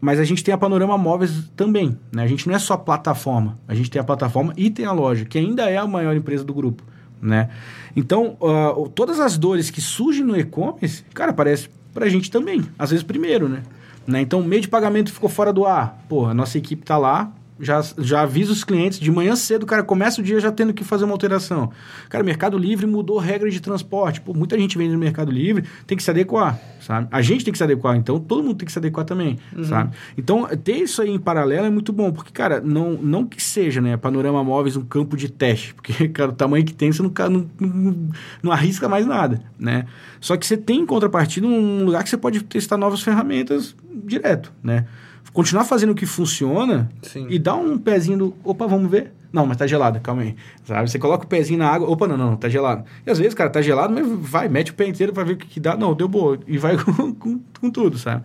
Mas 0.00 0.20
a 0.20 0.24
gente 0.24 0.44
tem 0.44 0.54
a 0.54 0.58
Panorama 0.58 0.96
Móveis 0.96 1.50
também, 1.56 1.98
né? 2.12 2.22
A 2.22 2.26
gente 2.26 2.46
não 2.46 2.54
é 2.54 2.58
só 2.58 2.76
plataforma, 2.76 3.58
a 3.66 3.74
gente 3.74 3.90
tem 3.90 4.00
a 4.00 4.04
plataforma 4.04 4.52
e 4.56 4.70
tem 4.70 4.84
a 4.84 4.92
loja, 4.92 5.24
que 5.24 5.38
ainda 5.38 5.68
é 5.68 5.76
a 5.76 5.86
maior 5.86 6.14
empresa 6.14 6.44
do 6.44 6.54
grupo, 6.54 6.84
né? 7.20 7.48
Então, 7.96 8.36
uh, 8.40 8.88
todas 8.90 9.18
as 9.18 9.36
dores 9.36 9.70
que 9.70 9.80
surgem 9.80 10.24
no 10.24 10.38
e-commerce, 10.38 11.04
cara, 11.14 11.30
aparece 11.30 11.68
pra 11.92 12.08
gente 12.08 12.30
também, 12.30 12.62
às 12.78 12.90
vezes 12.90 13.02
primeiro, 13.02 13.48
né? 13.48 13.62
né? 14.06 14.20
Então, 14.20 14.42
meio 14.42 14.62
de 14.62 14.68
pagamento 14.68 15.12
ficou 15.12 15.28
fora 15.28 15.52
do 15.52 15.66
ar. 15.66 16.02
Pô, 16.08 16.26
a 16.26 16.34
nossa 16.34 16.56
equipe 16.58 16.84
tá 16.84 16.96
lá, 16.96 17.32
já, 17.60 17.82
já 17.98 18.22
avisa 18.22 18.52
os 18.52 18.64
clientes 18.64 18.98
de 18.98 19.10
manhã 19.10 19.34
cedo, 19.36 19.62
o 19.64 19.66
cara 19.66 19.82
começa 19.82 20.20
o 20.20 20.24
dia 20.24 20.38
já 20.40 20.50
tendo 20.50 20.72
que 20.72 20.84
fazer 20.84 21.04
uma 21.04 21.12
alteração. 21.12 21.70
Cara, 22.08 22.22
Mercado 22.22 22.56
Livre 22.56 22.86
mudou 22.86 23.18
regra 23.18 23.50
de 23.50 23.60
transporte. 23.60 24.20
Pô, 24.20 24.32
muita 24.34 24.58
gente 24.58 24.78
vende 24.78 24.92
no 24.92 24.98
Mercado 24.98 25.30
Livre, 25.30 25.64
tem 25.86 25.96
que 25.96 26.02
se 26.02 26.10
adequar, 26.10 26.58
sabe? 26.80 27.08
A 27.10 27.20
gente 27.22 27.44
tem 27.44 27.52
que 27.52 27.58
se 27.58 27.64
adequar, 27.64 27.96
então 27.96 28.18
todo 28.18 28.42
mundo 28.42 28.56
tem 28.56 28.66
que 28.66 28.72
se 28.72 28.78
adequar 28.78 29.04
também, 29.04 29.38
uhum. 29.56 29.64
sabe? 29.64 29.94
Então, 30.16 30.46
ter 30.62 30.76
isso 30.76 31.02
aí 31.02 31.10
em 31.10 31.18
paralelo 31.18 31.66
é 31.66 31.70
muito 31.70 31.92
bom, 31.92 32.12
porque, 32.12 32.32
cara, 32.32 32.60
não, 32.60 32.92
não 32.94 33.24
que 33.24 33.42
seja, 33.42 33.80
né, 33.80 33.96
Panorama 33.96 34.42
Móveis 34.44 34.76
um 34.76 34.84
campo 34.84 35.16
de 35.16 35.28
teste, 35.28 35.74
porque, 35.74 36.08
cara, 36.10 36.30
o 36.30 36.34
tamanho 36.34 36.64
que 36.64 36.74
tem, 36.74 36.92
você 36.92 37.02
não, 37.02 37.12
não, 37.30 37.46
não, 37.60 38.08
não 38.42 38.52
arrisca 38.52 38.88
mais 38.88 39.06
nada, 39.06 39.40
né? 39.58 39.86
Só 40.20 40.36
que 40.36 40.46
você 40.46 40.56
tem 40.56 40.80
em 40.80 40.86
contrapartida 40.86 41.46
um 41.46 41.84
lugar 41.84 42.02
que 42.02 42.10
você 42.10 42.16
pode 42.16 42.42
testar 42.42 42.76
novas 42.76 43.02
ferramentas 43.02 43.74
direto, 44.04 44.52
né? 44.62 44.86
Continuar 45.32 45.64
fazendo 45.64 45.90
o 45.90 45.94
que 45.94 46.06
funciona 46.06 46.90
Sim. 47.02 47.26
e 47.28 47.38
dar 47.38 47.56
um 47.56 47.78
pezinho 47.78 48.18
do, 48.18 48.36
opa, 48.44 48.66
vamos 48.66 48.90
ver. 48.90 49.12
Não, 49.32 49.46
mas 49.46 49.56
tá 49.56 49.66
gelado, 49.66 50.00
calma 50.00 50.22
aí. 50.22 50.34
Sabe? 50.64 50.90
Você 50.90 50.98
coloca 50.98 51.24
o 51.24 51.28
pezinho 51.28 51.58
na 51.58 51.68
água, 51.68 51.88
opa, 51.88 52.08
não, 52.08 52.16
não, 52.16 52.36
tá 52.36 52.48
gelado. 52.48 52.84
E 53.06 53.10
às 53.10 53.18
vezes, 53.18 53.34
cara, 53.34 53.50
tá 53.50 53.60
gelado, 53.60 53.92
mas 53.92 54.06
vai, 54.06 54.48
mete 54.48 54.70
o 54.70 54.74
pé 54.74 54.86
inteiro 54.86 55.12
pra 55.12 55.24
ver 55.24 55.34
o 55.34 55.36
que, 55.36 55.46
que 55.46 55.60
dá. 55.60 55.76
Não, 55.76 55.94
deu 55.94 56.08
boa. 56.08 56.38
E 56.46 56.56
vai 56.56 56.76
com, 56.82 57.14
com, 57.14 57.40
com 57.60 57.70
tudo, 57.70 57.98
sabe? 57.98 58.24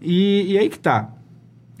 E, 0.00 0.52
e, 0.52 0.58
aí 0.58 0.68
que 0.68 0.78
tá. 0.78 1.10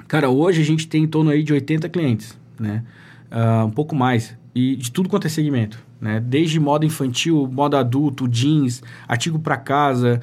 Cara, 0.06 0.28
hoje 0.28 0.60
a 0.60 0.64
gente 0.64 0.86
tem 0.86 1.04
em 1.04 1.08
torno 1.08 1.30
aí 1.30 1.42
de 1.42 1.52
80 1.52 1.88
clientes, 1.88 2.38
né? 2.60 2.84
Uh, 3.30 3.66
um 3.66 3.70
pouco 3.70 3.96
mais. 3.96 4.36
E 4.54 4.76
de 4.76 4.92
tudo 4.92 5.08
quanto 5.08 5.26
é 5.26 5.30
segmento. 5.30 5.82
Né? 6.02 6.18
Desde 6.18 6.58
moda 6.58 6.84
infantil, 6.84 7.48
moda 7.50 7.78
adulto, 7.78 8.26
jeans, 8.26 8.82
artigo 9.06 9.38
para 9.38 9.56
casa, 9.56 10.20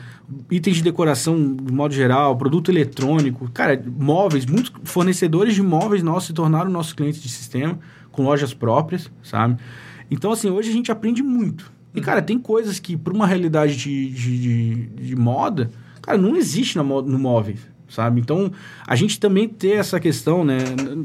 itens 0.51 0.75
de 0.75 0.83
decoração 0.83 1.55
de 1.55 1.71
modo 1.71 1.93
geral, 1.93 2.35
produto 2.35 2.69
eletrônico, 2.69 3.49
cara, 3.51 3.81
móveis, 3.97 4.45
muitos 4.45 4.73
fornecedores 4.83 5.55
de 5.55 5.63
móveis 5.63 6.03
nossos 6.03 6.27
se 6.27 6.33
tornaram 6.33 6.69
nossos 6.69 6.91
clientes 6.91 7.23
de 7.23 7.29
sistema, 7.29 7.79
com 8.11 8.23
lojas 8.23 8.53
próprias, 8.53 9.09
sabe? 9.23 9.57
Então, 10.11 10.33
assim, 10.33 10.49
hoje 10.49 10.69
a 10.69 10.73
gente 10.73 10.91
aprende 10.91 11.23
muito. 11.23 11.71
E, 11.95 12.01
cara, 12.01 12.21
tem 12.21 12.37
coisas 12.37 12.77
que, 12.77 12.97
para 12.97 13.13
uma 13.13 13.25
realidade 13.25 13.77
de, 13.77 14.09
de, 14.09 14.85
de, 14.87 15.15
moda, 15.15 15.71
cara, 16.01 16.17
não 16.17 16.35
existe 16.35 16.77
no, 16.77 17.01
no 17.01 17.17
móveis, 17.17 17.59
sabe? 17.87 18.19
Então, 18.19 18.51
a 18.85 18.97
gente 18.97 19.17
também 19.17 19.47
ter 19.47 19.77
essa 19.77 19.97
questão, 19.97 20.43
né? 20.43 20.57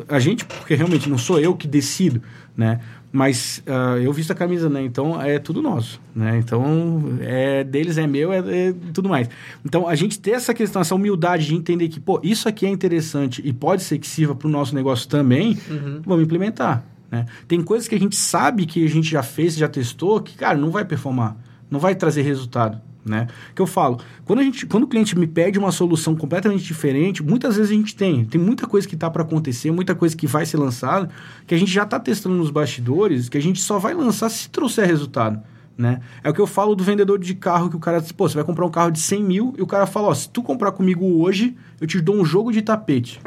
A 0.09 0.18
gente, 0.18 0.45
porque 0.45 0.75
realmente 0.75 1.09
não 1.09 1.16
sou 1.16 1.39
eu 1.39 1.55
que 1.55 1.68
decido, 1.68 2.20
né? 2.57 2.81
Mas 3.15 3.62
uh, 3.69 3.97
eu 3.99 4.12
visto 4.12 4.33
a 4.33 4.35
camisa, 4.35 4.69
né? 4.69 4.83
Então 4.83 5.23
é 5.23 5.39
tudo 5.39 5.62
nosso, 5.62 6.01
né? 6.12 6.37
Então 6.37 7.17
é 7.21 7.62
deles, 7.62 7.97
é 7.97 8.09
meu, 8.09 8.33
é, 8.33 8.39
é, 8.39 8.75
tudo 8.93 9.09
mais. 9.09 9.31
Então 9.65 9.87
a 9.87 9.95
gente 9.95 10.19
ter 10.19 10.33
essa 10.33 10.53
questão, 10.53 10.83
essa 10.83 10.97
humildade 10.97 11.47
de 11.47 11.55
entender 11.55 11.89
que, 11.89 12.01
pô, 12.01 12.19
isso 12.25 12.49
aqui 12.49 12.67
é 12.67 12.69
interessante 12.69 13.41
e 13.45 13.53
pode 13.53 13.85
ser 13.85 13.99
que 14.01 14.07
sirva 14.09 14.35
para 14.35 14.49
o 14.49 14.51
nosso 14.51 14.75
negócio 14.75 15.09
também, 15.09 15.57
uhum. 15.71 16.03
vamos 16.05 16.25
implementar. 16.25 16.85
Né? 17.09 17.25
Tem 17.47 17.62
coisas 17.62 17.87
que 17.87 17.95
a 17.95 18.01
gente 18.01 18.17
sabe 18.17 18.67
que 18.67 18.85
a 18.85 18.89
gente 18.89 19.09
já 19.09 19.23
fez, 19.23 19.55
já 19.55 19.69
testou, 19.69 20.21
que, 20.21 20.37
cara, 20.37 20.59
não 20.59 20.73
vai 20.73 20.85
performar, 20.85 21.37
não 21.71 21.79
vai 21.79 21.95
trazer 21.95 22.23
resultado 22.23 22.81
né? 23.05 23.27
Que 23.55 23.61
eu 23.61 23.67
falo, 23.67 24.01
quando, 24.25 24.39
a 24.39 24.43
gente, 24.43 24.67
quando 24.67 24.85
o 24.85 24.87
cliente 24.87 25.19
me 25.19 25.27
pede 25.27 25.59
uma 25.59 25.71
solução 25.71 26.17
completamente 26.17 26.65
diferente, 26.65 27.23
muitas 27.23 27.57
vezes 27.57 27.71
a 27.71 27.75
gente 27.75 27.95
tem. 27.95 28.25
Tem 28.25 28.41
muita 28.41 28.67
coisa 28.67 28.89
que 28.89 28.95
está 28.95 29.11
para 29.11 29.23
acontecer, 29.23 29.71
muita 29.71 29.95
coisa 29.95 30.17
que 30.17 30.27
vai 30.27 30.47
ser 30.47 30.57
lançada, 30.57 31.11
que 31.47 31.55
a 31.55 31.59
gente 31.59 31.71
já 31.71 31.83
está 31.83 32.01
testando 32.01 32.35
nos 32.35 32.51
bastidores, 32.51 33.29
que 33.29 33.39
a 33.39 33.43
gente 33.43 33.61
só 33.61 33.79
vai 33.79 33.95
lançar 33.95 34.29
se 34.29 34.49
trouxer 34.49 34.87
resultado. 34.87 35.41
Né? 35.77 36.01
É 36.23 36.31
o 36.31 36.33
que 36.33 36.41
eu 36.41 36.47
falo 36.47 36.75
do 36.75 36.85
vendedor 36.85 37.19
de 37.19 37.35
carro, 37.35 37.69
que 37.69 37.77
o 37.77 37.81
cara 37.81 38.01
diz, 38.01 38.13
pô, 38.13 38.29
você 38.29 38.37
vai 38.37 38.45
comprar 38.45 38.65
um 38.65 38.71
carro 38.71 38.91
de 38.91 39.01
100 39.01 39.25
mil, 39.25 39.55
e 39.59 39.63
o 39.63 39.67
cara 39.67 39.87
fala, 39.87 40.09
ó, 40.09 40.15
se 40.15 40.29
tu 40.29 40.43
comprar 40.43 40.71
comigo 40.73 41.05
hoje, 41.21 41.57
eu 41.81 41.87
te 41.87 42.01
dou 42.01 42.15
um 42.15 42.25
jogo 42.25 42.53
de 42.53 42.63
tapete. 42.63 43.21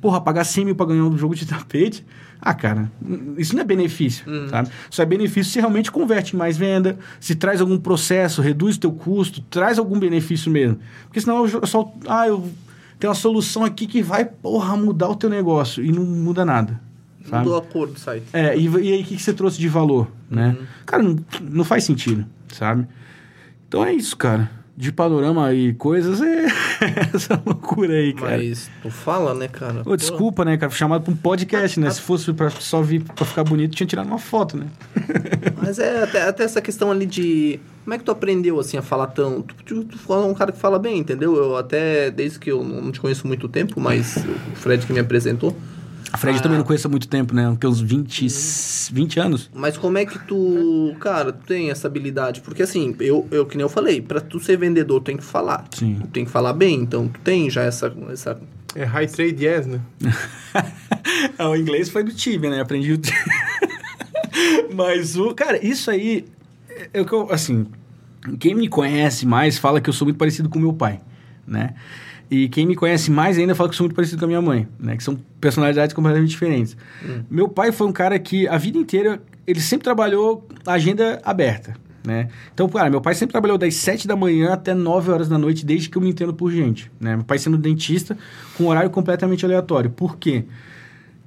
Porra, 0.00 0.20
pagar 0.20 0.44
100 0.44 0.64
mil 0.64 0.74
pra 0.74 0.86
ganhar 0.86 1.04
um 1.04 1.16
jogo 1.16 1.34
de 1.34 1.46
tapete. 1.46 2.04
Ah, 2.42 2.54
cara, 2.54 2.90
isso 3.36 3.54
não 3.54 3.62
é 3.62 3.64
benefício, 3.64 4.30
uhum. 4.30 4.48
sabe? 4.48 4.70
Isso 4.90 5.02
é 5.02 5.06
benefício 5.06 5.52
se 5.52 5.58
realmente 5.58 5.90
converte 5.90 6.34
em 6.34 6.38
mais 6.38 6.56
venda, 6.56 6.98
se 7.18 7.34
traz 7.34 7.60
algum 7.60 7.78
processo, 7.78 8.40
reduz 8.40 8.76
o 8.76 8.80
teu 8.80 8.92
custo, 8.92 9.42
traz 9.42 9.78
algum 9.78 9.98
benefício 9.98 10.50
mesmo. 10.50 10.78
Porque 11.04 11.20
senão 11.20 11.46
eu 11.46 11.66
só... 11.66 11.92
Ah, 12.08 12.26
eu 12.26 12.50
tenho 12.98 13.10
uma 13.10 13.14
solução 13.14 13.64
aqui 13.64 13.86
que 13.86 14.02
vai, 14.02 14.24
porra, 14.24 14.76
mudar 14.76 15.08
o 15.08 15.16
teu 15.16 15.28
negócio. 15.28 15.84
E 15.84 15.92
não 15.92 16.04
muda 16.04 16.44
nada. 16.44 16.80
Sabe? 17.28 17.44
Mudou 17.44 17.58
a 17.58 17.62
cor 17.62 17.88
do 17.88 17.98
site. 17.98 18.24
É, 18.32 18.56
e, 18.56 18.66
e 18.66 18.92
aí 18.92 19.02
o 19.02 19.04
que, 19.04 19.16
que 19.16 19.22
você 19.22 19.32
trouxe 19.32 19.58
de 19.58 19.68
valor, 19.68 20.10
né? 20.30 20.56
Uhum. 20.58 20.66
Cara, 20.86 21.02
não, 21.02 21.16
não 21.42 21.64
faz 21.64 21.84
sentido, 21.84 22.24
sabe? 22.52 22.86
Então 23.68 23.84
é 23.84 23.92
isso, 23.92 24.16
cara 24.16 24.59
de 24.80 24.90
panorama 24.90 25.52
e 25.52 25.74
coisas 25.74 26.22
é 26.22 26.46
essa 27.14 27.40
loucura 27.44 27.92
aí, 27.92 28.14
cara. 28.14 28.38
Mas 28.38 28.70
tu 28.82 28.90
fala, 28.90 29.34
né, 29.34 29.46
cara? 29.46 29.82
Ô, 29.84 29.94
desculpa, 29.94 30.42
né, 30.42 30.56
cara? 30.56 30.70
Fui 30.70 30.78
chamado 30.78 31.02
pra 31.02 31.12
um 31.12 31.16
podcast, 31.16 31.78
né? 31.78 31.90
Se 31.90 32.00
fosse 32.00 32.32
pra 32.32 32.48
só 32.48 32.80
vir 32.80 33.02
pra 33.02 33.26
ficar 33.26 33.44
bonito, 33.44 33.76
tinha 33.76 33.86
tirado 33.86 34.06
uma 34.06 34.18
foto, 34.18 34.56
né? 34.56 34.68
Mas 35.62 35.78
é 35.78 36.02
até, 36.02 36.22
até, 36.22 36.44
essa 36.44 36.62
questão 36.62 36.90
ali 36.90 37.04
de. 37.04 37.60
Como 37.84 37.92
é 37.92 37.98
que 37.98 38.04
tu 38.04 38.10
aprendeu, 38.10 38.58
assim, 38.58 38.78
a 38.78 38.82
falar 38.82 39.08
tão. 39.08 39.42
Tu, 39.42 39.54
tu, 39.66 39.84
tu 39.84 40.14
é 40.14 40.16
um 40.16 40.32
cara 40.32 40.50
que 40.50 40.58
fala 40.58 40.78
bem, 40.78 40.98
entendeu? 40.98 41.36
Eu 41.36 41.56
até, 41.58 42.10
desde 42.10 42.38
que 42.38 42.50
eu 42.50 42.64
não 42.64 42.90
te 42.90 43.00
conheço 43.00 43.26
muito 43.26 43.48
tempo, 43.50 43.78
mas 43.78 44.16
o 44.16 44.56
Fred 44.56 44.86
que 44.86 44.94
me 44.94 45.00
apresentou. 45.00 45.54
A 46.12 46.16
Fred 46.16 46.38
ah. 46.38 46.42
também 46.42 46.58
não 46.58 46.64
conheço 46.64 46.86
há 46.86 46.90
muito 46.90 47.08
tempo, 47.08 47.34
né? 47.34 47.48
Porque 47.50 47.66
uns 47.66 47.80
20, 47.80 48.26
20 48.92 49.20
anos. 49.20 49.50
Mas 49.54 49.76
como 49.76 49.98
é 49.98 50.04
que 50.04 50.18
tu, 50.18 50.94
cara, 50.98 51.32
tu 51.32 51.46
tem 51.46 51.70
essa 51.70 51.86
habilidade? 51.86 52.40
Porque 52.40 52.62
assim, 52.62 52.94
eu, 53.00 53.26
eu 53.30 53.46
que 53.46 53.56
nem 53.56 53.62
eu 53.62 53.68
falei, 53.68 54.00
para 54.02 54.20
tu 54.20 54.40
ser 54.40 54.56
vendedor, 54.56 55.00
tu 55.00 55.04
tem 55.04 55.16
que 55.16 55.24
falar. 55.24 55.64
Sim. 55.70 55.98
Tu 56.00 56.08
tem 56.08 56.24
que 56.24 56.30
falar 56.30 56.52
bem, 56.52 56.80
então 56.80 57.08
tu 57.08 57.20
tem 57.20 57.48
já 57.48 57.62
essa... 57.62 57.94
essa... 58.10 58.40
É 58.74 58.84
high 58.84 59.06
trade 59.06 59.44
yes, 59.44 59.66
né? 59.66 59.80
É, 61.38 61.44
o 61.46 61.56
inglês 61.56 61.88
foi 61.88 62.02
do 62.04 62.12
time, 62.12 62.48
né? 62.48 62.60
Aprendi 62.60 62.92
o... 62.92 63.00
Mas 64.74 65.16
o... 65.16 65.34
Cara, 65.34 65.64
isso 65.64 65.90
aí... 65.90 66.24
É 66.92 67.00
o 67.00 67.04
que 67.04 67.12
eu, 67.12 67.30
assim... 67.32 67.66
Quem 68.38 68.54
me 68.54 68.68
conhece 68.68 69.26
mais 69.26 69.58
fala 69.58 69.80
que 69.80 69.88
eu 69.88 69.94
sou 69.94 70.06
muito 70.06 70.18
parecido 70.18 70.48
com 70.48 70.58
meu 70.58 70.74
pai, 70.74 71.00
né? 71.46 71.74
E 72.30 72.48
quem 72.48 72.64
me 72.64 72.76
conhece 72.76 73.10
mais 73.10 73.36
ainda 73.36 73.54
fala 73.54 73.68
que 73.68 73.74
sou 73.74 73.84
muito 73.84 73.96
parecido 73.96 74.18
com 74.18 74.24
a 74.24 74.28
minha 74.28 74.40
mãe, 74.40 74.68
né? 74.78 74.96
Que 74.96 75.02
são 75.02 75.18
personalidades 75.40 75.92
completamente 75.92 76.30
diferentes. 76.30 76.76
Hum. 77.04 77.22
Meu 77.28 77.48
pai 77.48 77.72
foi 77.72 77.88
um 77.88 77.92
cara 77.92 78.18
que 78.18 78.46
a 78.46 78.56
vida 78.56 78.78
inteira 78.78 79.20
ele 79.46 79.60
sempre 79.60 79.82
trabalhou 79.82 80.46
agenda 80.64 81.20
aberta, 81.24 81.74
né? 82.06 82.28
Então, 82.54 82.68
cara, 82.68 82.88
meu 82.88 83.00
pai 83.00 83.14
sempre 83.14 83.32
trabalhou 83.32 83.58
das 83.58 83.74
7 83.74 84.06
da 84.06 84.14
manhã 84.14 84.52
até 84.52 84.72
9 84.72 85.10
horas 85.10 85.28
da 85.28 85.36
noite, 85.36 85.66
desde 85.66 85.88
que 85.88 85.98
eu 85.98 86.02
me 86.02 86.08
entendo 86.08 86.32
por 86.32 86.52
gente, 86.52 86.90
né? 87.00 87.16
Meu 87.16 87.24
pai 87.24 87.36
sendo 87.36 87.58
dentista 87.58 88.16
com 88.56 88.64
um 88.64 88.68
horário 88.68 88.90
completamente 88.90 89.44
aleatório. 89.44 89.90
Por 89.90 90.16
quê? 90.16 90.44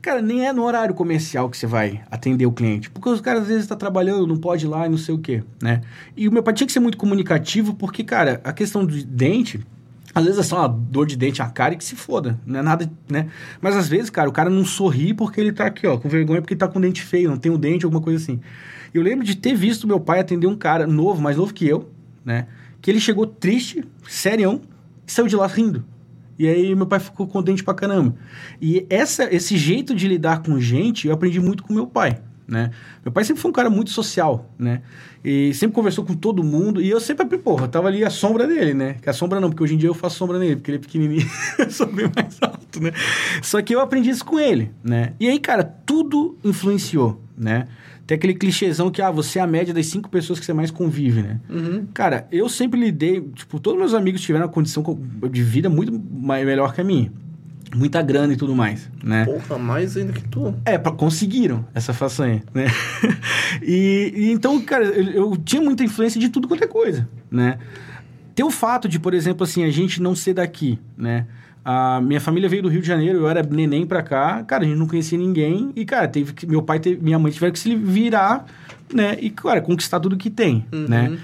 Cara, 0.01 0.21
nem 0.21 0.45
é 0.45 0.53
no 0.53 0.63
horário 0.63 0.93
comercial 0.95 1.49
que 1.49 1.57
você 1.57 1.67
vai 1.67 2.01
atender 2.11 2.45
o 2.45 2.51
cliente. 2.51 2.89
Porque 2.89 3.09
os 3.09 3.21
caras 3.21 3.43
às 3.43 3.47
vezes 3.47 3.63
estão 3.63 3.77
tá 3.77 3.79
trabalhando, 3.79 4.27
não 4.27 4.37
pode 4.37 4.65
ir 4.65 4.69
lá 4.69 4.85
e 4.85 4.89
não 4.89 4.97
sei 4.97 5.15
o 5.15 5.17
quê, 5.17 5.43
né? 5.61 5.81
E 6.15 6.27
o 6.27 6.31
meu 6.31 6.43
pai 6.43 6.53
tinha 6.53 6.67
que 6.67 6.73
ser 6.73 6.81
muito 6.81 6.97
comunicativo, 6.97 7.73
porque, 7.73 8.03
cara, 8.03 8.41
a 8.43 8.51
questão 8.51 8.85
do 8.85 9.03
dente 9.03 9.61
às 10.13 10.23
vezes 10.23 10.39
é 10.39 10.43
só 10.43 10.59
uma 10.59 10.67
dor 10.67 11.07
de 11.07 11.15
dente, 11.15 11.41
a 11.41 11.49
cara 11.49 11.73
e 11.73 11.77
que 11.77 11.83
se 11.83 11.95
foda. 11.95 12.39
Não 12.45 12.59
é 12.59 12.63
nada, 12.63 12.91
né? 13.09 13.27
Mas 13.59 13.75
às 13.75 13.87
vezes, 13.87 14.09
cara, 14.09 14.29
o 14.29 14.31
cara 14.31 14.49
não 14.49 14.63
sorri 14.63 15.13
porque 15.13 15.41
ele 15.41 15.51
tá 15.51 15.65
aqui, 15.65 15.87
ó, 15.87 15.97
com 15.97 16.07
vergonha 16.07 16.41
porque 16.41 16.53
ele 16.53 16.59
tá 16.59 16.67
com 16.67 16.79
dente 16.79 17.01
feio, 17.01 17.29
não 17.29 17.37
tem 17.37 17.51
um 17.51 17.57
dente, 17.57 17.83
alguma 17.85 18.01
coisa 18.01 18.21
assim. 18.21 18.39
Eu 18.93 19.01
lembro 19.01 19.25
de 19.25 19.35
ter 19.35 19.55
visto 19.55 19.87
meu 19.87 19.99
pai 19.99 20.19
atender 20.19 20.45
um 20.45 20.55
cara 20.55 20.85
novo, 20.85 21.21
mais 21.21 21.35
novo 21.35 21.53
que 21.53 21.67
eu, 21.67 21.89
né? 22.23 22.47
Que 22.79 22.91
ele 22.91 22.99
chegou 22.99 23.25
triste, 23.25 23.83
serião, 24.07 24.61
e 25.07 25.11
saiu 25.11 25.27
de 25.27 25.35
lá 25.35 25.47
rindo. 25.47 25.83
E 26.37 26.47
aí 26.47 26.75
meu 26.75 26.85
pai 26.85 26.99
ficou 26.99 27.27
contente 27.27 27.63
pra 27.63 27.73
caramba. 27.73 28.15
E 28.61 28.85
essa, 28.89 29.33
esse 29.33 29.57
jeito 29.57 29.95
de 29.95 30.07
lidar 30.07 30.43
com 30.43 30.59
gente, 30.59 31.07
eu 31.07 31.13
aprendi 31.13 31.39
muito 31.39 31.63
com 31.63 31.73
meu 31.73 31.87
pai, 31.87 32.21
né? 32.53 32.69
Meu 33.03 33.11
pai 33.11 33.23
sempre 33.23 33.41
foi 33.41 33.49
um 33.49 33.53
cara 33.53 33.69
muito 33.69 33.89
social, 33.89 34.53
né? 34.57 34.83
E 35.25 35.53
sempre 35.55 35.73
conversou 35.73 36.05
com 36.05 36.13
todo 36.13 36.43
mundo. 36.43 36.79
E 36.79 36.89
eu 36.89 36.99
sempre, 36.99 37.25
porra, 37.39 37.67
tava 37.67 37.87
ali 37.87 38.05
a 38.05 38.09
sombra 38.11 38.45
dele, 38.45 38.75
né? 38.75 38.95
Que 39.01 39.09
a 39.09 39.13
sombra 39.13 39.39
não, 39.39 39.49
porque 39.49 39.63
hoje 39.63 39.73
em 39.73 39.77
dia 39.77 39.89
eu 39.89 39.93
faço 39.95 40.17
sombra 40.17 40.37
nele, 40.37 40.57
porque 40.57 40.69
ele 40.69 40.77
é 40.77 40.81
pequenininho, 40.81 41.27
eu 41.57 41.71
sou 41.71 41.87
bem 41.87 42.09
mais 42.15 42.37
alto, 42.41 42.79
né? 42.79 42.91
Só 43.41 43.59
que 43.61 43.73
eu 43.73 43.79
aprendi 43.79 44.11
isso 44.11 44.23
com 44.23 44.39
ele, 44.39 44.71
né? 44.83 45.13
E 45.19 45.27
aí, 45.27 45.39
cara, 45.39 45.63
tudo 45.63 46.37
influenciou, 46.43 47.19
né? 47.35 47.67
Tem 48.05 48.15
aquele 48.15 48.35
clichêzão 48.35 48.91
que, 48.91 49.01
ah, 49.01 49.09
você 49.09 49.39
é 49.39 49.41
a 49.41 49.47
média 49.47 49.73
das 49.73 49.87
cinco 49.87 50.09
pessoas 50.09 50.37
que 50.37 50.45
você 50.45 50.53
mais 50.53 50.69
convive, 50.69 51.23
né? 51.23 51.39
Uhum. 51.49 51.87
Cara, 51.93 52.27
eu 52.31 52.47
sempre 52.47 52.79
lidei, 52.79 53.21
tipo, 53.33 53.59
todos 53.59 53.79
meus 53.79 53.93
amigos 53.93 54.21
tiveram 54.21 54.45
uma 54.45 54.51
condição 54.51 54.83
de 55.31 55.41
vida 55.41 55.69
muito 55.69 55.91
melhor 55.91 56.73
que 56.75 56.81
a 56.81 56.83
minha 56.83 57.11
muita 57.75 58.01
grana 58.01 58.33
e 58.33 58.35
tudo 58.35 58.55
mais, 58.55 58.89
né? 59.03 59.25
Porra, 59.25 59.57
mais 59.57 59.97
ainda 59.97 60.13
que 60.13 60.23
tu. 60.27 60.55
É, 60.65 60.77
pra, 60.77 60.91
conseguiram 60.91 61.65
essa 61.73 61.93
façanha, 61.93 62.43
né? 62.53 62.67
e, 63.61 64.13
e, 64.15 64.31
então, 64.31 64.59
cara, 64.61 64.85
eu, 64.85 65.31
eu, 65.31 65.37
tinha 65.37 65.61
muita 65.61 65.83
influência 65.83 66.19
de 66.19 66.29
tudo 66.29 66.47
quanto 66.47 66.63
é 66.63 66.67
coisa, 66.67 67.07
né? 67.29 67.57
Tem 68.35 68.45
o 68.45 68.51
fato 68.51 68.87
de, 68.87 68.99
por 68.99 69.13
exemplo, 69.13 69.43
assim, 69.43 69.63
a 69.63 69.69
gente 69.69 70.01
não 70.01 70.15
ser 70.15 70.33
daqui, 70.33 70.79
né? 70.97 71.27
A 71.65 72.01
minha 72.01 72.19
família 72.19 72.49
veio 72.49 72.63
do 72.63 72.69
Rio 72.69 72.81
de 72.81 72.87
Janeiro, 72.87 73.19
eu 73.19 73.27
era 73.27 73.41
neném 73.41 73.85
pra 73.85 74.03
cá, 74.03 74.43
cara, 74.43 74.65
a 74.65 74.67
gente 74.67 74.77
não 74.77 74.87
conhecia 74.87 75.17
ninguém 75.17 75.71
e, 75.75 75.85
cara, 75.85 76.07
teve 76.07 76.33
que, 76.33 76.45
meu 76.45 76.61
pai 76.61 76.81
e 76.85 76.95
minha 76.97 77.17
mãe 77.17 77.31
tiveram 77.31 77.53
que 77.53 77.59
se 77.59 77.73
virar, 77.75 78.45
né? 78.93 79.17
E, 79.19 79.29
cara, 79.29 79.61
conquistar 79.61 79.99
tudo 79.99 80.17
que 80.17 80.29
tem, 80.29 80.65
uhum. 80.73 80.87
né? 80.87 81.17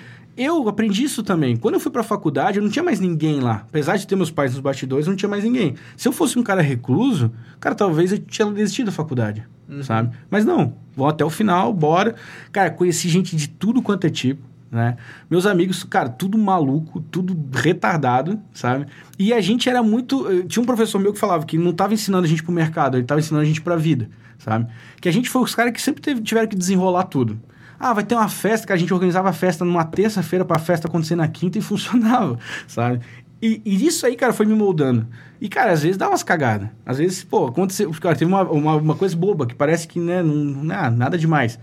Eu 0.44 0.70
aprendi 0.70 1.04
isso 1.04 1.22
também. 1.22 1.58
Quando 1.58 1.74
eu 1.74 1.80
fui 1.80 1.92
pra 1.92 2.04
faculdade, 2.04 2.58
eu 2.58 2.64
não 2.64 2.70
tinha 2.70 2.84
mais 2.84 3.00
ninguém 3.00 3.40
lá. 3.40 3.66
Apesar 3.68 3.98
de 3.98 4.08
ter 4.08 4.16
meus 4.16 4.32
pais 4.32 4.54
nos 4.54 4.62
bastidores, 4.62 5.06
não 5.06 5.16
tinha 5.16 5.30
mais 5.30 5.44
ninguém. 5.44 5.76
Se 5.98 6.08
eu 6.08 6.12
fosse 6.12 6.40
um 6.40 6.44
cara 6.44 6.62
recluso, 6.62 7.32
cara, 7.60 7.76
talvez 7.76 8.12
eu 8.12 8.20
tinha 8.20 8.50
desistido 8.52 8.88
da 8.88 8.92
faculdade, 8.92 9.44
uhum. 9.68 9.84
sabe? 9.84 10.16
Mas 10.30 10.46
não, 10.46 10.74
vou 10.96 11.08
até 11.08 11.26
o 11.26 11.30
final, 11.30 11.74
bora. 11.74 12.16
Cara, 12.52 12.72
conheci 12.72 13.10
gente 13.10 13.36
de 13.36 13.50
tudo 13.50 13.82
quanto 13.82 14.08
é 14.08 14.10
tipo. 14.10 14.50
Né? 14.72 14.98
Meus 15.30 15.48
amigos, 15.48 15.84
cara, 15.84 16.10
tudo 16.10 16.38
maluco, 16.38 17.02
tudo 17.02 17.36
retardado, 17.52 18.40
sabe? 18.54 18.86
E 19.18 19.34
a 19.34 19.42
gente 19.42 19.68
era 19.68 19.82
muito. 19.82 20.32
Eh, 20.32 20.44
tinha 20.44 20.62
um 20.62 20.66
professor 20.66 21.00
meu 21.00 21.12
que 21.12 21.20
falava 21.20 21.44
que 21.44 21.58
não 21.58 21.72
estava 21.72 21.94
ensinando 21.94 22.26
a 22.26 22.30
gente 22.30 22.44
pro 22.44 22.52
mercado, 22.52 22.96
ele 22.96 23.04
estava 23.04 23.20
ensinando 23.20 23.44
a 23.44 23.48
gente 23.48 23.62
pra 23.62 23.76
vida, 23.76 24.10
sabe? 24.38 24.68
Que 25.02 25.10
a 25.10 25.12
gente 25.12 25.28
foi 25.28 25.42
os 25.42 25.56
caras 25.56 25.74
que 25.74 25.82
sempre 25.82 26.02
teve, 26.02 26.22
tiveram 26.22 26.48
que 26.48 26.56
desenrolar 26.56 27.06
tudo. 27.06 27.42
Ah, 27.80 27.94
vai 27.94 28.04
ter 28.04 28.16
uma 28.16 28.28
festa, 28.28 28.68
que 28.68 28.74
a 28.74 28.78
gente 28.78 28.94
organizava 28.94 29.30
a 29.30 29.34
festa 29.34 29.64
numa 29.64 29.86
terça-feira 29.86 30.44
para 30.44 30.58
a 30.58 30.60
festa 30.60 30.88
acontecer 30.88 31.16
na 31.16 31.28
quinta 31.28 31.58
e 31.58 31.62
funcionava, 31.64 32.38
sabe? 32.68 33.00
E, 33.42 33.62
e, 33.64 33.88
isso 33.88 34.06
aí, 34.06 34.18
cara, 34.18 34.34
foi 34.34 34.46
me 34.46 34.54
moldando. 34.54 35.08
E, 35.40 35.48
cara, 35.48 35.72
às 35.72 35.82
vezes 35.82 35.96
dá 35.96 36.10
umas 36.10 36.24
cagadas. 36.24 36.70
Às 36.86 36.98
vezes, 36.98 37.24
pô, 37.24 37.48
aconteceu. 37.48 37.90
Cara, 38.02 38.16
teve 38.16 38.30
uma, 38.30 38.44
uma, 38.44 38.76
uma 38.76 38.96
coisa 38.96 39.16
boba 39.16 39.46
que 39.46 39.56
parece 39.56 39.88
que, 39.88 39.98
né, 39.98 40.22
não, 40.22 40.36
não 40.36 40.76
é 40.76 40.90
nada 40.90 41.18
demais. 41.18 41.58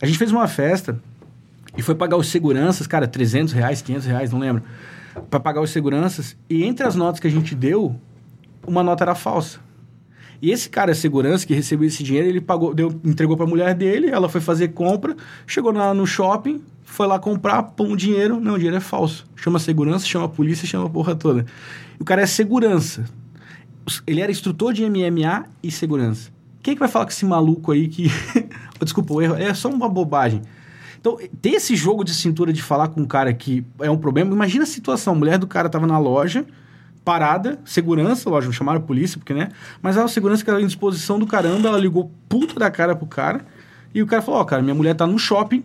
A 0.00 0.06
gente 0.06 0.18
fez 0.18 0.32
uma 0.32 0.48
festa 0.48 1.00
e 1.76 1.82
foi 1.82 1.94
pagar 1.94 2.16
os 2.16 2.28
seguranças, 2.28 2.88
cara, 2.88 3.06
300 3.06 3.52
reais, 3.52 3.80
500 3.80 4.06
reais, 4.06 4.32
não 4.32 4.40
lembro. 4.40 4.64
para 5.30 5.38
pagar 5.38 5.60
os 5.60 5.70
seguranças. 5.70 6.36
E 6.50 6.64
entre 6.64 6.84
as 6.84 6.96
notas 6.96 7.20
que 7.20 7.28
a 7.28 7.30
gente 7.30 7.54
deu, 7.54 7.94
uma 8.66 8.82
nota 8.82 9.04
era 9.04 9.14
falsa. 9.14 9.60
E 10.42 10.50
esse 10.50 10.68
cara, 10.68 10.92
segurança, 10.92 11.46
que 11.46 11.54
recebeu 11.54 11.86
esse 11.86 12.02
dinheiro, 12.02 12.28
ele 12.28 12.40
pagou, 12.40 12.74
deu, 12.74 12.88
entregou 13.04 13.36
pra 13.36 13.46
mulher 13.46 13.76
dele, 13.76 14.10
ela 14.10 14.28
foi 14.28 14.40
fazer 14.40 14.68
compra, 14.68 15.16
chegou 15.46 15.72
no 15.72 16.04
shopping, 16.04 16.60
foi 16.82 17.06
lá 17.06 17.16
comprar, 17.16 17.62
pôr 17.62 17.86
um 17.86 17.94
dinheiro. 17.94 18.40
Não, 18.40 18.54
o 18.54 18.56
dinheiro 18.56 18.76
é 18.76 18.80
falso. 18.80 19.24
Chama 19.36 19.60
segurança, 19.60 20.04
chama 20.04 20.24
a 20.24 20.28
polícia, 20.28 20.66
chama 20.66 20.86
a 20.86 20.90
porra 20.90 21.14
toda. 21.14 21.46
O 21.98 22.04
cara 22.04 22.22
é 22.22 22.26
segurança. 22.26 23.04
Ele 24.04 24.20
era 24.20 24.32
instrutor 24.32 24.72
de 24.72 24.84
MMA 24.84 25.46
e 25.62 25.70
segurança. 25.70 26.30
Quem 26.60 26.72
é 26.72 26.74
que 26.74 26.80
vai 26.80 26.88
falar 26.88 27.04
com 27.04 27.12
esse 27.12 27.24
maluco 27.24 27.70
aí 27.70 27.86
que. 27.86 28.10
Desculpa, 28.82 29.14
o 29.14 29.22
erro 29.22 29.36
é 29.36 29.54
só 29.54 29.68
uma 29.68 29.88
bobagem. 29.88 30.42
Então, 31.00 31.18
ter 31.40 31.50
esse 31.50 31.76
jogo 31.76 32.04
de 32.04 32.12
cintura 32.12 32.52
de 32.52 32.62
falar 32.62 32.88
com 32.88 33.00
um 33.00 33.06
cara 33.06 33.32
que 33.32 33.64
é 33.80 33.90
um 33.90 33.96
problema. 33.96 34.32
Imagina 34.32 34.64
a 34.64 34.66
situação: 34.66 35.14
a 35.14 35.16
mulher 35.16 35.38
do 35.38 35.46
cara 35.46 35.68
tava 35.68 35.86
na 35.86 35.98
loja, 35.98 36.44
parada, 37.04 37.58
segurança, 37.64 38.30
lógico, 38.30 38.52
chamaram 38.52 38.78
a 38.78 38.82
polícia, 38.82 39.18
porque, 39.18 39.34
né? 39.34 39.48
Mas 39.80 39.96
a 39.96 40.06
segurança 40.08 40.44
que 40.44 40.50
era 40.50 40.60
em 40.60 40.66
disposição 40.66 41.18
do 41.18 41.26
caramba, 41.26 41.68
ela 41.68 41.78
ligou 41.78 42.10
puta 42.28 42.58
da 42.58 42.70
cara 42.70 42.94
pro 42.94 43.06
cara. 43.06 43.44
E 43.94 44.02
o 44.02 44.06
cara 44.06 44.22
falou: 44.22 44.40
Ó, 44.40 44.42
oh, 44.42 44.46
cara, 44.46 44.62
minha 44.62 44.74
mulher 44.74 44.94
tá 44.94 45.06
no 45.06 45.18
shopping 45.18 45.64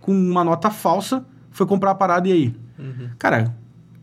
com 0.00 0.12
uma 0.12 0.44
nota 0.44 0.70
falsa, 0.70 1.24
foi 1.50 1.66
comprar 1.66 1.92
a 1.92 1.94
parada 1.94 2.28
e 2.28 2.32
aí? 2.32 2.54
Uhum. 2.78 3.10
Cara, 3.18 3.54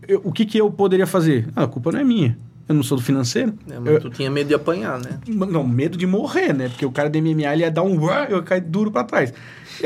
eu, 0.08 0.22
o 0.24 0.32
que 0.32 0.46
que 0.46 0.58
eu 0.58 0.72
poderia 0.72 1.06
fazer? 1.06 1.48
Ah, 1.56 1.64
a 1.64 1.68
culpa 1.68 1.92
não 1.92 2.00
é 2.00 2.04
minha. 2.04 2.38
Eu 2.68 2.76
não 2.76 2.84
sou 2.84 2.98
do 2.98 3.04
financeiro. 3.04 3.54
É, 3.70 3.80
mas 3.80 3.94
eu, 3.94 4.00
tu 4.00 4.10
tinha 4.10 4.32
medo 4.32 4.48
de 4.48 4.54
apanhar, 4.54 4.98
né? 4.98 5.20
Não, 5.28 5.68
medo 5.68 5.98
de 5.98 6.08
morrer, 6.08 6.54
né? 6.54 6.70
Porque 6.70 6.86
o 6.86 6.92
cara 6.92 7.10
do 7.10 7.22
MMA 7.22 7.54
ele 7.54 7.64
ia 7.64 7.72
dar 7.72 7.84
um... 7.84 7.96
Eu 8.30 8.38
ia 8.38 8.42
cair 8.44 8.62
duro 8.62 8.90
pra 8.90 9.04
trás. 9.04 9.34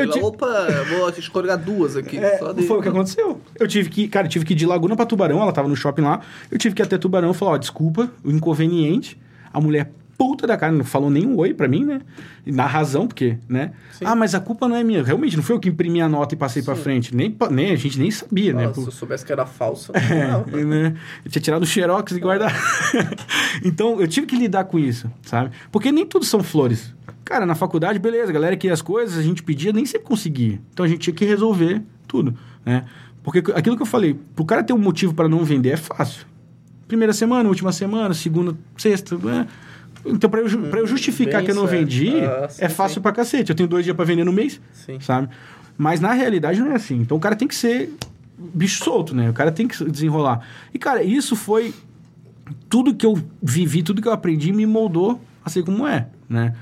Eu 0.02 0.10
tive... 0.10 0.26
Opa, 0.26 0.68
vou 0.90 1.10
escorregar 1.10 1.58
duas 1.58 1.96
aqui. 1.96 2.18
É. 2.18 2.38
Foi 2.38 2.78
o 2.78 2.82
que 2.82 2.90
aconteceu. 2.90 3.40
Eu 3.60 3.68
tive 3.68 3.90
que... 3.90 4.08
Cara, 4.08 4.28
tive 4.28 4.46
que 4.46 4.54
ir 4.54 4.56
de 4.56 4.66
Laguna 4.66 4.96
pra 4.96 5.06
Tubarão. 5.06 5.42
Ela 5.42 5.52
tava 5.52 5.68
no 5.68 5.76
shopping 5.76 6.02
lá. 6.02 6.22
Eu 6.52 6.58
tive 6.58 6.76
que 6.76 6.82
ir 6.82 6.86
até 6.86 6.98
Tubarão 6.98 7.32
e 7.32 7.34
falar, 7.34 7.52
ó, 7.52 7.58
desculpa, 7.58 8.12
o 8.24 8.32
inconveniente. 8.32 9.20
A 9.54 9.60
mulher 9.62 9.92
puta 10.18 10.48
da 10.48 10.58
cara, 10.58 10.72
não 10.72 10.84
falou 10.84 11.10
nem 11.10 11.26
um 11.26 11.38
oi 11.38 11.54
pra 11.54 11.68
mim, 11.68 11.84
né? 11.84 12.02
E 12.46 12.52
na 12.52 12.66
razão, 12.66 13.08
porque, 13.08 13.38
né? 13.48 13.72
Sim. 13.92 14.06
Ah, 14.06 14.16
mas 14.16 14.34
a 14.34 14.40
culpa 14.40 14.68
não 14.68 14.76
é 14.76 14.84
minha. 14.84 15.04
Realmente, 15.04 15.36
não 15.36 15.44
foi 15.44 15.56
eu 15.56 15.60
que 15.60 15.70
imprimi 15.70 16.02
a 16.02 16.08
nota 16.08 16.36
e 16.36 16.38
passei 16.38 16.62
pra 16.62 16.76
frente. 16.76 17.16
Nem, 17.16 17.36
nem, 17.52 17.72
a 17.72 17.76
gente 17.76 18.00
nem 18.00 18.10
sabia, 18.12 18.54
né? 18.54 18.74
Se 18.74 18.80
eu 18.80 18.92
soubesse 18.92 19.26
que 19.26 19.32
era 19.32 19.46
falso, 19.46 19.92
é, 19.94 20.28
não. 20.28 20.66
né? 20.66 20.96
Eu 21.24 21.32
tinha 21.32 21.42
tirado 21.42 21.64
o 21.64 21.66
xerox 21.66 22.12
e 22.14 22.20
guardado. 22.20 22.54
então, 23.64 24.00
eu 24.00 24.08
tive 24.08 24.28
que 24.28 24.36
lidar 24.36 24.66
com 24.66 24.80
isso, 24.80 25.12
sabe? 25.24 25.52
Porque 25.72 25.92
nem 25.92 26.06
tudo 26.06 26.26
são 26.26 26.42
flores. 26.42 26.94
Cara, 27.24 27.46
na 27.46 27.56
faculdade, 27.56 27.98
beleza, 28.00 28.30
a 28.30 28.34
galera 28.34 28.56
queria 28.56 28.74
as 28.74 28.82
coisas, 28.82 29.18
a 29.18 29.24
gente 29.24 29.42
pedia, 29.42 29.74
nem 29.74 29.86
sempre 29.86 30.08
conseguia. 30.08 30.62
Então, 30.72 30.86
a 30.86 30.88
gente 30.88 31.00
tinha 31.00 31.14
que 31.16 31.26
resolver 31.26 31.82
tudo, 32.08 32.36
né? 32.64 32.86
Porque 33.24 33.40
aquilo 33.56 33.76
que 33.76 33.82
eu 33.82 33.88
falei, 33.88 34.14
pro 34.36 34.46
cara 34.46 34.64
ter 34.64 34.74
um 34.74 34.78
motivo 34.78 35.14
para 35.14 35.28
não 35.28 35.44
vender 35.44 35.70
é 35.70 35.78
fácil. 35.78 36.28
Primeira 36.88 37.12
semana, 37.12 37.50
última 37.50 37.72
semana, 37.72 38.14
segunda, 38.14 38.56
sexta, 38.78 39.18
né? 39.18 39.48
Então, 40.06 40.30
para 40.30 40.42
eu, 40.42 40.62
pra 40.70 40.80
eu 40.80 40.88
justificar 40.88 41.44
que 41.44 41.52
eu 41.52 41.56
não 41.56 41.66
vendi, 41.66 42.20
ah, 42.20 42.48
sim, 42.50 42.64
é 42.64 42.70
fácil 42.70 42.96
sim. 42.96 43.02
pra 43.02 43.12
cacete. 43.12 43.50
Eu 43.50 43.56
tenho 43.56 43.68
dois 43.68 43.84
dias 43.84 43.96
para 43.96 44.06
vender 44.06 44.24
no 44.24 44.32
mês, 44.32 44.62
sim. 44.72 45.00
sabe? 45.00 45.30
Mas 45.78 46.00
na 46.00 46.14
realidade 46.14 46.60
não 46.60 46.72
é 46.72 46.76
assim. 46.76 46.96
Então 47.02 47.18
o 47.18 47.20
cara 47.20 47.36
tem 47.36 47.48
que 47.48 47.56
ser 47.56 47.92
bicho 48.38 48.84
solto, 48.84 49.16
né? 49.16 49.30
O 49.30 49.34
cara 49.34 49.52
tem 49.52 49.68
que 49.68 49.84
desenrolar. 49.86 50.46
E, 50.74 50.80
cara, 50.80 51.04
isso 51.04 51.36
foi. 51.36 51.74
Tudo 52.70 52.94
que 52.94 53.06
eu 53.06 53.20
vivi, 53.42 53.82
tudo 53.82 54.02
que 54.02 54.08
eu 54.08 54.14
aprendi 54.14 54.54
me 54.54 54.66
moldou 54.66 55.20
a 55.44 55.50
ser 55.50 55.64
como 55.64 55.88
é, 55.88 56.08
né? 56.30 56.54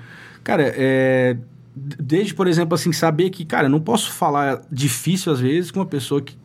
Cara, 0.43 0.73
é. 0.75 1.37
Desde, 1.75 2.35
por 2.35 2.47
exemplo, 2.47 2.75
assim, 2.75 2.91
saber 2.91 3.31
que, 3.31 3.43
cara, 3.43 3.67
não 3.67 3.79
posso 3.79 4.11
falar 4.11 4.61
difícil 4.71 5.31
às 5.31 5.39
vezes 5.39 5.71
com 5.71 5.79
uma 5.79 5.85
pessoa 5.87 6.21
que... 6.21 6.37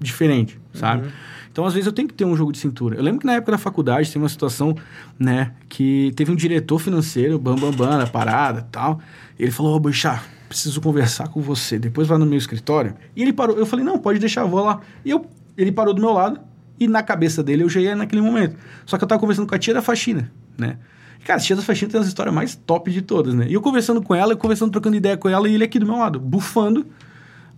diferente, 0.00 0.58
sabe? 0.72 1.06
Uhum. 1.06 1.12
Então, 1.56 1.64
às 1.64 1.72
vezes, 1.72 1.86
eu 1.86 1.92
tenho 1.94 2.06
que 2.06 2.12
ter 2.12 2.26
um 2.26 2.36
jogo 2.36 2.52
de 2.52 2.58
cintura. 2.58 2.96
Eu 2.96 3.02
lembro 3.02 3.18
que 3.18 3.26
na 3.26 3.32
época 3.32 3.52
da 3.52 3.56
faculdade 3.56 4.12
tem 4.12 4.20
uma 4.20 4.28
situação, 4.28 4.76
né, 5.18 5.52
que 5.70 6.12
teve 6.14 6.30
um 6.30 6.36
diretor 6.36 6.78
financeiro, 6.78 7.38
bam, 7.38 7.56
bam, 7.56 7.70
bam, 7.70 7.96
na 7.96 8.06
parada 8.06 8.68
tal. 8.70 9.00
E 9.38 9.42
ele 9.42 9.50
falou, 9.50 9.72
ô, 9.72 9.76
oh, 9.76 10.48
preciso 10.50 10.82
conversar 10.82 11.28
com 11.28 11.40
você. 11.40 11.78
Depois 11.78 12.06
vai 12.06 12.18
no 12.18 12.26
meu 12.26 12.36
escritório. 12.36 12.94
E 13.16 13.22
ele 13.22 13.32
parou. 13.32 13.56
Eu 13.56 13.64
falei, 13.64 13.82
não, 13.86 13.98
pode 13.98 14.18
deixar, 14.18 14.44
vou 14.44 14.62
lá. 14.62 14.82
E 15.02 15.08
eu, 15.08 15.24
ele 15.56 15.72
parou 15.72 15.94
do 15.94 16.02
meu 16.02 16.12
lado. 16.12 16.38
E 16.78 16.86
na 16.86 17.02
cabeça 17.02 17.42
dele 17.42 17.62
eu 17.62 17.70
já 17.70 17.80
ia 17.80 17.96
naquele 17.96 18.20
momento. 18.20 18.54
Só 18.84 18.98
que 18.98 19.04
eu 19.04 19.08
tava 19.08 19.18
conversando 19.18 19.48
com 19.48 19.54
a 19.54 19.58
tia 19.58 19.72
da 19.72 19.80
faxina, 19.80 20.30
né? 20.58 20.76
Cara, 21.24 21.40
a 21.40 21.42
tia 21.42 21.56
da 21.56 21.62
faxina 21.62 21.90
tem 21.90 21.98
as 21.98 22.06
histórias 22.06 22.34
mais 22.34 22.54
top 22.54 22.92
de 22.92 23.00
todas, 23.00 23.32
né? 23.32 23.46
E 23.48 23.54
eu 23.54 23.62
conversando 23.62 24.02
com 24.02 24.14
ela, 24.14 24.34
eu 24.34 24.36
conversando, 24.36 24.72
trocando 24.72 24.94
ideia 24.94 25.16
com 25.16 25.26
ela, 25.26 25.48
e 25.48 25.54
ele 25.54 25.64
aqui 25.64 25.78
do 25.78 25.86
meu 25.86 25.96
lado, 25.96 26.20
bufando. 26.20 26.86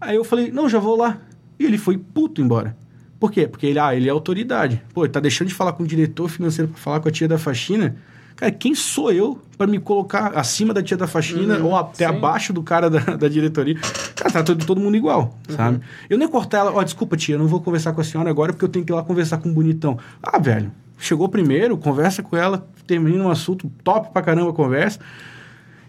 Aí 0.01 0.15
eu 0.15 0.23
falei, 0.23 0.53
não, 0.53 0.69
já 0.69 0.79
vou 0.79 0.97
lá. 0.97 1.19
E 1.59 1.65
ele 1.65 1.79
foi 1.79 1.99
puto 1.99 2.41
embora. 2.41 2.77
Por 3.19 3.33
quê? 3.33 3.49
Porque 3.49 3.67
ele, 3.67 3.79
ah, 3.79 3.95
ele 3.95 4.09
é 4.09 4.11
autoridade. 4.11 4.83
Pô, 4.95 5.05
ele 5.05 5.13
tá 5.13 5.21
deixando 5.21 5.49
de 5.49 5.55
falar 5.55 5.73
com 5.73 5.83
o 5.83 5.87
diretor 5.87 6.29
financeiro 6.29 6.71
para 6.71 6.81
falar 6.81 7.01
com 7.01 7.09
a 7.09 7.13
tia 7.13 7.27
da 7.27 7.39
faxina. 7.39 7.97
Cara, 8.39 8.53
quem 8.53 8.73
sou 8.73 9.11
eu 9.11 9.37
para 9.57 9.67
me 9.67 9.81
colocar 9.81 10.29
acima 10.39 10.73
da 10.73 10.81
tia 10.81 10.97
da 10.97 11.09
faxina 11.09 11.59
uhum, 11.59 11.67
ou 11.67 11.77
até 11.77 12.07
sim. 12.09 12.17
abaixo 12.17 12.53
do 12.53 12.63
cara 12.63 12.89
da, 12.89 13.01
da 13.17 13.29
diretoria? 13.29 13.75
Cara, 14.15 14.31
tá 14.31 14.43
todo, 14.45 14.65
todo 14.65 14.81
mundo 14.81 14.97
igual, 14.97 15.37
uhum. 15.49 15.57
sabe? 15.57 15.81
Eu 16.09 16.17
nem 16.17 16.29
cortar 16.29 16.59
ela, 16.59 16.71
ó, 16.71 16.79
oh, 16.79 16.85
desculpa, 16.85 17.17
tia, 17.17 17.35
eu 17.35 17.39
não 17.41 17.49
vou 17.49 17.61
conversar 17.61 17.93
com 17.93 18.01
a 18.01 18.05
senhora 18.05 18.31
agora 18.31 18.53
porque 18.53 18.65
eu 18.65 18.69
tenho 18.69 18.85
que 18.85 18.93
ir 18.93 18.95
lá 18.95 19.03
conversar 19.03 19.39
com 19.39 19.49
o 19.49 19.53
bonitão. 19.53 19.99
Ah, 20.23 20.39
velho, 20.39 20.71
chegou 20.97 21.29
primeiro, 21.29 21.77
conversa 21.77 22.23
com 22.23 22.37
ela, 22.37 22.65
termina 22.87 23.25
um 23.25 23.29
assunto 23.29 23.69
top 23.83 24.13
pra 24.13 24.23
caramba 24.23 24.51
a 24.51 24.55
conversa. 24.55 25.01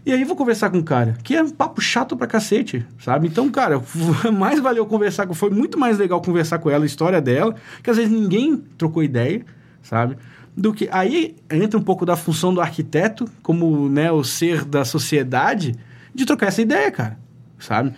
E 0.05 0.13
aí 0.13 0.23
vou 0.23 0.35
conversar 0.35 0.69
com 0.69 0.79
o 0.79 0.83
cara, 0.83 1.17
que 1.23 1.35
é 1.35 1.43
um 1.43 1.49
papo 1.49 1.81
chato 1.81 2.15
pra 2.15 2.25
cacete, 2.25 2.85
sabe? 2.99 3.27
Então, 3.27 3.49
cara, 3.49 3.81
mais 4.33 4.59
valeu 4.59 4.85
conversar 4.85 5.27
com... 5.27 5.33
Foi 5.33 5.49
muito 5.49 5.77
mais 5.77 5.97
legal 5.97 6.21
conversar 6.21 6.59
com 6.59 6.69
ela, 6.69 6.83
a 6.83 6.87
história 6.87 7.21
dela, 7.21 7.55
que 7.83 7.89
às 7.89 7.97
vezes 7.97 8.11
ninguém 8.11 8.57
trocou 8.77 9.03
ideia, 9.03 9.45
sabe? 9.81 10.17
Do 10.55 10.73
que... 10.73 10.87
Aí 10.91 11.35
entra 11.51 11.77
um 11.77 11.83
pouco 11.83 12.05
da 12.05 12.15
função 12.15 12.53
do 12.53 12.61
arquiteto, 12.61 13.25
como 13.43 13.89
né, 13.89 14.11
o 14.11 14.23
ser 14.23 14.63
da 14.63 14.85
sociedade, 14.85 15.75
de 16.15 16.25
trocar 16.25 16.47
essa 16.47 16.61
ideia, 16.61 16.89
cara, 16.89 17.19
sabe? 17.59 17.93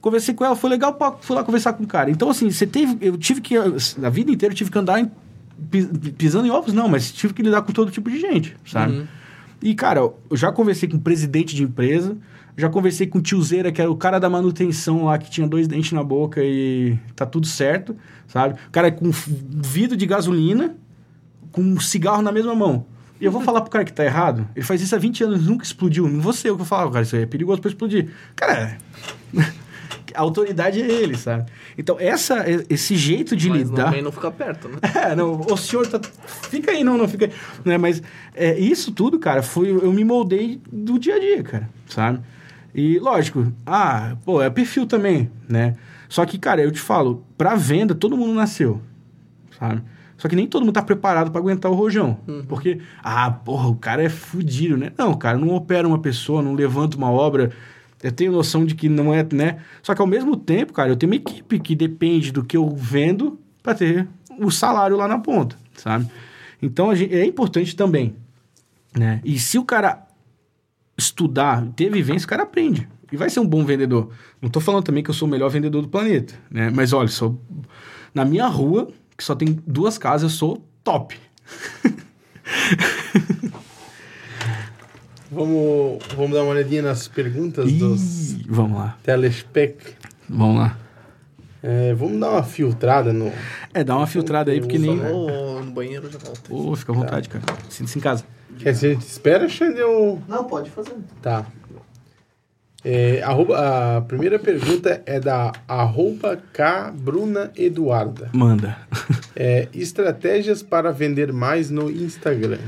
Conversei 0.00 0.34
com 0.34 0.44
ela, 0.44 0.56
foi 0.56 0.68
legal, 0.68 0.98
fui 1.20 1.34
lá 1.34 1.42
conversar 1.44 1.72
com 1.72 1.84
o 1.84 1.86
cara. 1.86 2.10
Então, 2.10 2.28
assim, 2.28 2.50
você 2.50 2.66
teve... 2.66 2.98
Eu 3.00 3.16
tive 3.16 3.40
que... 3.40 3.56
A 3.56 4.10
vida 4.10 4.30
inteira 4.30 4.52
eu 4.52 4.56
tive 4.56 4.70
que 4.70 4.78
andar 4.78 5.00
em, 5.00 5.10
pisando 6.16 6.46
em 6.46 6.50
ovos, 6.50 6.74
não, 6.74 6.88
mas 6.88 7.10
tive 7.12 7.32
que 7.32 7.42
lidar 7.42 7.62
com 7.62 7.72
todo 7.72 7.90
tipo 7.90 8.10
de 8.10 8.20
gente, 8.20 8.56
sabe? 8.66 8.98
Uhum. 8.98 9.06
E, 9.64 9.74
cara, 9.74 10.00
eu 10.00 10.14
já 10.32 10.52
conversei 10.52 10.86
com 10.86 10.98
presidente 10.98 11.56
de 11.56 11.62
empresa, 11.62 12.18
já 12.54 12.68
conversei 12.68 13.06
com 13.06 13.16
o 13.16 13.22
tiozeira, 13.22 13.72
que 13.72 13.80
era 13.80 13.90
o 13.90 13.96
cara 13.96 14.18
da 14.18 14.28
manutenção 14.28 15.06
lá, 15.06 15.16
que 15.16 15.30
tinha 15.30 15.48
dois 15.48 15.66
dentes 15.66 15.90
na 15.92 16.04
boca 16.04 16.42
e 16.44 16.98
tá 17.16 17.24
tudo 17.24 17.46
certo, 17.46 17.96
sabe? 18.28 18.56
O 18.68 18.70
cara 18.70 18.92
com 18.92 19.10
vidro 19.10 19.96
de 19.96 20.04
gasolina, 20.04 20.76
com 21.50 21.62
um 21.62 21.80
cigarro 21.80 22.20
na 22.20 22.30
mesma 22.30 22.54
mão. 22.54 22.84
E 23.18 23.24
eu 23.24 23.32
vou 23.32 23.40
falar 23.40 23.62
pro 23.62 23.70
cara 23.70 23.86
que 23.86 23.92
tá 23.92 24.04
errado, 24.04 24.46
ele 24.54 24.66
faz 24.66 24.82
isso 24.82 24.94
há 24.94 24.98
20 24.98 25.24
anos, 25.24 25.46
nunca 25.46 25.64
explodiu. 25.64 26.06
Não 26.06 26.20
vou 26.20 26.34
ser 26.34 26.50
eu 26.50 26.54
que 26.54 26.58
vou 26.58 26.66
falar, 26.66 26.90
cara, 26.90 27.02
isso 27.02 27.16
aí 27.16 27.22
é 27.22 27.26
perigoso 27.26 27.62
pra 27.62 27.70
explodir. 27.70 28.10
Cara, 28.36 28.76
a 30.14 30.20
autoridade 30.20 30.80
é 30.80 30.86
ele, 30.86 31.16
sabe? 31.16 31.50
Então, 31.76 31.96
essa, 31.98 32.44
esse 32.70 32.96
jeito 32.96 33.36
de 33.36 33.48
Mas 33.50 33.68
lidar. 33.68 33.86
Também 33.86 34.02
não 34.02 34.12
fica 34.12 34.30
perto, 34.30 34.68
né? 34.68 34.78
É, 34.94 35.14
não, 35.14 35.40
o 35.40 35.56
senhor 35.56 35.86
tá. 35.86 36.00
Fica 36.26 36.70
aí, 36.70 36.84
não, 36.84 36.96
não 36.96 37.08
fica 37.08 37.26
aí. 37.26 37.32
Né? 37.64 37.76
Mas 37.76 38.02
é, 38.34 38.58
isso 38.58 38.92
tudo, 38.92 39.18
cara, 39.18 39.42
foi. 39.42 39.68
Eu 39.70 39.92
me 39.92 40.04
moldei 40.04 40.60
do 40.72 40.98
dia 40.98 41.16
a 41.16 41.18
dia, 41.18 41.42
cara, 41.42 41.68
sabe? 41.86 42.20
E 42.74 42.98
lógico, 42.98 43.52
ah, 43.66 44.16
pô, 44.24 44.40
é 44.40 44.48
perfil 44.50 44.86
também, 44.86 45.30
né? 45.48 45.74
Só 46.08 46.24
que, 46.24 46.38
cara, 46.38 46.62
eu 46.62 46.70
te 46.70 46.80
falo, 46.80 47.24
pra 47.36 47.54
venda, 47.54 47.94
todo 47.94 48.16
mundo 48.16 48.34
nasceu, 48.34 48.80
sabe? 49.58 49.82
Só 50.16 50.28
que 50.28 50.36
nem 50.36 50.46
todo 50.46 50.64
mundo 50.64 50.74
tá 50.74 50.82
preparado 50.82 51.30
para 51.30 51.40
aguentar 51.40 51.70
o 51.70 51.74
rojão. 51.74 52.18
Uhum. 52.26 52.44
Porque, 52.48 52.80
ah, 53.02 53.30
porra, 53.30 53.68
o 53.68 53.76
cara 53.76 54.02
é 54.02 54.08
fudido, 54.08 54.76
né? 54.76 54.92
Não, 54.96 55.14
cara, 55.14 55.36
não 55.36 55.50
opera 55.50 55.86
uma 55.86 55.98
pessoa, 55.98 56.40
não 56.40 56.54
levanta 56.54 56.96
uma 56.96 57.10
obra 57.10 57.52
eu 58.04 58.12
tenho 58.12 58.30
noção 58.30 58.66
de 58.66 58.74
que 58.74 58.86
não 58.86 59.14
é, 59.14 59.26
né? 59.32 59.60
Só 59.82 59.94
que 59.94 60.00
ao 60.02 60.06
mesmo 60.06 60.36
tempo, 60.36 60.74
cara, 60.74 60.90
eu 60.90 60.96
tenho 60.96 61.10
uma 61.10 61.16
equipe 61.16 61.58
que 61.58 61.74
depende 61.74 62.30
do 62.30 62.44
que 62.44 62.54
eu 62.54 62.68
vendo 62.68 63.40
para 63.62 63.74
ter 63.74 64.06
o 64.38 64.50
salário 64.50 64.94
lá 64.94 65.08
na 65.08 65.18
ponta, 65.18 65.56
sabe? 65.74 66.06
Então 66.60 66.94
gente, 66.94 67.14
é 67.14 67.24
importante 67.24 67.74
também, 67.74 68.14
né? 68.94 69.22
E 69.24 69.38
se 69.38 69.56
o 69.56 69.64
cara 69.64 70.06
estudar, 70.98 71.66
ter 71.74 71.90
vivência, 71.90 72.26
o 72.26 72.28
cara 72.28 72.42
aprende 72.42 72.86
e 73.10 73.16
vai 73.16 73.30
ser 73.30 73.40
um 73.40 73.46
bom 73.46 73.64
vendedor. 73.64 74.10
Não 74.38 74.50
tô 74.50 74.60
falando 74.60 74.84
também 74.84 75.02
que 75.02 75.08
eu 75.08 75.14
sou 75.14 75.26
o 75.26 75.30
melhor 75.30 75.48
vendedor 75.48 75.80
do 75.80 75.88
planeta, 75.88 76.34
né? 76.50 76.68
Mas 76.68 76.92
olha, 76.92 77.08
sou 77.08 77.40
na 78.12 78.22
minha 78.22 78.46
rua, 78.48 78.88
que 79.16 79.24
só 79.24 79.34
tem 79.34 79.58
duas 79.66 79.96
casas, 79.96 80.30
eu 80.30 80.36
sou 80.36 80.68
top. 80.84 81.16
Vamos, 85.34 85.98
vamos 86.16 86.32
dar 86.32 86.42
uma 86.42 86.52
olhadinha 86.52 86.82
nas 86.82 87.08
perguntas 87.08 87.68
Ih, 87.68 87.78
dos 87.78 88.32
vamos 88.46 88.78
lá. 88.78 88.96
Telespec. 89.02 89.76
Vamos 90.28 90.58
lá. 90.58 90.78
É, 91.60 91.92
vamos 91.94 92.20
dar 92.20 92.30
uma 92.30 92.42
filtrada 92.44 93.12
no. 93.12 93.32
É, 93.72 93.82
dá 93.82 93.96
uma 93.96 94.06
filtrada 94.06 94.52
aí, 94.52 94.60
porque 94.60 94.78
nem. 94.78 95.00
Oh, 95.04 95.60
no 95.60 95.72
banheiro 95.72 96.08
já 96.10 96.18
volta. 96.18 96.40
Oh, 96.50 96.76
fica 96.76 96.92
à 96.92 96.94
vontade, 96.94 97.28
tá. 97.28 97.40
cara. 97.40 97.58
Sinta-se 97.68 97.98
em 97.98 98.00
casa. 98.00 98.24
Quer 98.58 98.72
dizer, 98.72 98.86
a 98.86 98.92
gente 98.92 99.08
espera, 99.08 99.48
Xandão? 99.48 100.22
Não, 100.28 100.44
pode 100.44 100.70
fazer. 100.70 100.94
Tá. 101.20 101.44
É, 102.84 103.22
arroba, 103.22 103.96
a 103.96 104.00
primeira 104.02 104.38
pergunta 104.38 105.02
é 105.06 105.18
da 105.18 105.52
arroba 105.66 106.38
K 106.52 106.92
Bruna 106.92 107.50
Eduarda. 107.56 108.28
Manda. 108.32 108.76
É, 109.34 109.68
estratégias 109.74 110.62
para 110.62 110.92
vender 110.92 111.32
mais 111.32 111.70
no 111.70 111.90
Instagram. 111.90 112.60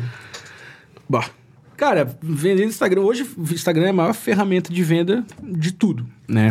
Bah, 1.09 1.30
Cara, 1.77 2.17
vender 2.23 2.63
no 2.63 2.71
Instagram. 2.71 3.03
Hoje, 3.03 3.27
o 3.37 3.43
Instagram 3.43 3.87
é 3.87 3.91
a 3.91 3.93
maior 3.93 4.15
ferramenta 4.15 4.73
de 4.73 4.83
venda 4.83 5.25
de 5.43 5.73
tudo, 5.73 6.07
né? 6.27 6.51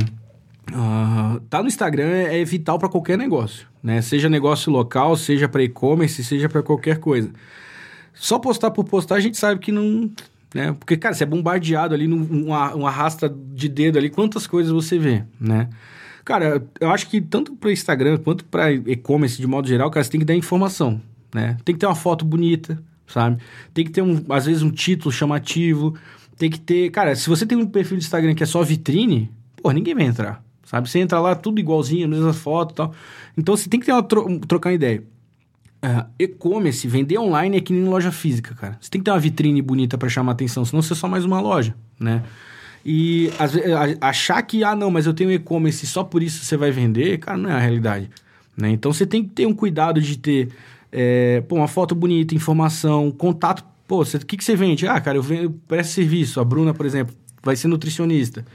Uh, 0.71 1.39
tá 1.41 1.61
no 1.61 1.67
Instagram 1.67 2.07
é, 2.07 2.43
vital 2.43 2.79
para 2.79 2.89
qualquer 2.89 3.17
negócio, 3.17 3.67
né? 3.81 4.01
Seja 4.01 4.29
negócio 4.29 4.71
local, 4.71 5.15
seja 5.15 5.47
para 5.47 5.63
e-commerce, 5.63 6.23
seja 6.23 6.49
para 6.49 6.63
qualquer 6.63 6.99
coisa. 6.99 7.29
Só 8.13 8.39
postar 8.39 8.71
por 8.71 8.85
postar 8.85 9.15
a 9.15 9.19
gente 9.19 9.37
sabe 9.37 9.59
que 9.59 9.71
não, 9.71 10.09
né? 10.53 10.73
Porque 10.73 10.97
cara, 10.97 11.13
você 11.13 11.23
é 11.23 11.27
bombardeado 11.27 11.93
ali 11.93 12.07
num 12.07 12.49
um 12.49 12.87
arrasta 12.87 13.29
de 13.29 13.69
dedo 13.69 13.97
ali, 13.97 14.09
quantas 14.09 14.47
coisas 14.47 14.71
você 14.71 14.97
vê, 14.97 15.23
né? 15.39 15.69
Cara, 16.23 16.65
eu 16.79 16.89
acho 16.89 17.07
que 17.07 17.21
tanto 17.21 17.55
para 17.55 17.71
Instagram 17.71 18.17
quanto 18.17 18.43
para 18.45 18.71
e-commerce 18.71 19.37
de 19.37 19.45
modo 19.45 19.67
geral, 19.67 19.91
cara, 19.91 20.03
você 20.03 20.09
tem 20.09 20.19
que 20.19 20.25
dar 20.25 20.35
informação, 20.35 20.99
né? 21.33 21.57
Tem 21.63 21.75
que 21.75 21.79
ter 21.79 21.85
uma 21.85 21.93
foto 21.93 22.25
bonita, 22.25 22.81
sabe? 23.07 23.37
Tem 23.73 23.85
que 23.85 23.91
ter 23.91 24.01
um, 24.01 24.23
às 24.29 24.45
vezes 24.45 24.61
um 24.61 24.71
título 24.71 25.11
chamativo, 25.11 25.95
tem 26.37 26.49
que 26.49 26.59
ter, 26.59 26.89
cara, 26.91 27.15
se 27.15 27.29
você 27.29 27.45
tem 27.45 27.57
um 27.57 27.65
perfil 27.65 27.97
de 27.97 28.03
Instagram 28.03 28.35
que 28.35 28.43
é 28.43 28.45
só 28.45 28.61
vitrine, 28.63 29.31
pô, 29.61 29.71
ninguém 29.71 29.95
vai 29.95 30.05
entrar 30.05 30.45
sabe? 30.65 30.89
Você 30.89 30.99
entra 30.99 31.19
lá, 31.19 31.35
tudo 31.35 31.59
igualzinho, 31.59 32.09
mesma 32.09 32.33
foto 32.33 32.71
e 32.71 32.75
tal. 32.75 32.93
Então, 33.37 33.55
você 33.55 33.69
tem 33.69 33.79
que 33.79 33.85
ter 33.85 33.93
uma 33.93 34.03
tro 34.03 34.39
trocar 34.39 34.69
uma 34.69 34.75
ideia. 34.75 35.03
Uh, 35.83 36.03
e-commerce, 36.17 36.87
vender 36.87 37.19
online 37.19 37.57
é 37.57 37.61
que 37.61 37.71
nem 37.71 37.87
loja 37.87 38.11
física, 38.11 38.55
cara. 38.55 38.77
Você 38.81 38.89
tem 38.89 38.99
que 38.99 39.05
ter 39.05 39.11
uma 39.11 39.19
vitrine 39.19 39.61
bonita 39.61 39.97
para 39.97 40.09
chamar 40.09 40.31
atenção, 40.31 40.65
senão 40.65 40.81
você 40.81 40.93
é 40.93 40.95
só 40.95 41.07
mais 41.07 41.23
uma 41.23 41.39
loja, 41.39 41.75
né? 41.99 42.23
E 42.83 43.31
às 43.37 43.53
vezes, 43.53 43.69
achar 44.01 44.41
que, 44.41 44.63
ah, 44.63 44.75
não, 44.75 44.89
mas 44.89 45.05
eu 45.05 45.13
tenho 45.13 45.31
e-commerce 45.31 45.85
só 45.85 46.03
por 46.03 46.23
isso 46.23 46.43
você 46.43 46.57
vai 46.57 46.71
vender, 46.71 47.19
cara, 47.19 47.37
não 47.37 47.49
é 47.49 47.53
a 47.53 47.59
realidade. 47.59 48.09
Né? 48.57 48.71
Então 48.71 48.91
você 48.93 49.05
tem 49.05 49.23
que 49.23 49.29
ter 49.29 49.45
um 49.45 49.53
cuidado 49.53 49.99
de 49.99 50.17
ter 50.17 50.49
é, 50.91 51.41
pô, 51.41 51.55
uma 51.55 51.67
foto 51.67 51.93
bonita, 51.95 52.35
informação, 52.35 53.11
contato. 53.11 53.63
Pô, 53.87 54.01
o 54.01 54.25
que, 54.25 54.37
que 54.37 54.43
você 54.43 54.55
vende? 54.55 54.87
Ah, 54.87 54.99
cara, 54.99 55.17
eu, 55.17 55.21
vendo, 55.21 55.51
presto 55.67 55.93
serviço. 55.93 56.39
A 56.39 56.43
Bruna, 56.43 56.73
por 56.73 56.85
exemplo, 56.85 57.15
vai 57.43 57.55
ser 57.55 57.67
nutricionista 57.67 58.45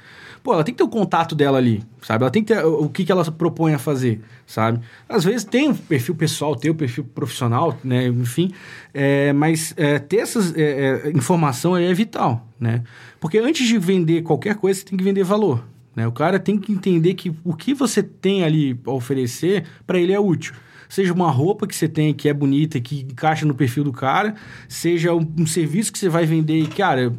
pô, 0.42 0.54
ela 0.54 0.64
tem 0.64 0.74
que 0.74 0.78
ter 0.78 0.84
o 0.84 0.88
contato 0.88 1.34
dela 1.34 1.58
ali, 1.58 1.82
sabe? 2.02 2.24
Ela 2.24 2.30
tem 2.30 2.42
que 2.42 2.52
ter 2.54 2.64
o, 2.64 2.88
que, 2.88 3.04
que 3.04 3.12
ela 3.12 3.24
propõe 3.30 3.74
a 3.74 3.78
fazer, 3.78 4.20
sabe? 4.46 4.80
Às 5.08 5.24
vezes 5.24 5.44
tem 5.44 5.68
o 5.68 5.74
perfil 5.74 6.14
pessoal, 6.14 6.56
tem 6.56 6.70
o 6.70 6.74
perfil 6.74 7.04
profissional, 7.04 7.78
né? 7.84 8.06
Enfim, 8.06 8.52
é, 8.92 9.32
mas 9.32 9.74
é, 9.76 9.98
ter 9.98 10.18
essa 10.18 10.40
é, 10.56 10.62
é, 11.04 11.10
informação 11.10 11.76
é 11.76 11.92
vital, 11.92 12.46
né? 12.58 12.82
Porque 13.18 13.38
antes 13.38 13.66
de 13.66 13.78
vender 13.78 14.22
qualquer 14.22 14.56
coisa, 14.56 14.80
você 14.80 14.86
tem 14.86 14.98
que 14.98 15.04
vender 15.04 15.24
valor, 15.24 15.64
né? 15.94 16.06
O 16.06 16.12
cara 16.12 16.38
tem 16.38 16.58
que 16.58 16.72
entender 16.72 17.14
que 17.14 17.32
o 17.44 17.54
que 17.54 17.74
você 17.74 18.02
tem 18.02 18.44
ali 18.44 18.78
a 18.86 18.92
oferecer, 18.92 19.64
para 19.86 19.98
ele 19.98 20.12
é 20.12 20.20
útil 20.20 20.54
seja 20.90 21.14
uma 21.14 21.30
roupa 21.30 21.66
que 21.66 21.74
você 21.74 21.88
tem 21.88 22.12
que 22.12 22.28
é 22.28 22.34
bonita 22.34 22.76
e 22.76 22.80
que 22.80 23.06
encaixa 23.10 23.46
no 23.46 23.54
perfil 23.54 23.84
do 23.84 23.92
cara, 23.92 24.34
seja 24.68 25.14
um, 25.14 25.26
um, 25.38 25.46
serviço 25.46 25.92
que 25.92 25.98
você 25.98 26.08
vai 26.08 26.26
vender 26.26 26.58
e, 26.58 26.66
cara, 26.66 27.12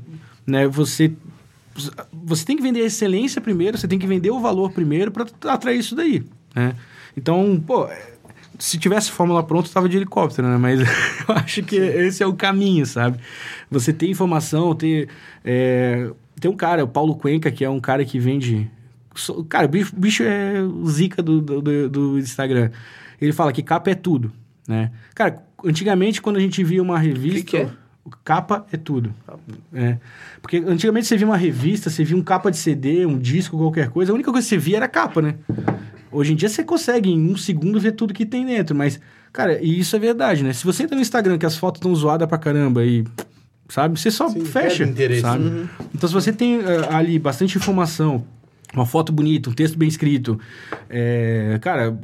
né, 0.46 0.68
você 0.68 1.12
você 2.24 2.46
tem 2.46 2.58
que 2.58 2.62
vender 2.62 2.82
a 2.82 2.86
excelência 2.86 3.40
primeiro, 3.40 3.78
você 3.78 3.88
tem 3.88 3.98
que 3.98 4.06
vender 4.06 4.30
o 4.30 4.42
valor 4.42 4.72
primeiro 4.74 5.10
para 5.10 5.26
atrair 5.46 5.80
isso 5.80 5.96
daí, 5.96 6.22
né? 6.54 6.76
Então, 7.16 7.64
pô, 7.66 7.88
se 8.60 8.78
tivesse 8.78 9.10
fórmula 9.10 9.42
pronta, 9.42 9.68
estava 9.68 9.88
de 9.88 9.96
helicóptero, 9.96 10.50
né? 10.50 10.58
Mas 10.58 10.82
eu 11.28 11.36
acho 11.36 11.64
que 11.64 11.78
esse 11.78 12.22
é 12.22 12.28
o 12.28 12.34
caminho, 12.34 12.86
sabe? 12.86 13.20
Você 13.70 13.94
ter 13.94 14.10
informação, 14.10 14.76
ter... 14.76 15.08
É... 15.46 16.10
Tem 16.40 16.52
um 16.52 16.56
cara, 16.56 16.84
o 16.84 16.88
Paulo 16.88 17.16
Cuenca, 17.16 17.50
que 17.52 17.64
é 17.64 17.70
um 17.70 17.80
cara 17.80 18.04
que 18.04 18.20
vende... 18.20 18.70
Cara, 19.50 19.66
o 19.66 19.70
bicho, 19.70 19.96
bicho 19.96 20.24
é 20.24 20.62
o 20.62 20.86
zica 20.88 21.22
do, 21.22 21.42
do, 21.42 21.90
do 21.90 22.20
Instagram. 22.20 22.72
Ele 23.22 23.32
fala 23.32 23.54
que 23.54 23.62
capa 23.62 23.92
é 23.92 23.96
tudo, 23.96 24.32
né? 24.68 24.92
Cara, 25.14 25.44
antigamente, 25.64 26.22
quando 26.22 26.38
a 26.38 26.40
gente 26.40 26.64
via 26.64 26.82
uma 26.82 26.98
revista... 27.00 27.40
Que 27.40 27.44
que 27.44 27.58
é? 27.58 27.70
Capa 28.24 28.66
é 28.72 28.78
tudo. 28.78 29.14
É. 29.72 29.98
Porque 30.42 30.58
antigamente 30.58 31.06
você 31.06 31.16
via 31.16 31.28
uma 31.28 31.38
revista, 31.38 31.90
você 31.90 32.04
via 32.04 32.18
um 32.18 32.24
capa 32.24 32.50
de 32.50 32.58
CD, 32.58 33.06
um 33.06 33.18
disco, 33.18 33.58
qualquer 33.58 33.90
coisa, 33.90 34.12
a 34.12 34.16
única 34.16 34.32
coisa 34.32 34.44
que 34.44 34.50
você 34.50 34.58
via 34.58 34.78
era 34.78 34.86
a 34.86 34.90
capa, 34.90 35.22
né? 35.22 35.36
Hoje 36.12 36.34
em 36.34 36.36
dia 36.36 36.50
você 36.50 36.64
consegue 36.64 37.10
em 37.10 37.32
um 37.32 37.38
segundo 37.38 37.80
ver 37.80 37.94
tudo 37.94 38.14
que 38.14 38.26
tem 38.26 38.46
dentro, 38.46 38.76
mas, 38.76 39.00
cara, 39.32 39.62
e 39.62 39.80
isso 39.80 39.96
é 39.96 40.00
verdade, 40.00 40.44
né? 40.44 40.52
Se 40.52 40.66
você 40.66 40.84
entra 40.84 40.96
no 40.96 41.02
Instagram 41.02 41.38
que 41.38 41.46
as 41.46 41.56
fotos 41.56 41.80
estão 41.80 41.96
zoadas 41.96 42.28
pra 42.28 42.38
caramba 42.38 42.84
e. 42.84 43.06
Sabe? 43.70 43.98
Você 43.98 44.12
só 44.12 44.28
Sim, 44.28 44.44
fecha. 44.44 44.86
Sabe? 45.22 45.46
Uhum. 45.46 45.68
Então, 45.96 46.10
se 46.10 46.14
você 46.14 46.34
tem 46.34 46.58
uh, 46.58 46.64
ali 46.90 47.18
bastante 47.18 47.58
informação, 47.58 48.26
uma 48.74 48.86
foto 48.86 49.12
bonita, 49.12 49.50
um 49.50 49.54
texto 49.54 49.78
bem 49.78 49.88
escrito, 49.88 50.40
é, 50.90 51.60
cara, 51.62 51.98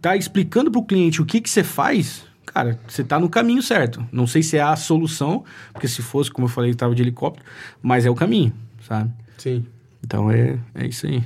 tá 0.00 0.16
explicando 0.16 0.70
pro 0.70 0.82
cliente 0.82 1.20
o 1.20 1.26
que, 1.26 1.40
que 1.40 1.50
você 1.50 1.64
faz, 1.64 2.24
cara, 2.44 2.78
você 2.86 3.02
tá 3.02 3.18
no 3.18 3.28
caminho 3.28 3.62
certo. 3.62 4.06
Não 4.12 4.26
sei 4.26 4.42
se 4.42 4.56
é 4.56 4.62
a 4.62 4.76
solução, 4.76 5.44
porque 5.72 5.88
se 5.88 6.02
fosse, 6.02 6.30
como 6.30 6.46
eu 6.46 6.50
falei, 6.50 6.74
tava 6.74 6.94
de 6.94 7.02
helicóptero, 7.02 7.44
mas 7.82 8.06
é 8.06 8.10
o 8.10 8.14
caminho, 8.14 8.52
sabe? 8.86 9.10
Sim. 9.36 9.66
Então 10.04 10.30
é, 10.30 10.58
é 10.74 10.86
isso 10.86 11.06
aí. 11.06 11.24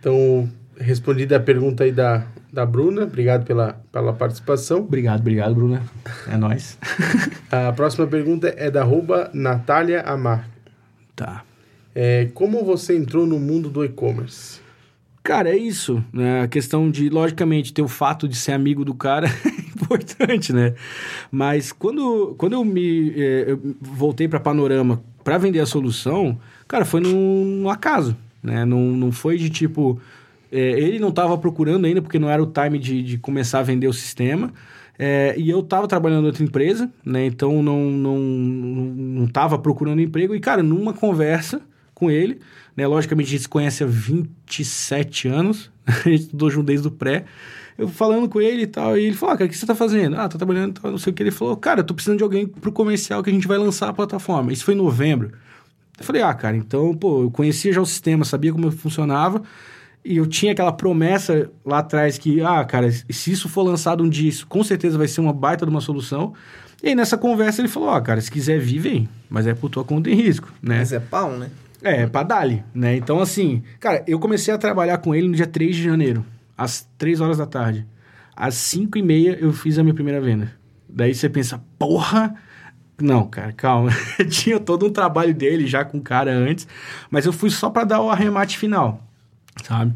Então, 0.00 0.48
respondida 0.78 1.36
a 1.36 1.40
pergunta 1.40 1.84
aí 1.84 1.92
da, 1.92 2.24
da 2.52 2.66
Bruna, 2.66 3.02
obrigado 3.02 3.44
pela, 3.44 3.80
pela 3.92 4.12
participação. 4.12 4.80
Obrigado, 4.80 5.20
obrigado, 5.20 5.54
Bruna. 5.54 5.82
É 6.28 6.36
nóis. 6.36 6.78
a 7.50 7.72
próxima 7.72 8.06
pergunta 8.06 8.52
é 8.56 8.70
da 8.70 8.82
arroba 8.82 9.30
Natália 9.32 10.02
Amar. 10.02 10.48
Tá. 11.16 11.47
É, 11.94 12.28
como 12.34 12.64
você 12.64 12.96
entrou 12.96 13.26
no 13.26 13.38
mundo 13.38 13.68
do 13.68 13.84
e-commerce? 13.84 14.60
Cara, 15.22 15.50
é 15.50 15.56
isso. 15.56 16.02
Né? 16.12 16.42
A 16.42 16.48
questão 16.48 16.90
de, 16.90 17.10
logicamente, 17.10 17.72
ter 17.72 17.82
o 17.82 17.88
fato 17.88 18.26
de 18.26 18.36
ser 18.36 18.52
amigo 18.52 18.84
do 18.84 18.94
cara 18.94 19.28
é 19.44 19.70
importante, 19.70 20.52
né? 20.52 20.74
Mas 21.30 21.72
quando, 21.72 22.34
quando 22.38 22.54
eu 22.54 22.64
me 22.64 23.10
eh, 23.10 23.44
eu 23.48 23.76
voltei 23.80 24.26
para 24.26 24.40
Panorama 24.40 25.02
para 25.22 25.36
vender 25.36 25.60
a 25.60 25.66
solução, 25.66 26.38
cara, 26.66 26.84
foi 26.84 27.00
num, 27.00 27.44
num 27.44 27.68
acaso, 27.68 28.16
né? 28.42 28.64
Não, 28.64 28.80
não 28.80 29.12
foi 29.12 29.36
de 29.36 29.50
tipo... 29.50 30.00
Eh, 30.50 30.80
ele 30.80 30.98
não 30.98 31.10
estava 31.10 31.36
procurando 31.36 31.84
ainda, 31.84 32.00
porque 32.00 32.18
não 32.18 32.30
era 32.30 32.42
o 32.42 32.46
time 32.46 32.78
de, 32.78 33.02
de 33.02 33.18
começar 33.18 33.58
a 33.58 33.62
vender 33.62 33.86
o 33.86 33.92
sistema. 33.92 34.52
É, 34.98 35.34
e 35.38 35.48
eu 35.48 35.60
estava 35.60 35.86
trabalhando 35.86 36.24
em 36.24 36.26
outra 36.28 36.42
empresa, 36.42 36.90
né? 37.04 37.24
Então 37.26 37.62
não, 37.62 37.90
não, 37.90 38.18
não 38.18 39.26
tava 39.26 39.58
procurando 39.58 40.00
emprego. 40.00 40.34
E, 40.34 40.40
cara, 40.40 40.62
numa 40.62 40.92
conversa 40.92 41.60
com 41.98 42.10
ele, 42.10 42.40
né? 42.76 42.86
Logicamente, 42.86 43.28
a 43.28 43.30
gente 43.32 43.42
se 43.42 43.48
conhece 43.48 43.82
há 43.82 43.86
27 43.86 45.28
anos, 45.28 45.70
a 45.84 46.08
gente 46.08 46.22
estudou 46.22 46.50
junto 46.50 46.66
desde 46.66 46.86
o 46.86 46.90
pré. 46.90 47.24
Eu 47.76 47.88
falando 47.88 48.28
com 48.28 48.40
ele 48.40 48.62
e 48.62 48.66
tal, 48.66 48.96
e 48.96 49.04
ele 49.04 49.14
falou, 49.14 49.34
ah, 49.34 49.38
cara, 49.38 49.46
o 49.46 49.50
que 49.50 49.56
você 49.56 49.66
tá 49.66 49.74
fazendo? 49.74 50.16
Ah, 50.16 50.28
tô 50.28 50.36
trabalhando, 50.36 50.80
tal, 50.80 50.90
não 50.90 50.98
sei 50.98 51.12
o 51.12 51.14
que. 51.14 51.22
Ele 51.22 51.30
falou, 51.30 51.56
cara, 51.56 51.84
tô 51.84 51.94
precisando 51.94 52.18
de 52.18 52.24
alguém 52.24 52.46
pro 52.46 52.72
comercial 52.72 53.22
que 53.22 53.30
a 53.30 53.32
gente 53.32 53.46
vai 53.46 53.58
lançar 53.58 53.88
a 53.88 53.92
plataforma. 53.92 54.52
Isso 54.52 54.64
foi 54.64 54.74
em 54.74 54.76
novembro. 54.76 55.32
Eu 55.98 56.04
falei, 56.04 56.22
ah, 56.22 56.34
cara, 56.34 56.56
então, 56.56 56.94
pô, 56.94 57.22
eu 57.22 57.30
conhecia 57.30 57.72
já 57.72 57.80
o 57.80 57.86
sistema, 57.86 58.24
sabia 58.24 58.52
como 58.52 58.70
funcionava, 58.70 59.42
e 60.04 60.16
eu 60.16 60.26
tinha 60.26 60.52
aquela 60.52 60.72
promessa 60.72 61.50
lá 61.64 61.78
atrás 61.78 62.18
que, 62.18 62.40
ah, 62.40 62.64
cara, 62.64 62.90
se 62.90 63.32
isso 63.32 63.48
for 63.48 63.62
lançado 63.62 64.02
um 64.02 64.08
dia, 64.08 64.28
isso 64.28 64.46
com 64.46 64.62
certeza 64.62 64.96
vai 64.96 65.08
ser 65.08 65.20
uma 65.20 65.32
baita 65.32 65.66
de 65.66 65.70
uma 65.70 65.80
solução. 65.80 66.34
E 66.82 66.88
aí, 66.88 66.94
nessa 66.94 67.18
conversa, 67.18 67.60
ele 67.60 67.68
falou, 67.68 67.90
ah, 67.90 68.00
cara, 68.00 68.20
se 68.20 68.30
quiser 68.30 68.60
vir, 68.60 68.78
vem, 68.78 69.08
mas 69.28 69.46
é 69.46 69.54
por 69.54 69.68
tua 69.68 69.84
conta 69.84 70.08
em 70.08 70.14
risco, 70.14 70.52
né? 70.62 70.78
Mas 70.78 70.92
é 70.92 71.00
pau, 71.00 71.32
né? 71.32 71.50
É, 71.82 72.06
pra 72.06 72.22
Dali, 72.22 72.64
né? 72.74 72.96
Então, 72.96 73.20
assim, 73.20 73.62
cara, 73.78 74.02
eu 74.06 74.18
comecei 74.18 74.52
a 74.52 74.58
trabalhar 74.58 74.98
com 74.98 75.14
ele 75.14 75.28
no 75.28 75.34
dia 75.34 75.46
3 75.46 75.76
de 75.76 75.82
janeiro, 75.82 76.24
às 76.56 76.88
3 76.98 77.20
horas 77.20 77.38
da 77.38 77.46
tarde. 77.46 77.86
Às 78.34 78.54
5 78.54 78.98
e 78.98 79.02
meia 79.02 79.38
eu 79.40 79.52
fiz 79.52 79.78
a 79.78 79.82
minha 79.82 79.94
primeira 79.94 80.20
venda. 80.20 80.52
Daí 80.88 81.14
você 81.14 81.28
pensa, 81.28 81.62
porra! 81.78 82.34
Não, 83.00 83.28
cara, 83.28 83.52
calma. 83.52 83.90
Tinha 84.28 84.58
todo 84.58 84.86
um 84.86 84.90
trabalho 84.90 85.32
dele 85.32 85.66
já 85.66 85.84
com 85.84 85.98
o 85.98 86.02
cara 86.02 86.32
antes, 86.32 86.66
mas 87.10 87.26
eu 87.26 87.32
fui 87.32 87.50
só 87.50 87.70
para 87.70 87.84
dar 87.84 88.00
o 88.00 88.10
arremate 88.10 88.58
final, 88.58 89.04
sabe? 89.62 89.94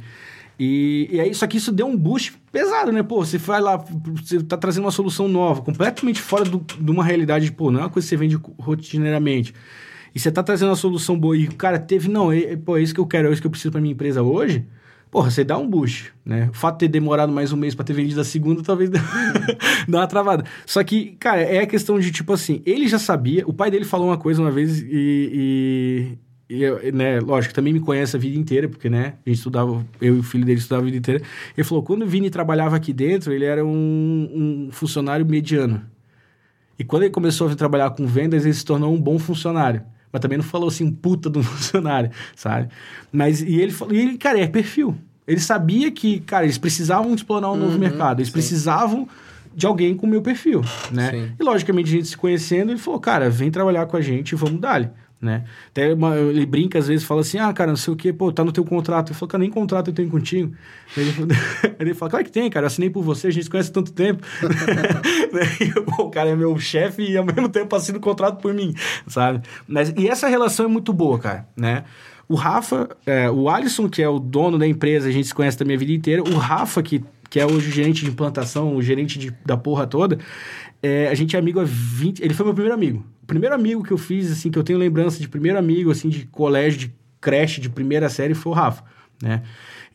E, 0.59 1.09
e 1.11 1.21
aí, 1.21 1.35
só 1.35 1.47
que 1.49 1.57
isso 1.57 1.73
deu 1.73 1.87
um 1.89 1.97
boost 1.97 2.35
pesado, 2.53 2.93
né? 2.93 3.03
Pô, 3.03 3.25
você 3.25 3.39
vai 3.39 3.61
lá, 3.61 3.77
você 3.77 4.41
tá 4.43 4.57
trazendo 4.57 4.85
uma 4.85 4.93
solução 4.93 5.27
nova, 5.27 5.63
completamente 5.63 6.21
fora 6.21 6.45
de 6.45 6.91
uma 6.91 7.03
realidade, 7.03 7.51
pô, 7.51 7.73
não 7.73 7.81
é 7.81 7.83
uma 7.83 7.91
coisa 7.91 8.07
que 8.07 8.11
você 8.11 8.17
vende 8.17 8.39
rotineiramente 8.61 9.53
e 10.15 10.21
você 10.21 10.31
tá 10.31 10.43
trazendo 10.43 10.69
uma 10.69 10.77
solução 10.77 11.19
boa 11.19 11.37
e 11.37 11.47
o 11.47 11.55
cara 11.55 11.79
teve, 11.79 12.09
não, 12.09 12.31
é, 12.31 12.57
pô, 12.57 12.77
é 12.77 12.83
isso 12.83 12.95
que 12.95 13.01
eu 13.01 13.07
quero, 13.07 13.29
é 13.29 13.33
isso 13.33 13.41
que 13.41 13.47
eu 13.47 13.51
preciso 13.51 13.73
para 13.73 13.81
minha 13.81 13.93
empresa 13.93 14.23
hoje, 14.23 14.67
porra, 15.11 15.31
você 15.31 15.45
dá 15.45 15.59
um 15.59 15.69
boost, 15.69 16.13
né? 16.25 16.49
O 16.51 16.55
fato 16.55 16.75
de 16.75 16.87
ter 16.87 16.89
demorado 16.89 17.31
mais 17.31 17.53
um 17.53 17.57
mês 17.57 17.75
para 17.75 17.85
ter 17.85 17.93
vendido 17.93 18.21
a 18.21 18.25
segunda, 18.25 18.63
talvez 18.65 18.89
dê 18.91 18.99
uma 19.89 20.07
travada. 20.07 20.45
Só 20.67 20.83
que, 20.83 21.17
cara, 21.21 21.43
é 21.43 21.61
a 21.61 21.67
questão 21.67 22.01
de, 22.01 22.11
tipo 22.11 22.33
assim, 22.33 22.63
ele 22.65 22.89
já 22.89 22.99
sabia, 22.99 23.47
o 23.47 23.53
pai 23.53 23.71
dele 23.71 23.85
falou 23.85 24.09
uma 24.09 24.19
coisa 24.19 24.41
uma 24.41 24.51
vez 24.51 24.81
e... 24.81 26.19
e, 26.51 26.55
e 26.55 26.93
né, 26.93 27.21
lógico, 27.21 27.55
também 27.55 27.73
me 27.73 27.81
conhece 27.81 28.17
a 28.17 28.19
vida 28.19 28.39
inteira, 28.39 28.69
porque, 28.69 28.91
né, 28.91 29.15
a 29.25 29.29
gente 29.29 29.39
estudava, 29.39 29.85
eu 30.01 30.17
e 30.17 30.19
o 30.19 30.23
filho 30.23 30.45
dele 30.45 30.59
estudavam 30.59 30.83
a 30.83 30.87
vida 30.87 30.97
inteira. 30.99 31.23
Ele 31.57 31.65
falou, 31.65 31.83
quando 31.83 32.03
o 32.03 32.07
Vini 32.07 32.29
trabalhava 32.29 32.77
aqui 32.77 32.93
dentro, 32.93 33.33
ele 33.33 33.45
era 33.45 33.65
um, 33.65 33.69
um 34.35 34.69
funcionário 34.71 35.25
mediano. 35.25 35.83
E 36.79 36.85
quando 36.85 37.05
ele 37.05 37.13
começou 37.13 37.49
a 37.49 37.55
trabalhar 37.55 37.91
com 37.91 38.07
vendas, 38.07 38.45
ele 38.45 38.55
se 38.55 38.65
tornou 38.65 38.93
um 38.93 39.01
bom 39.01 39.19
funcionário 39.19 39.83
mas 40.13 40.21
também 40.21 40.39
não 40.39 40.45
falou 40.45 40.69
assim, 40.69 40.91
puta 40.91 41.31
do 41.31 41.43
funcionário, 41.43 42.11
sabe? 42.37 42.69
Mas, 43.11 43.41
e 43.41 43.61
ele 43.61 43.73
falou, 43.73 43.95
e 43.95 44.01
ele, 44.01 44.19
cara, 44.19 44.39
é 44.39 44.47
perfil. 44.47 44.97
Ele 45.27 45.41
sabia 45.41 45.91
que, 45.91 46.21
cara, 46.21 46.45
eles 46.45 46.59
precisavam 46.59 47.15
explorar 47.15 47.49
um 47.49 47.53
uhum, 47.53 47.61
novo 47.61 47.79
mercado, 47.79 48.19
eles 48.19 48.29
sim. 48.29 48.33
precisavam 48.33 49.09
de 49.55 49.67
alguém 49.67 49.95
com 49.95 50.07
o 50.07 50.11
meu 50.11 50.23
perfil, 50.23 50.63
né? 50.91 51.11
Sim. 51.11 51.33
E 51.39 51.43
logicamente 51.43 51.89
a 51.89 51.93
gente 51.93 52.09
se 52.09 52.17
conhecendo, 52.17 52.73
ele 52.73 52.79
falou, 52.79 52.99
cara, 52.99 53.31
vem 53.31 53.51
trabalhar 53.51 53.87
com 53.87 53.97
a 53.97 54.01
gente, 54.01 54.35
vamos 54.35 54.61
dar 54.61 54.93
né? 55.23 55.45
Até 55.69 55.95
uma, 55.95 56.17
ele 56.17 56.45
brinca 56.45 56.81
às 56.81 56.89
vezes, 56.89 57.07
fala 57.07 57.21
assim, 57.21 57.39
ah, 57.39 57.53
cara, 57.53 57.71
não 57.71 57.77
sei 57.77 57.95
o 57.95 57.97
que, 57.97 58.13
pô, 58.13 58.33
tá 58.33 58.43
no 58.43 58.51
teu 58.51 58.65
contrato. 58.65 59.13
Eu 59.13 59.15
falo, 59.15 59.31
cara, 59.31 59.41
nem 59.41 59.51
contrato 59.51 59.89
eu 59.89 59.95
tenho 59.95 60.11
contigo. 60.11 60.53
Ele, 60.97 61.13
ele 61.79 61.95
fala, 61.95 62.11
claro 62.11 62.25
que 62.25 62.33
tem, 62.33 62.51
cara, 62.51 62.67
assinei 62.67 62.91
por 62.91 63.05
você, 63.05 63.29
a 63.29 63.31
gente 63.31 63.45
se 63.45 63.51
conhece 63.51 63.71
há 63.71 63.73
tanto 63.73 63.93
tempo. 63.93 64.27
pô, 65.87 66.03
o 66.03 66.11
cara 66.11 66.31
é 66.31 66.35
meu 66.35 66.59
chefe 66.59 67.03
e 67.09 67.17
ao 67.17 67.25
mesmo 67.25 67.49
tempo 67.49 67.75
assina 67.77 67.99
o 67.99 68.01
contrato 68.01 68.43
por 68.43 68.53
mim, 68.53 68.75
sabe? 69.07 69.43
Mas, 69.69 69.95
e 69.97 70.09
essa 70.09 70.27
relação 70.27 70.67
é 70.67 70.69
muito 70.69 70.93
boa, 70.93 71.21
cara, 71.21 71.47
né? 71.57 71.85
O 72.29 72.35
Rafa, 72.35 72.89
é, 73.07 73.31
o 73.31 73.49
Alisson, 73.49 73.89
que 73.89 74.03
é 74.03 74.09
o 74.09 74.19
dono 74.19 74.59
da 74.59 74.67
empresa, 74.67 75.09
a 75.09 75.13
gente 75.13 75.29
se 75.29 75.35
conhece 75.35 75.57
também 75.57 75.77
a 75.77 75.79
vida 75.79 75.93
inteira. 75.93 76.23
O 76.23 76.37
Rafa, 76.37 76.83
que, 76.83 77.05
que 77.31 77.39
é 77.39 77.47
hoje 77.47 77.69
o 77.69 77.73
gerente 77.73 78.05
de 78.05 78.11
implantação, 78.11 78.75
o 78.75 78.83
gerente 78.83 79.19
de, 79.19 79.31
da 79.45 79.57
porra 79.57 79.87
toda, 79.87 80.19
é, 80.83 81.09
a 81.09 81.15
gente 81.15 81.37
é 81.37 81.39
amigo 81.39 81.61
há 81.61 81.65
20... 81.65 82.25
Ele 82.25 82.35
foi 82.35 82.45
meu 82.45 82.55
primeiro 82.55 82.75
amigo. 82.75 83.05
Primeiro 83.33 83.55
amigo 83.55 83.83
que 83.83 83.91
eu 83.91 83.97
fiz, 83.97 84.31
assim, 84.31 84.51
que 84.51 84.59
eu 84.59 84.63
tenho 84.63 84.79
lembrança 84.79 85.19
de 85.19 85.27
primeiro 85.27 85.59
amigo, 85.59 85.91
assim, 85.91 86.11
de 86.11 86.27
colégio, 86.27 86.79
de 86.81 86.95
creche, 87.19 87.63
de 87.63 87.71
primeira 87.71 88.11
série, 88.11 88.35
foi 88.35 88.53
o 88.53 88.55
Rafa, 88.55 88.85
né? 89.23 89.43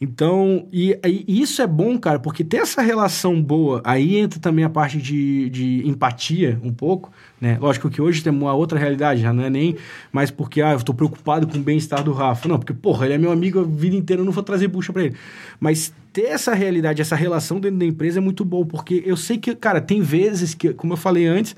Então, 0.01 0.67
e, 0.73 0.97
e, 1.05 1.39
isso 1.39 1.61
é 1.61 1.67
bom, 1.67 1.99
cara, 1.99 2.17
porque 2.17 2.43
ter 2.43 2.57
essa 2.57 2.81
relação 2.81 3.39
boa, 3.39 3.79
aí 3.83 4.17
entra 4.17 4.39
também 4.39 4.65
a 4.65 4.69
parte 4.69 4.97
de, 4.97 5.51
de 5.51 5.87
empatia 5.87 6.59
um 6.63 6.73
pouco, 6.73 7.11
né? 7.39 7.59
Lógico 7.61 7.91
que 7.91 8.01
hoje 8.01 8.23
tem 8.23 8.33
uma 8.33 8.55
outra 8.55 8.79
realidade, 8.79 9.21
já 9.21 9.31
não 9.31 9.43
é 9.43 9.51
nem 9.51 9.75
mais 10.11 10.31
porque, 10.31 10.59
ah, 10.59 10.71
eu 10.71 10.81
tô 10.81 10.91
preocupado 10.91 11.45
com 11.45 11.59
o 11.59 11.61
bem-estar 11.61 12.03
do 12.03 12.13
Rafa. 12.13 12.47
Não, 12.47 12.57
porque, 12.57 12.73
porra, 12.73 13.05
ele 13.05 13.13
é 13.13 13.17
meu 13.19 13.31
amigo 13.31 13.59
a 13.59 13.63
vida 13.63 13.95
inteira, 13.95 14.21
eu 14.21 14.25
não 14.25 14.31
vou 14.31 14.43
trazer 14.43 14.67
bucha 14.67 14.91
para 14.91 15.03
ele. 15.03 15.15
Mas 15.59 15.93
ter 16.11 16.25
essa 16.25 16.55
realidade, 16.55 17.03
essa 17.03 17.15
relação 17.15 17.59
dentro 17.59 17.77
da 17.77 17.85
empresa 17.85 18.17
é 18.17 18.21
muito 18.21 18.43
bom, 18.43 18.65
porque 18.65 19.03
eu 19.05 19.15
sei 19.15 19.37
que, 19.37 19.53
cara, 19.55 19.79
tem 19.79 20.01
vezes 20.01 20.55
que, 20.55 20.73
como 20.73 20.93
eu 20.93 20.97
falei 20.97 21.27
antes, 21.27 21.55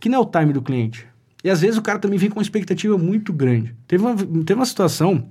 que 0.00 0.08
não 0.08 0.18
é 0.18 0.20
o 0.20 0.26
time 0.26 0.52
do 0.52 0.62
cliente. 0.62 1.06
E 1.42 1.50
às 1.50 1.60
vezes 1.60 1.76
o 1.76 1.82
cara 1.82 1.98
também 1.98 2.18
vem 2.18 2.30
com 2.30 2.38
uma 2.38 2.42
expectativa 2.42 2.98
muito 2.98 3.32
grande. 3.32 3.74
Teve 3.86 4.04
uma, 4.04 4.16
teve 4.16 4.54
uma 4.54 4.66
situação 4.66 5.28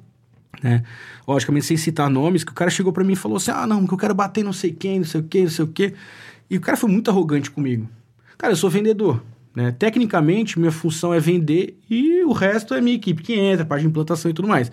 né? 0.61 0.83
Logicamente, 1.27 1.65
sem 1.65 1.77
citar 1.77 2.09
nomes, 2.09 2.43
que 2.43 2.51
o 2.51 2.55
cara 2.55 2.69
chegou 2.69 2.91
para 2.91 3.03
mim 3.03 3.13
e 3.13 3.15
falou 3.15 3.37
assim: 3.37 3.51
ah, 3.51 3.67
não, 3.67 3.85
que 3.85 3.93
eu 3.93 3.97
quero 3.97 4.13
bater 4.13 4.43
não 4.43 4.53
sei 4.53 4.71
quem, 4.71 4.99
não 4.99 5.05
sei 5.05 5.21
o 5.21 5.23
quê, 5.23 5.41
não 5.41 5.49
sei 5.49 5.65
o 5.65 5.67
quê. 5.67 5.93
E 6.49 6.57
o 6.57 6.61
cara 6.61 6.77
foi 6.77 6.89
muito 6.89 7.11
arrogante 7.11 7.51
comigo. 7.51 7.87
Cara, 8.37 8.53
eu 8.53 8.57
sou 8.57 8.69
vendedor. 8.69 9.23
Né? 9.55 9.71
Tecnicamente, 9.71 10.59
minha 10.59 10.71
função 10.71 11.13
é 11.13 11.19
vender 11.19 11.77
e 11.89 12.23
o 12.23 12.31
resto 12.31 12.73
é 12.73 12.81
minha 12.81 12.95
equipe 12.95 13.23
que 13.23 13.33
entra, 13.33 13.65
parte 13.65 13.81
de 13.81 13.87
implantação 13.87 14.29
e 14.29 14.33
tudo 14.33 14.47
mais. 14.47 14.71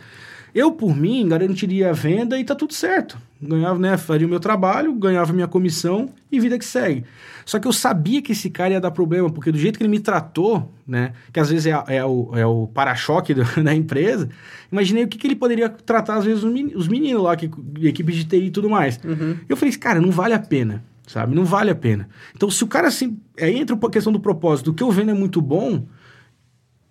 Eu, 0.54 0.70
por 0.70 0.96
mim, 0.96 1.26
garantiria 1.26 1.90
a 1.90 1.92
venda 1.92 2.38
e 2.38 2.44
tá 2.44 2.54
tudo 2.54 2.72
certo. 2.72 3.18
Ganhava, 3.42 3.78
né? 3.78 3.96
Faria 3.96 4.26
o 4.26 4.30
meu 4.30 4.38
trabalho, 4.38 4.94
ganhava 4.94 5.32
minha 5.32 5.48
comissão 5.48 6.10
e 6.30 6.38
vida 6.38 6.56
que 6.56 6.64
segue. 6.64 7.04
Só 7.44 7.58
que 7.58 7.66
eu 7.66 7.72
sabia 7.72 8.22
que 8.22 8.32
esse 8.32 8.48
cara 8.48 8.74
ia 8.74 8.80
dar 8.80 8.92
problema, 8.92 9.28
porque 9.28 9.50
do 9.50 9.58
jeito 9.58 9.76
que 9.76 9.82
ele 9.82 9.90
me 9.90 9.98
tratou, 9.98 10.72
né? 10.86 11.12
Que 11.32 11.40
às 11.40 11.50
vezes 11.50 11.66
é, 11.66 11.96
é 11.96 12.04
o, 12.04 12.30
é 12.34 12.46
o 12.46 12.68
para-choque 12.68 13.34
da 13.62 13.74
empresa, 13.74 14.28
imaginei 14.70 15.02
o 15.02 15.08
que, 15.08 15.18
que 15.18 15.26
ele 15.26 15.34
poderia 15.34 15.68
tratar, 15.68 16.18
às 16.18 16.24
vezes, 16.24 16.44
os 16.44 16.88
meninos 16.88 17.22
lá, 17.22 17.34
que, 17.36 17.50
equipe 17.82 18.12
de 18.12 18.24
TI 18.24 18.44
e 18.44 18.50
tudo 18.50 18.70
mais. 18.70 19.00
Uhum. 19.04 19.36
Eu 19.48 19.56
falei, 19.56 19.74
cara, 19.76 20.00
não 20.00 20.12
vale 20.12 20.34
a 20.34 20.38
pena, 20.38 20.84
sabe? 21.04 21.34
Não 21.34 21.44
vale 21.44 21.70
a 21.70 21.74
pena. 21.74 22.08
Então, 22.34 22.48
se 22.48 22.62
o 22.62 22.68
cara 22.68 22.86
assim. 22.86 23.18
Aí 23.40 23.58
entra 23.58 23.76
a 23.76 23.90
questão 23.90 24.12
do 24.12 24.20
propósito. 24.20 24.70
O 24.70 24.74
que 24.74 24.84
eu 24.84 24.90
vendo 24.92 25.10
é 25.10 25.14
muito 25.14 25.42
bom 25.42 25.84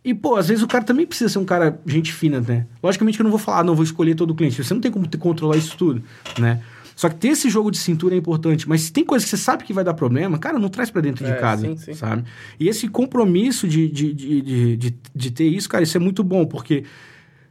e, 0.03 0.13
pô, 0.13 0.35
às 0.35 0.49
vezes 0.49 0.63
o 0.63 0.67
cara 0.67 0.83
também 0.83 1.05
precisa 1.05 1.29
ser 1.29 1.39
um 1.39 1.45
cara 1.45 1.79
gente 1.85 2.11
fina, 2.11 2.41
né? 2.41 2.67
Logicamente 2.81 3.17
que 3.17 3.21
eu 3.21 3.23
não 3.23 3.31
vou 3.31 3.39
falar, 3.39 3.59
ah, 3.59 3.63
não, 3.63 3.73
vou 3.73 3.83
escolher 3.85 4.15
todo 4.15 4.31
o 4.31 4.35
cliente. 4.35 4.61
Você 4.61 4.73
não 4.73 4.81
tem 4.81 4.91
como 4.91 5.07
controlar 5.17 5.55
isso 5.55 5.77
tudo, 5.77 6.03
né? 6.37 6.61
Só 6.95 7.09
que 7.09 7.15
ter 7.15 7.29
esse 7.29 7.49
jogo 7.49 7.71
de 7.71 7.77
cintura 7.77 8.13
é 8.13 8.17
importante. 8.17 8.67
Mas 8.67 8.81
se 8.81 8.93
tem 8.93 9.05
coisa 9.05 9.23
que 9.23 9.29
você 9.29 9.37
sabe 9.37 9.63
que 9.63 9.73
vai 9.73 9.83
dar 9.83 9.93
problema, 9.93 10.37
cara, 10.37 10.59
não 10.59 10.69
traz 10.69 10.91
para 10.91 11.01
dentro 11.01 11.25
é, 11.25 11.31
de 11.31 11.39
casa, 11.39 11.67
sim, 11.67 11.77
sim. 11.77 11.93
sabe? 11.93 12.23
E 12.59 12.67
esse 12.67 12.87
compromisso 12.87 13.67
de, 13.67 13.89
de, 13.89 14.13
de, 14.13 14.41
de, 14.41 14.77
de, 14.77 14.95
de 15.15 15.31
ter 15.31 15.45
isso, 15.45 15.69
cara, 15.69 15.83
isso 15.83 15.97
é 15.97 15.99
muito 15.99 16.23
bom, 16.23 16.45
porque... 16.45 16.83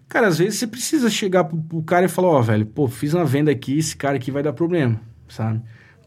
Cara, 0.09 0.27
às 0.27 0.37
vezes 0.37 0.59
você 0.59 0.67
precisa 0.67 1.09
chegar 1.09 1.45
pro, 1.45 1.57
pro 1.57 1.83
cara 1.83 2.05
e 2.05 2.09
falar, 2.09 2.29
ó, 2.29 2.39
oh, 2.39 2.43
velho, 2.43 2.67
pô, 2.67 2.87
fiz 2.87 3.15
uma 3.15 3.25
venda 3.25 3.51
aqui, 3.51 3.79
esse 3.79 3.97
cara 3.97 4.17
aqui 4.17 4.31
vai 4.31 4.43
dar 4.43 4.53
problema, 4.53 5.01
sabe? 5.27 5.63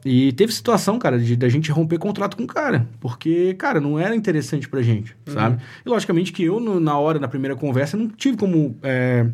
E 0.05 0.31
teve 0.33 0.53
situação, 0.53 0.99
cara, 0.99 1.17
de 1.17 1.35
da 1.35 1.49
gente 1.49 1.71
romper 1.71 1.97
contrato 1.97 2.37
com 2.37 2.43
o 2.43 2.47
cara, 2.47 2.87
porque, 2.99 3.55
cara, 3.55 3.81
não 3.81 3.97
era 3.97 4.15
interessante 4.15 4.69
pra 4.69 4.83
gente, 4.83 5.15
uhum. 5.27 5.33
sabe? 5.33 5.63
E 5.83 5.89
logicamente 5.89 6.31
que 6.31 6.43
eu, 6.43 6.59
no, 6.59 6.79
na 6.79 6.95
hora, 6.99 7.17
na 7.17 7.27
primeira 7.27 7.55
conversa, 7.55 7.97
não 7.97 8.07
tive 8.07 8.37
como 8.37 8.77
é, 8.83 9.25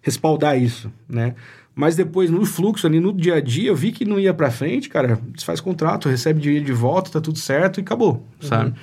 respaldar 0.00 0.56
isso, 0.56 0.88
né? 1.08 1.34
Mas 1.74 1.96
depois, 1.96 2.30
no 2.30 2.46
fluxo 2.46 2.86
ali, 2.86 3.00
no 3.00 3.12
dia 3.12 3.34
a 3.34 3.40
dia, 3.40 3.70
eu 3.70 3.74
vi 3.74 3.90
que 3.90 4.04
não 4.04 4.20
ia 4.20 4.32
pra 4.32 4.52
frente, 4.52 4.88
cara, 4.88 5.18
desfaz 5.32 5.60
contrato, 5.60 6.08
recebe 6.08 6.40
dinheiro 6.40 6.64
de 6.64 6.72
volta, 6.72 7.10
tá 7.10 7.20
tudo 7.20 7.38
certo 7.38 7.80
e 7.80 7.80
acabou, 7.80 8.24
uhum. 8.40 8.48
sabe? 8.48 8.74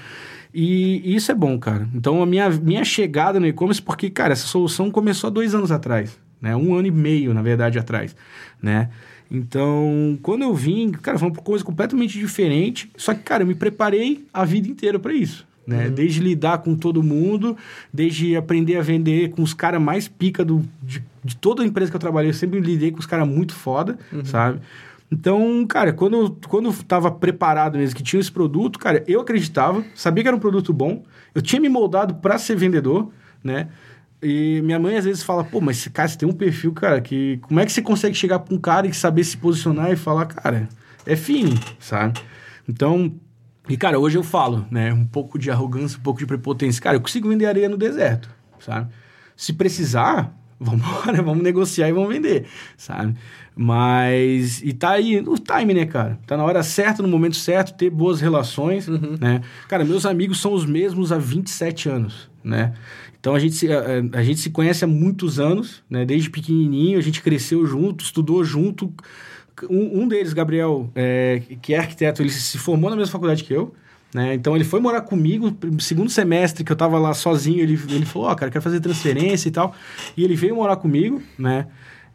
E, 0.54 1.02
e, 1.06 1.16
isso 1.16 1.32
é 1.32 1.36
bom, 1.36 1.58
cara. 1.58 1.88
Então, 1.94 2.22
a 2.22 2.26
minha, 2.26 2.50
minha 2.50 2.84
chegada 2.84 3.40
no 3.40 3.48
e-commerce, 3.48 3.82
porque, 3.82 4.10
cara, 4.10 4.34
essa 4.34 4.48
solução 4.48 4.92
começou 4.92 5.30
há 5.30 5.32
dois 5.32 5.56
anos 5.56 5.72
atrás, 5.72 6.20
né? 6.42 6.56
Um 6.58 6.76
ano 6.76 6.88
e 6.88 6.92
meio, 6.92 7.34
na 7.34 7.42
verdade, 7.42 7.80
atrás, 7.80 8.14
né? 8.62 8.90
Então, 9.30 10.18
quando 10.22 10.44
eu 10.44 10.54
vim, 10.54 10.92
cara, 10.92 11.18
foi 11.18 11.30
uma 11.30 11.36
coisa 11.36 11.64
completamente 11.64 12.18
diferente. 12.18 12.90
Só 12.96 13.14
que, 13.14 13.22
cara, 13.22 13.44
eu 13.44 13.48
me 13.48 13.56
preparei 13.56 14.26
a 14.34 14.46
vida 14.46 14.68
inteira 14.68 14.98
para 14.98 15.14
isso. 15.14 15.46
Né? 15.66 15.88
Uhum. 15.88 15.94
Desde 15.94 16.22
lidar 16.22 16.60
com 16.60 16.76
todo 16.76 17.04
mundo, 17.04 17.58
desde 17.94 18.38
aprender 18.38 18.78
a 18.78 18.82
vender 18.82 19.32
com 19.32 19.44
os 19.44 19.54
caras 19.54 19.82
mais 19.82 20.08
pica 20.08 20.46
do, 20.46 20.64
de, 20.82 21.04
de, 21.24 21.36
toda 21.36 21.62
a 21.62 21.66
empresa 21.66 21.92
que 21.92 21.96
eu 21.98 22.00
trabalhei, 22.00 22.30
eu 22.30 22.34
sempre 22.34 22.60
lidei 22.62 22.90
com 22.90 23.00
os 23.00 23.06
caras 23.06 23.28
muito 23.28 23.54
foda, 23.54 24.00
uhum. 24.14 24.24
sabe? 24.24 24.62
Então, 25.12 25.66
cara, 25.68 25.92
quando 25.92 26.16
eu, 26.16 26.38
quando 26.48 26.70
eu 26.70 26.74
tava 26.88 27.12
preparado 27.12 27.78
mesmo, 27.78 27.96
que 27.96 28.04
tinha 28.04 28.20
esse 28.20 28.32
produto, 28.32 28.80
cara, 28.80 29.04
eu 29.08 29.20
acreditava, 29.20 29.84
sabia 29.94 30.24
que 30.24 30.28
era 30.30 30.38
um 30.38 30.40
produto 30.40 30.72
bom, 30.72 31.04
eu 31.36 31.42
tinha 31.42 31.62
me 31.62 31.70
moldado 31.70 32.16
para 32.16 32.38
ser 32.38 32.56
vendedor, 32.56 33.12
né? 33.44 33.68
E 34.30 34.62
minha 34.62 34.78
mãe 34.78 34.98
às 34.98 35.06
vezes 35.06 35.24
fala, 35.24 35.42
pô, 35.42 35.62
mas 35.62 35.88
cara, 35.88 36.06
você 36.06 36.18
tem 36.18 36.28
um 36.28 36.34
perfil, 36.34 36.74
cara, 36.74 37.00
que. 37.00 37.38
Como 37.44 37.62
é 37.62 37.66
que 37.66 37.72
você 37.72 37.82
consegue 37.82 38.14
chegar 38.14 38.40
pra 38.40 38.54
um 38.54 38.60
cara 38.60 38.86
e 38.86 38.94
saber 38.94 39.24
se 39.24 39.38
posicionar 39.38 39.90
e 39.90 39.96
falar, 39.96 40.26
cara, 40.26 40.68
é 41.06 41.16
fino, 41.16 41.58
sabe? 41.80 42.20
Então. 42.68 43.14
E, 43.70 43.78
cara, 43.78 43.98
hoje 43.98 44.18
eu 44.18 44.24
falo, 44.24 44.66
né? 44.70 44.94
Um 44.94 45.06
pouco 45.06 45.40
de 45.40 45.50
arrogância, 45.50 45.98
um 45.98 46.02
pouco 46.02 46.20
de 46.20 46.26
prepotência. 46.26 46.82
Cara, 46.82 46.98
eu 46.98 47.02
consigo 47.02 47.30
vender 47.30 47.46
areia 47.46 47.70
no 47.70 47.78
deserto, 47.78 48.30
sabe? 48.60 48.90
Se 49.34 49.54
precisar, 49.54 50.38
vamos 50.60 50.86
embora, 50.86 51.22
vamos 51.24 51.42
negociar 51.42 51.88
e 51.88 51.94
vamos 51.94 52.10
vender, 52.10 52.48
sabe? 52.76 53.16
Mas. 53.56 54.62
E 54.62 54.74
tá 54.74 54.92
aí 54.92 55.22
o 55.22 55.38
time, 55.38 55.74
né, 55.74 55.86
cara? 55.86 56.20
Tá 56.28 56.36
na 56.36 56.44
hora 56.44 56.62
certa, 56.64 57.02
no 57.02 57.08
momento 57.08 57.38
certo, 57.38 57.78
ter 57.78 57.90
boas 57.90 58.20
relações, 58.20 58.90
uhum. 58.90 59.16
né? 59.22 59.40
Cara, 59.70 59.86
meus 59.86 60.06
amigos 60.06 60.42
são 60.42 60.52
os 60.52 60.66
mesmos 60.66 61.14
há 61.14 61.18
27 61.18 61.88
anos, 61.88 62.30
né? 62.44 62.74
Então 63.20 63.36
a 63.36 63.40
gente, 63.40 63.56
se, 63.56 63.72
a, 63.72 63.82
a, 64.14 64.24
gente 64.24 64.40
se 64.40 64.50
conhece 64.50 64.86
há 64.86 64.88
muitos 64.88 65.40
anos, 65.40 65.84
né? 65.90 66.06
Desde 66.06 66.30
pequenininho, 66.30 66.98
a 66.98 67.02
gente 67.02 67.22
cresceu 67.22 67.66
junto, 67.66 68.04
estudou 68.04 68.44
junto. 68.44 68.94
Um, 69.70 70.04
um 70.04 70.08
deles, 70.08 70.34
Gabriel, 70.34 70.90
é, 70.96 71.42
que 71.62 71.74
é 71.74 71.80
arquiteto, 71.80 72.22
ele 72.22 72.30
se 72.30 72.58
formou 72.58 72.90
na 72.90 72.96
mesma 72.96 73.12
faculdade 73.12 73.44
que 73.44 73.54
eu. 73.54 73.74
Né? 74.14 74.34
Então 74.34 74.56
ele 74.56 74.64
foi 74.64 74.80
morar 74.80 75.02
comigo, 75.02 75.56
segundo 75.80 76.10
semestre 76.10 76.64
que 76.64 76.72
eu 76.72 76.76
tava 76.76 76.98
lá 76.98 77.14
sozinho, 77.14 77.60
ele, 77.60 77.74
ele 77.90 78.06
falou, 78.06 78.30
ó, 78.30 78.32
oh, 78.32 78.36
cara, 78.36 78.50
quero 78.52 78.64
fazer 78.64 78.80
transferência 78.80 79.50
e 79.50 79.52
tal. 79.52 79.76
E 80.16 80.24
ele 80.24 80.36
veio 80.36 80.56
morar 80.56 80.78
comigo, 80.78 81.22
né? 81.38 81.68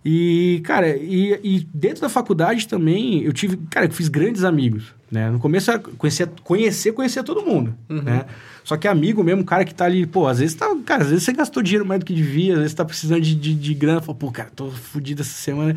E, 0.05 0.61
cara, 0.65 0.97
e, 0.97 1.39
e, 1.45 1.69
dentro 1.73 2.03
da 2.03 2.09
faculdade 2.09 2.67
também, 2.67 3.23
eu 3.23 3.33
tive, 3.33 3.57
cara, 3.71 3.87
eu 3.87 3.93
fiz 3.93 4.09
grandes 4.09 4.43
amigos, 4.43 4.93
né? 5.11 5.31
No 5.31 5.39
começo, 5.39 5.71
conhecia, 5.97 6.27
conhecer, 6.43 6.93
conhecia 6.93 7.23
todo 7.23 7.47
mundo, 7.47 7.75
uhum. 7.89 8.03
né? 8.03 8.25
Só 8.65 8.77
que 8.77 8.87
amigo 8.87 9.23
mesmo, 9.25 9.45
cara 9.45 9.65
que 9.65 9.75
tá 9.75 9.85
ali, 9.85 10.07
pô, 10.07 10.27
às 10.27 10.39
vezes 10.39 10.55
tá, 10.55 10.67
cara, 10.85 11.03
às 11.03 11.11
vezes 11.11 11.25
você 11.25 11.33
gastou 11.33 11.63
dinheiro 11.63 11.85
mais 11.85 12.01
do 12.01 12.07
que 12.07 12.15
devia, 12.15 12.55
às 12.55 12.61
vezes 12.61 12.75
tá 12.75 12.85
precisando 12.85 13.21
de, 13.21 13.35
de, 13.35 13.55
de 13.55 13.75
grana, 13.75 14.01
fala, 14.01 14.17
pô, 14.17 14.31
cara, 14.31 14.51
tô 14.55 14.71
fudido 14.71 15.23
essa 15.23 15.33
semana. 15.33 15.75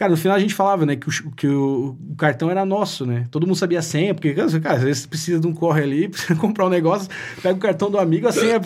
Cara, 0.00 0.12
no 0.12 0.16
final 0.16 0.34
a 0.34 0.40
gente 0.40 0.54
falava, 0.54 0.86
né, 0.86 0.96
que 0.96 1.08
o, 1.08 1.30
que 1.32 1.46
o, 1.46 1.94
o, 2.10 2.16
cartão 2.16 2.50
era 2.50 2.64
nosso, 2.64 3.04
né? 3.04 3.26
Todo 3.30 3.46
mundo 3.46 3.56
sabia 3.56 3.80
a 3.80 3.82
senha, 3.82 4.14
porque, 4.14 4.32
cara, 4.32 4.76
às 4.76 4.82
vezes 4.82 5.04
precisa 5.04 5.38
de 5.38 5.46
um 5.46 5.52
corre 5.52 5.82
ali, 5.82 6.08
precisa 6.12 6.34
comprar 6.36 6.66
um 6.66 6.70
negócio, 6.70 7.06
pega 7.42 7.54
o 7.54 7.60
cartão 7.60 7.90
do 7.90 7.98
amigo, 7.98 8.26
a 8.26 8.32
senha, 8.32 8.58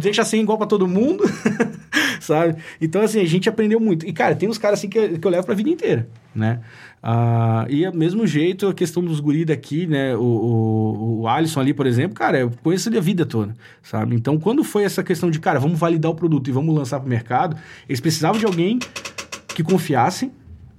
deixa 0.00 0.22
a 0.22 0.24
senha 0.24 0.42
igual 0.42 0.58
pra 0.58 0.66
todo 0.66 0.88
mundo, 0.88 1.22
sabe? 2.24 2.56
Então, 2.80 3.02
assim, 3.02 3.20
a 3.20 3.26
gente 3.26 3.48
aprendeu 3.48 3.80
muito. 3.80 4.06
E, 4.06 4.12
cara, 4.12 4.34
tem 4.34 4.48
uns 4.48 4.58
caras 4.58 4.78
assim 4.78 4.88
que, 4.88 5.18
que 5.18 5.26
eu 5.26 5.30
levo 5.30 5.44
pra 5.44 5.54
vida 5.54 5.68
inteira, 5.68 6.08
né? 6.34 6.60
Ah, 7.02 7.66
e 7.68 7.84
ao 7.84 7.92
mesmo 7.92 8.26
jeito, 8.26 8.68
a 8.68 8.74
questão 8.74 9.02
dos 9.02 9.18
guris 9.18 9.46
daqui, 9.46 9.86
né? 9.86 10.16
O, 10.16 10.22
o, 10.22 11.20
o 11.20 11.28
Alisson 11.28 11.60
ali, 11.60 11.74
por 11.74 11.86
exemplo, 11.86 12.14
cara, 12.14 12.38
eu 12.38 12.50
conheço 12.62 12.88
ele 12.88 12.98
a 12.98 13.00
vida 13.00 13.26
toda, 13.26 13.54
sabe? 13.82 14.14
Então, 14.14 14.38
quando 14.38 14.62
foi 14.62 14.84
essa 14.84 15.02
questão 15.02 15.30
de, 15.30 15.40
cara, 15.40 15.58
vamos 15.58 15.78
validar 15.78 16.10
o 16.10 16.14
produto 16.14 16.48
e 16.48 16.52
vamos 16.52 16.74
lançar 16.74 17.00
pro 17.00 17.08
mercado, 17.08 17.56
eles 17.88 18.00
precisavam 18.00 18.38
de 18.38 18.46
alguém 18.46 18.78
que 19.54 19.62
confiassem, 19.62 20.30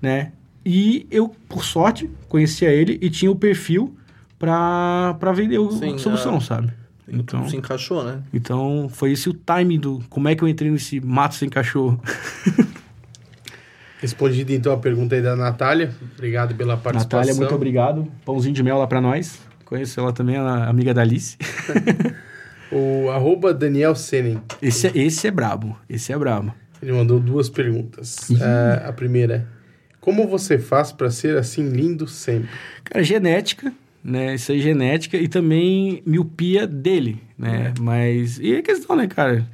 né? 0.01 0.31
E 0.65 1.05
eu, 1.11 1.29
por 1.49 1.65
sorte, 1.65 2.09
conhecia 2.29 2.69
ele 2.71 2.97
e 3.01 3.09
tinha 3.09 3.29
o 3.29 3.35
perfil 3.35 3.95
para 4.39 5.31
vender 5.35 5.57
a 5.57 5.97
solução, 5.97 6.37
é... 6.37 6.39
sabe? 6.39 6.82
Então 7.13 7.47
se 7.47 7.55
encaixou, 7.55 8.03
né? 8.03 8.21
Então 8.33 8.89
foi 8.89 9.11
esse 9.11 9.29
o 9.29 9.33
time 9.33 9.77
do 9.77 10.01
como 10.09 10.27
é 10.27 10.35
que 10.35 10.43
eu 10.43 10.47
entrei 10.47 10.71
nesse 10.71 10.99
mato 10.99 11.35
sem 11.35 11.49
cachorro. 11.49 11.99
Respondido 13.99 14.51
então 14.51 14.73
a 14.73 14.77
pergunta 14.77 15.15
aí 15.15 15.21
da 15.21 15.35
Natália. 15.35 15.93
Obrigado 16.17 16.55
pela 16.55 16.75
participação. 16.75 17.19
Natália, 17.19 17.39
muito 17.39 17.55
obrigado. 17.55 18.11
Pãozinho 18.25 18.53
de 18.53 18.61
mel 18.61 18.77
lá 18.77 18.87
para 18.87 18.99
nós. 18.99 19.39
conheço 19.63 19.99
ela 19.99 20.11
também, 20.11 20.35
ela 20.35 20.65
é 20.65 20.69
amiga 20.69 20.93
da 20.93 21.01
Alice. 21.01 21.37
o 22.71 23.09
arroba 23.09 23.53
Daniel 23.53 23.95
Senen. 23.95 24.41
Esse, 24.61 24.87
é, 24.87 24.91
esse 24.95 25.27
é 25.27 25.31
brabo, 25.31 25.77
esse 25.89 26.11
é 26.11 26.17
brabo. 26.17 26.53
Ele 26.81 26.91
mandou 26.91 27.17
duas 27.17 27.47
perguntas. 27.47 28.29
Uh, 28.29 28.89
a 28.89 28.91
primeira 28.91 29.35
é, 29.35 29.63
como 30.03 30.27
você 30.27 30.59
faz 30.59 30.91
para 30.91 31.09
ser 31.09 31.37
assim 31.37 31.69
lindo 31.69 32.05
sempre? 32.09 32.49
Cara, 32.83 33.01
genética, 33.01 33.71
né? 34.03 34.35
Isso 34.35 34.51
aí 34.51 34.59
é 34.59 34.61
genética 34.61 35.17
e 35.17 35.27
também 35.27 36.03
miopia 36.05 36.67
dele, 36.67 37.21
né? 37.37 37.73
É. 37.75 37.79
Mas. 37.79 38.39
E 38.39 38.55
é 38.55 38.61
questão, 38.61 38.95
né, 38.95 39.07
cara? 39.07 39.47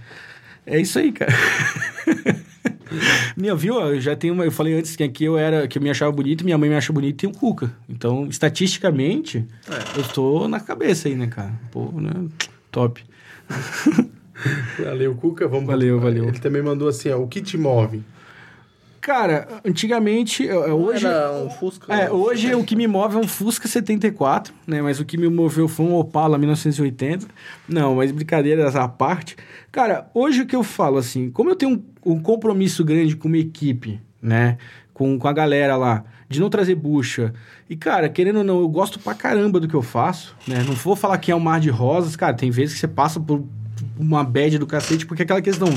É 0.66 0.80
isso 0.80 0.98
aí, 0.98 1.12
cara. 1.12 1.32
minha, 3.38 3.56
viu? 3.56 3.80
Eu 3.80 4.02
já 4.02 4.16
tenho 4.16 4.34
uma. 4.34 4.46
Eu 4.46 4.52
falei 4.52 4.74
antes 4.74 4.96
que 4.96 5.04
aqui 5.04 5.24
eu 5.24 5.38
era. 5.38 5.68
que 5.68 5.78
eu 5.78 5.82
me 5.82 5.90
achava 5.90 6.12
bonito, 6.12 6.44
minha 6.44 6.58
mãe 6.58 6.70
me 6.70 6.76
acha 6.76 6.92
bonito 6.92 7.14
e 7.14 7.18
tem 7.18 7.30
o 7.30 7.34
Cuca. 7.34 7.72
Então, 7.88 8.28
estatisticamente, 8.28 9.46
é. 9.70 10.00
eu 10.00 10.04
tô 10.04 10.48
na 10.48 10.60
cabeça 10.60 11.08
aí, 11.08 11.16
né, 11.16 11.28
cara? 11.28 11.54
Pô, 11.72 11.92
né? 11.92 12.12
Top. 12.72 13.04
Valeu, 14.84 15.16
Cuca. 15.16 15.48
Vamos 15.48 15.68
valeu, 15.68 16.00
valeu. 16.00 16.30
Ele 16.30 16.40
também 16.40 16.62
mandou 16.62 16.88
assim, 16.88 17.10
ó, 17.10 17.18
o 17.18 17.28
que 17.28 17.42
te 17.42 17.58
move? 17.58 18.04
Cara, 19.02 19.48
antigamente, 19.66 20.50
hoje. 20.50 21.06
Era 21.06 21.32
um 21.32 21.50
Fusca. 21.50 21.94
É, 21.94 22.12
hoje 22.12 22.54
o 22.54 22.64
que 22.64 22.76
me 22.76 22.88
move 22.88 23.16
é 23.16 23.20
um 23.20 23.28
Fusca 23.28 23.68
74, 23.68 24.54
né? 24.68 24.82
Mas 24.82 25.00
o 25.00 25.06
que 25.06 25.18
me 25.18 25.30
moveu 25.30 25.68
foi 25.68 25.86
um 25.86 25.96
Opala 25.96 26.38
1980. 26.38 27.28
Não, 27.68 27.96
mas 27.96 28.12
brincadeiras 28.12 28.76
à 28.76 28.88
parte. 28.88 29.38
Cara, 29.72 30.10
hoje 30.14 30.42
o 30.42 30.46
que 30.46 30.56
eu 30.56 30.64
falo 30.64 30.98
assim, 30.98 31.30
como 31.32 31.50
eu 31.50 31.56
tenho 31.56 31.72
um, 32.06 32.14
um 32.14 32.20
compromisso 32.20 32.84
grande 32.84 33.16
com 33.16 33.28
uma 33.28 33.38
equipe, 33.38 34.02
né? 34.22 34.58
Com, 34.94 35.18
com 35.18 35.28
a 35.28 35.34
galera 35.34 35.78
lá, 35.78 36.04
de 36.28 36.40
não 36.40 36.50
trazer 36.50 36.76
bucha. 36.76 37.34
E, 37.70 37.76
cara, 37.76 38.10
querendo 38.10 38.40
ou 38.40 38.44
não, 38.44 38.60
eu 38.60 38.68
gosto 38.68 39.00
pra 39.00 39.14
caramba 39.14 39.60
do 39.60 39.68
que 39.68 39.76
eu 39.76 39.82
faço, 39.82 40.36
né? 40.46 40.64
Não 40.68 40.74
vou 40.74 40.96
falar 40.96 41.18
que 41.20 41.32
é 41.32 41.36
um 41.36 41.40
mar 41.40 41.60
de 41.60 41.70
rosas, 41.70 42.16
cara, 42.16 42.34
tem 42.34 42.52
vezes 42.52 42.74
que 42.74 42.82
você 42.82 42.88
passa 42.88 43.20
por 43.20 43.46
uma 43.98 44.24
bad 44.24 44.58
do 44.58 44.68
cacete, 44.68 45.06
porque 45.06 45.22
é 45.22 45.26
aquela 45.26 45.42
questão 45.42 45.70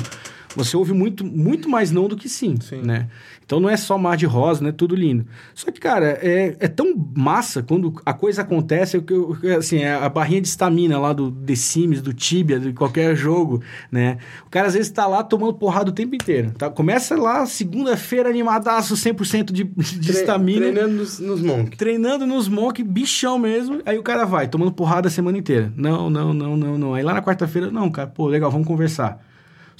você 0.56 0.76
ouve 0.76 0.92
muito, 0.92 1.24
muito 1.24 1.68
mais 1.68 1.90
não 1.90 2.08
do 2.08 2.16
que 2.16 2.28
sim, 2.28 2.56
sim. 2.60 2.82
né? 2.82 3.08
Então 3.44 3.60
não 3.60 3.68
é 3.68 3.76
só 3.76 3.98
mar 3.98 4.16
de 4.16 4.24
rosa, 4.24 4.64
né? 4.64 4.72
Tudo 4.72 4.94
lindo. 4.94 5.26
Só 5.54 5.70
que, 5.70 5.78
cara, 5.78 6.18
é, 6.22 6.56
é 6.58 6.68
tão 6.68 6.94
massa 7.14 7.62
quando 7.62 7.92
a 8.04 8.14
coisa 8.14 8.42
acontece, 8.42 8.98
que 9.02 9.14
assim, 9.48 9.78
é 9.78 9.94
a 9.94 10.08
barrinha 10.08 10.40
de 10.40 10.48
estamina 10.48 10.98
lá 10.98 11.12
do 11.12 11.30
The 11.30 11.54
Sims, 11.54 12.00
do 12.00 12.14
Tibia, 12.14 12.58
de 12.58 12.72
qualquer 12.72 13.14
jogo, 13.14 13.62
né? 13.90 14.18
O 14.46 14.50
cara 14.50 14.68
às 14.68 14.74
vezes 14.74 14.90
tá 14.90 15.06
lá 15.06 15.22
tomando 15.22 15.54
porrada 15.54 15.90
o 15.90 15.92
tempo 15.92 16.14
inteiro. 16.14 16.52
Tá? 16.52 16.70
Começa 16.70 17.14
lá, 17.16 17.44
segunda-feira, 17.44 18.28
animadaço, 18.28 18.94
100% 18.94 19.52
de 19.52 19.70
estamina. 20.10 20.60
Tre 20.60 20.72
treinando 20.72 20.94
nos, 20.94 21.18
nos 21.18 21.42
monk. 21.42 21.76
Treinando 21.76 22.26
nos 22.26 22.48
monk, 22.48 22.82
bichão 22.82 23.38
mesmo. 23.38 23.82
Aí 23.84 23.98
o 23.98 24.02
cara 24.02 24.24
vai, 24.24 24.48
tomando 24.48 24.72
porrada 24.72 25.08
a 25.08 25.10
semana 25.10 25.36
inteira. 25.36 25.72
Não, 25.76 26.08
não, 26.08 26.32
não, 26.32 26.56
não, 26.56 26.78
não. 26.78 26.94
Aí 26.94 27.02
lá 27.02 27.12
na 27.12 27.22
quarta-feira, 27.22 27.70
não, 27.70 27.90
cara, 27.90 28.08
pô, 28.08 28.26
legal, 28.28 28.50
vamos 28.50 28.66
conversar. 28.66 29.31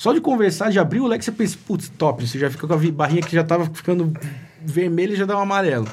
Só 0.03 0.12
de 0.12 0.20
conversar, 0.20 0.69
de 0.69 0.81
abrir 0.81 0.99
o 0.99 1.07
leque, 1.07 1.24
você 1.24 1.31
pensa, 1.31 1.57
putz, 1.65 1.89
top. 1.89 2.27
Você 2.27 2.37
já 2.37 2.51
fica 2.51 2.66
com 2.66 2.74
a 2.74 2.77
barrinha 2.77 3.23
que 3.23 3.37
já 3.37 3.45
tava 3.45 3.66
ficando 3.66 4.12
vermelha 4.61 5.12
e 5.12 5.16
já 5.16 5.24
dá 5.24 5.39
um 5.39 5.41
amarelo. 5.41 5.87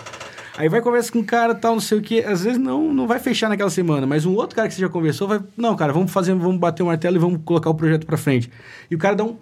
Aí 0.57 0.67
vai 0.67 0.81
conversar 0.81 1.11
com 1.11 1.19
um 1.19 1.23
cara 1.23 1.53
tal, 1.53 1.73
não 1.73 1.79
sei 1.79 1.99
o 1.99 2.01
que. 2.01 2.23
Às 2.23 2.43
vezes 2.43 2.57
não, 2.57 2.91
não 2.91 3.05
vai 3.05 3.19
fechar 3.19 3.49
naquela 3.49 3.69
semana, 3.69 4.07
mas 4.07 4.25
um 4.25 4.33
outro 4.33 4.55
cara 4.55 4.67
que 4.67 4.73
você 4.73 4.81
já 4.81 4.89
conversou 4.89 5.27
vai. 5.27 5.39
Não, 5.55 5.75
cara, 5.75 5.93
vamos 5.93 6.11
fazer, 6.11 6.33
vamos 6.33 6.57
bater 6.57 6.81
o 6.81 6.87
martelo 6.87 7.17
e 7.17 7.19
vamos 7.19 7.41
colocar 7.45 7.69
o 7.69 7.75
projeto 7.75 8.07
pra 8.07 8.17
frente. 8.17 8.49
E 8.89 8.95
o 8.95 8.97
cara 8.97 9.15
dá 9.15 9.23
um. 9.23 9.37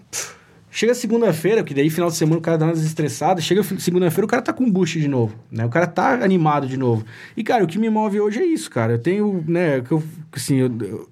Chega 0.70 0.94
segunda-feira, 0.94 1.64
que 1.64 1.74
daí 1.74 1.90
final 1.90 2.10
de 2.10 2.18
semana 2.18 2.38
o 2.38 2.42
cara 2.42 2.58
dá 2.58 2.66
umas 2.66 2.84
estressadas, 2.84 3.46
chega 3.46 3.64
segunda-feira 3.64 4.26
o 4.26 4.28
cara 4.28 4.42
tá 4.42 4.52
com 4.52 4.70
boost 4.70 5.00
de 5.00 5.08
novo, 5.08 5.34
né? 5.50 5.66
O 5.66 5.70
cara 5.70 5.88
tá 5.88 6.12
animado 6.16 6.68
de 6.68 6.76
novo. 6.76 7.06
E, 7.38 7.42
cara, 7.42 7.64
o 7.64 7.68
que 7.68 7.80
me 7.80 7.90
move 7.90 8.20
hoje 8.20 8.42
é 8.42 8.46
isso, 8.46 8.70
cara. 8.70 8.92
Eu 8.92 9.00
tenho, 9.00 9.46
né, 9.48 9.80
que 9.80 9.94
eu, 9.94 10.04
assim, 10.34 10.58
eu, 10.58 11.08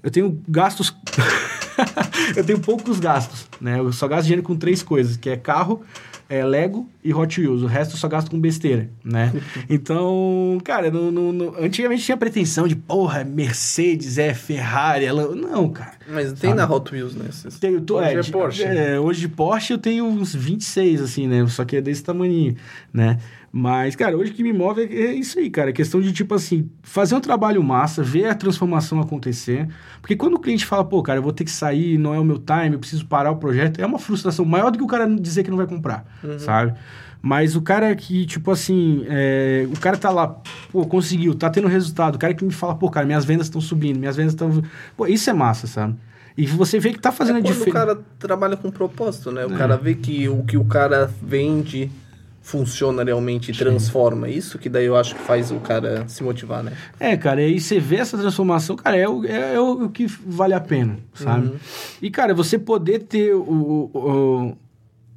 eu 0.00 0.10
tenho 0.12 0.40
gastos... 0.48 0.94
eu 2.36 2.44
tenho 2.44 2.58
poucos 2.60 3.00
gastos, 3.00 3.46
né? 3.60 3.78
Eu 3.78 3.92
só 3.92 4.06
gasto 4.08 4.24
dinheiro 4.24 4.42
com 4.42 4.56
três 4.56 4.82
coisas, 4.82 5.16
que 5.16 5.30
é 5.30 5.36
carro, 5.36 5.82
é 6.28 6.44
Lego 6.44 6.88
e 7.02 7.12
Hot 7.12 7.40
Wheels. 7.40 7.62
O 7.62 7.66
resto 7.66 7.94
eu 7.94 7.98
só 7.98 8.08
gasto 8.08 8.30
com 8.30 8.40
besteira, 8.40 8.88
né? 9.04 9.32
então, 9.68 10.58
cara, 10.62 10.90
no, 10.90 11.10
no, 11.10 11.32
no, 11.32 11.56
antigamente 11.58 12.04
tinha 12.04 12.16
pretensão 12.16 12.68
de, 12.68 12.76
porra, 12.76 13.24
Mercedes, 13.24 14.16
é 14.16 14.32
Ferrari, 14.32 15.04
ela... 15.04 15.34
Não, 15.34 15.68
cara. 15.68 15.94
Mas 16.08 16.32
tem 16.32 16.50
sabe? 16.50 16.54
na 16.54 16.72
Hot 16.72 16.92
Wheels, 16.92 17.14
né? 17.16 17.28
Tenho, 17.60 17.80
tô, 17.80 17.98
hoje 17.98 18.06
é, 18.06 18.20
é 18.20 18.22
Porsche. 18.22 18.62
É, 18.62 19.00
hoje 19.00 19.20
de 19.22 19.28
Porsche 19.28 19.72
eu 19.72 19.78
tenho 19.78 20.04
uns 20.04 20.34
26, 20.34 21.02
assim, 21.02 21.26
né? 21.26 21.44
Só 21.48 21.64
que 21.64 21.76
é 21.76 21.80
desse 21.80 22.04
tamanho, 22.04 22.54
né? 22.92 23.18
Mas, 23.52 23.96
cara, 23.96 24.16
hoje 24.16 24.30
o 24.30 24.34
que 24.34 24.44
me 24.44 24.52
move 24.52 24.82
é 24.82 25.12
isso 25.12 25.38
aí, 25.38 25.50
cara. 25.50 25.70
É 25.70 25.72
questão 25.72 26.00
de, 26.00 26.12
tipo 26.12 26.34
assim, 26.34 26.70
fazer 26.82 27.16
um 27.16 27.20
trabalho 27.20 27.62
massa, 27.62 28.00
ver 28.02 28.26
a 28.26 28.34
transformação 28.34 29.00
acontecer. 29.00 29.68
Porque 30.00 30.14
quando 30.14 30.34
o 30.34 30.38
cliente 30.38 30.64
fala, 30.64 30.84
pô, 30.84 31.02
cara, 31.02 31.18
eu 31.18 31.22
vou 31.22 31.32
ter 31.32 31.44
que 31.44 31.50
sair, 31.50 31.98
não 31.98 32.14
é 32.14 32.18
o 32.20 32.24
meu 32.24 32.38
time, 32.38 32.74
eu 32.74 32.78
preciso 32.78 33.04
parar 33.06 33.32
o 33.32 33.36
projeto, 33.36 33.80
é 33.80 33.86
uma 33.86 33.98
frustração 33.98 34.44
maior 34.44 34.70
do 34.70 34.78
que 34.78 34.84
o 34.84 34.86
cara 34.86 35.06
dizer 35.08 35.42
que 35.42 35.50
não 35.50 35.56
vai 35.56 35.66
comprar, 35.66 36.06
uhum. 36.22 36.38
sabe? 36.38 36.74
Mas 37.20 37.56
o 37.56 37.60
cara 37.60 37.94
que, 37.96 38.24
tipo 38.24 38.50
assim, 38.52 39.04
é, 39.08 39.66
o 39.70 39.78
cara 39.78 39.96
tá 39.96 40.10
lá, 40.10 40.28
pô, 40.70 40.86
conseguiu, 40.86 41.34
tá 41.34 41.50
tendo 41.50 41.66
resultado. 41.68 42.14
O 42.14 42.18
cara 42.18 42.32
que 42.32 42.44
me 42.44 42.52
fala, 42.52 42.74
pô, 42.74 42.88
cara, 42.88 43.04
minhas 43.04 43.24
vendas 43.24 43.46
estão 43.46 43.60
subindo, 43.60 43.98
minhas 43.98 44.16
vendas 44.16 44.32
estão. 44.32 44.62
Pô, 44.96 45.06
isso 45.06 45.28
é 45.28 45.32
massa, 45.32 45.66
sabe? 45.66 45.96
E 46.36 46.46
você 46.46 46.78
vê 46.78 46.92
que 46.92 46.98
tá 46.98 47.12
fazendo 47.12 47.36
é 47.36 47.40
a 47.40 47.42
diferença. 47.42 47.70
o 47.70 47.72
cara 47.72 47.98
trabalha 48.18 48.56
com 48.56 48.70
propósito, 48.70 49.30
né? 49.30 49.44
O 49.44 49.52
é. 49.52 49.58
cara 49.58 49.76
vê 49.76 49.94
que 49.94 50.28
o 50.28 50.42
que 50.44 50.56
o 50.56 50.64
cara 50.64 51.12
vende 51.20 51.90
funciona 52.40 53.04
realmente 53.04 53.50
e 53.50 53.54
transforma. 53.54 54.28
Isso 54.28 54.58
que 54.58 54.68
daí 54.68 54.86
eu 54.86 54.96
acho 54.96 55.14
que 55.14 55.22
faz 55.22 55.50
o 55.50 55.60
cara 55.60 56.06
se 56.08 56.22
motivar, 56.22 56.62
né? 56.62 56.72
É, 56.98 57.16
cara, 57.16 57.42
e 57.42 57.46
aí 57.46 57.60
você 57.60 57.78
vê 57.78 57.96
essa 57.96 58.16
transformação, 58.16 58.76
cara, 58.76 58.96
é 58.96 59.08
o, 59.08 59.24
é, 59.24 59.54
é 59.54 59.60
o 59.60 59.88
que 59.88 60.06
vale 60.06 60.54
a 60.54 60.60
pena, 60.60 60.98
sabe? 61.14 61.48
Uhum. 61.48 61.56
E, 62.00 62.10
cara, 62.10 62.34
você 62.34 62.58
poder 62.58 63.00
ter 63.00 63.34
o, 63.34 63.42
o, 63.42 63.90
o, 63.94 64.56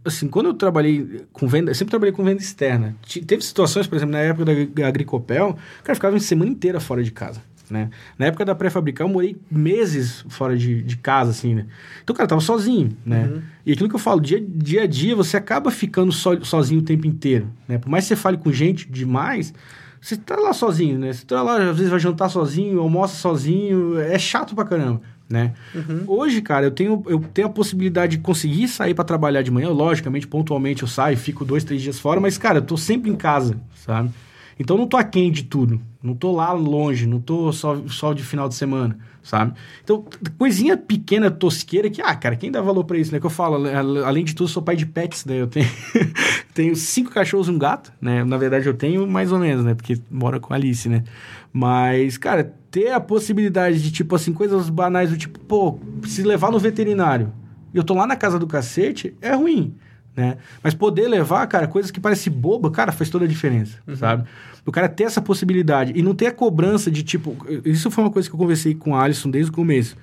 Assim, 0.05 0.27
quando 0.27 0.47
eu 0.47 0.53
trabalhei 0.53 1.25
com 1.31 1.47
venda, 1.47 1.71
eu 1.71 1.75
sempre 1.75 1.91
trabalhei 1.91 2.13
com 2.13 2.25
venda 2.25 2.41
externa. 2.41 2.93
Teve 3.25 3.41
situações, 3.41 3.87
por 3.87 3.95
exemplo, 3.95 4.11
na 4.11 4.19
época 4.19 4.45
da 4.65 4.87
Agricopel, 4.87 5.55
cara, 5.81 5.95
ficava 5.95 6.13
uma 6.13 6.19
semana 6.19 6.51
inteira 6.51 6.81
fora 6.81 7.01
de 7.01 7.11
casa 7.11 7.41
né? 7.73 7.89
Na 8.17 8.27
época 8.27 8.45
da 8.45 8.53
pré-fabricar, 8.53 9.05
eu 9.05 9.11
morei 9.11 9.35
meses 9.49 10.23
fora 10.29 10.55
de, 10.55 10.83
de 10.83 10.95
casa, 10.95 11.31
assim, 11.31 11.55
né? 11.55 11.65
Então, 12.03 12.15
cara, 12.15 12.25
eu 12.25 12.29
tava 12.29 12.41
sozinho, 12.41 12.95
né? 13.03 13.25
Uhum. 13.25 13.41
E 13.65 13.73
aquilo 13.73 13.89
que 13.89 13.95
eu 13.95 13.99
falo, 13.99 14.21
dia, 14.21 14.39
dia 14.39 14.83
a 14.83 14.87
dia, 14.87 15.15
você 15.15 15.35
acaba 15.35 15.71
ficando 15.71 16.11
so, 16.11 16.45
sozinho 16.45 16.81
o 16.81 16.83
tempo 16.83 17.07
inteiro, 17.07 17.49
né? 17.67 17.79
Por 17.79 17.89
mais 17.89 18.05
que 18.05 18.09
você 18.09 18.15
fale 18.15 18.37
com 18.37 18.51
gente 18.51 18.87
demais, 18.89 19.53
você 19.99 20.15
tá 20.15 20.35
lá 20.35 20.53
sozinho, 20.53 20.99
né? 20.99 21.11
Você 21.11 21.25
tá 21.25 21.41
lá, 21.41 21.57
às 21.57 21.75
vezes 21.75 21.89
vai 21.89 21.99
jantar 21.99 22.29
sozinho, 22.29 22.79
almoça 22.79 23.15
sozinho, 23.15 23.99
é 23.99 24.19
chato 24.19 24.53
pra 24.53 24.65
caramba, 24.65 25.01
né? 25.27 25.53
Uhum. 25.73 26.03
Hoje, 26.05 26.43
cara, 26.43 26.67
eu 26.67 26.71
tenho, 26.71 27.03
eu 27.07 27.19
tenho 27.33 27.47
a 27.47 27.51
possibilidade 27.51 28.17
de 28.17 28.21
conseguir 28.21 28.67
sair 28.67 28.93
para 28.93 29.03
trabalhar 29.03 29.41
de 29.41 29.49
manhã, 29.49 29.69
logicamente, 29.69 30.27
pontualmente 30.27 30.83
eu 30.83 30.87
saio, 30.87 31.17
fico 31.17 31.43
dois, 31.43 31.63
três 31.63 31.81
dias 31.81 31.99
fora, 31.99 32.19
mas, 32.19 32.37
cara, 32.37 32.59
eu 32.59 32.61
tô 32.61 32.77
sempre 32.77 33.09
em 33.09 33.15
casa, 33.15 33.57
sabe? 33.75 34.11
Então, 34.59 34.77
não 34.77 34.87
tô 34.87 34.97
aquém 34.97 35.31
de 35.31 35.43
tudo, 35.43 35.81
não 36.01 36.15
tô 36.15 36.31
lá 36.31 36.51
longe, 36.51 37.05
não 37.07 37.19
tô 37.19 37.51
só, 37.51 37.81
só 37.87 38.13
de 38.13 38.23
final 38.23 38.47
de 38.47 38.55
semana, 38.55 38.97
sabe? 39.21 39.53
Então, 39.83 40.05
coisinha 40.37 40.77
pequena, 40.77 41.31
tosqueira, 41.31 41.89
que, 41.89 42.01
ah, 42.01 42.15
cara, 42.15 42.35
quem 42.35 42.51
dá 42.51 42.61
valor 42.61 42.83
para 42.83 42.97
isso, 42.97 43.11
né? 43.11 43.19
Que 43.19 43.25
eu 43.25 43.29
falo, 43.29 43.67
além 44.05 44.23
de 44.23 44.35
tudo, 44.35 44.47
sou 44.47 44.61
pai 44.61 44.75
de 44.75 44.85
pets, 44.85 45.25
né? 45.25 45.41
Eu 45.41 45.47
tenho, 45.47 45.67
tenho 46.53 46.75
cinco 46.75 47.11
cachorros 47.11 47.47
e 47.47 47.51
um 47.51 47.57
gato, 47.57 47.91
né? 47.99 48.23
Na 48.23 48.37
verdade, 48.37 48.67
eu 48.67 48.73
tenho 48.73 49.07
mais 49.07 49.31
ou 49.31 49.39
menos, 49.39 49.65
né? 49.65 49.73
Porque 49.73 49.99
mora 50.09 50.39
com 50.39 50.53
a 50.53 50.55
Alice, 50.55 50.87
né? 50.87 51.03
Mas, 51.51 52.17
cara, 52.17 52.53
ter 52.69 52.91
a 52.91 52.99
possibilidade 52.99 53.81
de, 53.81 53.91
tipo 53.91 54.15
assim, 54.15 54.33
coisas 54.33 54.69
banais 54.69 55.09
do 55.09 55.17
tipo, 55.17 55.39
pô, 55.39 55.79
se 56.05 56.23
levar 56.23 56.51
no 56.51 56.59
veterinário 56.59 57.31
eu 57.73 57.83
tô 57.83 57.93
lá 57.93 58.05
na 58.05 58.15
casa 58.15 58.37
do 58.37 58.45
cacete, 58.45 59.15
é 59.19 59.33
ruim 59.33 59.75
né? 60.15 60.37
Mas 60.61 60.73
poder 60.73 61.07
levar, 61.07 61.45
cara, 61.47 61.67
coisas 61.67 61.91
que 61.91 61.99
parecem 61.99 62.31
boba, 62.31 62.69
cara, 62.69 62.91
faz 62.91 63.09
toda 63.09 63.25
a 63.25 63.27
diferença, 63.27 63.79
uhum. 63.87 63.95
sabe? 63.95 64.27
O 64.65 64.71
cara 64.71 64.87
ter 64.87 65.03
essa 65.03 65.21
possibilidade 65.21 65.93
e 65.95 66.01
não 66.01 66.15
ter 66.15 66.27
a 66.27 66.31
cobrança 66.31 66.89
de 66.89 67.03
tipo. 67.03 67.35
Isso 67.65 67.91
foi 67.91 68.03
uma 68.03 68.11
coisa 68.11 68.29
que 68.29 68.35
eu 68.35 68.39
conversei 68.39 68.73
com 68.73 68.91
o 68.91 68.95
Alisson 68.95 69.29
desde 69.29 69.51
o 69.51 69.53
começo. 69.53 69.97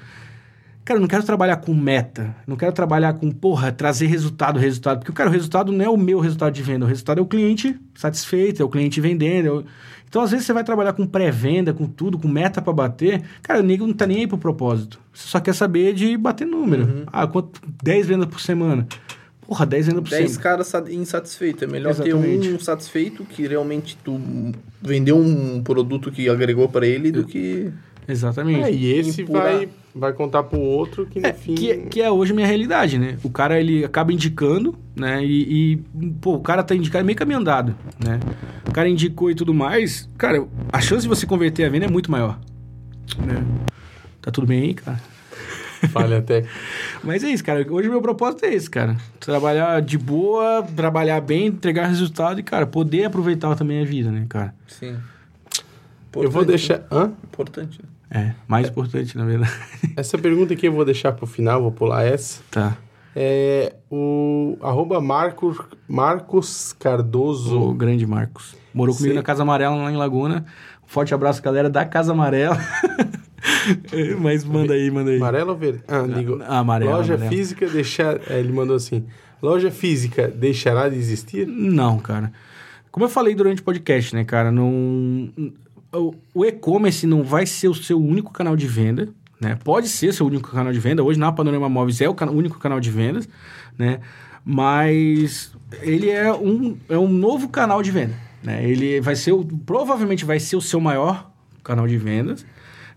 Cara, 0.84 0.98
eu 0.98 1.02
não 1.02 1.08
quero 1.08 1.22
trabalhar 1.22 1.56
com 1.56 1.72
meta, 1.72 2.34
não 2.46 2.56
quero 2.56 2.72
trabalhar 2.72 3.12
com, 3.12 3.30
porra, 3.30 3.70
trazer 3.70 4.06
resultado, 4.06 4.58
resultado. 4.58 4.98
Porque, 4.98 5.12
cara, 5.12 5.30
o 5.30 5.32
resultado 5.32 5.70
não 5.70 5.84
é 5.84 5.88
o 5.88 5.96
meu 5.96 6.18
resultado 6.18 6.52
de 6.52 6.62
venda, 6.62 6.84
o 6.84 6.88
resultado 6.88 7.18
é 7.18 7.22
o 7.22 7.26
cliente 7.26 7.78
satisfeito, 7.94 8.60
é 8.60 8.64
o 8.64 8.68
cliente 8.68 9.00
vendendo. 9.00 9.46
É 9.46 9.50
o... 9.52 9.64
Então, 10.08 10.20
às 10.20 10.32
vezes, 10.32 10.46
você 10.46 10.52
vai 10.52 10.64
trabalhar 10.64 10.92
com 10.92 11.06
pré-venda, 11.06 11.72
com 11.72 11.86
tudo, 11.86 12.18
com 12.18 12.26
meta 12.26 12.60
para 12.60 12.72
bater. 12.72 13.22
Cara, 13.40 13.60
o 13.60 13.62
nego 13.62 13.86
não 13.86 13.94
tá 13.94 14.04
nem 14.04 14.18
aí 14.18 14.26
pro 14.26 14.36
propósito. 14.36 14.98
Você 15.12 15.28
só 15.28 15.38
quer 15.38 15.54
saber 15.54 15.94
de 15.94 16.16
bater 16.16 16.44
número. 16.44 16.82
Uhum. 16.82 17.04
Ah, 17.06 17.26
quanto? 17.26 17.60
10 17.84 18.06
vendas 18.08 18.26
por 18.26 18.40
semana. 18.40 18.84
Porra, 19.50 19.66
10 19.66 19.88
ainda 19.88 20.00
por 20.00 20.10
10 20.10 20.36
caras 20.36 20.72
insatisfeitos. 20.90 21.64
É 21.64 21.66
melhor 21.66 21.90
Exatamente. 21.90 22.48
ter 22.48 22.54
um 22.54 22.60
satisfeito 22.60 23.24
que 23.24 23.48
realmente 23.48 23.98
tu 24.04 24.16
vendeu 24.80 25.18
um 25.18 25.60
produto 25.60 26.12
que 26.12 26.28
agregou 26.28 26.68
para 26.68 26.86
ele 26.86 27.10
do 27.10 27.24
que. 27.24 27.68
Exatamente. 28.06 28.62
É, 28.62 28.72
e 28.72 28.92
esse 28.92 29.24
vai, 29.24 29.68
vai 29.92 30.12
contar 30.12 30.44
pro 30.44 30.60
outro 30.60 31.04
que 31.04 31.18
no 31.18 31.26
é, 31.26 31.32
fim. 31.32 31.56
Que, 31.56 31.76
que, 31.78 32.00
é 32.00 32.08
hoje 32.08 32.30
a 32.30 32.34
minha 32.36 32.46
realidade, 32.46 32.96
né? 32.96 33.16
O 33.24 33.28
cara 33.28 33.58
ele 33.58 33.84
acaba 33.84 34.12
indicando, 34.12 34.78
né? 34.94 35.20
E, 35.24 35.72
e, 35.72 35.76
pô, 36.20 36.34
o 36.34 36.40
cara 36.40 36.62
tá 36.62 36.72
indicando 36.72 37.04
meio 37.04 37.18
caminho 37.18 37.40
andado, 37.40 37.74
né? 37.98 38.20
O 38.68 38.70
cara 38.70 38.88
indicou 38.88 39.32
e 39.32 39.34
tudo 39.34 39.52
mais, 39.52 40.08
cara, 40.16 40.46
a 40.72 40.80
chance 40.80 41.02
de 41.02 41.08
você 41.08 41.26
converter 41.26 41.64
a 41.64 41.68
venda 41.68 41.86
é 41.86 41.90
muito 41.90 42.08
maior. 42.08 42.38
Né? 43.18 43.44
Tá 44.22 44.30
tudo 44.30 44.46
bem 44.46 44.62
aí, 44.62 44.74
cara? 44.74 45.00
Falha 45.92 46.18
até. 46.18 46.44
Mas 47.02 47.24
é 47.24 47.28
isso, 47.28 47.44
cara. 47.44 47.66
Hoje 47.70 47.88
meu 47.88 48.02
propósito 48.02 48.44
é 48.44 48.54
esse, 48.54 48.68
cara. 48.68 48.96
Trabalhar 49.18 49.80
de 49.80 49.96
boa, 49.96 50.62
trabalhar 50.76 51.20
bem, 51.20 51.46
entregar 51.46 51.86
resultado 51.86 52.40
e, 52.40 52.42
cara, 52.42 52.66
poder 52.66 53.04
aproveitar 53.04 53.54
também 53.56 53.80
a 53.80 53.84
vida, 53.84 54.10
né, 54.10 54.26
cara? 54.28 54.54
Sim. 54.68 54.96
Importante, 56.08 56.24
eu 56.24 56.30
vou 56.30 56.44
deixar. 56.44 56.78
Né? 56.78 56.84
Hã? 56.90 57.12
Importante. 57.24 57.80
É, 58.10 58.32
mais 58.48 58.66
é. 58.66 58.70
importante, 58.70 59.16
na 59.16 59.24
verdade. 59.24 59.52
Essa 59.96 60.18
pergunta 60.18 60.52
aqui 60.52 60.66
eu 60.66 60.72
vou 60.72 60.84
deixar 60.84 61.12
pro 61.12 61.26
final, 61.26 61.62
vou 61.62 61.72
pular 61.72 62.04
essa. 62.04 62.42
Tá. 62.50 62.76
É 63.14 63.74
o 63.90 64.56
arroba 64.62 65.00
Marcos, 65.00 65.58
Marcos 65.88 66.72
Cardoso. 66.72 67.58
O 67.60 67.74
grande 67.74 68.06
Marcos. 68.06 68.54
Morou 68.72 68.94
comigo 68.94 69.14
Sim. 69.14 69.18
na 69.18 69.22
Casa 69.22 69.42
Amarela, 69.42 69.74
lá 69.74 69.90
em 69.90 69.96
Laguna. 69.96 70.44
Forte 70.86 71.12
abraço, 71.12 71.42
galera 71.42 71.68
da 71.68 71.84
Casa 71.84 72.12
Amarela. 72.12 72.56
Mas 74.20 74.44
manda 74.44 74.74
aí, 74.74 74.90
manda 74.90 75.10
aí. 75.10 75.16
Amarelo 75.16 75.50
ou 75.50 75.56
verde? 75.56 75.82
Ah, 75.88 76.06
digo. 76.06 76.40
Ah, 76.42 76.58
amarelo. 76.58 76.92
Loja 76.92 77.14
amarelo. 77.14 77.36
física 77.36 77.68
deixar. 77.68 78.20
É, 78.30 78.38
ele 78.38 78.52
mandou 78.52 78.76
assim: 78.76 79.04
loja 79.42 79.70
física 79.70 80.28
deixará 80.28 80.88
de 80.88 80.96
existir? 80.96 81.46
Não, 81.46 81.98
cara. 81.98 82.32
Como 82.90 83.06
eu 83.06 83.10
falei 83.10 83.34
durante 83.34 83.60
o 83.60 83.64
podcast, 83.64 84.14
né, 84.14 84.24
cara? 84.24 84.50
Não. 84.50 85.30
O 86.34 86.44
e-commerce 86.44 87.06
não 87.06 87.22
vai 87.22 87.46
ser 87.46 87.68
o 87.68 87.74
seu 87.74 88.00
único 88.00 88.32
canal 88.32 88.54
de 88.56 88.66
venda, 88.66 89.08
né? 89.40 89.58
Pode 89.64 89.88
ser 89.88 90.12
seu 90.12 90.26
único 90.26 90.50
canal 90.50 90.72
de 90.72 90.78
venda. 90.78 91.02
Hoje 91.02 91.18
na 91.18 91.32
Panorama 91.32 91.68
Móveis 91.68 92.00
é 92.00 92.08
o 92.08 92.14
único 92.30 92.58
canal 92.58 92.78
de 92.78 92.90
vendas, 92.90 93.28
né? 93.76 94.00
Mas 94.44 95.52
ele 95.82 96.08
é 96.08 96.32
um, 96.32 96.76
é 96.88 96.96
um 96.96 97.08
novo 97.08 97.48
canal 97.48 97.82
de 97.82 97.90
venda, 97.90 98.14
né? 98.42 98.68
Ele 98.68 99.00
vai 99.00 99.16
ser, 99.16 99.32
o, 99.32 99.44
provavelmente 99.44 100.24
vai 100.24 100.38
ser 100.38 100.56
o 100.56 100.60
seu 100.60 100.80
maior 100.80 101.30
canal 101.62 101.86
de 101.86 101.96
vendas, 101.96 102.46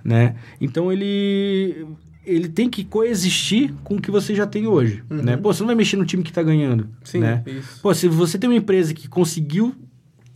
né? 0.03 0.35
Então 0.59 0.91
ele 0.91 1.85
ele 2.25 2.47
tem 2.47 2.69
que 2.69 2.85
coexistir 2.85 3.73
com 3.83 3.95
o 3.95 4.01
que 4.01 4.09
você 4.09 4.33
já 4.33 4.47
tem 4.47 4.65
hoje, 4.65 5.03
uhum. 5.09 5.21
né? 5.21 5.35
Pô, 5.35 5.53
você 5.53 5.61
não 5.61 5.67
vai 5.67 5.75
mexer 5.75 5.97
no 5.97 6.05
time 6.05 6.23
que 6.23 6.29
está 6.29 6.41
ganhando, 6.41 6.87
Sim, 7.03 7.19
né? 7.19 7.43
Isso. 7.45 7.81
Pô, 7.81 7.93
se 7.93 8.07
você 8.07 8.37
tem 8.37 8.49
uma 8.49 8.55
empresa 8.55 8.93
que 8.93 9.07
conseguiu 9.09 9.75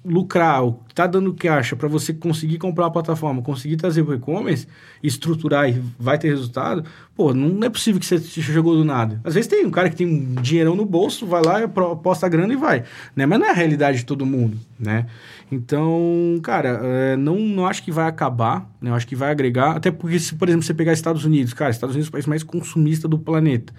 lucrar, 0.06 0.64
o 0.64 0.74
que 0.88 0.96
tá 0.96 1.06
dando 1.06 1.34
caixa 1.34 1.76
para 1.76 1.88
você 1.88 2.14
conseguir 2.14 2.58
comprar 2.58 2.86
a 2.86 2.90
plataforma, 2.90 3.42
conseguir 3.42 3.76
trazer 3.76 4.02
o 4.02 4.14
e-commerce, 4.14 4.68
estruturar 5.04 5.70
e 5.70 5.82
vai 6.00 6.18
ter 6.18 6.30
resultado, 6.30 6.84
pô, 7.16 7.34
não 7.34 7.66
é 7.66 7.70
possível 7.70 8.00
que 8.00 8.06
você 8.06 8.20
chegou 8.20 8.76
do 8.76 8.86
nada. 8.86 9.20
Às 9.24 9.36
vezes 9.36 9.50
tem 9.50 9.66
um 9.66 9.72
cara 9.72 9.90
que 9.90 9.96
tem 9.96 10.08
um 10.08 10.36
dinheirão 10.42 10.76
no 10.76 10.86
bolso, 10.86 11.26
vai 11.26 11.42
lá, 11.44 11.68
posta 11.68 12.26
a 12.26 12.30
grana 12.30 12.54
e 12.54 12.56
vai, 12.56 12.84
né? 13.16 13.26
Mas 13.26 13.40
não 13.40 13.48
é 13.48 13.50
a 13.50 13.54
realidade 13.54 14.00
de 14.00 14.06
todo 14.06 14.26
mundo, 14.26 14.58
né? 14.80 15.08
Então, 15.52 16.40
cara, 16.42 16.80
é, 16.84 17.18
não, 17.18 17.38
não 17.38 17.66
acho 17.66 17.84
que 17.84 17.92
vai 17.92 18.08
acabar, 18.08 18.70
né? 18.82 18.90
Eu 18.90 18.96
acho 18.96 19.08
que 19.08 19.16
vai 19.16 19.32
agregar, 19.32 19.76
até 19.76 19.92
porque 19.92 20.20
se, 20.20 20.36
por 20.36 20.48
exemplo, 20.48 20.66
você 20.66 20.74
pegar 20.74 20.94
Estados 20.94 21.26
Unidos, 21.26 21.54
cara, 21.54 21.72
Estados 21.72 21.96
Unidos 21.96 22.08
é 22.08 22.10
o 22.10 22.14
país 22.14 22.26
mais 22.26 22.44
consumista 22.44 23.08
do 23.08 23.20
planeta. 23.20 23.74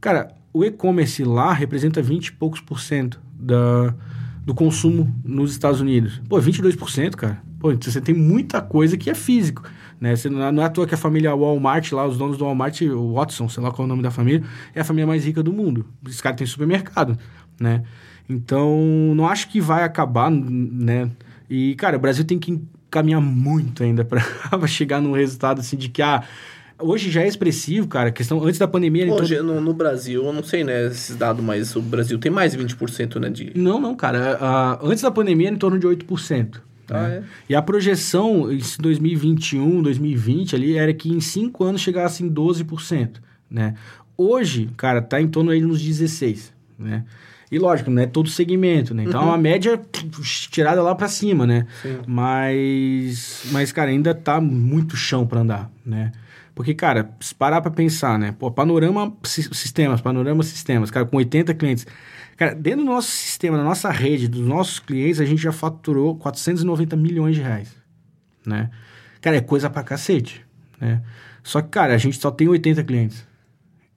Cara, 0.00 0.32
o 0.52 0.64
e-commerce 0.64 1.24
lá 1.24 1.52
representa 1.52 2.00
20 2.00 2.28
e 2.28 2.32
poucos 2.32 2.60
por 2.60 2.80
cento 2.80 3.20
da 3.34 3.94
do 4.46 4.54
consumo 4.54 5.12
nos 5.24 5.50
Estados 5.50 5.80
Unidos. 5.80 6.22
Pô, 6.28 6.40
22%, 6.40 7.16
cara. 7.16 7.42
Pô, 7.58 7.72
então 7.72 7.90
você 7.90 8.00
tem 8.00 8.14
muita 8.14 8.62
coisa 8.62 8.96
que 8.96 9.10
é 9.10 9.14
físico. 9.14 9.64
Né? 10.00 10.14
Você, 10.14 10.30
não 10.30 10.62
é 10.62 10.64
à 10.64 10.70
toa 10.70 10.86
que 10.86 10.94
a 10.94 10.98
família 10.98 11.34
Walmart, 11.34 11.90
lá, 11.90 12.06
os 12.06 12.16
donos 12.16 12.38
do 12.38 12.44
Walmart, 12.44 12.80
o 12.82 13.14
Watson, 13.14 13.48
sei 13.48 13.60
lá 13.60 13.72
qual 13.72 13.82
é 13.82 13.86
o 13.86 13.88
nome 13.88 14.04
da 14.04 14.10
família, 14.12 14.44
é 14.72 14.80
a 14.80 14.84
família 14.84 15.04
mais 15.04 15.24
rica 15.24 15.42
do 15.42 15.52
mundo. 15.52 15.84
Esse 16.06 16.22
cara 16.22 16.36
tem 16.36 16.46
supermercado, 16.46 17.18
né? 17.58 17.82
Então, 18.28 19.12
não 19.16 19.26
acho 19.26 19.48
que 19.48 19.60
vai 19.60 19.82
acabar, 19.82 20.30
né? 20.30 21.10
E, 21.50 21.74
cara, 21.74 21.96
o 21.96 22.00
Brasil 22.00 22.24
tem 22.24 22.38
que 22.38 22.62
caminhar 22.88 23.20
muito 23.20 23.82
ainda 23.82 24.04
para 24.04 24.22
chegar 24.68 25.00
num 25.00 25.12
resultado 25.12 25.60
assim 25.60 25.76
de 25.76 25.88
que, 25.88 26.02
ah, 26.02 26.22
Hoje 26.78 27.10
já 27.10 27.22
é 27.22 27.28
expressivo, 27.28 27.88
cara. 27.88 28.10
A 28.10 28.12
questão 28.12 28.42
antes 28.44 28.58
da 28.58 28.68
pandemia. 28.68 29.10
Hoje, 29.12 29.40
no, 29.40 29.60
no, 29.60 29.72
Brasil, 29.72 30.24
eu 30.24 30.32
não 30.32 30.42
sei, 30.42 30.62
né, 30.62 30.86
esses 30.86 31.16
dados, 31.16 31.42
mas 31.42 31.74
o 31.74 31.80
Brasil 31.80 32.18
tem 32.18 32.30
mais 32.30 32.52
de 32.52 32.58
20%, 32.58 33.18
né? 33.18 33.30
De... 33.30 33.52
Não, 33.54 33.80
não, 33.80 33.94
cara. 33.94 34.38
Uh, 34.82 34.86
antes 34.90 35.02
da 35.02 35.10
pandemia, 35.10 35.48
em 35.48 35.56
torno 35.56 35.78
de 35.78 35.86
8%. 35.86 36.60
Ah, 36.90 37.08
né? 37.08 37.16
é? 37.16 37.22
E 37.48 37.54
a 37.54 37.62
projeção 37.62 38.52
em 38.52 38.60
2021, 38.78 39.82
2020 39.82 40.54
ali, 40.54 40.76
era 40.76 40.92
que 40.92 41.10
em 41.10 41.20
5 41.20 41.64
anos 41.64 41.80
chegasse 41.80 42.22
em 42.22 42.30
12%. 42.30 43.16
Né? 43.50 43.74
Hoje, 44.16 44.68
cara, 44.76 45.00
tá 45.00 45.20
em 45.20 45.28
torno 45.28 45.50
aí 45.50 45.60
nos 45.60 45.82
16%. 45.82 46.50
Né? 46.78 47.04
E 47.50 47.58
lógico, 47.58 47.90
não 47.90 48.02
é 48.02 48.06
todo 48.06 48.28
segmento, 48.28 48.92
né? 48.92 49.04
Então 49.04 49.20
uhum. 49.20 49.28
é 49.28 49.30
uma 49.30 49.38
média 49.38 49.80
tirada 50.50 50.82
lá 50.82 50.94
para 50.94 51.08
cima, 51.08 51.46
né? 51.46 51.66
Sim. 51.80 51.98
Mas, 52.06 53.44
mas, 53.52 53.70
cara, 53.70 53.90
ainda 53.90 54.12
tá 54.12 54.40
muito 54.40 54.96
chão 54.96 55.24
para 55.26 55.40
andar, 55.40 55.70
né? 55.84 56.12
Porque, 56.56 56.72
cara, 56.72 57.14
se 57.20 57.34
parar 57.34 57.60
pra 57.60 57.70
pensar, 57.70 58.18
né? 58.18 58.32
Pô, 58.32 58.50
panorama 58.50 59.14
sistemas, 59.22 60.00
panorama 60.00 60.42
sistemas, 60.42 60.90
cara, 60.90 61.04
com 61.04 61.18
80 61.18 61.52
clientes. 61.52 61.86
Cara, 62.34 62.54
dentro 62.54 62.80
do 62.80 62.86
nosso 62.86 63.10
sistema, 63.10 63.58
da 63.58 63.62
nossa 63.62 63.90
rede, 63.90 64.26
dos 64.26 64.40
nossos 64.40 64.78
clientes, 64.78 65.20
a 65.20 65.26
gente 65.26 65.42
já 65.42 65.52
faturou 65.52 66.16
490 66.16 66.96
milhões 66.96 67.36
de 67.36 67.42
reais, 67.42 67.76
né? 68.46 68.70
Cara, 69.20 69.36
é 69.36 69.42
coisa 69.42 69.68
pra 69.68 69.82
cacete, 69.82 70.46
né? 70.80 71.02
Só 71.42 71.60
que, 71.60 71.68
cara, 71.68 71.94
a 71.94 71.98
gente 71.98 72.18
só 72.18 72.30
tem 72.30 72.48
80 72.48 72.82
clientes. 72.84 73.26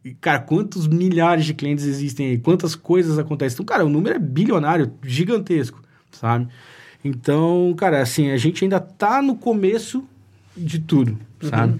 E, 0.03 0.13
cara, 0.13 0.39
quantos 0.39 0.85
milhares 0.85 1.45
de 1.45 1.53
clientes 1.53 1.85
existem 1.85 2.31
aí? 2.31 2.37
Quantas 2.37 2.75
coisas 2.75 3.17
acontecem? 3.17 3.55
Então, 3.55 3.65
cara, 3.65 3.85
o 3.85 3.89
número 3.89 4.17
é 4.17 4.19
bilionário, 4.19 4.93
gigantesco, 5.01 5.81
sabe? 6.11 6.49
Então, 7.05 7.73
cara, 7.77 8.01
assim, 8.01 8.31
a 8.31 8.37
gente 8.37 8.65
ainda 8.65 8.81
tá 8.81 9.21
no 9.21 9.37
começo 9.37 10.03
de 10.57 10.77
tudo, 10.77 11.17
sabe? 11.41 11.79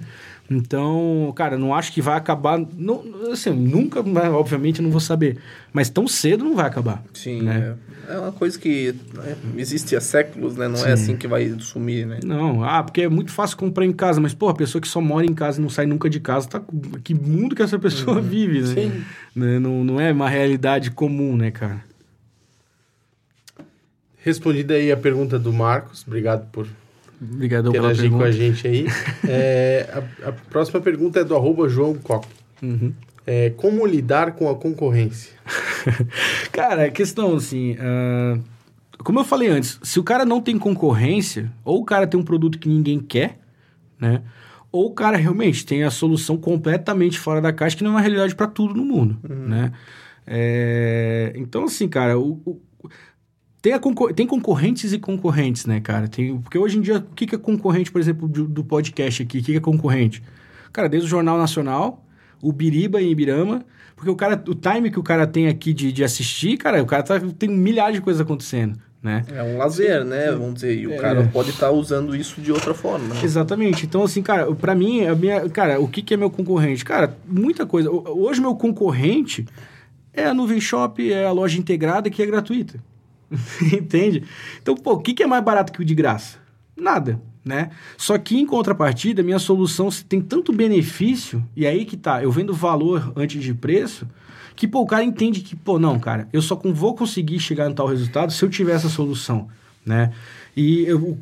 Então, 0.50 1.32
cara, 1.36 1.56
não 1.56 1.72
acho 1.72 1.92
que 1.92 2.02
vai 2.02 2.16
acabar. 2.16 2.60
Não, 2.76 3.04
assim, 3.32 3.50
nunca, 3.50 4.00
obviamente, 4.32 4.82
não 4.82 4.90
vou 4.90 5.00
saber. 5.00 5.38
Mas 5.72 5.88
tão 5.88 6.08
cedo 6.08 6.44
não 6.44 6.56
vai 6.56 6.66
acabar. 6.66 7.04
Sim. 7.14 7.42
Né? 7.42 7.76
É, 8.08 8.14
é 8.14 8.18
uma 8.18 8.32
coisa 8.32 8.58
que 8.58 8.92
né, 9.14 9.36
existe 9.56 9.94
há 9.94 10.00
séculos, 10.00 10.56
né? 10.56 10.66
Não 10.66 10.74
é 10.74 10.78
Sim. 10.78 10.88
é 10.88 10.92
assim 10.92 11.16
que 11.16 11.28
vai 11.28 11.54
sumir, 11.60 12.04
né? 12.04 12.18
Não, 12.24 12.64
ah, 12.64 12.82
porque 12.82 13.02
é 13.02 13.08
muito 13.08 13.30
fácil 13.30 13.56
comprar 13.56 13.84
em 13.86 13.92
casa. 13.92 14.20
Mas, 14.20 14.34
pô, 14.34 14.48
a 14.48 14.54
pessoa 14.54 14.82
que 14.82 14.88
só 14.88 15.00
mora 15.00 15.24
em 15.24 15.34
casa 15.34 15.60
e 15.60 15.62
não 15.62 15.70
sai 15.70 15.86
nunca 15.86 16.10
de 16.10 16.18
casa, 16.18 16.48
tá. 16.48 16.60
Que 17.04 17.14
mundo 17.14 17.54
que 17.54 17.62
essa 17.62 17.78
pessoa 17.78 18.16
uhum. 18.16 18.22
vive, 18.22 18.60
né? 18.62 18.74
Sim. 18.74 19.04
Né? 19.36 19.60
Não, 19.60 19.84
não 19.84 20.00
é 20.00 20.10
uma 20.10 20.28
realidade 20.28 20.90
comum, 20.90 21.36
né, 21.36 21.52
cara? 21.52 21.84
Respondida 24.16 24.74
aí 24.74 24.90
a 24.90 24.96
pergunta 24.96 25.38
do 25.38 25.52
Marcos, 25.52 26.04
obrigado 26.04 26.50
por 26.50 26.66
Obrigado 27.20 27.70
pela 27.70 27.94
pergunta. 27.94 28.16
com 28.16 28.22
a 28.22 28.30
gente 28.30 28.66
aí. 28.66 28.86
é, 29.28 29.88
a, 30.22 30.28
a, 30.28 30.32
próxima 30.32 30.80
pergunta 30.80 31.20
é 31.20 31.24
do 31.24 31.36
arroba 31.36 31.68
João 31.68 31.94
Coque. 31.94 32.28
Uhum. 32.62 32.94
É, 33.26 33.50
como 33.50 33.86
lidar 33.86 34.32
com 34.32 34.48
a 34.48 34.54
concorrência? 34.54 35.32
cara, 36.50 36.86
a 36.86 36.90
questão 36.90 37.36
assim... 37.36 37.74
Uh, 37.74 38.42
como 38.98 39.20
eu 39.20 39.24
falei 39.24 39.48
antes, 39.48 39.78
se 39.82 39.98
o 39.98 40.04
cara 40.04 40.24
não 40.24 40.40
tem 40.40 40.58
concorrência, 40.58 41.50
ou 41.64 41.80
o 41.80 41.84
cara 41.84 42.06
tem 42.06 42.18
um 42.18 42.24
produto 42.24 42.58
que 42.58 42.68
ninguém 42.68 42.98
quer, 42.98 43.38
né? 43.98 44.22
Ou 44.72 44.86
o 44.86 44.94
cara 44.94 45.16
realmente 45.16 45.64
tem 45.66 45.84
a 45.84 45.90
solução 45.90 46.36
completamente 46.36 47.18
fora 47.18 47.40
da 47.40 47.52
caixa, 47.52 47.76
que 47.76 47.82
não 47.82 47.92
é 47.92 47.94
uma 47.94 48.00
realidade 48.00 48.34
para 48.34 48.46
tudo 48.46 48.74
no 48.74 48.84
mundo, 48.84 49.18
uhum. 49.28 49.48
né? 49.48 49.72
É, 50.26 51.32
então, 51.34 51.64
assim, 51.64 51.88
cara, 51.88 52.18
o, 52.18 52.40
o 52.44 52.60
tem, 53.62 53.78
concor 53.78 54.12
tem 54.12 54.26
concorrentes 54.26 54.92
e 54.92 54.98
concorrentes, 54.98 55.66
né, 55.66 55.80
cara? 55.80 56.08
Tem, 56.08 56.38
porque 56.38 56.58
hoje 56.58 56.78
em 56.78 56.80
dia, 56.80 56.98
o 56.98 57.14
que, 57.14 57.26
que 57.26 57.34
é 57.34 57.38
concorrente, 57.38 57.92
por 57.92 58.00
exemplo, 58.00 58.26
do, 58.26 58.46
do 58.46 58.64
podcast 58.64 59.22
aqui? 59.22 59.38
O 59.38 59.42
que, 59.42 59.52
que 59.52 59.58
é 59.58 59.60
concorrente? 59.60 60.22
Cara, 60.72 60.88
desde 60.88 61.06
o 61.06 61.10
Jornal 61.10 61.36
Nacional, 61.36 62.04
o 62.40 62.52
Biriba 62.52 63.02
em 63.02 63.10
Ibirama, 63.10 63.64
porque 63.94 64.10
o 64.10 64.16
cara, 64.16 64.42
o 64.48 64.54
time 64.54 64.90
que 64.90 64.98
o 64.98 65.02
cara 65.02 65.26
tem 65.26 65.46
aqui 65.48 65.74
de, 65.74 65.92
de 65.92 66.02
assistir, 66.02 66.56
cara, 66.56 66.82
o 66.82 66.86
cara 66.86 67.02
tá, 67.02 67.20
tem 67.38 67.50
milhares 67.50 67.96
de 67.96 68.00
coisas 68.00 68.20
acontecendo. 68.20 68.78
Né? 69.02 69.24
É 69.34 69.42
um 69.42 69.56
lazer, 69.56 70.04
né? 70.04 70.30
Vamos 70.32 70.54
dizer, 70.54 70.78
e 70.78 70.86
o 70.86 70.92
é. 70.92 70.96
cara 70.98 71.26
pode 71.32 71.50
estar 71.50 71.68
tá 71.68 71.72
usando 71.72 72.14
isso 72.14 72.40
de 72.40 72.52
outra 72.52 72.74
forma. 72.74 73.14
Né? 73.14 73.20
Exatamente. 73.24 73.86
Então, 73.86 74.02
assim, 74.02 74.22
cara, 74.22 74.54
para 74.54 74.74
mim, 74.74 75.06
a 75.06 75.14
minha, 75.14 75.48
cara, 75.48 75.80
o 75.80 75.88
que, 75.88 76.02
que 76.02 76.12
é 76.12 76.16
meu 76.18 76.30
concorrente? 76.30 76.84
Cara, 76.84 77.16
muita 77.26 77.64
coisa. 77.64 77.90
Hoje, 77.90 78.40
meu 78.40 78.54
concorrente 78.54 79.46
é 80.12 80.26
a 80.26 80.34
Nuvem 80.34 80.60
Shop, 80.60 81.10
é 81.10 81.24
a 81.24 81.32
loja 81.32 81.58
integrada 81.58 82.10
que 82.10 82.22
é 82.22 82.26
gratuita. 82.26 82.78
Entende? 83.72 84.24
Então, 84.60 84.74
pô, 84.74 84.94
o 84.94 84.98
que, 84.98 85.14
que 85.14 85.22
é 85.22 85.26
mais 85.26 85.44
barato 85.44 85.72
que 85.72 85.80
o 85.80 85.84
de 85.84 85.94
graça? 85.94 86.38
Nada, 86.76 87.20
né? 87.44 87.70
Só 87.96 88.18
que 88.18 88.38
em 88.38 88.46
contrapartida, 88.46 89.22
minha 89.22 89.38
solução 89.38 89.88
tem 90.08 90.20
tanto 90.20 90.52
benefício, 90.52 91.44
e 91.54 91.66
aí 91.66 91.84
que 91.84 91.96
tá, 91.96 92.22
eu 92.22 92.30
vendo 92.30 92.52
valor 92.52 93.12
antes 93.16 93.42
de 93.42 93.54
preço, 93.54 94.06
que 94.56 94.66
pô, 94.66 94.80
o 94.80 94.86
cara 94.86 95.04
entende 95.04 95.40
que, 95.40 95.56
pô, 95.56 95.78
não, 95.78 95.98
cara, 95.98 96.28
eu 96.32 96.42
só 96.42 96.54
vou 96.56 96.94
conseguir 96.94 97.38
chegar 97.38 97.68
no 97.68 97.74
tal 97.74 97.86
resultado 97.86 98.32
se 98.32 98.44
eu 98.44 98.50
tiver 98.50 98.72
essa 98.72 98.88
solução, 98.88 99.48
né? 99.84 100.12
E 100.56 100.82
eu, 100.82 101.16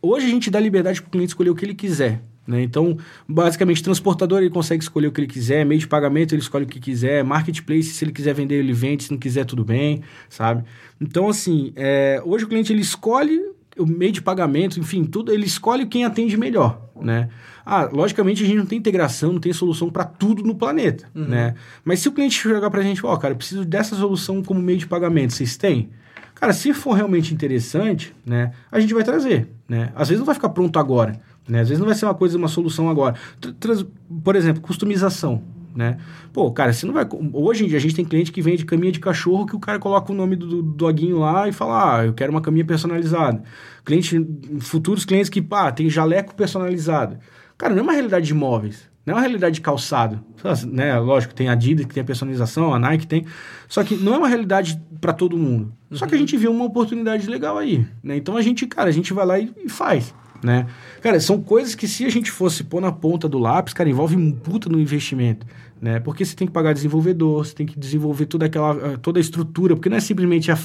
hoje 0.00 0.26
a 0.26 0.30
gente 0.30 0.50
dá 0.50 0.60
liberdade 0.60 1.02
para 1.02 1.08
o 1.08 1.10
cliente 1.10 1.30
escolher 1.30 1.50
o 1.50 1.54
que 1.54 1.64
ele 1.64 1.74
quiser, 1.74 2.22
Né? 2.48 2.62
Então, 2.62 2.96
basicamente, 3.28 3.82
transportador 3.82 4.38
ele 4.38 4.48
consegue 4.48 4.82
escolher 4.82 5.08
o 5.08 5.12
que 5.12 5.20
ele 5.20 5.26
quiser, 5.26 5.66
meio 5.66 5.78
de 5.78 5.86
pagamento 5.86 6.34
ele 6.34 6.40
escolhe 6.40 6.64
o 6.64 6.66
que 6.66 6.80
quiser, 6.80 7.22
marketplace, 7.22 7.90
se 7.90 8.02
ele 8.02 8.10
quiser 8.10 8.32
vender, 8.32 8.54
ele 8.54 8.72
vende, 8.72 9.04
se 9.04 9.10
não 9.10 9.18
quiser, 9.18 9.44
tudo 9.44 9.62
bem, 9.62 10.02
sabe? 10.30 10.64
Então, 10.98 11.28
assim, 11.28 11.74
é, 11.76 12.22
hoje 12.24 12.46
o 12.46 12.48
cliente 12.48 12.72
ele 12.72 12.80
escolhe 12.80 13.38
o 13.76 13.84
meio 13.84 14.10
de 14.10 14.22
pagamento, 14.22 14.80
enfim, 14.80 15.04
tudo, 15.04 15.30
ele 15.30 15.44
escolhe 15.44 15.84
quem 15.84 16.06
atende 16.06 16.38
melhor, 16.38 16.90
né? 16.98 17.28
Ah, 17.66 17.84
logicamente 17.92 18.42
a 18.42 18.46
gente 18.46 18.56
não 18.56 18.66
tem 18.66 18.78
integração, 18.78 19.34
não 19.34 19.40
tem 19.40 19.52
solução 19.52 19.90
para 19.90 20.04
tudo 20.04 20.42
no 20.42 20.54
planeta, 20.54 21.06
uhum. 21.14 21.28
né? 21.28 21.54
Mas 21.84 22.00
se 22.00 22.08
o 22.08 22.12
cliente 22.12 22.40
chegar 22.40 22.70
para 22.70 22.80
a 22.80 22.82
gente, 22.82 23.04
ó, 23.04 23.12
oh, 23.12 23.18
cara, 23.18 23.34
eu 23.34 23.36
preciso 23.36 23.62
dessa 23.62 23.94
solução 23.94 24.42
como 24.42 24.58
meio 24.58 24.78
de 24.78 24.86
pagamento, 24.86 25.34
vocês 25.34 25.58
têm? 25.58 25.90
Cara, 26.40 26.52
se 26.52 26.72
for 26.72 26.92
realmente 26.92 27.34
interessante, 27.34 28.14
né, 28.24 28.52
a 28.70 28.78
gente 28.78 28.94
vai 28.94 29.02
trazer, 29.02 29.48
né? 29.68 29.90
Às 29.94 30.08
vezes 30.08 30.20
não 30.20 30.26
vai 30.26 30.36
ficar 30.36 30.50
pronto 30.50 30.78
agora, 30.78 31.20
né? 31.48 31.60
Às 31.60 31.68
vezes 31.68 31.80
não 31.80 31.86
vai 31.86 31.96
ser 31.96 32.04
uma 32.04 32.14
coisa, 32.14 32.38
uma 32.38 32.46
solução 32.46 32.88
agora. 32.88 33.16
Trans, 33.58 33.84
por 34.22 34.36
exemplo, 34.36 34.62
customização, 34.62 35.42
né? 35.74 35.98
Pô, 36.32 36.50
cara, 36.52 36.72
você 36.72 36.86
não 36.86 36.94
vai. 36.94 37.06
Hoje 37.32 37.64
em 37.64 37.68
dia 37.68 37.76
a 37.76 37.80
gente 37.80 37.96
tem 37.96 38.04
cliente 38.04 38.30
que 38.30 38.40
vende 38.40 38.64
caminha 38.64 38.92
de 38.92 39.00
cachorro 39.00 39.46
que 39.46 39.56
o 39.56 39.58
cara 39.58 39.80
coloca 39.80 40.12
o 40.12 40.14
nome 40.14 40.36
do, 40.36 40.46
do 40.46 40.62
doguinho 40.62 41.18
lá 41.18 41.48
e 41.48 41.52
fala: 41.52 41.98
Ah, 41.98 42.06
eu 42.06 42.12
quero 42.12 42.30
uma 42.30 42.40
caminha 42.40 42.64
personalizada. 42.64 43.42
Cliente, 43.84 44.24
futuros 44.60 45.04
clientes 45.04 45.28
que, 45.28 45.42
pá, 45.42 45.72
tem 45.72 45.90
jaleco 45.90 46.36
personalizado. 46.36 47.18
Cara, 47.56 47.74
não 47.74 47.80
é 47.80 47.82
uma 47.82 47.92
realidade 47.92 48.26
de 48.26 48.32
imóveis. 48.32 48.88
Não 49.08 49.14
é 49.14 49.16
uma 49.16 49.22
realidade 49.22 49.56
de 49.56 49.60
calçado. 49.60 50.20
Né? 50.70 50.96
Lógico, 50.98 51.34
tem 51.34 51.48
a 51.48 51.52
Adidas 51.52 51.86
que 51.86 51.94
tem 51.94 52.02
a 52.02 52.06
personalização, 52.06 52.72
a 52.72 52.78
Nike 52.78 53.06
tem. 53.06 53.24
Só 53.66 53.82
que 53.82 53.96
não 53.96 54.14
é 54.14 54.18
uma 54.18 54.28
realidade 54.28 54.80
para 55.00 55.12
todo 55.12 55.36
mundo. 55.36 55.72
Uhum. 55.90 55.96
Só 55.96 56.06
que 56.06 56.14
a 56.14 56.16
uhum. 56.16 56.20
gente 56.20 56.36
vê 56.36 56.46
uma 56.46 56.64
oportunidade 56.64 57.26
legal 57.28 57.58
aí. 57.58 57.86
Né? 58.02 58.16
Então 58.16 58.36
a 58.36 58.42
gente, 58.42 58.66
cara, 58.66 58.88
a 58.88 58.92
gente 58.92 59.12
vai 59.12 59.26
lá 59.26 59.38
e, 59.38 59.52
e 59.64 59.68
faz 59.68 60.14
né? 60.42 60.66
Cara, 61.00 61.18
são 61.20 61.40
coisas 61.40 61.74
que 61.74 61.88
se 61.88 62.04
a 62.04 62.08
gente 62.08 62.30
fosse 62.30 62.64
pôr 62.64 62.80
na 62.80 62.92
ponta 62.92 63.28
do 63.28 63.38
lápis, 63.38 63.74
cara, 63.74 63.88
envolve 63.88 64.16
um 64.16 64.30
puta 64.32 64.68
no 64.68 64.80
investimento, 64.80 65.46
né? 65.80 66.00
Porque 66.00 66.24
você 66.24 66.34
tem 66.34 66.46
que 66.46 66.52
pagar 66.52 66.72
desenvolvedor, 66.72 67.44
você 67.44 67.54
tem 67.54 67.66
que 67.66 67.78
desenvolver 67.78 68.26
toda 68.26 68.46
aquela, 68.46 68.92
eh, 68.92 68.96
toda 68.96 69.18
a 69.18 69.20
estrutura, 69.20 69.74
porque 69.74 69.88
não 69.88 69.96
é 69.96 70.00
simplesmente 70.00 70.50
a, 70.50 70.58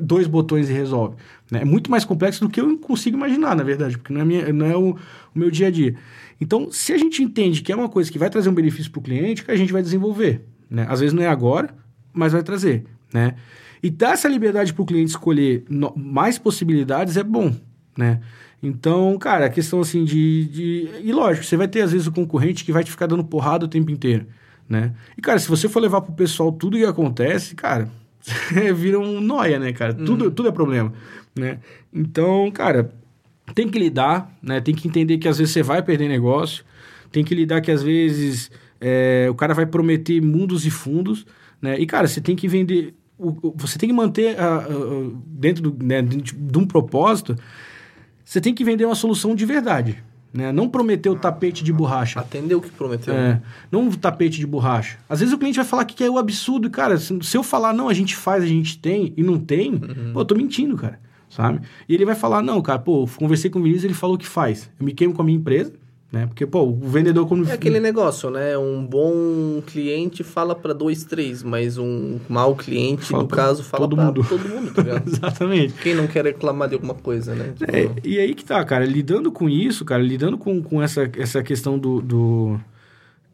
dois 0.00 0.26
botões 0.26 0.68
e 0.70 0.72
resolve, 0.72 1.16
né? 1.50 1.62
É 1.62 1.64
muito 1.64 1.90
mais 1.90 2.04
complexo 2.04 2.40
do 2.40 2.50
que 2.50 2.60
eu 2.60 2.78
consigo 2.78 3.16
imaginar, 3.16 3.56
na 3.56 3.62
verdade, 3.62 3.98
porque 3.98 4.12
não 4.12 4.20
é, 4.20 4.24
minha, 4.24 4.52
não 4.52 4.66
é 4.66 4.76
o, 4.76 4.90
o 4.90 4.98
meu 5.38 5.50
dia 5.50 5.68
a 5.68 5.70
dia. 5.70 5.96
Então, 6.40 6.70
se 6.70 6.92
a 6.92 6.98
gente 6.98 7.22
entende 7.22 7.62
que 7.62 7.72
é 7.72 7.76
uma 7.76 7.88
coisa 7.88 8.10
que 8.10 8.18
vai 8.18 8.28
trazer 8.28 8.48
um 8.48 8.54
benefício 8.54 8.90
para 8.90 9.00
o 9.00 9.02
cliente, 9.02 9.44
que 9.44 9.50
a 9.50 9.56
gente 9.56 9.72
vai 9.72 9.82
desenvolver, 9.82 10.42
né? 10.70 10.86
Às 10.88 11.00
vezes 11.00 11.14
não 11.14 11.22
é 11.22 11.28
agora, 11.28 11.74
mas 12.12 12.32
vai 12.32 12.42
trazer, 12.42 12.84
né? 13.12 13.34
E 13.82 13.90
dar 13.90 14.12
essa 14.12 14.28
liberdade 14.28 14.72
para 14.72 14.82
o 14.82 14.86
cliente 14.86 15.10
escolher 15.10 15.64
no, 15.68 15.92
mais 15.96 16.38
possibilidades 16.38 17.16
é 17.16 17.22
bom, 17.22 17.54
né? 17.96 18.20
Então, 18.62 19.16
cara, 19.18 19.46
a 19.46 19.50
questão 19.50 19.80
assim 19.80 20.04
de, 20.04 20.46
de. 20.46 20.90
E 21.02 21.12
lógico, 21.12 21.46
você 21.46 21.56
vai 21.56 21.68
ter 21.68 21.82
às 21.82 21.92
vezes 21.92 22.06
o 22.06 22.12
concorrente 22.12 22.64
que 22.64 22.72
vai 22.72 22.82
te 22.82 22.90
ficar 22.90 23.06
dando 23.06 23.24
porrada 23.24 23.64
o 23.64 23.68
tempo 23.68 23.90
inteiro, 23.90 24.26
né? 24.68 24.92
E, 25.16 25.22
cara, 25.22 25.38
se 25.38 25.48
você 25.48 25.68
for 25.68 25.80
levar 25.80 26.00
pro 26.00 26.12
pessoal 26.12 26.50
tudo 26.50 26.76
que 26.76 26.84
acontece, 26.84 27.54
cara, 27.54 27.88
vira 28.74 28.98
um 28.98 29.20
noia, 29.20 29.58
né, 29.58 29.72
cara? 29.72 29.94
Uhum. 29.96 30.04
Tudo, 30.04 30.30
tudo 30.30 30.48
é 30.48 30.52
problema, 30.52 30.92
né? 31.34 31.60
Então, 31.92 32.50
cara, 32.50 32.90
tem 33.54 33.68
que 33.68 33.78
lidar, 33.78 34.30
né? 34.42 34.60
Tem 34.60 34.74
que 34.74 34.88
entender 34.88 35.18
que 35.18 35.28
às 35.28 35.38
vezes 35.38 35.52
você 35.52 35.62
vai 35.62 35.82
perder 35.82 36.08
negócio, 36.08 36.64
tem 37.10 37.24
que 37.24 37.34
lidar 37.34 37.60
que 37.60 37.70
às 37.70 37.82
vezes 37.82 38.50
é, 38.80 39.28
o 39.30 39.34
cara 39.34 39.54
vai 39.54 39.66
prometer 39.66 40.20
mundos 40.20 40.66
e 40.66 40.70
fundos, 40.70 41.26
né? 41.60 41.78
E, 41.78 41.86
cara, 41.86 42.06
você 42.06 42.20
tem 42.20 42.36
que 42.36 42.48
vender. 42.48 42.94
O, 43.18 43.54
você 43.56 43.78
tem 43.78 43.88
que 43.88 43.94
manter 43.94 44.38
a, 44.38 44.58
a, 44.58 44.64
dentro, 45.26 45.70
do, 45.70 45.84
né, 45.84 46.02
dentro 46.02 46.36
de 46.36 46.58
um 46.58 46.66
propósito 46.66 47.36
você 48.26 48.40
tem 48.40 48.52
que 48.52 48.64
vender 48.64 48.84
uma 48.84 48.96
solução 48.96 49.36
de 49.36 49.46
verdade. 49.46 50.02
Né? 50.34 50.50
Não 50.50 50.68
prometer 50.68 51.08
o 51.08 51.14
tapete 51.14 51.62
de 51.62 51.72
borracha. 51.72 52.18
Atender 52.18 52.56
o 52.56 52.60
que 52.60 52.70
prometeu. 52.70 53.14
É, 53.14 53.40
não 53.70 53.88
o 53.88 53.96
tapete 53.96 54.40
de 54.40 54.46
borracha. 54.46 54.98
Às 55.08 55.20
vezes 55.20 55.32
o 55.32 55.38
cliente 55.38 55.54
vai 55.54 55.64
falar 55.64 55.84
que 55.84 56.02
é 56.02 56.10
o 56.10 56.18
absurdo. 56.18 56.68
Cara, 56.68 56.98
se, 56.98 57.16
se 57.22 57.36
eu 57.36 57.44
falar, 57.44 57.72
não, 57.72 57.88
a 57.88 57.94
gente 57.94 58.16
faz, 58.16 58.42
a 58.42 58.46
gente 58.46 58.78
tem, 58.78 59.14
e 59.16 59.22
não 59.22 59.38
tem, 59.38 59.74
uhum. 59.74 60.10
pô, 60.12 60.20
eu 60.20 60.24
tô 60.24 60.34
mentindo, 60.34 60.76
cara. 60.76 60.98
Sabe? 61.36 61.60
E 61.86 61.94
ele 61.94 62.06
vai 62.06 62.14
falar, 62.14 62.42
não, 62.42 62.62
cara, 62.62 62.78
pô, 62.78 63.06
conversei 63.16 63.50
com 63.50 63.58
o 63.58 63.62
Vinícius, 63.62 63.84
ele 63.84 63.92
falou 63.92 64.16
que 64.16 64.26
faz. 64.26 64.70
Eu 64.80 64.86
me 64.86 64.92
queimo 64.94 65.12
com 65.12 65.20
a 65.20 65.24
minha 65.24 65.36
empresa, 65.36 65.70
né? 66.10 66.26
Porque, 66.26 66.46
pô, 66.46 66.62
o 66.62 66.74
vendedor 66.74 67.28
quando... 67.28 67.46
É 67.46 67.52
aquele 67.52 67.78
negócio, 67.78 68.30
né? 68.30 68.56
Um 68.56 68.86
bom 68.86 69.60
cliente 69.66 70.24
fala 70.24 70.54
para 70.54 70.72
dois, 70.72 71.04
três, 71.04 71.42
mas 71.42 71.76
um 71.76 72.18
mau 72.26 72.56
cliente, 72.56 73.04
fala 73.04 73.22
no 73.22 73.28
caso, 73.28 73.62
fala 73.62 73.86
todo 73.86 73.98
mundo. 73.98 74.24
todo 74.26 74.48
mundo, 74.48 74.72
tá 74.72 74.82
ligado? 74.82 75.04
Exatamente. 75.12 75.74
Quem 75.74 75.94
não 75.94 76.06
quer 76.06 76.24
reclamar 76.24 76.70
de 76.70 76.74
alguma 76.74 76.94
coisa, 76.94 77.34
né? 77.34 77.52
Tipo... 77.54 77.70
É, 77.70 77.90
e 78.02 78.18
aí 78.18 78.34
que 78.34 78.44
tá, 78.44 78.64
cara, 78.64 78.86
lidando 78.86 79.30
com 79.30 79.46
isso, 79.46 79.84
cara, 79.84 80.02
lidando 80.02 80.38
com, 80.38 80.62
com 80.62 80.82
essa, 80.82 81.10
essa 81.18 81.42
questão 81.42 81.78
do... 81.78 82.00
do 82.00 82.58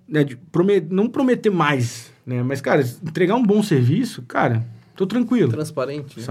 né, 0.09 0.25
de 0.25 0.35
promet, 0.37 0.89
não 0.91 1.09
prometer 1.09 1.51
mais, 1.51 2.13
né? 2.27 2.43
Mas, 2.43 2.61
cara, 2.61 2.85
entregar 3.07 3.37
um 3.37 3.45
bom 3.45 3.63
serviço, 3.63 4.23
cara, 4.23 4.67
tô 4.97 5.07
tranquilo. 5.07 5.53
Transparente. 5.53 6.19
Né? 6.19 6.25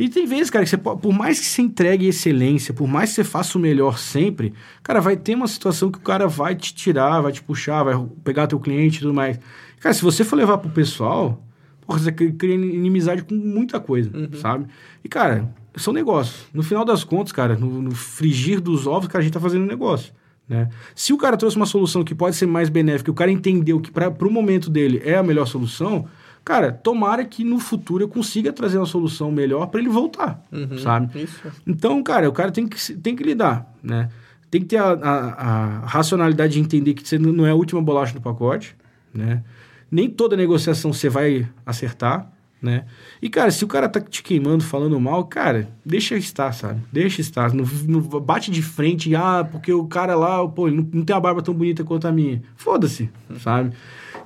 E 0.00 0.08
tem 0.08 0.24
vezes, 0.24 0.48
cara, 0.48 0.64
que 0.64 0.70
você 0.70 0.78
por 0.78 1.12
mais 1.12 1.38
que 1.38 1.44
você 1.44 1.60
entregue 1.60 2.08
excelência, 2.08 2.72
por 2.72 2.88
mais 2.88 3.10
que 3.10 3.16
você 3.16 3.24
faça 3.24 3.58
o 3.58 3.60
melhor 3.60 3.98
sempre, 3.98 4.54
cara, 4.82 4.98
vai 4.98 5.14
ter 5.14 5.34
uma 5.34 5.46
situação 5.46 5.90
que 5.92 5.98
o 5.98 6.00
cara 6.00 6.26
vai 6.26 6.54
te 6.54 6.74
tirar, 6.74 7.20
vai 7.20 7.30
te 7.32 7.42
puxar, 7.42 7.82
vai 7.82 8.02
pegar 8.24 8.46
teu 8.46 8.58
cliente 8.58 8.96
e 8.96 9.00
tudo 9.00 9.12
mais. 9.12 9.38
Cara, 9.78 9.94
se 9.94 10.00
você 10.00 10.24
for 10.24 10.36
levar 10.36 10.56
pro 10.56 10.70
pessoal, 10.70 11.44
porra, 11.82 11.98
você 11.98 12.10
cria 12.12 12.54
inimizade 12.54 13.22
com 13.24 13.34
muita 13.34 13.78
coisa, 13.78 14.10
uhum. 14.16 14.32
sabe? 14.40 14.68
E, 15.04 15.08
cara, 15.08 15.54
são 15.76 15.92
negócios. 15.92 16.46
No 16.54 16.62
final 16.62 16.82
das 16.82 17.04
contas, 17.04 17.30
cara, 17.30 17.54
no, 17.54 17.82
no 17.82 17.94
frigir 17.94 18.58
dos 18.58 18.86
ovos, 18.86 19.06
cara, 19.06 19.18
a 19.18 19.22
gente 19.22 19.34
tá 19.34 19.40
fazendo 19.40 19.64
um 19.64 19.68
negócio. 19.68 20.14
Né? 20.48 20.70
Se 20.94 21.12
o 21.12 21.18
cara 21.18 21.36
trouxe 21.36 21.58
uma 21.58 21.66
solução 21.66 22.02
que 22.02 22.14
pode 22.14 22.36
ser 22.36 22.46
mais 22.46 22.70
benéfica, 22.70 23.10
o 23.10 23.14
cara 23.14 23.30
entendeu 23.30 23.78
que 23.78 23.90
para 23.90 24.08
o 24.08 24.30
momento 24.30 24.70
dele 24.70 25.02
é 25.04 25.18
a 25.18 25.22
melhor 25.22 25.46
solução, 25.46 26.08
Cara, 26.50 26.72
tomara 26.72 27.24
que 27.24 27.44
no 27.44 27.60
futuro 27.60 28.02
eu 28.02 28.08
consiga 28.08 28.52
trazer 28.52 28.76
uma 28.76 28.84
solução 28.84 29.30
melhor 29.30 29.68
para 29.68 29.78
ele 29.78 29.88
voltar, 29.88 30.44
uhum, 30.50 30.78
sabe? 30.78 31.22
Isso. 31.22 31.40
Então, 31.64 32.02
cara, 32.02 32.28
o 32.28 32.32
cara 32.32 32.50
tem 32.50 32.66
que, 32.66 32.92
tem 32.94 33.14
que 33.14 33.22
lidar, 33.22 33.72
né? 33.80 34.08
Tem 34.50 34.60
que 34.60 34.66
ter 34.66 34.78
a, 34.78 34.90
a, 34.90 35.44
a 35.44 35.86
racionalidade 35.86 36.54
de 36.54 36.58
entender 36.58 36.94
que 36.94 37.08
você 37.08 37.20
não 37.20 37.46
é 37.46 37.52
a 37.52 37.54
última 37.54 37.80
bolacha 37.80 38.14
do 38.14 38.20
pacote, 38.20 38.74
né? 39.14 39.44
Nem 39.88 40.10
toda 40.10 40.36
negociação 40.36 40.92
você 40.92 41.08
vai 41.08 41.48
acertar, 41.64 42.28
né? 42.60 42.84
E, 43.22 43.30
cara, 43.30 43.52
se 43.52 43.64
o 43.64 43.68
cara 43.68 43.88
tá 43.88 44.00
te 44.00 44.20
queimando, 44.20 44.64
falando 44.64 44.98
mal, 44.98 45.22
cara, 45.26 45.68
deixa 45.86 46.16
estar, 46.16 46.50
sabe? 46.50 46.80
Deixa 46.90 47.20
estar. 47.20 47.54
Não, 47.54 47.64
não 47.86 48.00
bate 48.00 48.50
de 48.50 48.60
frente, 48.60 49.14
ah, 49.14 49.48
porque 49.48 49.72
o 49.72 49.86
cara 49.86 50.16
lá, 50.16 50.44
pô, 50.48 50.68
não, 50.68 50.84
não 50.92 51.04
tem 51.04 51.14
a 51.14 51.20
barba 51.20 51.42
tão 51.42 51.54
bonita 51.54 51.84
quanto 51.84 52.08
a 52.08 52.12
minha. 52.12 52.42
Foda-se, 52.56 53.08
sabe? 53.38 53.72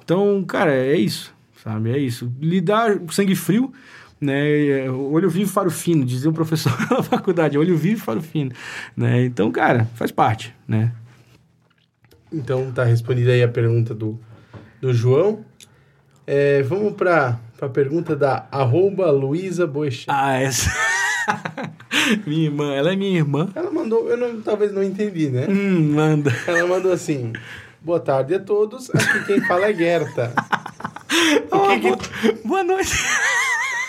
Então, 0.03 0.43
cara, 0.45 0.73
é 0.73 0.97
isso 0.97 1.34
sabe? 1.65 1.91
É 1.91 1.99
isso. 1.99 2.31
Lidar 2.39 2.99
com 2.99 3.09
sangue 3.09 3.35
frio, 3.35 3.73
né? 4.21 4.89
Olho 4.91 5.31
vivo, 5.31 5.51
faro 5.51 5.71
fino, 5.71 6.05
dizia 6.05 6.31
o 6.31 6.35
professor 6.35 6.73
da 6.89 7.03
faculdade, 7.03 7.57
olho 7.57 7.77
vivo, 7.77 8.05
faro 8.05 8.21
fino, 8.21 8.53
né? 8.95 9.25
Então, 9.25 9.51
cara, 9.51 9.89
faz 9.95 10.13
parte, 10.13 10.55
né? 10.69 10.93
Então, 12.31 12.71
tá 12.73 12.85
respondida 12.85 13.33
aí 13.33 13.43
a 13.43 13.49
pergunta 13.49 13.95
do, 13.95 14.21
do 14.81 14.93
João. 14.93 15.45
É, 16.27 16.63
vamos 16.63 16.95
para 16.95 17.39
a 17.61 17.69
pergunta 17.69 18.17
da 18.17 18.47
arroba 18.51 19.11
Luísa 19.11 19.67
Boechat. 19.67 20.07
Ah, 20.09 20.37
essa... 20.37 20.71
minha 22.27 22.47
irmã, 22.47 22.75
ela 22.75 22.93
é 22.93 22.97
minha 22.97 23.17
irmã. 23.17 23.49
Ela 23.55 23.71
mandou, 23.71 24.09
eu 24.09 24.17
não, 24.17 24.43
talvez 24.43 24.73
não 24.73 24.83
entendi, 24.83 25.31
né? 25.31 25.47
Hum, 25.49 25.93
manda. 25.95 26.33
Ela 26.47 26.67
mandou 26.67 26.93
assim, 26.93 27.33
boa 27.81 28.01
tarde 28.01 28.35
a 28.35 28.41
todos, 28.41 28.91
aqui 28.91 29.25
quem 29.27 29.41
fala 29.47 29.67
é 29.67 29.75
Gerta. 29.75 30.33
Oh, 31.51 31.69
que... 31.81 32.47
Boa 32.47 32.65
noite. 32.65 32.93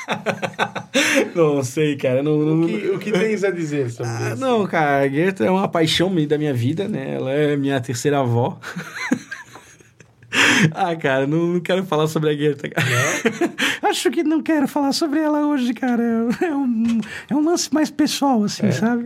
não 1.35 1.63
sei, 1.63 1.95
cara. 1.97 2.21
Não, 2.21 2.37
não... 2.37 2.61
O, 2.63 2.67
que, 2.67 2.89
o 2.89 2.99
que 2.99 3.11
tens 3.11 3.43
a 3.43 3.51
dizer 3.51 3.89
sobre 3.89 4.11
ah, 4.11 4.29
isso? 4.33 4.41
Não, 4.41 4.65
cara, 4.67 5.03
a 5.03 5.09
Gerta 5.09 5.45
é 5.45 5.51
uma 5.51 5.67
paixão 5.67 6.13
da 6.25 6.37
minha 6.37 6.53
vida, 6.53 6.87
né? 6.87 7.15
Ela 7.15 7.31
é 7.31 7.57
minha 7.57 7.79
terceira 7.81 8.19
avó. 8.19 8.57
ah, 10.73 10.95
cara, 10.95 11.27
não, 11.27 11.47
não, 11.53 11.59
quero 11.59 11.83
falar 11.85 12.07
sobre 12.07 12.29
a 12.29 12.35
Gerta, 12.35 12.69
cara. 12.69 12.87
Acho 13.83 14.09
que 14.11 14.23
não 14.23 14.41
quero 14.41 14.67
falar 14.67 14.91
sobre 14.93 15.19
ela 15.19 15.45
hoje, 15.47 15.73
cara. 15.73 16.03
É 16.41 16.55
um, 16.55 17.01
é 17.29 17.35
um 17.35 17.43
lance 17.43 17.73
mais 17.73 17.89
pessoal, 17.89 18.43
assim, 18.43 18.67
é. 18.67 18.71
sabe? 18.71 19.05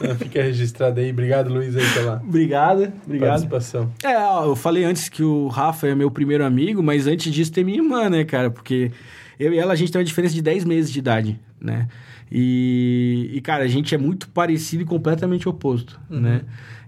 Não, 0.00 0.14
fica 0.16 0.42
registrado 0.42 1.00
aí. 1.00 1.10
Obrigado, 1.10 1.52
Luiz, 1.52 1.76
aí 1.76 1.86
pela 1.92 2.16
obrigado, 2.16 2.92
obrigado. 3.04 3.28
participação. 3.30 3.92
É, 4.02 4.16
ó, 4.16 4.46
eu 4.46 4.56
falei 4.56 4.84
antes 4.84 5.08
que 5.08 5.22
o 5.22 5.48
Rafa 5.48 5.88
é 5.88 5.94
meu 5.94 6.10
primeiro 6.10 6.44
amigo, 6.44 6.82
mas 6.82 7.06
antes 7.06 7.32
disso 7.32 7.52
tem 7.52 7.64
minha 7.64 7.78
irmã, 7.78 8.08
né, 8.08 8.24
cara? 8.24 8.50
Porque 8.50 8.92
eu 9.38 9.52
e 9.52 9.58
ela, 9.58 9.72
a 9.72 9.76
gente 9.76 9.92
tem 9.92 9.98
uma 9.98 10.04
diferença 10.04 10.34
de 10.34 10.42
10 10.42 10.64
meses 10.64 10.92
de 10.92 10.98
idade, 10.98 11.40
né? 11.60 11.88
E, 12.30 13.30
e, 13.32 13.40
cara, 13.40 13.64
a 13.64 13.68
gente 13.68 13.94
é 13.94 13.98
muito 13.98 14.28
parecido 14.28 14.82
e 14.82 14.86
completamente 14.86 15.48
oposto, 15.48 15.98
uhum. 16.10 16.20
né? 16.20 16.42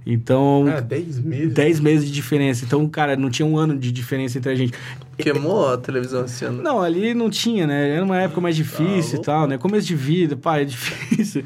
Então. 0.04 0.64
Ah, 0.68 0.80
10 0.80 1.18
meses. 1.20 1.54
10 1.54 1.80
meses 1.80 2.06
de 2.06 2.12
diferença. 2.12 2.64
Então, 2.64 2.88
cara, 2.88 3.16
não 3.16 3.30
tinha 3.30 3.46
um 3.46 3.56
ano 3.56 3.78
de 3.78 3.92
diferença 3.92 4.38
entre 4.38 4.50
a 4.50 4.54
gente. 4.54 4.72
Queimou 5.18 5.68
a 5.68 5.76
televisão 5.76 6.24
esse 6.24 6.44
ano? 6.44 6.62
Não, 6.62 6.80
ali 6.80 7.12
não 7.12 7.28
tinha, 7.28 7.66
né? 7.66 7.96
Era 7.96 8.04
uma 8.04 8.16
época 8.16 8.40
mais 8.40 8.56
difícil 8.56 9.18
ah, 9.18 9.20
e 9.20 9.24
tal, 9.24 9.46
né? 9.46 9.58
Começo 9.58 9.86
de 9.86 9.94
vida, 9.94 10.36
pai, 10.36 10.62
é 10.62 10.64
difícil. 10.64 11.44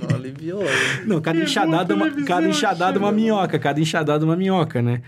Não, 0.00 0.16
aliviou. 0.16 0.64
Né? 0.64 0.70
Não, 1.06 1.20
cada 1.20 1.38
enxadada, 1.38 1.92
é 1.92 1.96
uma, 1.96 2.10
cada 2.24 2.48
enxadada 2.48 2.98
é 2.98 3.00
uma 3.00 3.12
minhoca, 3.12 3.58
cada 3.58 3.80
enxadada 3.80 4.24
é 4.24 4.26
uma 4.26 4.36
minhoca, 4.36 4.82
né? 4.82 5.02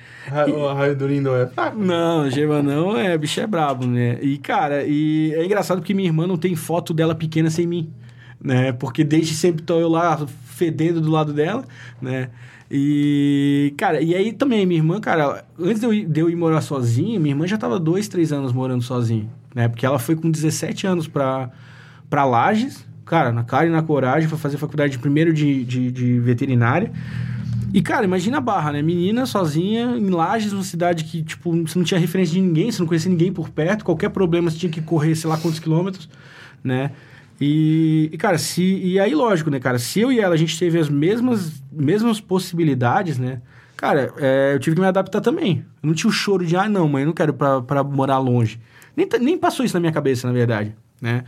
O 0.48 0.72
raio 0.72 0.94
do 0.94 1.08
não 1.08 1.34
é 1.34 1.46
fraco? 1.48 1.78
Não, 1.78 2.30
Gema 2.30 2.62
não 2.62 2.96
é, 2.96 3.18
bicho 3.18 3.40
é 3.40 3.46
brabo, 3.46 3.84
né? 3.84 4.18
E, 4.22 4.38
cara, 4.38 4.84
e 4.84 5.34
é 5.34 5.44
engraçado 5.44 5.78
porque 5.78 5.92
minha 5.92 6.08
irmã 6.08 6.26
não 6.28 6.36
tem 6.36 6.54
foto 6.54 6.94
dela 6.94 7.14
pequena 7.16 7.50
sem 7.50 7.66
mim 7.66 7.92
né? 8.42 8.72
Porque 8.72 9.04
desde 9.04 9.34
sempre 9.34 9.62
tô 9.62 9.78
eu 9.78 9.88
lá 9.88 10.26
fedendo 10.44 11.00
do 11.00 11.10
lado 11.10 11.32
dela, 11.32 11.64
né? 12.00 12.30
E, 12.70 13.74
cara, 13.76 14.00
e 14.00 14.14
aí 14.14 14.32
também, 14.32 14.64
minha 14.64 14.78
irmã, 14.78 15.00
cara, 15.00 15.44
antes 15.58 15.80
de 15.80 15.86
eu, 15.86 16.08
de 16.08 16.20
eu 16.20 16.30
ir 16.30 16.36
morar 16.36 16.60
sozinha, 16.60 17.18
minha 17.18 17.32
irmã 17.32 17.46
já 17.46 17.58
tava 17.58 17.80
dois, 17.80 18.06
três 18.06 18.32
anos 18.32 18.52
morando 18.52 18.82
sozinha, 18.82 19.28
né? 19.54 19.68
Porque 19.68 19.84
ela 19.84 19.98
foi 19.98 20.14
com 20.14 20.30
17 20.30 20.86
anos 20.86 21.08
pra, 21.08 21.50
pra 22.08 22.24
Lages, 22.24 22.86
cara, 23.04 23.32
na 23.32 23.42
cara 23.42 23.66
e 23.66 23.70
na 23.70 23.82
coragem, 23.82 24.28
foi 24.28 24.38
fazer 24.38 24.56
faculdade 24.56 24.92
de 24.92 24.98
primeiro 25.00 25.32
de, 25.32 25.64
de, 25.64 25.90
de 25.90 26.20
veterinária. 26.20 26.92
E, 27.74 27.82
cara, 27.82 28.04
imagina 28.04 28.38
a 28.38 28.40
barra, 28.40 28.72
né? 28.72 28.82
Menina 28.82 29.26
sozinha, 29.26 29.96
em 29.96 30.10
Lages, 30.10 30.52
uma 30.52 30.62
cidade 30.62 31.04
que, 31.04 31.22
tipo, 31.22 31.50
você 31.66 31.76
não 31.76 31.84
tinha 31.84 31.98
referência 31.98 32.34
de 32.34 32.40
ninguém, 32.40 32.70
você 32.70 32.80
não 32.80 32.86
conhecia 32.86 33.10
ninguém 33.10 33.32
por 33.32 33.48
perto, 33.48 33.84
qualquer 33.84 34.10
problema 34.10 34.48
você 34.48 34.58
tinha 34.58 34.70
que 34.70 34.80
correr, 34.80 35.16
sei 35.16 35.28
lá 35.28 35.36
quantos 35.36 35.58
quilômetros, 35.58 36.08
né? 36.62 36.92
E, 37.40 38.10
e, 38.12 38.18
cara, 38.18 38.36
se. 38.36 38.62
E 38.62 39.00
aí, 39.00 39.14
lógico, 39.14 39.48
né, 39.48 39.58
cara? 39.58 39.78
Se 39.78 40.00
eu 40.00 40.12
e 40.12 40.20
ela 40.20 40.34
a 40.34 40.38
gente 40.38 40.58
teve 40.58 40.78
as 40.78 40.90
mesmas, 40.90 41.62
mesmas 41.72 42.20
possibilidades, 42.20 43.18
né? 43.18 43.40
Cara, 43.76 44.12
é, 44.18 44.52
eu 44.54 44.58
tive 44.58 44.76
que 44.76 44.82
me 44.82 44.86
adaptar 44.86 45.22
também. 45.22 45.64
Eu 45.82 45.86
não 45.86 45.94
tinha 45.94 46.10
o 46.10 46.12
choro 46.12 46.44
de, 46.44 46.54
ah, 46.54 46.68
não, 46.68 46.86
mãe, 46.86 47.02
eu 47.02 47.06
não 47.06 47.14
quero 47.14 47.32
pra, 47.32 47.62
pra 47.62 47.82
morar 47.82 48.18
longe. 48.18 48.60
Nem, 48.94 49.08
nem 49.20 49.38
passou 49.38 49.64
isso 49.64 49.74
na 49.74 49.80
minha 49.80 49.92
cabeça, 49.92 50.26
na 50.26 50.34
verdade, 50.34 50.76
né? 51.00 51.24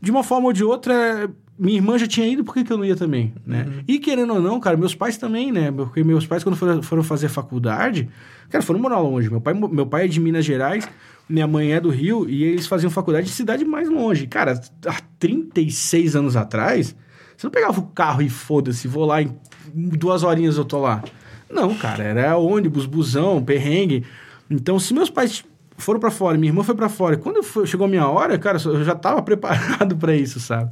De 0.00 0.10
uma 0.10 0.24
forma 0.24 0.46
ou 0.46 0.52
de 0.54 0.64
outra, 0.64 1.30
minha 1.58 1.76
irmã 1.76 1.98
já 1.98 2.06
tinha 2.06 2.26
ido, 2.26 2.42
por 2.42 2.54
que, 2.54 2.64
que 2.64 2.72
eu 2.72 2.78
não 2.78 2.84
ia 2.86 2.96
também, 2.96 3.34
né? 3.44 3.66
Uhum. 3.68 3.84
E 3.86 3.98
querendo 3.98 4.32
ou 4.32 4.40
não, 4.40 4.58
cara, 4.58 4.78
meus 4.78 4.94
pais 4.94 5.18
também, 5.18 5.52
né? 5.52 5.70
Porque 5.70 6.02
meus 6.02 6.26
pais, 6.26 6.42
quando 6.42 6.56
foram, 6.56 6.82
foram 6.82 7.02
fazer 7.02 7.28
faculdade, 7.28 8.08
cara, 8.48 8.64
foram 8.64 8.80
morar 8.80 8.98
longe. 8.98 9.28
Meu 9.28 9.42
pai, 9.42 9.52
meu 9.52 9.84
pai 9.84 10.06
é 10.06 10.08
de 10.08 10.18
Minas 10.18 10.46
Gerais, 10.46 10.88
minha 11.30 11.46
mãe 11.46 11.72
é 11.72 11.80
do 11.80 11.90
Rio 11.90 12.28
e 12.28 12.42
eles 12.42 12.66
faziam 12.66 12.90
faculdade 12.90 13.28
de 13.28 13.32
cidade 13.32 13.64
mais 13.64 13.88
longe. 13.88 14.26
Cara, 14.26 14.60
há 14.84 15.00
36 15.18 16.16
anos 16.16 16.34
atrás, 16.34 16.94
você 17.36 17.46
não 17.46 17.52
pegava 17.52 17.78
o 17.78 17.86
carro 17.86 18.20
e 18.20 18.28
foda-se, 18.28 18.88
vou 18.88 19.04
lá 19.04 19.22
em 19.22 19.38
duas 19.72 20.24
horinhas 20.24 20.56
eu 20.56 20.64
tô 20.64 20.80
lá. 20.80 21.02
Não, 21.48 21.74
cara, 21.74 22.02
era 22.02 22.36
ônibus, 22.36 22.84
busão, 22.84 23.42
perrengue. 23.42 24.04
Então, 24.50 24.78
se 24.78 24.92
meus 24.92 25.08
pais 25.08 25.44
foram 25.78 26.00
para 26.00 26.10
fora, 26.10 26.36
minha 26.36 26.50
irmã 26.50 26.62
foi 26.64 26.74
para 26.74 26.88
fora, 26.88 27.16
quando 27.16 27.42
chegou 27.66 27.86
a 27.86 27.88
minha 27.88 28.06
hora, 28.06 28.38
cara, 28.38 28.58
eu 28.64 28.84
já 28.84 28.94
tava 28.94 29.22
preparado 29.22 29.96
para 29.96 30.14
isso, 30.14 30.40
sabe? 30.40 30.70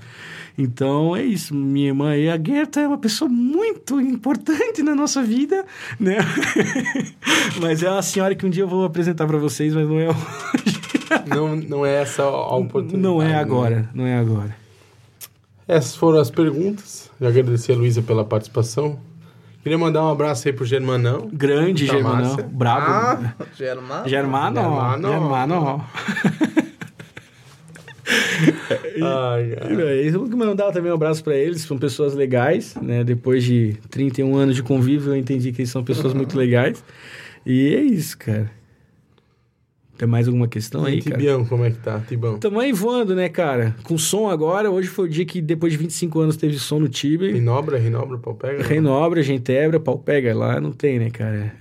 Então 0.58 1.14
é 1.14 1.22
isso. 1.22 1.54
Minha 1.54 1.88
irmã 1.88 2.10
aí, 2.10 2.28
a 2.28 2.36
Gerta, 2.36 2.80
é 2.80 2.88
uma 2.88 2.98
pessoa 2.98 3.28
muito 3.28 4.00
importante 4.00 4.82
na 4.82 4.92
nossa 4.92 5.22
vida, 5.22 5.64
né? 6.00 6.16
mas 7.62 7.84
é 7.84 7.88
uma 7.88 8.02
senhora 8.02 8.34
que 8.34 8.44
um 8.44 8.50
dia 8.50 8.64
eu 8.64 8.68
vou 8.68 8.84
apresentar 8.84 9.28
para 9.28 9.38
vocês, 9.38 9.72
mas 9.72 9.88
não 9.88 10.00
é 10.00 10.08
hoje. 10.08 10.80
não, 11.28 11.54
não 11.54 11.86
é 11.86 12.02
essa 12.02 12.24
a 12.24 12.56
oportunidade. 12.56 13.02
Não 13.02 13.22
é 13.22 13.36
agora, 13.36 13.76
né? 13.76 13.88
não 13.94 14.04
é 14.04 14.18
agora. 14.18 14.56
Essas 15.68 15.94
foram 15.94 16.18
as 16.18 16.30
perguntas. 16.30 17.08
Já 17.20 17.28
agradecer 17.28 17.72
a 17.72 17.76
Luísa 17.76 18.02
pela 18.02 18.24
participação. 18.24 18.98
Queria 19.62 19.78
mandar 19.78 20.02
um 20.02 20.10
abraço 20.10 20.48
aí 20.48 20.54
pro 20.54 20.64
Germanão. 20.64 21.28
Grande 21.32 21.86
Germanão. 21.86 22.36
Brabo. 22.50 22.86
Ah, 22.86 23.34
Germano. 23.56 24.08
Germano. 24.08 24.60
Germano. 24.60 25.08
Germano. 25.08 25.84
ai, 29.02 29.56
ai. 29.60 30.08
Eu 30.08 30.26
vou 30.26 30.36
mandar 30.36 30.72
também 30.72 30.90
um 30.90 30.94
abraço 30.94 31.22
para 31.22 31.36
eles, 31.36 31.62
são 31.62 31.78
pessoas 31.78 32.14
legais, 32.14 32.74
né? 32.80 33.04
Depois 33.04 33.44
de 33.44 33.76
31 33.90 34.36
anos 34.36 34.56
de 34.56 34.62
convívio, 34.62 35.12
eu 35.12 35.16
entendi 35.16 35.52
que 35.52 35.62
eles 35.62 35.70
são 35.70 35.84
pessoas 35.84 36.14
muito 36.14 36.36
legais. 36.36 36.82
E 37.44 37.74
é 37.74 37.80
isso, 37.80 38.16
cara. 38.18 38.50
Tem 39.98 40.06
mais 40.06 40.28
alguma 40.28 40.46
questão 40.46 40.88
e 40.88 40.92
aí, 40.92 41.02
Tibião, 41.02 41.38
cara? 41.38 41.48
como 41.48 41.64
é 41.64 41.70
que 41.72 41.78
tá? 41.78 42.00
Tibão. 42.06 42.38
Tamo 42.38 42.60
aí 42.60 42.72
voando, 42.72 43.16
né, 43.16 43.28
cara? 43.28 43.74
Com 43.82 43.98
som 43.98 44.28
agora. 44.30 44.70
Hoje 44.70 44.86
foi 44.86 45.06
o 45.06 45.08
dia 45.08 45.26
que, 45.26 45.42
depois 45.42 45.72
de 45.72 45.78
25 45.78 46.20
anos, 46.20 46.36
teve 46.36 46.56
som 46.56 46.78
no 46.78 46.88
Tibia. 46.88 47.32
Renobra, 47.32 47.78
Renobra, 47.78 48.16
pau 48.16 48.32
pega? 48.32 48.62
Renobra, 48.62 49.20
Gentebra, 49.24 49.80
pau 49.80 49.98
pega. 49.98 50.32
Lá 50.36 50.60
não 50.60 50.70
tem, 50.70 51.00
né, 51.00 51.10
cara? 51.10 51.52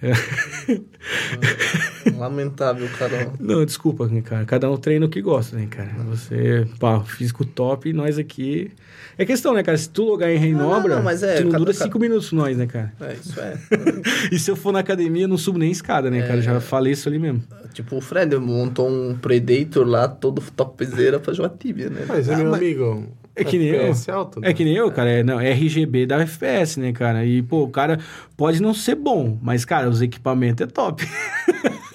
Lamentável, 2.16 2.88
cara. 2.90 3.34
Não, 3.40 3.66
desculpa, 3.66 4.08
né, 4.08 4.22
cara. 4.22 4.46
Cada 4.46 4.70
um 4.70 4.78
treina 4.78 5.08
o 5.08 5.10
que 5.10 5.20
gosta, 5.20 5.58
né, 5.58 5.66
cara? 5.68 5.96
Você, 6.10 6.68
pá, 6.80 7.00
físico 7.00 7.44
top 7.44 7.90
e 7.90 7.94
nós 7.94 8.20
aqui... 8.20 8.70
É 9.18 9.26
questão, 9.26 9.54
né, 9.54 9.64
cara? 9.64 9.78
Se 9.78 9.90
tu 9.90 10.04
logar 10.04 10.30
em 10.30 10.38
Renobra, 10.38 10.90
não, 10.90 10.98
não, 10.98 11.04
mas 11.04 11.24
é, 11.24 11.38
tu 11.38 11.46
não 11.46 11.52
cada, 11.52 11.64
dura 11.64 11.74
5 11.74 11.90
cada... 11.90 12.00
minutos 12.00 12.32
nós, 12.32 12.56
né, 12.56 12.68
cara? 12.68 12.94
É, 13.02 13.14
isso 13.14 13.40
é. 13.40 13.58
e 14.32 14.38
se 14.38 14.52
eu 14.52 14.56
for 14.56 14.72
na 14.72 14.80
academia, 14.80 15.24
eu 15.24 15.28
não 15.28 15.38
subo 15.38 15.58
nem 15.58 15.72
escada, 15.72 16.12
né, 16.12 16.20
é... 16.20 16.28
cara? 16.28 16.42
Já 16.42 16.60
falei 16.60 16.94
isso 16.94 17.10
ali 17.10 17.18
mesmo. 17.18 17.44
Tipo, 17.74 17.98
o 17.98 18.02
Fred 18.02 18.36
montou 18.38 18.90
um 18.90 19.16
Predator 19.16 19.88
lá, 19.88 20.08
todo 20.08 20.42
topzera 20.56 21.20
pra 21.20 21.34
jogar 21.34 21.50
Tibia, 21.50 21.90
né? 21.90 22.06
Mas, 22.08 22.30
é 22.30 22.36
ah, 22.36 22.38
meu 22.38 22.52
mas... 22.52 22.60
amigo... 22.60 23.08
É 23.36 23.44
que 23.44 23.58
nem 23.60 23.68
eu. 23.68 23.94
Alto, 24.12 24.40
né? 24.40 24.50
É 24.50 24.54
que 24.54 24.64
nem 24.64 24.74
eu, 24.74 24.92
cara. 24.92 25.12
É, 25.12 25.24
não, 25.24 25.40
é 25.40 25.52
RGB 25.52 26.08
da 26.08 26.22
FPS, 26.22 26.80
né, 26.80 26.92
cara? 26.92 27.24
E, 27.24 27.44
pô, 27.44 27.64
o 27.64 27.70
cara 27.70 28.00
pode 28.36 28.60
não 28.60 28.74
ser 28.74 28.96
bom, 28.96 29.38
mas, 29.44 29.64
cara, 29.64 29.88
os 29.88 30.02
equipamentos 30.02 30.64
é 30.64 30.68
top. 30.68 31.06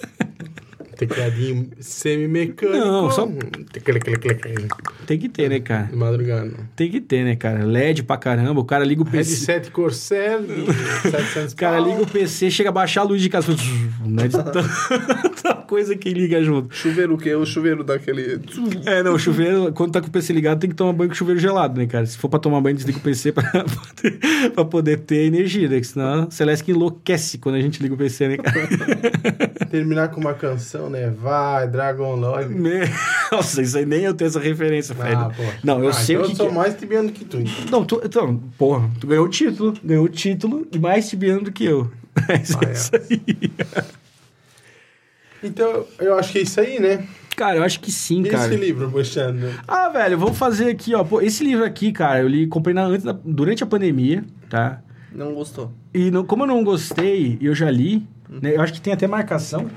Tecladinho 1.07 1.69
semi-mecânico. 1.79 2.77
Não, 2.77 3.11
só. 3.11 3.27
Tem 5.05 5.19
que 5.19 5.29
ter, 5.29 5.49
né, 5.49 5.59
cara? 5.59 5.83
De 5.83 5.95
madrugada. 5.95 6.51
Tem 6.75 6.89
que 6.89 7.01
ter, 7.01 7.23
né, 7.23 7.35
cara? 7.35 7.63
LED 7.63 8.03
pra 8.03 8.17
caramba. 8.17 8.59
O 8.61 8.65
cara 8.65 8.83
liga 8.83 9.01
o 9.01 9.05
PC. 9.05 9.51
Headset 9.51 9.71
Corsair, 9.71 10.39
700 11.03 11.53
O 11.53 11.55
cara 11.55 11.79
liga 11.79 12.01
o 12.01 12.07
PC, 12.07 12.49
chega 12.49 12.69
a 12.69 12.71
baixar 12.71 13.01
a 13.01 13.03
luz 13.03 13.21
de 13.21 13.29
casa. 13.29 13.53
Né, 14.05 14.27
de 14.27 14.37
tanta 14.37 14.63
coisa 15.65 15.95
que 15.95 16.09
liga 16.13 16.43
junto. 16.43 16.73
Chuveiro 16.73 17.15
o 17.15 17.17
quê? 17.17 17.33
O 17.35 17.45
chuveiro 17.45 17.83
daquele. 17.83 18.39
É, 18.85 19.01
não, 19.03 19.13
o 19.13 19.19
chuveiro, 19.19 19.71
quando 19.73 19.91
tá 19.91 20.01
com 20.01 20.07
o 20.07 20.11
PC 20.11 20.33
ligado, 20.33 20.59
tem 20.59 20.69
que 20.69 20.75
tomar 20.75 20.93
banho 20.93 21.09
com 21.09 21.15
chuveiro 21.15 21.39
gelado, 21.39 21.79
né, 21.79 21.87
cara? 21.87 22.05
Se 22.05 22.17
for 22.17 22.29
pra 22.29 22.39
tomar 22.39 22.61
banho, 22.61 22.75
desliga 22.75 22.97
o 22.97 23.01
PC 23.01 23.31
pra, 23.33 23.43
poder, 23.49 24.51
pra 24.53 24.65
poder 24.65 24.97
ter 24.99 25.25
energia, 25.25 25.67
né? 25.67 25.81
senão 25.83 26.23
a 26.23 26.31
Celeste 26.31 26.71
enlouquece 26.71 27.37
quando 27.37 27.55
a 27.55 27.61
gente 27.61 27.81
liga 27.81 27.93
o 27.93 27.97
PC, 27.97 28.27
né, 28.29 28.37
cara? 28.37 28.67
Terminar 29.69 30.09
com 30.09 30.21
uma 30.21 30.33
canção 30.33 30.83
né? 30.89 31.09
Vai, 31.09 31.67
Dragon 31.67 32.15
Lord. 32.15 32.53
Nossa, 33.31 33.61
isso 33.61 33.77
aí 33.77 33.85
nem 33.85 34.01
eu 34.03 34.13
tenho 34.13 34.27
essa 34.27 34.39
referência, 34.39 34.95
Fred. 34.95 35.15
Ah, 35.15 35.31
não, 35.63 35.83
eu 35.83 35.89
ah, 35.89 35.93
sei 35.93 36.15
então 36.15 36.25
o 36.25 36.27
que. 36.27 36.33
Eu 36.33 36.37
sou 36.37 36.47
que... 36.47 36.53
mais 36.53 36.75
tibiano 36.75 37.11
que 37.11 37.25
tu. 37.25 37.37
Então. 37.37 37.65
Não, 37.71 37.85
tu, 37.85 38.01
então, 38.03 38.37
porra, 38.57 38.89
tu 38.99 39.07
ganhou 39.07 39.25
o 39.25 39.29
título. 39.29 39.73
Ganhou 39.83 40.05
o 40.05 40.09
título 40.09 40.67
e 40.71 40.79
mais 40.79 41.09
tibiano 41.09 41.41
do 41.41 41.51
que 41.51 41.65
eu. 41.65 41.91
Mas 42.27 42.55
ah, 42.55 42.59
é 42.65 42.71
isso 42.71 42.91
aí. 42.95 43.51
Então, 45.43 45.85
eu 45.99 46.17
acho 46.17 46.31
que 46.31 46.39
é 46.39 46.41
isso 46.41 46.59
aí, 46.59 46.79
né? 46.79 47.05
Cara, 47.35 47.57
eu 47.57 47.63
acho 47.63 47.79
que 47.79 47.91
sim, 47.91 48.21
e 48.21 48.29
cara. 48.29 48.47
esse 48.47 48.55
livro, 48.55 48.89
Bochando? 48.89 49.47
Ah, 49.67 49.89
velho, 49.89 50.17
vamos 50.17 50.37
fazer 50.37 50.69
aqui, 50.69 50.93
ó. 50.93 51.03
Pô, 51.03 51.19
esse 51.21 51.43
livro 51.43 51.65
aqui, 51.65 51.91
cara, 51.91 52.21
eu 52.21 52.27
li, 52.27 52.47
comprei 52.47 52.73
na, 52.73 52.85
antes 52.85 53.03
da, 53.03 53.11
durante 53.11 53.63
a 53.63 53.67
pandemia, 53.67 54.23
tá? 54.49 54.81
Não 55.11 55.33
gostou. 55.33 55.71
E 55.93 56.11
não, 56.11 56.23
como 56.23 56.43
eu 56.43 56.47
não 56.47 56.63
gostei, 56.63 57.37
eu 57.41 57.53
já 57.53 57.69
li, 57.69 58.07
né? 58.29 58.55
Eu 58.55 58.61
acho 58.61 58.73
que 58.73 58.81
tem 58.81 58.93
até 58.93 59.07
marcação, 59.07 59.69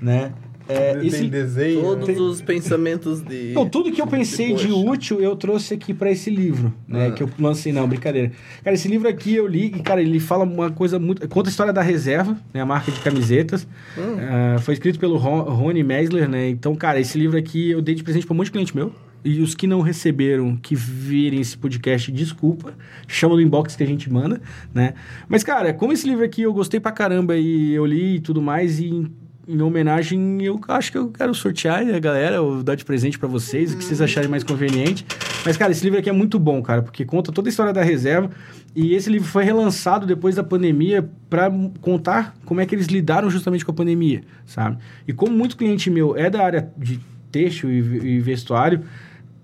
né? 0.00 0.32
É, 0.68 0.98
esse, 1.04 1.20
tem 1.20 1.28
desenho. 1.28 1.80
Todos 1.80 2.06
tem... 2.06 2.16
os 2.18 2.42
pensamentos 2.42 3.20
de. 3.20 3.52
Não, 3.52 3.68
tudo 3.68 3.92
que 3.92 4.00
eu 4.00 4.06
pensei 4.06 4.52
de, 4.54 4.66
de 4.66 4.72
útil 4.72 5.20
eu 5.20 5.36
trouxe 5.36 5.74
aqui 5.74 5.94
para 5.94 6.10
esse 6.10 6.28
livro, 6.28 6.74
né? 6.88 7.08
Ah. 7.08 7.10
Que 7.12 7.22
eu 7.22 7.30
lancei, 7.38 7.72
não, 7.72 7.86
brincadeira. 7.88 8.32
Cara, 8.64 8.74
esse 8.74 8.88
livro 8.88 9.08
aqui 9.08 9.34
eu 9.34 9.46
li 9.46 9.66
e, 9.66 9.82
cara, 9.82 10.02
ele 10.02 10.18
fala 10.18 10.44
uma 10.44 10.70
coisa 10.70 10.98
muito. 10.98 11.26
Conta 11.28 11.48
a 11.48 11.50
história 11.50 11.72
da 11.72 11.82
reserva, 11.82 12.36
né? 12.52 12.60
A 12.60 12.66
marca 12.66 12.90
de 12.90 13.00
camisetas. 13.00 13.66
Hum. 13.96 14.56
Uh, 14.56 14.60
foi 14.60 14.74
escrito 14.74 14.98
pelo 14.98 15.16
Ron, 15.16 15.42
Rony 15.42 15.84
Mesler, 15.84 16.28
né? 16.28 16.48
Então, 16.48 16.74
cara, 16.74 16.98
esse 16.98 17.16
livro 17.16 17.38
aqui 17.38 17.70
eu 17.70 17.80
dei 17.80 17.94
de 17.94 18.02
presente 18.02 18.26
para 18.26 18.34
um 18.34 18.36
monte 18.36 18.46
de 18.46 18.52
cliente 18.52 18.74
meu. 18.74 18.92
E 19.24 19.40
os 19.40 19.56
que 19.56 19.66
não 19.66 19.80
receberam, 19.80 20.56
que 20.56 20.76
virem 20.76 21.40
esse 21.40 21.56
podcast, 21.56 22.12
desculpa. 22.12 22.74
Chama 23.08 23.34
no 23.34 23.40
inbox 23.40 23.74
que 23.74 23.82
a 23.82 23.86
gente 23.86 24.10
manda, 24.12 24.40
né? 24.72 24.94
Mas, 25.28 25.42
cara, 25.42 25.74
como 25.74 25.92
esse 25.92 26.08
livro 26.08 26.24
aqui 26.24 26.42
eu 26.42 26.52
gostei 26.52 26.78
pra 26.78 26.92
caramba 26.92 27.36
e 27.36 27.72
eu 27.72 27.84
li 27.84 28.16
e 28.16 28.20
tudo 28.20 28.40
mais, 28.40 28.78
e 28.78 29.10
em 29.48 29.62
homenagem, 29.62 30.42
eu 30.42 30.60
acho 30.68 30.90
que 30.90 30.98
eu 30.98 31.08
quero 31.08 31.32
sortear, 31.32 31.84
né, 31.84 32.00
galera? 32.00 32.36
Eu 32.36 32.62
dar 32.64 32.74
de 32.74 32.84
presente 32.84 33.18
para 33.18 33.28
vocês, 33.28 33.72
o 33.72 33.76
que 33.76 33.84
vocês 33.84 34.00
acharem 34.00 34.28
mais 34.28 34.42
conveniente. 34.42 35.06
Mas, 35.44 35.56
cara, 35.56 35.70
esse 35.70 35.84
livro 35.84 36.00
aqui 36.00 36.10
é 36.10 36.12
muito 36.12 36.38
bom, 36.38 36.60
cara, 36.60 36.82
porque 36.82 37.04
conta 37.04 37.30
toda 37.30 37.48
a 37.48 37.50
história 37.50 37.72
da 37.72 37.82
reserva. 37.82 38.28
E 38.74 38.92
esse 38.92 39.08
livro 39.08 39.28
foi 39.28 39.44
relançado 39.44 40.04
depois 40.04 40.34
da 40.34 40.42
pandemia 40.42 41.08
para 41.30 41.50
contar 41.80 42.34
como 42.44 42.60
é 42.60 42.66
que 42.66 42.74
eles 42.74 42.86
lidaram 42.86 43.30
justamente 43.30 43.64
com 43.64 43.70
a 43.70 43.74
pandemia, 43.74 44.22
sabe? 44.44 44.78
E 45.06 45.12
como 45.12 45.32
muito 45.32 45.56
cliente 45.56 45.90
meu 45.90 46.16
é 46.16 46.28
da 46.28 46.44
área 46.44 46.72
de 46.76 46.98
texto 47.30 47.70
e, 47.70 47.78
e 47.78 48.20
vestuário, 48.20 48.82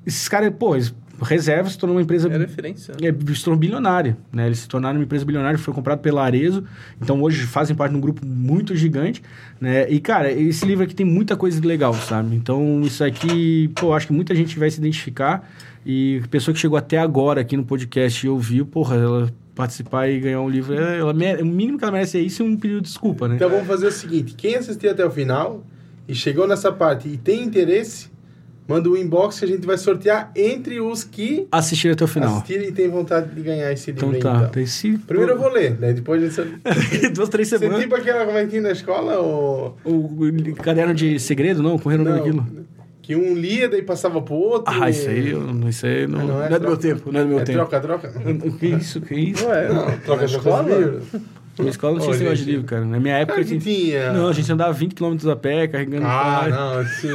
esses 0.05 0.29
caras, 0.29 0.53
pô, 0.59 0.74
eles 0.74 0.93
reserva 1.20 1.68
se 1.68 1.78
tornou 1.78 1.97
uma 1.97 2.02
empresa. 2.02 2.28
É 2.28 2.39
referência. 2.39 2.93
É, 3.01 3.34
se 3.34 3.44
tornou 3.44 3.59
bilionária. 3.59 4.16
Né? 4.32 4.47
Eles 4.47 4.60
se 4.60 4.68
tornaram 4.68 4.98
uma 4.98 5.05
empresa 5.05 5.24
bilionária, 5.24 5.59
foi 5.59 5.74
comprado 5.74 6.01
pela 6.01 6.24
Arezo. 6.24 6.64
Então 7.01 7.20
hoje 7.22 7.47
fazem 7.47 7.76
parte 7.76 7.93
de 7.93 7.98
um 7.98 8.01
grupo 8.01 8.24
muito 8.24 8.74
gigante. 8.74 9.22
Né? 9.60 9.89
E, 9.90 10.01
cara, 10.01 10.30
esse 10.32 10.64
livro 10.64 10.84
aqui 10.84 10.94
tem 10.94 11.06
muita 11.06 11.36
coisa 11.36 11.64
legal, 11.66 11.94
sabe? 11.94 12.34
Então 12.34 12.80
isso 12.82 13.05
aqui, 13.05 13.70
pô, 13.74 13.93
acho 13.93 14.06
que 14.06 14.12
muita 14.12 14.34
gente 14.34 14.59
vai 14.59 14.70
se 14.70 14.78
identificar. 14.78 15.48
E 15.84 16.20
a 16.24 16.28
pessoa 16.28 16.55
que 16.55 16.60
chegou 16.60 16.78
até 16.78 16.98
agora 16.98 17.40
aqui 17.40 17.56
no 17.56 17.64
podcast 17.64 18.24
e 18.24 18.28
ouviu, 18.28 18.64
porra, 18.64 18.97
ela 18.97 19.34
participar 19.55 20.09
e 20.09 20.18
ganhar 20.18 20.40
um 20.40 20.48
livro, 20.48 20.74
ela, 20.74 21.12
ela, 21.12 21.43
o 21.43 21.47
mínimo 21.47 21.76
que 21.78 21.84
ela 21.84 21.93
merece 21.93 22.18
é 22.18 22.20
isso 22.20 22.43
e 22.43 22.47
um 22.47 22.56
pedido 22.56 22.80
de 22.80 22.89
desculpa, 22.89 23.28
né? 23.28 23.36
Então 23.36 23.51
vamos 23.51 23.66
fazer 23.66 23.86
o 23.86 23.93
seguinte: 23.93 24.34
quem 24.34 24.55
assistiu 24.55 24.90
até 24.90 25.05
o 25.05 25.10
final 25.10 25.64
e 26.09 26.14
chegou 26.14 26.47
nessa 26.47 26.72
parte 26.72 27.09
e 27.09 27.16
tem 27.16 27.43
interesse, 27.43 28.10
manda 28.66 28.89
um 28.89 28.97
inbox 28.97 29.39
que 29.39 29.44
a 29.44 29.48
gente 29.48 29.66
vai 29.66 29.76
sortear 29.76 30.30
entre 30.36 30.80
os 30.80 31.05
que 31.05 31.47
assistiram 31.51 31.94
até 31.94 32.05
o 32.05 32.09
final. 32.09 32.36
Assistirem 32.36 32.68
e 32.68 32.72
tem 32.72 32.89
vontade 32.89 33.34
de 33.34 33.40
ganhar 33.43 33.72
esse 33.72 33.93
livro. 33.93 34.16
Então 34.16 34.32
tá. 34.32 34.48
Então. 34.48 34.62
Esse... 34.62 34.98
Primeiro 34.98 35.32
eu 35.32 35.39
vou 35.39 35.51
ler, 35.51 35.78
né? 35.78 35.93
Depois 35.93 36.22
a 36.22 36.44
gente... 36.44 37.10
Duas, 37.12 37.28
três 37.28 37.48
semanas. 37.48 37.76
Você 37.76 37.82
tipo 37.82 37.94
aquela 37.94 38.22
é 38.39 38.47
que 38.47 38.60
na 38.60 38.72
escola? 38.72 39.18
Ou... 39.18 39.76
O, 39.84 40.55
caderno 40.56 40.94
de 40.94 41.18
segredo, 41.18 41.62
não? 41.62 41.78
Correndo 41.78 42.05
não, 42.05 42.16
naquilo. 42.16 42.47
Que 43.02 43.16
um 43.16 43.34
lia, 43.34 43.68
daí 43.68 43.82
passava 43.82 44.22
pro 44.22 44.34
outro. 44.34 44.72
Ah, 44.72 44.89
isso 44.89 45.09
aí, 45.09 45.34
isso 45.68 45.86
aí 45.86 46.06
não, 46.06 46.24
não, 46.24 46.43
é, 46.43 46.48
não 46.48 46.56
é 46.56 46.60
do 46.60 46.68
meu 46.68 46.76
tempo. 46.76 47.10
Não 47.10 47.20
é 47.20 47.22
do 47.24 47.28
meu 47.28 47.40
é 47.40 47.44
tempo. 47.44 47.59
Troca, 47.59 47.80
troca. 47.80 48.12
Que 48.60 48.66
isso, 48.66 49.01
que 49.01 49.14
isso? 49.14 49.44
Não 49.44 49.52
é, 49.52 49.68
não. 49.68 49.98
Troca 49.98 50.26
de 50.26 50.39
Na 51.59 51.69
escola 51.69 51.95
não 51.95 52.01
tinha 52.01 52.15
esse 52.15 52.23
negócio 52.23 52.45
de 52.45 52.51
livro, 52.51 52.66
cara. 52.66 52.85
Na 52.85 52.99
minha 52.99 53.19
época. 53.19 53.41
a 53.41 53.43
gente 53.43 53.62
tinha. 53.62 54.12
Não, 54.12 54.29
a 54.29 54.33
gente 54.33 54.51
andava 54.51 54.73
20 54.73 54.95
km 54.95 55.31
a 55.31 55.37
pé, 55.37 55.69
carregando. 55.69 56.07
Ah, 56.07 56.47
não, 56.49 56.85
sim. 56.87 57.09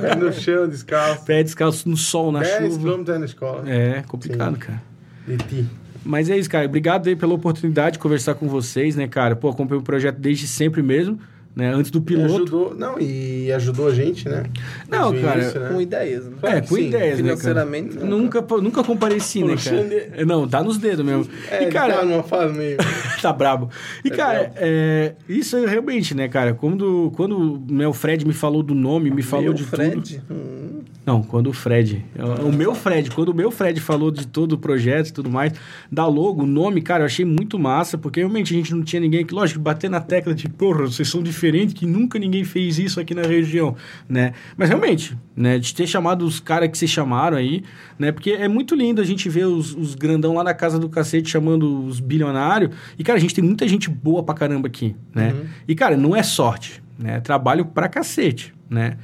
Pé 0.00 0.14
no 0.16 0.32
chão, 0.32 0.68
descalço. 0.68 1.24
Pé 1.24 1.42
descalço 1.42 1.88
no 1.88 1.96
sol, 1.96 2.32
na 2.32 2.40
10 2.40 2.74
chuva. 2.74 2.96
10 2.96 3.04
km 3.04 3.18
na 3.18 3.24
escola. 3.24 3.70
É, 3.70 4.02
complicado, 4.08 4.54
sim. 4.54 4.60
cara. 4.60 4.82
De 5.26 5.36
ti. 5.36 5.66
Mas 6.04 6.30
é 6.30 6.36
isso, 6.36 6.50
cara. 6.50 6.66
Obrigado 6.66 7.06
aí 7.06 7.14
pela 7.14 7.34
oportunidade 7.34 7.94
de 7.94 7.98
conversar 7.98 8.34
com 8.34 8.48
vocês, 8.48 8.96
né, 8.96 9.06
cara? 9.06 9.36
Pô, 9.36 9.50
acompanho 9.50 9.80
o 9.80 9.84
projeto 9.84 10.16
desde 10.16 10.46
sempre 10.46 10.82
mesmo 10.82 11.18
né? 11.54 11.72
Antes 11.72 11.90
do 11.90 12.00
piloto. 12.00 12.30
E 12.30 12.34
ajudou, 12.34 12.74
não, 12.74 12.98
e 12.98 13.52
ajudou 13.52 13.88
a 13.88 13.94
gente, 13.94 14.28
né? 14.28 14.44
Não, 14.88 15.14
cara, 15.20 15.40
início, 15.40 15.60
né? 15.60 15.68
com 15.68 15.80
ideias, 15.80 16.26
né? 16.26 16.36
É, 16.42 16.60
com 16.60 16.74
Sim, 16.74 16.88
ideias, 16.88 17.16
financeiramente, 17.16 17.96
né, 17.96 18.04
nunca, 18.04 18.40
nunca 18.60 18.82
compareci, 18.82 19.44
né, 19.44 19.56
cara? 19.62 19.84
De... 19.84 20.24
Não, 20.24 20.48
tá 20.48 20.62
nos 20.62 20.78
dedos 20.78 21.04
mesmo. 21.04 21.26
É, 21.50 21.64
e, 21.64 21.66
cara, 21.66 21.94
tá 21.94 22.04
numa 22.04 22.22
fase 22.22 22.56
meio... 22.56 22.78
tá 23.20 23.32
brabo. 23.32 23.68
E, 24.04 24.08
é 24.08 24.10
cara, 24.10 24.52
é, 24.56 25.14
isso 25.28 25.56
é 25.56 25.66
realmente, 25.66 26.14
né, 26.14 26.28
cara? 26.28 26.54
Quando, 26.54 27.12
quando 27.14 27.62
né, 27.68 27.86
o 27.86 27.92
Fred 27.92 28.26
me 28.26 28.32
falou 28.32 28.62
do 28.62 28.74
nome, 28.74 29.10
me 29.10 29.22
falou 29.22 29.46
meu 29.46 29.54
de 29.54 29.64
Fred? 29.64 30.18
tudo... 30.18 30.22
Hum. 30.30 30.80
Não, 31.04 31.20
quando 31.20 31.48
o 31.48 31.52
Fred. 31.52 32.04
O 32.46 32.52
meu 32.52 32.74
Fred, 32.76 33.10
quando 33.10 33.30
o 33.30 33.34
meu 33.34 33.50
Fred 33.50 33.80
falou 33.80 34.10
de 34.10 34.24
todo 34.24 34.52
o 34.52 34.58
projeto 34.58 35.08
e 35.08 35.12
tudo 35.12 35.28
mais, 35.28 35.52
da 35.90 36.06
logo, 36.06 36.44
o 36.44 36.46
nome, 36.46 36.80
cara, 36.80 37.02
eu 37.02 37.06
achei 37.06 37.24
muito 37.24 37.58
massa, 37.58 37.98
porque 37.98 38.20
realmente 38.20 38.54
a 38.54 38.56
gente 38.56 38.72
não 38.72 38.84
tinha 38.84 39.00
ninguém 39.00 39.26
que, 39.26 39.34
lógico, 39.34 39.58
bater 39.58 39.90
na 39.90 40.00
tecla 40.00 40.32
de, 40.32 40.48
porra, 40.48 40.82
vocês 40.82 41.08
são 41.08 41.20
diferentes, 41.20 41.74
que 41.74 41.86
nunca 41.86 42.20
ninguém 42.20 42.44
fez 42.44 42.78
isso 42.78 43.00
aqui 43.00 43.14
na 43.14 43.22
região, 43.22 43.74
né? 44.08 44.32
Mas 44.56 44.68
realmente, 44.68 45.16
né, 45.34 45.58
de 45.58 45.74
ter 45.74 45.88
chamado 45.88 46.24
os 46.24 46.38
caras 46.38 46.70
que 46.70 46.78
se 46.78 46.86
chamaram 46.86 47.36
aí, 47.36 47.64
né? 47.98 48.12
Porque 48.12 48.30
é 48.30 48.46
muito 48.46 48.76
lindo 48.76 49.00
a 49.00 49.04
gente 49.04 49.28
ver 49.28 49.46
os, 49.46 49.74
os 49.74 49.96
grandão 49.96 50.34
lá 50.34 50.44
na 50.44 50.54
casa 50.54 50.78
do 50.78 50.88
cacete 50.88 51.28
chamando 51.28 51.84
os 51.84 51.98
bilionários. 51.98 52.70
E, 52.96 53.02
cara, 53.02 53.18
a 53.18 53.20
gente 53.20 53.34
tem 53.34 53.42
muita 53.42 53.66
gente 53.66 53.90
boa 53.90 54.22
pra 54.22 54.36
caramba 54.36 54.68
aqui, 54.68 54.94
né? 55.12 55.32
Uhum. 55.32 55.46
E, 55.66 55.74
cara, 55.74 55.96
não 55.96 56.14
é 56.14 56.22
sorte, 56.22 56.80
né? 56.96 57.18
Trabalho 57.18 57.66
pra 57.66 57.88
cacete, 57.88 58.54
né? 58.70 58.96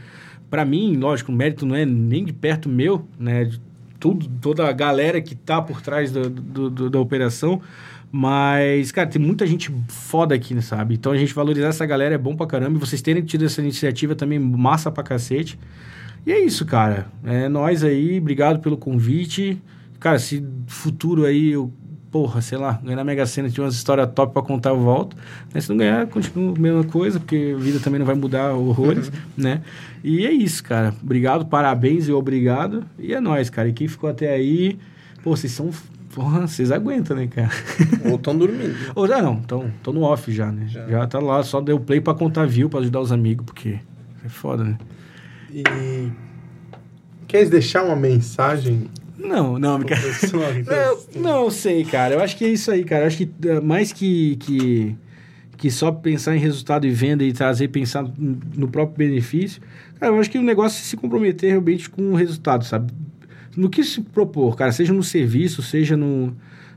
Para 0.51 0.65
mim, 0.65 0.97
lógico, 0.97 1.31
o 1.31 1.35
mérito 1.35 1.67
não 1.67 1.75
é 1.75 1.85
nem 1.85 2.25
de 2.25 2.33
perto 2.33 2.69
meu, 2.69 3.07
né? 3.19 3.45
De 3.45 3.61
tudo, 3.99 4.29
toda 4.41 4.67
a 4.69 4.73
galera 4.73 5.21
que 5.21 5.35
tá 5.35 5.61
por 5.61 5.81
trás 5.81 6.13
do, 6.13 6.31
do, 6.31 6.71
do, 6.71 6.91
da 6.91 6.99
operação. 6.99 7.61
Mas, 8.11 8.91
cara, 8.91 9.07
tem 9.07 9.21
muita 9.21 9.47
gente 9.47 9.71
foda 9.89 10.35
aqui, 10.35 10.61
sabe? 10.63 10.95
Então 10.95 11.13
a 11.13 11.17
gente 11.17 11.35
valorizar 11.35 11.69
essa 11.69 11.85
galera 11.85 12.15
é 12.15 12.19
bom 12.19 12.35
pra 12.35 12.47
caramba. 12.47 12.79
E 12.79 12.81
vocês 12.81 13.03
terem 13.03 13.23
tido 13.23 13.45
essa 13.45 13.61
iniciativa 13.61 14.15
também, 14.15 14.39
massa 14.39 14.91
pra 14.91 15.03
cacete. 15.03 15.59
E 16.27 16.33
é 16.33 16.41
isso, 16.41 16.65
cara. 16.65 17.07
É 17.25 17.49
nós 17.49 17.85
aí, 17.85 18.19
obrigado 18.19 18.61
pelo 18.61 18.77
convite. 18.77 19.61
Cara, 20.01 20.19
se 20.19 20.45
futuro 20.67 21.27
aí 21.27 21.51
eu 21.51 21.73
porra, 22.19 22.41
sei 22.41 22.59
lá, 22.59 22.81
ganhar 22.83 22.97
na 22.97 23.05
Mega 23.05 23.25
Sena, 23.25 23.49
tinha 23.49 23.63
umas 23.63 23.77
histórias 23.77 24.11
top 24.13 24.33
pra 24.33 24.43
contar, 24.43 24.71
eu 24.71 24.81
volto. 24.81 25.17
Mas 25.55 25.65
se 25.65 25.71
não 25.71 25.77
ganhar, 25.77 26.05
continua 26.09 26.53
a 26.53 26.59
mesma 26.59 26.83
coisa, 26.83 27.21
porque 27.21 27.55
a 27.57 27.61
vida 27.61 27.79
também 27.79 28.01
não 28.01 28.07
vai 28.07 28.17
mudar 28.17 28.55
horrores, 28.55 29.13
né? 29.37 29.63
E 30.03 30.27
é 30.27 30.33
isso, 30.33 30.65
cara. 30.65 30.93
Obrigado, 31.01 31.47
parabéns 31.47 32.09
e 32.09 32.13
obrigado. 32.13 32.85
E 32.99 33.15
é 33.15 33.21
nóis, 33.21 33.49
cara. 33.49 33.69
E 33.69 33.73
quem 33.73 33.87
ficou 33.87 34.11
até 34.11 34.35
aí, 34.35 34.77
pô, 35.23 35.37
vocês 35.37 35.53
são. 35.53 35.71
Porra, 36.13 36.49
vocês 36.49 36.73
aguentam, 36.73 37.17
né, 37.17 37.29
cara? 37.29 37.51
Ou 38.07 38.17
estão 38.17 38.37
dormindo. 38.37 38.75
Ou 38.97 39.07
já 39.07 39.23
não, 39.23 39.39
estão 39.39 39.93
no 39.93 40.03
off 40.03 40.33
já, 40.33 40.51
né? 40.51 40.67
Já. 40.67 40.89
já 40.89 41.07
tá 41.07 41.21
lá, 41.21 41.41
só 41.45 41.61
deu 41.61 41.79
play 41.79 42.01
pra 42.01 42.15
contar 42.15 42.47
view, 42.47 42.69
pra 42.69 42.81
ajudar 42.81 43.01
os 43.01 43.13
amigos, 43.13 43.47
porque 43.47 43.79
é 44.25 44.29
foda, 44.29 44.65
né? 44.65 44.77
E. 45.53 45.63
Queres 47.29 47.49
deixar 47.49 47.85
uma 47.85 47.95
mensagem 47.95 48.89
não, 49.19 49.59
não, 49.59 49.81
cara. 49.83 50.01
não, 51.15 51.23
não 51.23 51.51
sei, 51.51 51.85
cara. 51.85 52.15
Eu 52.15 52.21
acho 52.21 52.37
que 52.37 52.45
é 52.45 52.49
isso 52.49 52.71
aí, 52.71 52.85
cara. 52.85 53.03
Eu 53.03 53.07
acho 53.09 53.17
que 53.17 53.31
eh, 53.45 53.61
mais 53.61 53.93
que, 53.93 54.37
que, 54.37 54.97
que 55.57 55.71
só 55.71 55.91
pensar 55.91 56.37
em 56.37 56.39
resultado 56.39 56.87
e 56.87 56.91
venda 56.91 57.25
e 57.25 57.33
trazer, 57.33 57.69
pensar 57.69 58.05
no 58.17 58.69
próprio 58.69 59.09
benefício, 59.09 59.61
cara, 59.99 60.13
eu 60.13 60.21
acho 60.21 60.31
que 60.31 60.39
o 60.39 60.43
negócio 60.43 60.81
é 60.81 60.85
se 60.85 60.97
comprometer 60.97 61.51
realmente 61.51 61.91
com 61.91 62.13
o 62.13 62.15
resultado, 62.15 62.65
sabe? 62.65 62.93
No 63.57 63.69
que 63.69 63.83
se 63.83 64.01
propor, 64.01 64.57
cara, 64.57 64.71
seja 64.71 64.93
no 64.93 65.03
serviço, 65.03 65.63
seja 65.63 65.97
no, 65.97 66.33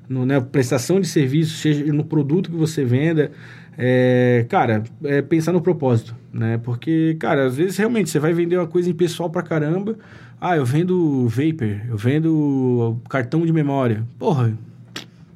no 0.10 0.26
né, 0.26 0.42
prestação 0.42 1.00
de 1.00 1.08
serviço, 1.08 1.58
seja 1.58 1.86
no 1.94 2.04
produto 2.04 2.50
que 2.50 2.58
você 2.58 2.84
venda, 2.84 3.32
é, 3.78 4.46
cara, 4.50 4.84
é 5.04 5.22
pensar 5.22 5.52
no 5.52 5.62
propósito, 5.62 6.16
né? 6.34 6.60
Porque, 6.64 7.16
cara, 7.20 7.46
às 7.46 7.56
vezes 7.56 7.78
realmente 7.78 8.10
você 8.10 8.20
vai 8.20 8.34
vender 8.34 8.58
uma 8.58 8.68
coisa 8.68 8.90
impessoal 8.90 9.30
pra 9.30 9.42
caramba, 9.42 9.96
ah, 10.44 10.58
eu 10.58 10.66
vendo 10.66 11.28
vapor, 11.28 11.82
eu 11.88 11.96
vendo 11.96 12.98
cartão 13.08 13.46
de 13.46 13.54
memória. 13.54 14.04
Porra, 14.18 14.58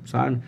sabe? 0.04 0.40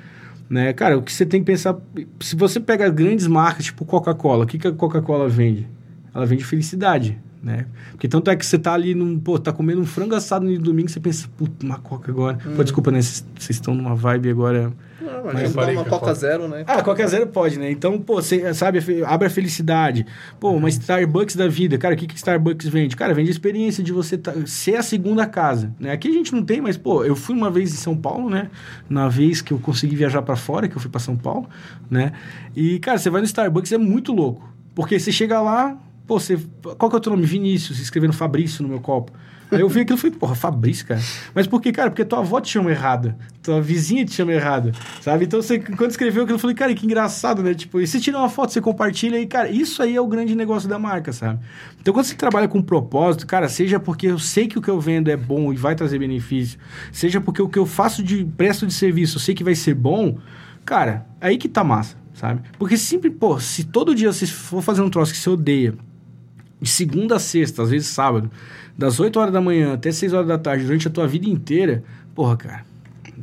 Né? 0.50 0.74
Cara, 0.74 0.98
o 0.98 1.04
que 1.04 1.14
você 1.14 1.28
tem 1.28 1.42
que 1.42 1.46
pensar... 1.46 1.78
Se 2.20 2.36
você 2.36 2.60
pega 2.60 2.90
grandes 2.90 3.28
marcas, 3.28 3.66
tipo 3.66 3.86
Coca-Cola, 3.86 4.46
o 4.46 4.48
que, 4.48 4.58
que 4.58 4.68
a 4.68 4.72
Coca-Cola 4.72 5.30
vende? 5.30 5.68
Ela 6.12 6.26
vende 6.26 6.44
felicidade, 6.44 7.20
né? 7.44 7.68
Porque 7.92 8.08
tanto 8.08 8.32
é 8.32 8.36
que 8.36 8.44
você 8.44 8.58
tá 8.58 8.74
ali, 8.74 8.96
num, 8.96 9.20
pô, 9.20 9.38
tá 9.38 9.54
comendo 9.54 9.80
um 9.80 9.86
frango 9.86 10.16
assado 10.16 10.48
no 10.48 10.58
domingo, 10.58 10.90
você 10.90 11.00
pensa, 11.00 11.28
puta, 11.38 11.64
uma 11.64 11.78
Coca 11.78 12.12
agora. 12.12 12.40
Hum. 12.44 12.56
Pô, 12.56 12.64
desculpa, 12.64 12.90
né? 12.90 13.00
Vocês 13.00 13.24
estão 13.52 13.76
numa 13.76 13.94
vibe 13.94 14.32
agora 14.32 14.74
não, 15.00 15.24
mas 15.34 15.54
dá 15.54 15.68
uma 15.68 15.86
Coca 15.86 16.14
Zero, 16.14 16.48
né? 16.48 16.64
Ah, 16.66 16.82
Coca 16.82 17.06
Zero 17.08 17.28
pode, 17.28 17.60
né? 17.60 17.70
Então, 17.70 18.00
pô, 18.00 18.16
você 18.16 18.54
sabe, 18.54 18.80
abre 19.06 19.28
a 19.28 19.30
felicidade. 19.30 20.06
Pô, 20.40 20.52
uma 20.52 20.70
Starbucks 20.70 21.36
da 21.36 21.48
vida. 21.48 21.78
Cara, 21.78 21.94
o 21.94 21.98
que 21.98 22.08
que 22.08 22.16
Starbucks 22.16 22.68
vende? 22.68 22.96
Cara, 22.96 23.14
vende 23.14 23.30
a 23.30 23.32
experiência 23.32 23.84
de 23.84 23.92
você 23.92 24.18
tá, 24.18 24.34
ser 24.46 24.76
a 24.76 24.84
segunda 24.84 25.26
casa, 25.26 25.74
né? 25.80 25.92
Aqui 25.92 26.08
a 26.08 26.14
gente 26.14 26.34
não 26.34 26.44
tem, 26.44 26.62
mas, 26.62 26.78
pô, 26.78 27.04
eu 27.04 27.16
fui 27.16 27.36
uma 27.36 27.52
vez 27.52 27.72
em 27.72 27.78
São 27.78 27.96
Paulo, 27.96 28.30
né? 28.30 28.50
Na 28.90 29.08
vez 29.08 29.42
que 29.42 29.54
eu 29.54 29.60
consegui 29.60 29.96
viajar 29.96 30.22
para 30.22 30.36
fora, 30.36 30.68
que 30.68 30.76
eu 30.76 30.82
fui 30.82 30.90
para 30.90 31.00
São 31.00 31.16
Paulo, 31.16 31.48
né? 31.90 32.12
E, 32.56 32.80
cara, 32.80 32.98
você 32.98 33.10
vai 33.10 33.22
no 33.22 33.28
Starbucks, 33.28 33.72
é 33.72 33.78
muito 33.78 34.14
louco. 34.14 34.48
Porque 34.74 35.00
você 35.00 35.12
chega 35.12 35.42
lá, 35.42 35.78
pô, 36.06 36.20
você... 36.20 36.40
Qual 36.78 36.90
que 36.90 36.96
é 36.96 36.98
o 36.98 37.02
teu 37.02 37.12
nome? 37.12 37.26
Vinícius, 37.26 37.80
escrevendo 37.80 38.14
Fabrício 38.14 38.64
no 38.64 38.70
meu 38.70 38.80
copo. 38.80 39.12
Aí 39.52 39.62
eu 39.62 39.70
vi 39.70 39.82
aquilo 39.82 39.98
e 39.98 40.02
falei, 40.02 40.18
porra, 40.18 40.36
Fabrício, 40.36 40.86
cara. 40.86 41.02
Mas 41.34 41.48
por 41.48 41.62
que, 41.62 41.72
cara? 41.72 41.90
Porque 41.90 42.04
tua 42.04 42.20
avó 42.20 42.42
te 42.42 42.50
chama 42.50 42.70
errada. 42.70 43.18
Tua 43.42 43.62
vizinha 43.62 44.04
te 44.06 44.14
chama 44.14 44.34
errada. 44.34 44.74
Sabe? 45.02 45.26
Então, 45.26 45.42
você, 45.42 45.58
quando 45.60 45.92
escreveu 45.92 46.24
aquilo, 46.24 46.36
eu 46.36 46.40
falei, 46.40 46.56
cara, 46.56 46.74
que 46.76 46.86
engraçado, 46.86 47.42
né? 47.42 47.54
Tipo, 47.54 47.80
e 47.80 47.88
você 47.88 48.00
tira 48.00 48.18
uma 48.18 48.30
foto, 48.30 48.52
você 48.52 48.60
compartilha 48.60 49.18
e, 49.20 49.26
cara, 49.26 49.50
isso 49.50 49.82
aí 49.82 49.96
é 49.96 50.02
o 50.02 50.08
grande 50.08 50.36
negócio 50.36 50.68
da 50.68 50.78
marca, 50.78 51.14
sabe? 51.14 51.40
Então, 51.80 51.94
quando 51.94 52.06
você 52.06 52.16
trabalha 52.16 52.48
com 52.48 52.62
propósito, 52.62 53.26
cara, 53.26 53.48
seja 53.48 53.80
porque 53.80 54.08
eu 54.08 54.20
sei 54.20 54.48
que 54.48 54.60
o 54.60 54.62
que 54.62 54.70
eu 54.70 54.80
vendo 54.80 55.10
é 55.10 55.16
bom 55.16 55.54
e 55.54 55.56
vai 55.56 55.76
trazer 55.76 55.98
benefício, 55.98 56.60
seja 56.92 57.22
porque 57.22 57.42
o 57.42 57.48
que 57.48 57.58
eu 57.58 57.66
faço 57.66 58.04
de 58.04 58.26
presto 58.26 58.68
de 58.68 58.74
serviço 58.74 59.18
eu 59.18 59.22
sei 59.22 59.34
que 59.34 59.44
vai 59.44 59.56
ser 59.56 59.74
bom, 59.74 60.18
cara, 60.66 61.06
aí 61.22 61.38
que 61.38 61.48
tá 61.48 61.64
massa, 61.64 61.96
sabe? 62.14 62.42
Porque 62.60 62.78
sempre, 62.78 63.10
pô, 63.10 63.40
se 63.40 63.64
todo 63.64 63.96
dia 63.96 64.12
você 64.12 64.26
for 64.26 64.62
fazer 64.62 64.82
um 64.82 64.90
troço 64.90 65.14
que 65.14 65.20
você 65.20 65.30
odeia, 65.30 65.74
de 66.62 66.70
segunda 66.70 67.16
a 67.16 67.20
sexta, 67.20 67.64
às 67.64 67.70
vezes 67.70 67.88
sábado, 67.88 68.32
das 68.78 69.00
8 69.00 69.20
horas 69.20 69.34
da 69.34 69.42
manhã 69.42 69.74
até 69.74 69.92
6 69.92 70.14
horas 70.14 70.28
da 70.28 70.38
tarde, 70.38 70.66
durante 70.66 70.88
a 70.88 70.92
tua 70.92 71.08
vida 71.08 71.28
inteira, 71.28 71.84
porra, 72.16 72.38
cara, 72.38 72.66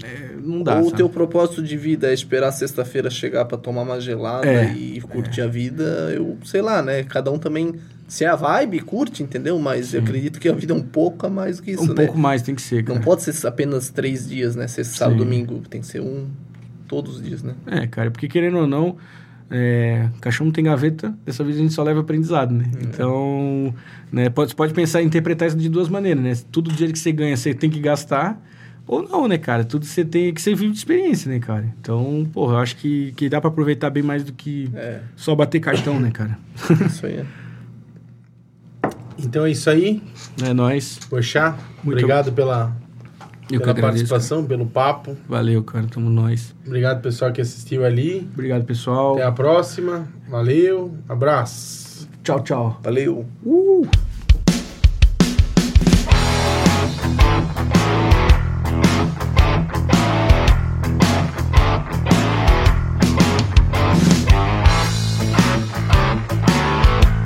é, 0.02 0.36
não 0.42 0.62
dá. 0.62 0.80
Ou 0.80 0.88
o 0.88 0.90
teu 0.90 1.08
propósito 1.08 1.62
de 1.62 1.76
vida 1.76 2.08
é 2.08 2.14
esperar 2.14 2.50
sexta-feira 2.50 3.08
chegar 3.10 3.44
para 3.44 3.56
tomar 3.56 3.82
uma 3.82 4.00
gelada 4.00 4.46
é, 4.46 4.72
e 4.72 5.00
curtir 5.00 5.40
é. 5.40 5.44
a 5.44 5.46
vida, 5.46 5.84
eu 6.12 6.36
sei 6.44 6.62
lá, 6.62 6.82
né? 6.82 7.04
Cada 7.04 7.30
um 7.30 7.38
também. 7.38 7.74
Se 8.06 8.24
é 8.24 8.28
a 8.28 8.36
vibe, 8.36 8.80
curte, 8.80 9.22
entendeu? 9.22 9.58
Mas 9.58 9.86
Sim. 9.86 9.96
eu 9.96 10.02
acredito 10.02 10.38
que 10.38 10.48
a 10.48 10.52
vida 10.52 10.72
é 10.72 10.76
um 10.76 10.82
pouco 10.82 11.26
a 11.26 11.30
mais 11.30 11.58
que 11.58 11.70
isso, 11.70 11.84
um 11.84 11.86
né? 11.86 11.92
Um 11.92 11.94
pouco 11.94 12.18
mais 12.18 12.42
tem 12.42 12.54
que 12.54 12.60
ser, 12.60 12.84
cara. 12.84 12.98
Não 12.98 13.04
pode 13.04 13.22
ser 13.22 13.46
apenas 13.46 13.88
três 13.88 14.28
dias, 14.28 14.54
né? 14.54 14.66
Sexta, 14.68 14.96
sábado, 14.96 15.18
domingo. 15.18 15.62
Tem 15.70 15.80
que 15.80 15.86
ser 15.86 16.00
um 16.00 16.26
todos 16.86 17.16
os 17.16 17.22
dias, 17.22 17.42
né? 17.42 17.54
É, 17.66 17.86
cara, 17.86 18.10
porque 18.10 18.28
querendo 18.28 18.58
ou 18.58 18.66
não, 18.66 18.96
É, 19.50 20.08
caixão 20.20 20.46
não 20.46 20.52
tem 20.52 20.64
gaveta, 20.64 21.14
dessa 21.24 21.44
vez 21.44 21.56
a 21.56 21.60
gente 21.60 21.72
só 21.72 21.82
leva 21.82 22.00
aprendizado, 22.00 22.52
né? 22.52 22.64
É. 22.76 22.82
Então, 22.84 23.74
né, 24.10 24.28
pode, 24.30 24.54
pode 24.54 24.72
pensar 24.72 25.02
em 25.02 25.06
interpretar 25.06 25.48
isso 25.48 25.56
de 25.56 25.68
duas 25.68 25.88
maneiras, 25.88 26.22
né? 26.22 26.32
Tudo 26.50 26.70
dinheiro 26.70 26.92
que 26.92 26.98
você 26.98 27.12
ganha, 27.12 27.36
você 27.36 27.52
tem 27.54 27.70
que 27.70 27.78
gastar, 27.78 28.40
ou 28.86 29.02
não, 29.02 29.28
né, 29.28 29.38
cara? 29.38 29.64
Tudo 29.64 29.84
você 29.84 30.04
tem 30.04 30.32
que 30.32 30.40
ser 30.40 30.54
vivo 30.54 30.72
de 30.72 30.78
experiência, 30.78 31.30
né, 31.30 31.38
cara? 31.38 31.66
Então, 31.80 32.28
porra, 32.32 32.54
eu 32.54 32.58
acho 32.58 32.76
que, 32.76 33.12
que 33.12 33.28
dá 33.28 33.40
para 33.40 33.48
aproveitar 33.48 33.90
bem 33.90 34.02
mais 34.02 34.24
do 34.24 34.32
que 34.32 34.70
é. 34.74 35.00
só 35.16 35.34
bater 35.34 35.60
cartão, 35.60 36.00
né, 36.00 36.10
cara? 36.10 36.38
Isso 36.86 37.06
aí. 37.06 37.24
Então 39.16 39.46
é 39.46 39.50
isso 39.52 39.70
aí. 39.70 40.02
É 40.42 40.52
nóis. 40.52 40.98
Poxa, 41.08 41.56
obrigado 41.82 42.32
pela, 42.32 42.76
eu 43.50 43.60
pela 43.60 43.74
participação, 43.74 44.38
cara. 44.38 44.48
pelo 44.48 44.66
papo. 44.66 45.16
Valeu, 45.28 45.62
cara. 45.62 45.86
Tamo 45.86 46.08
nós. 46.08 46.54
Obrigado, 46.66 47.02
pessoal, 47.02 47.32
que 47.32 47.40
assistiu 47.40 47.84
ali. 47.84 48.28
Obrigado, 48.32 48.64
pessoal. 48.64 49.14
Até 49.14 49.24
a 49.24 49.32
próxima. 49.32 50.08
Valeu. 50.28 50.94
Abraço. 51.08 52.08
Tchau, 52.22 52.40
tchau. 52.40 52.80
Valeu. 52.82 53.26
Uh! 53.44 53.86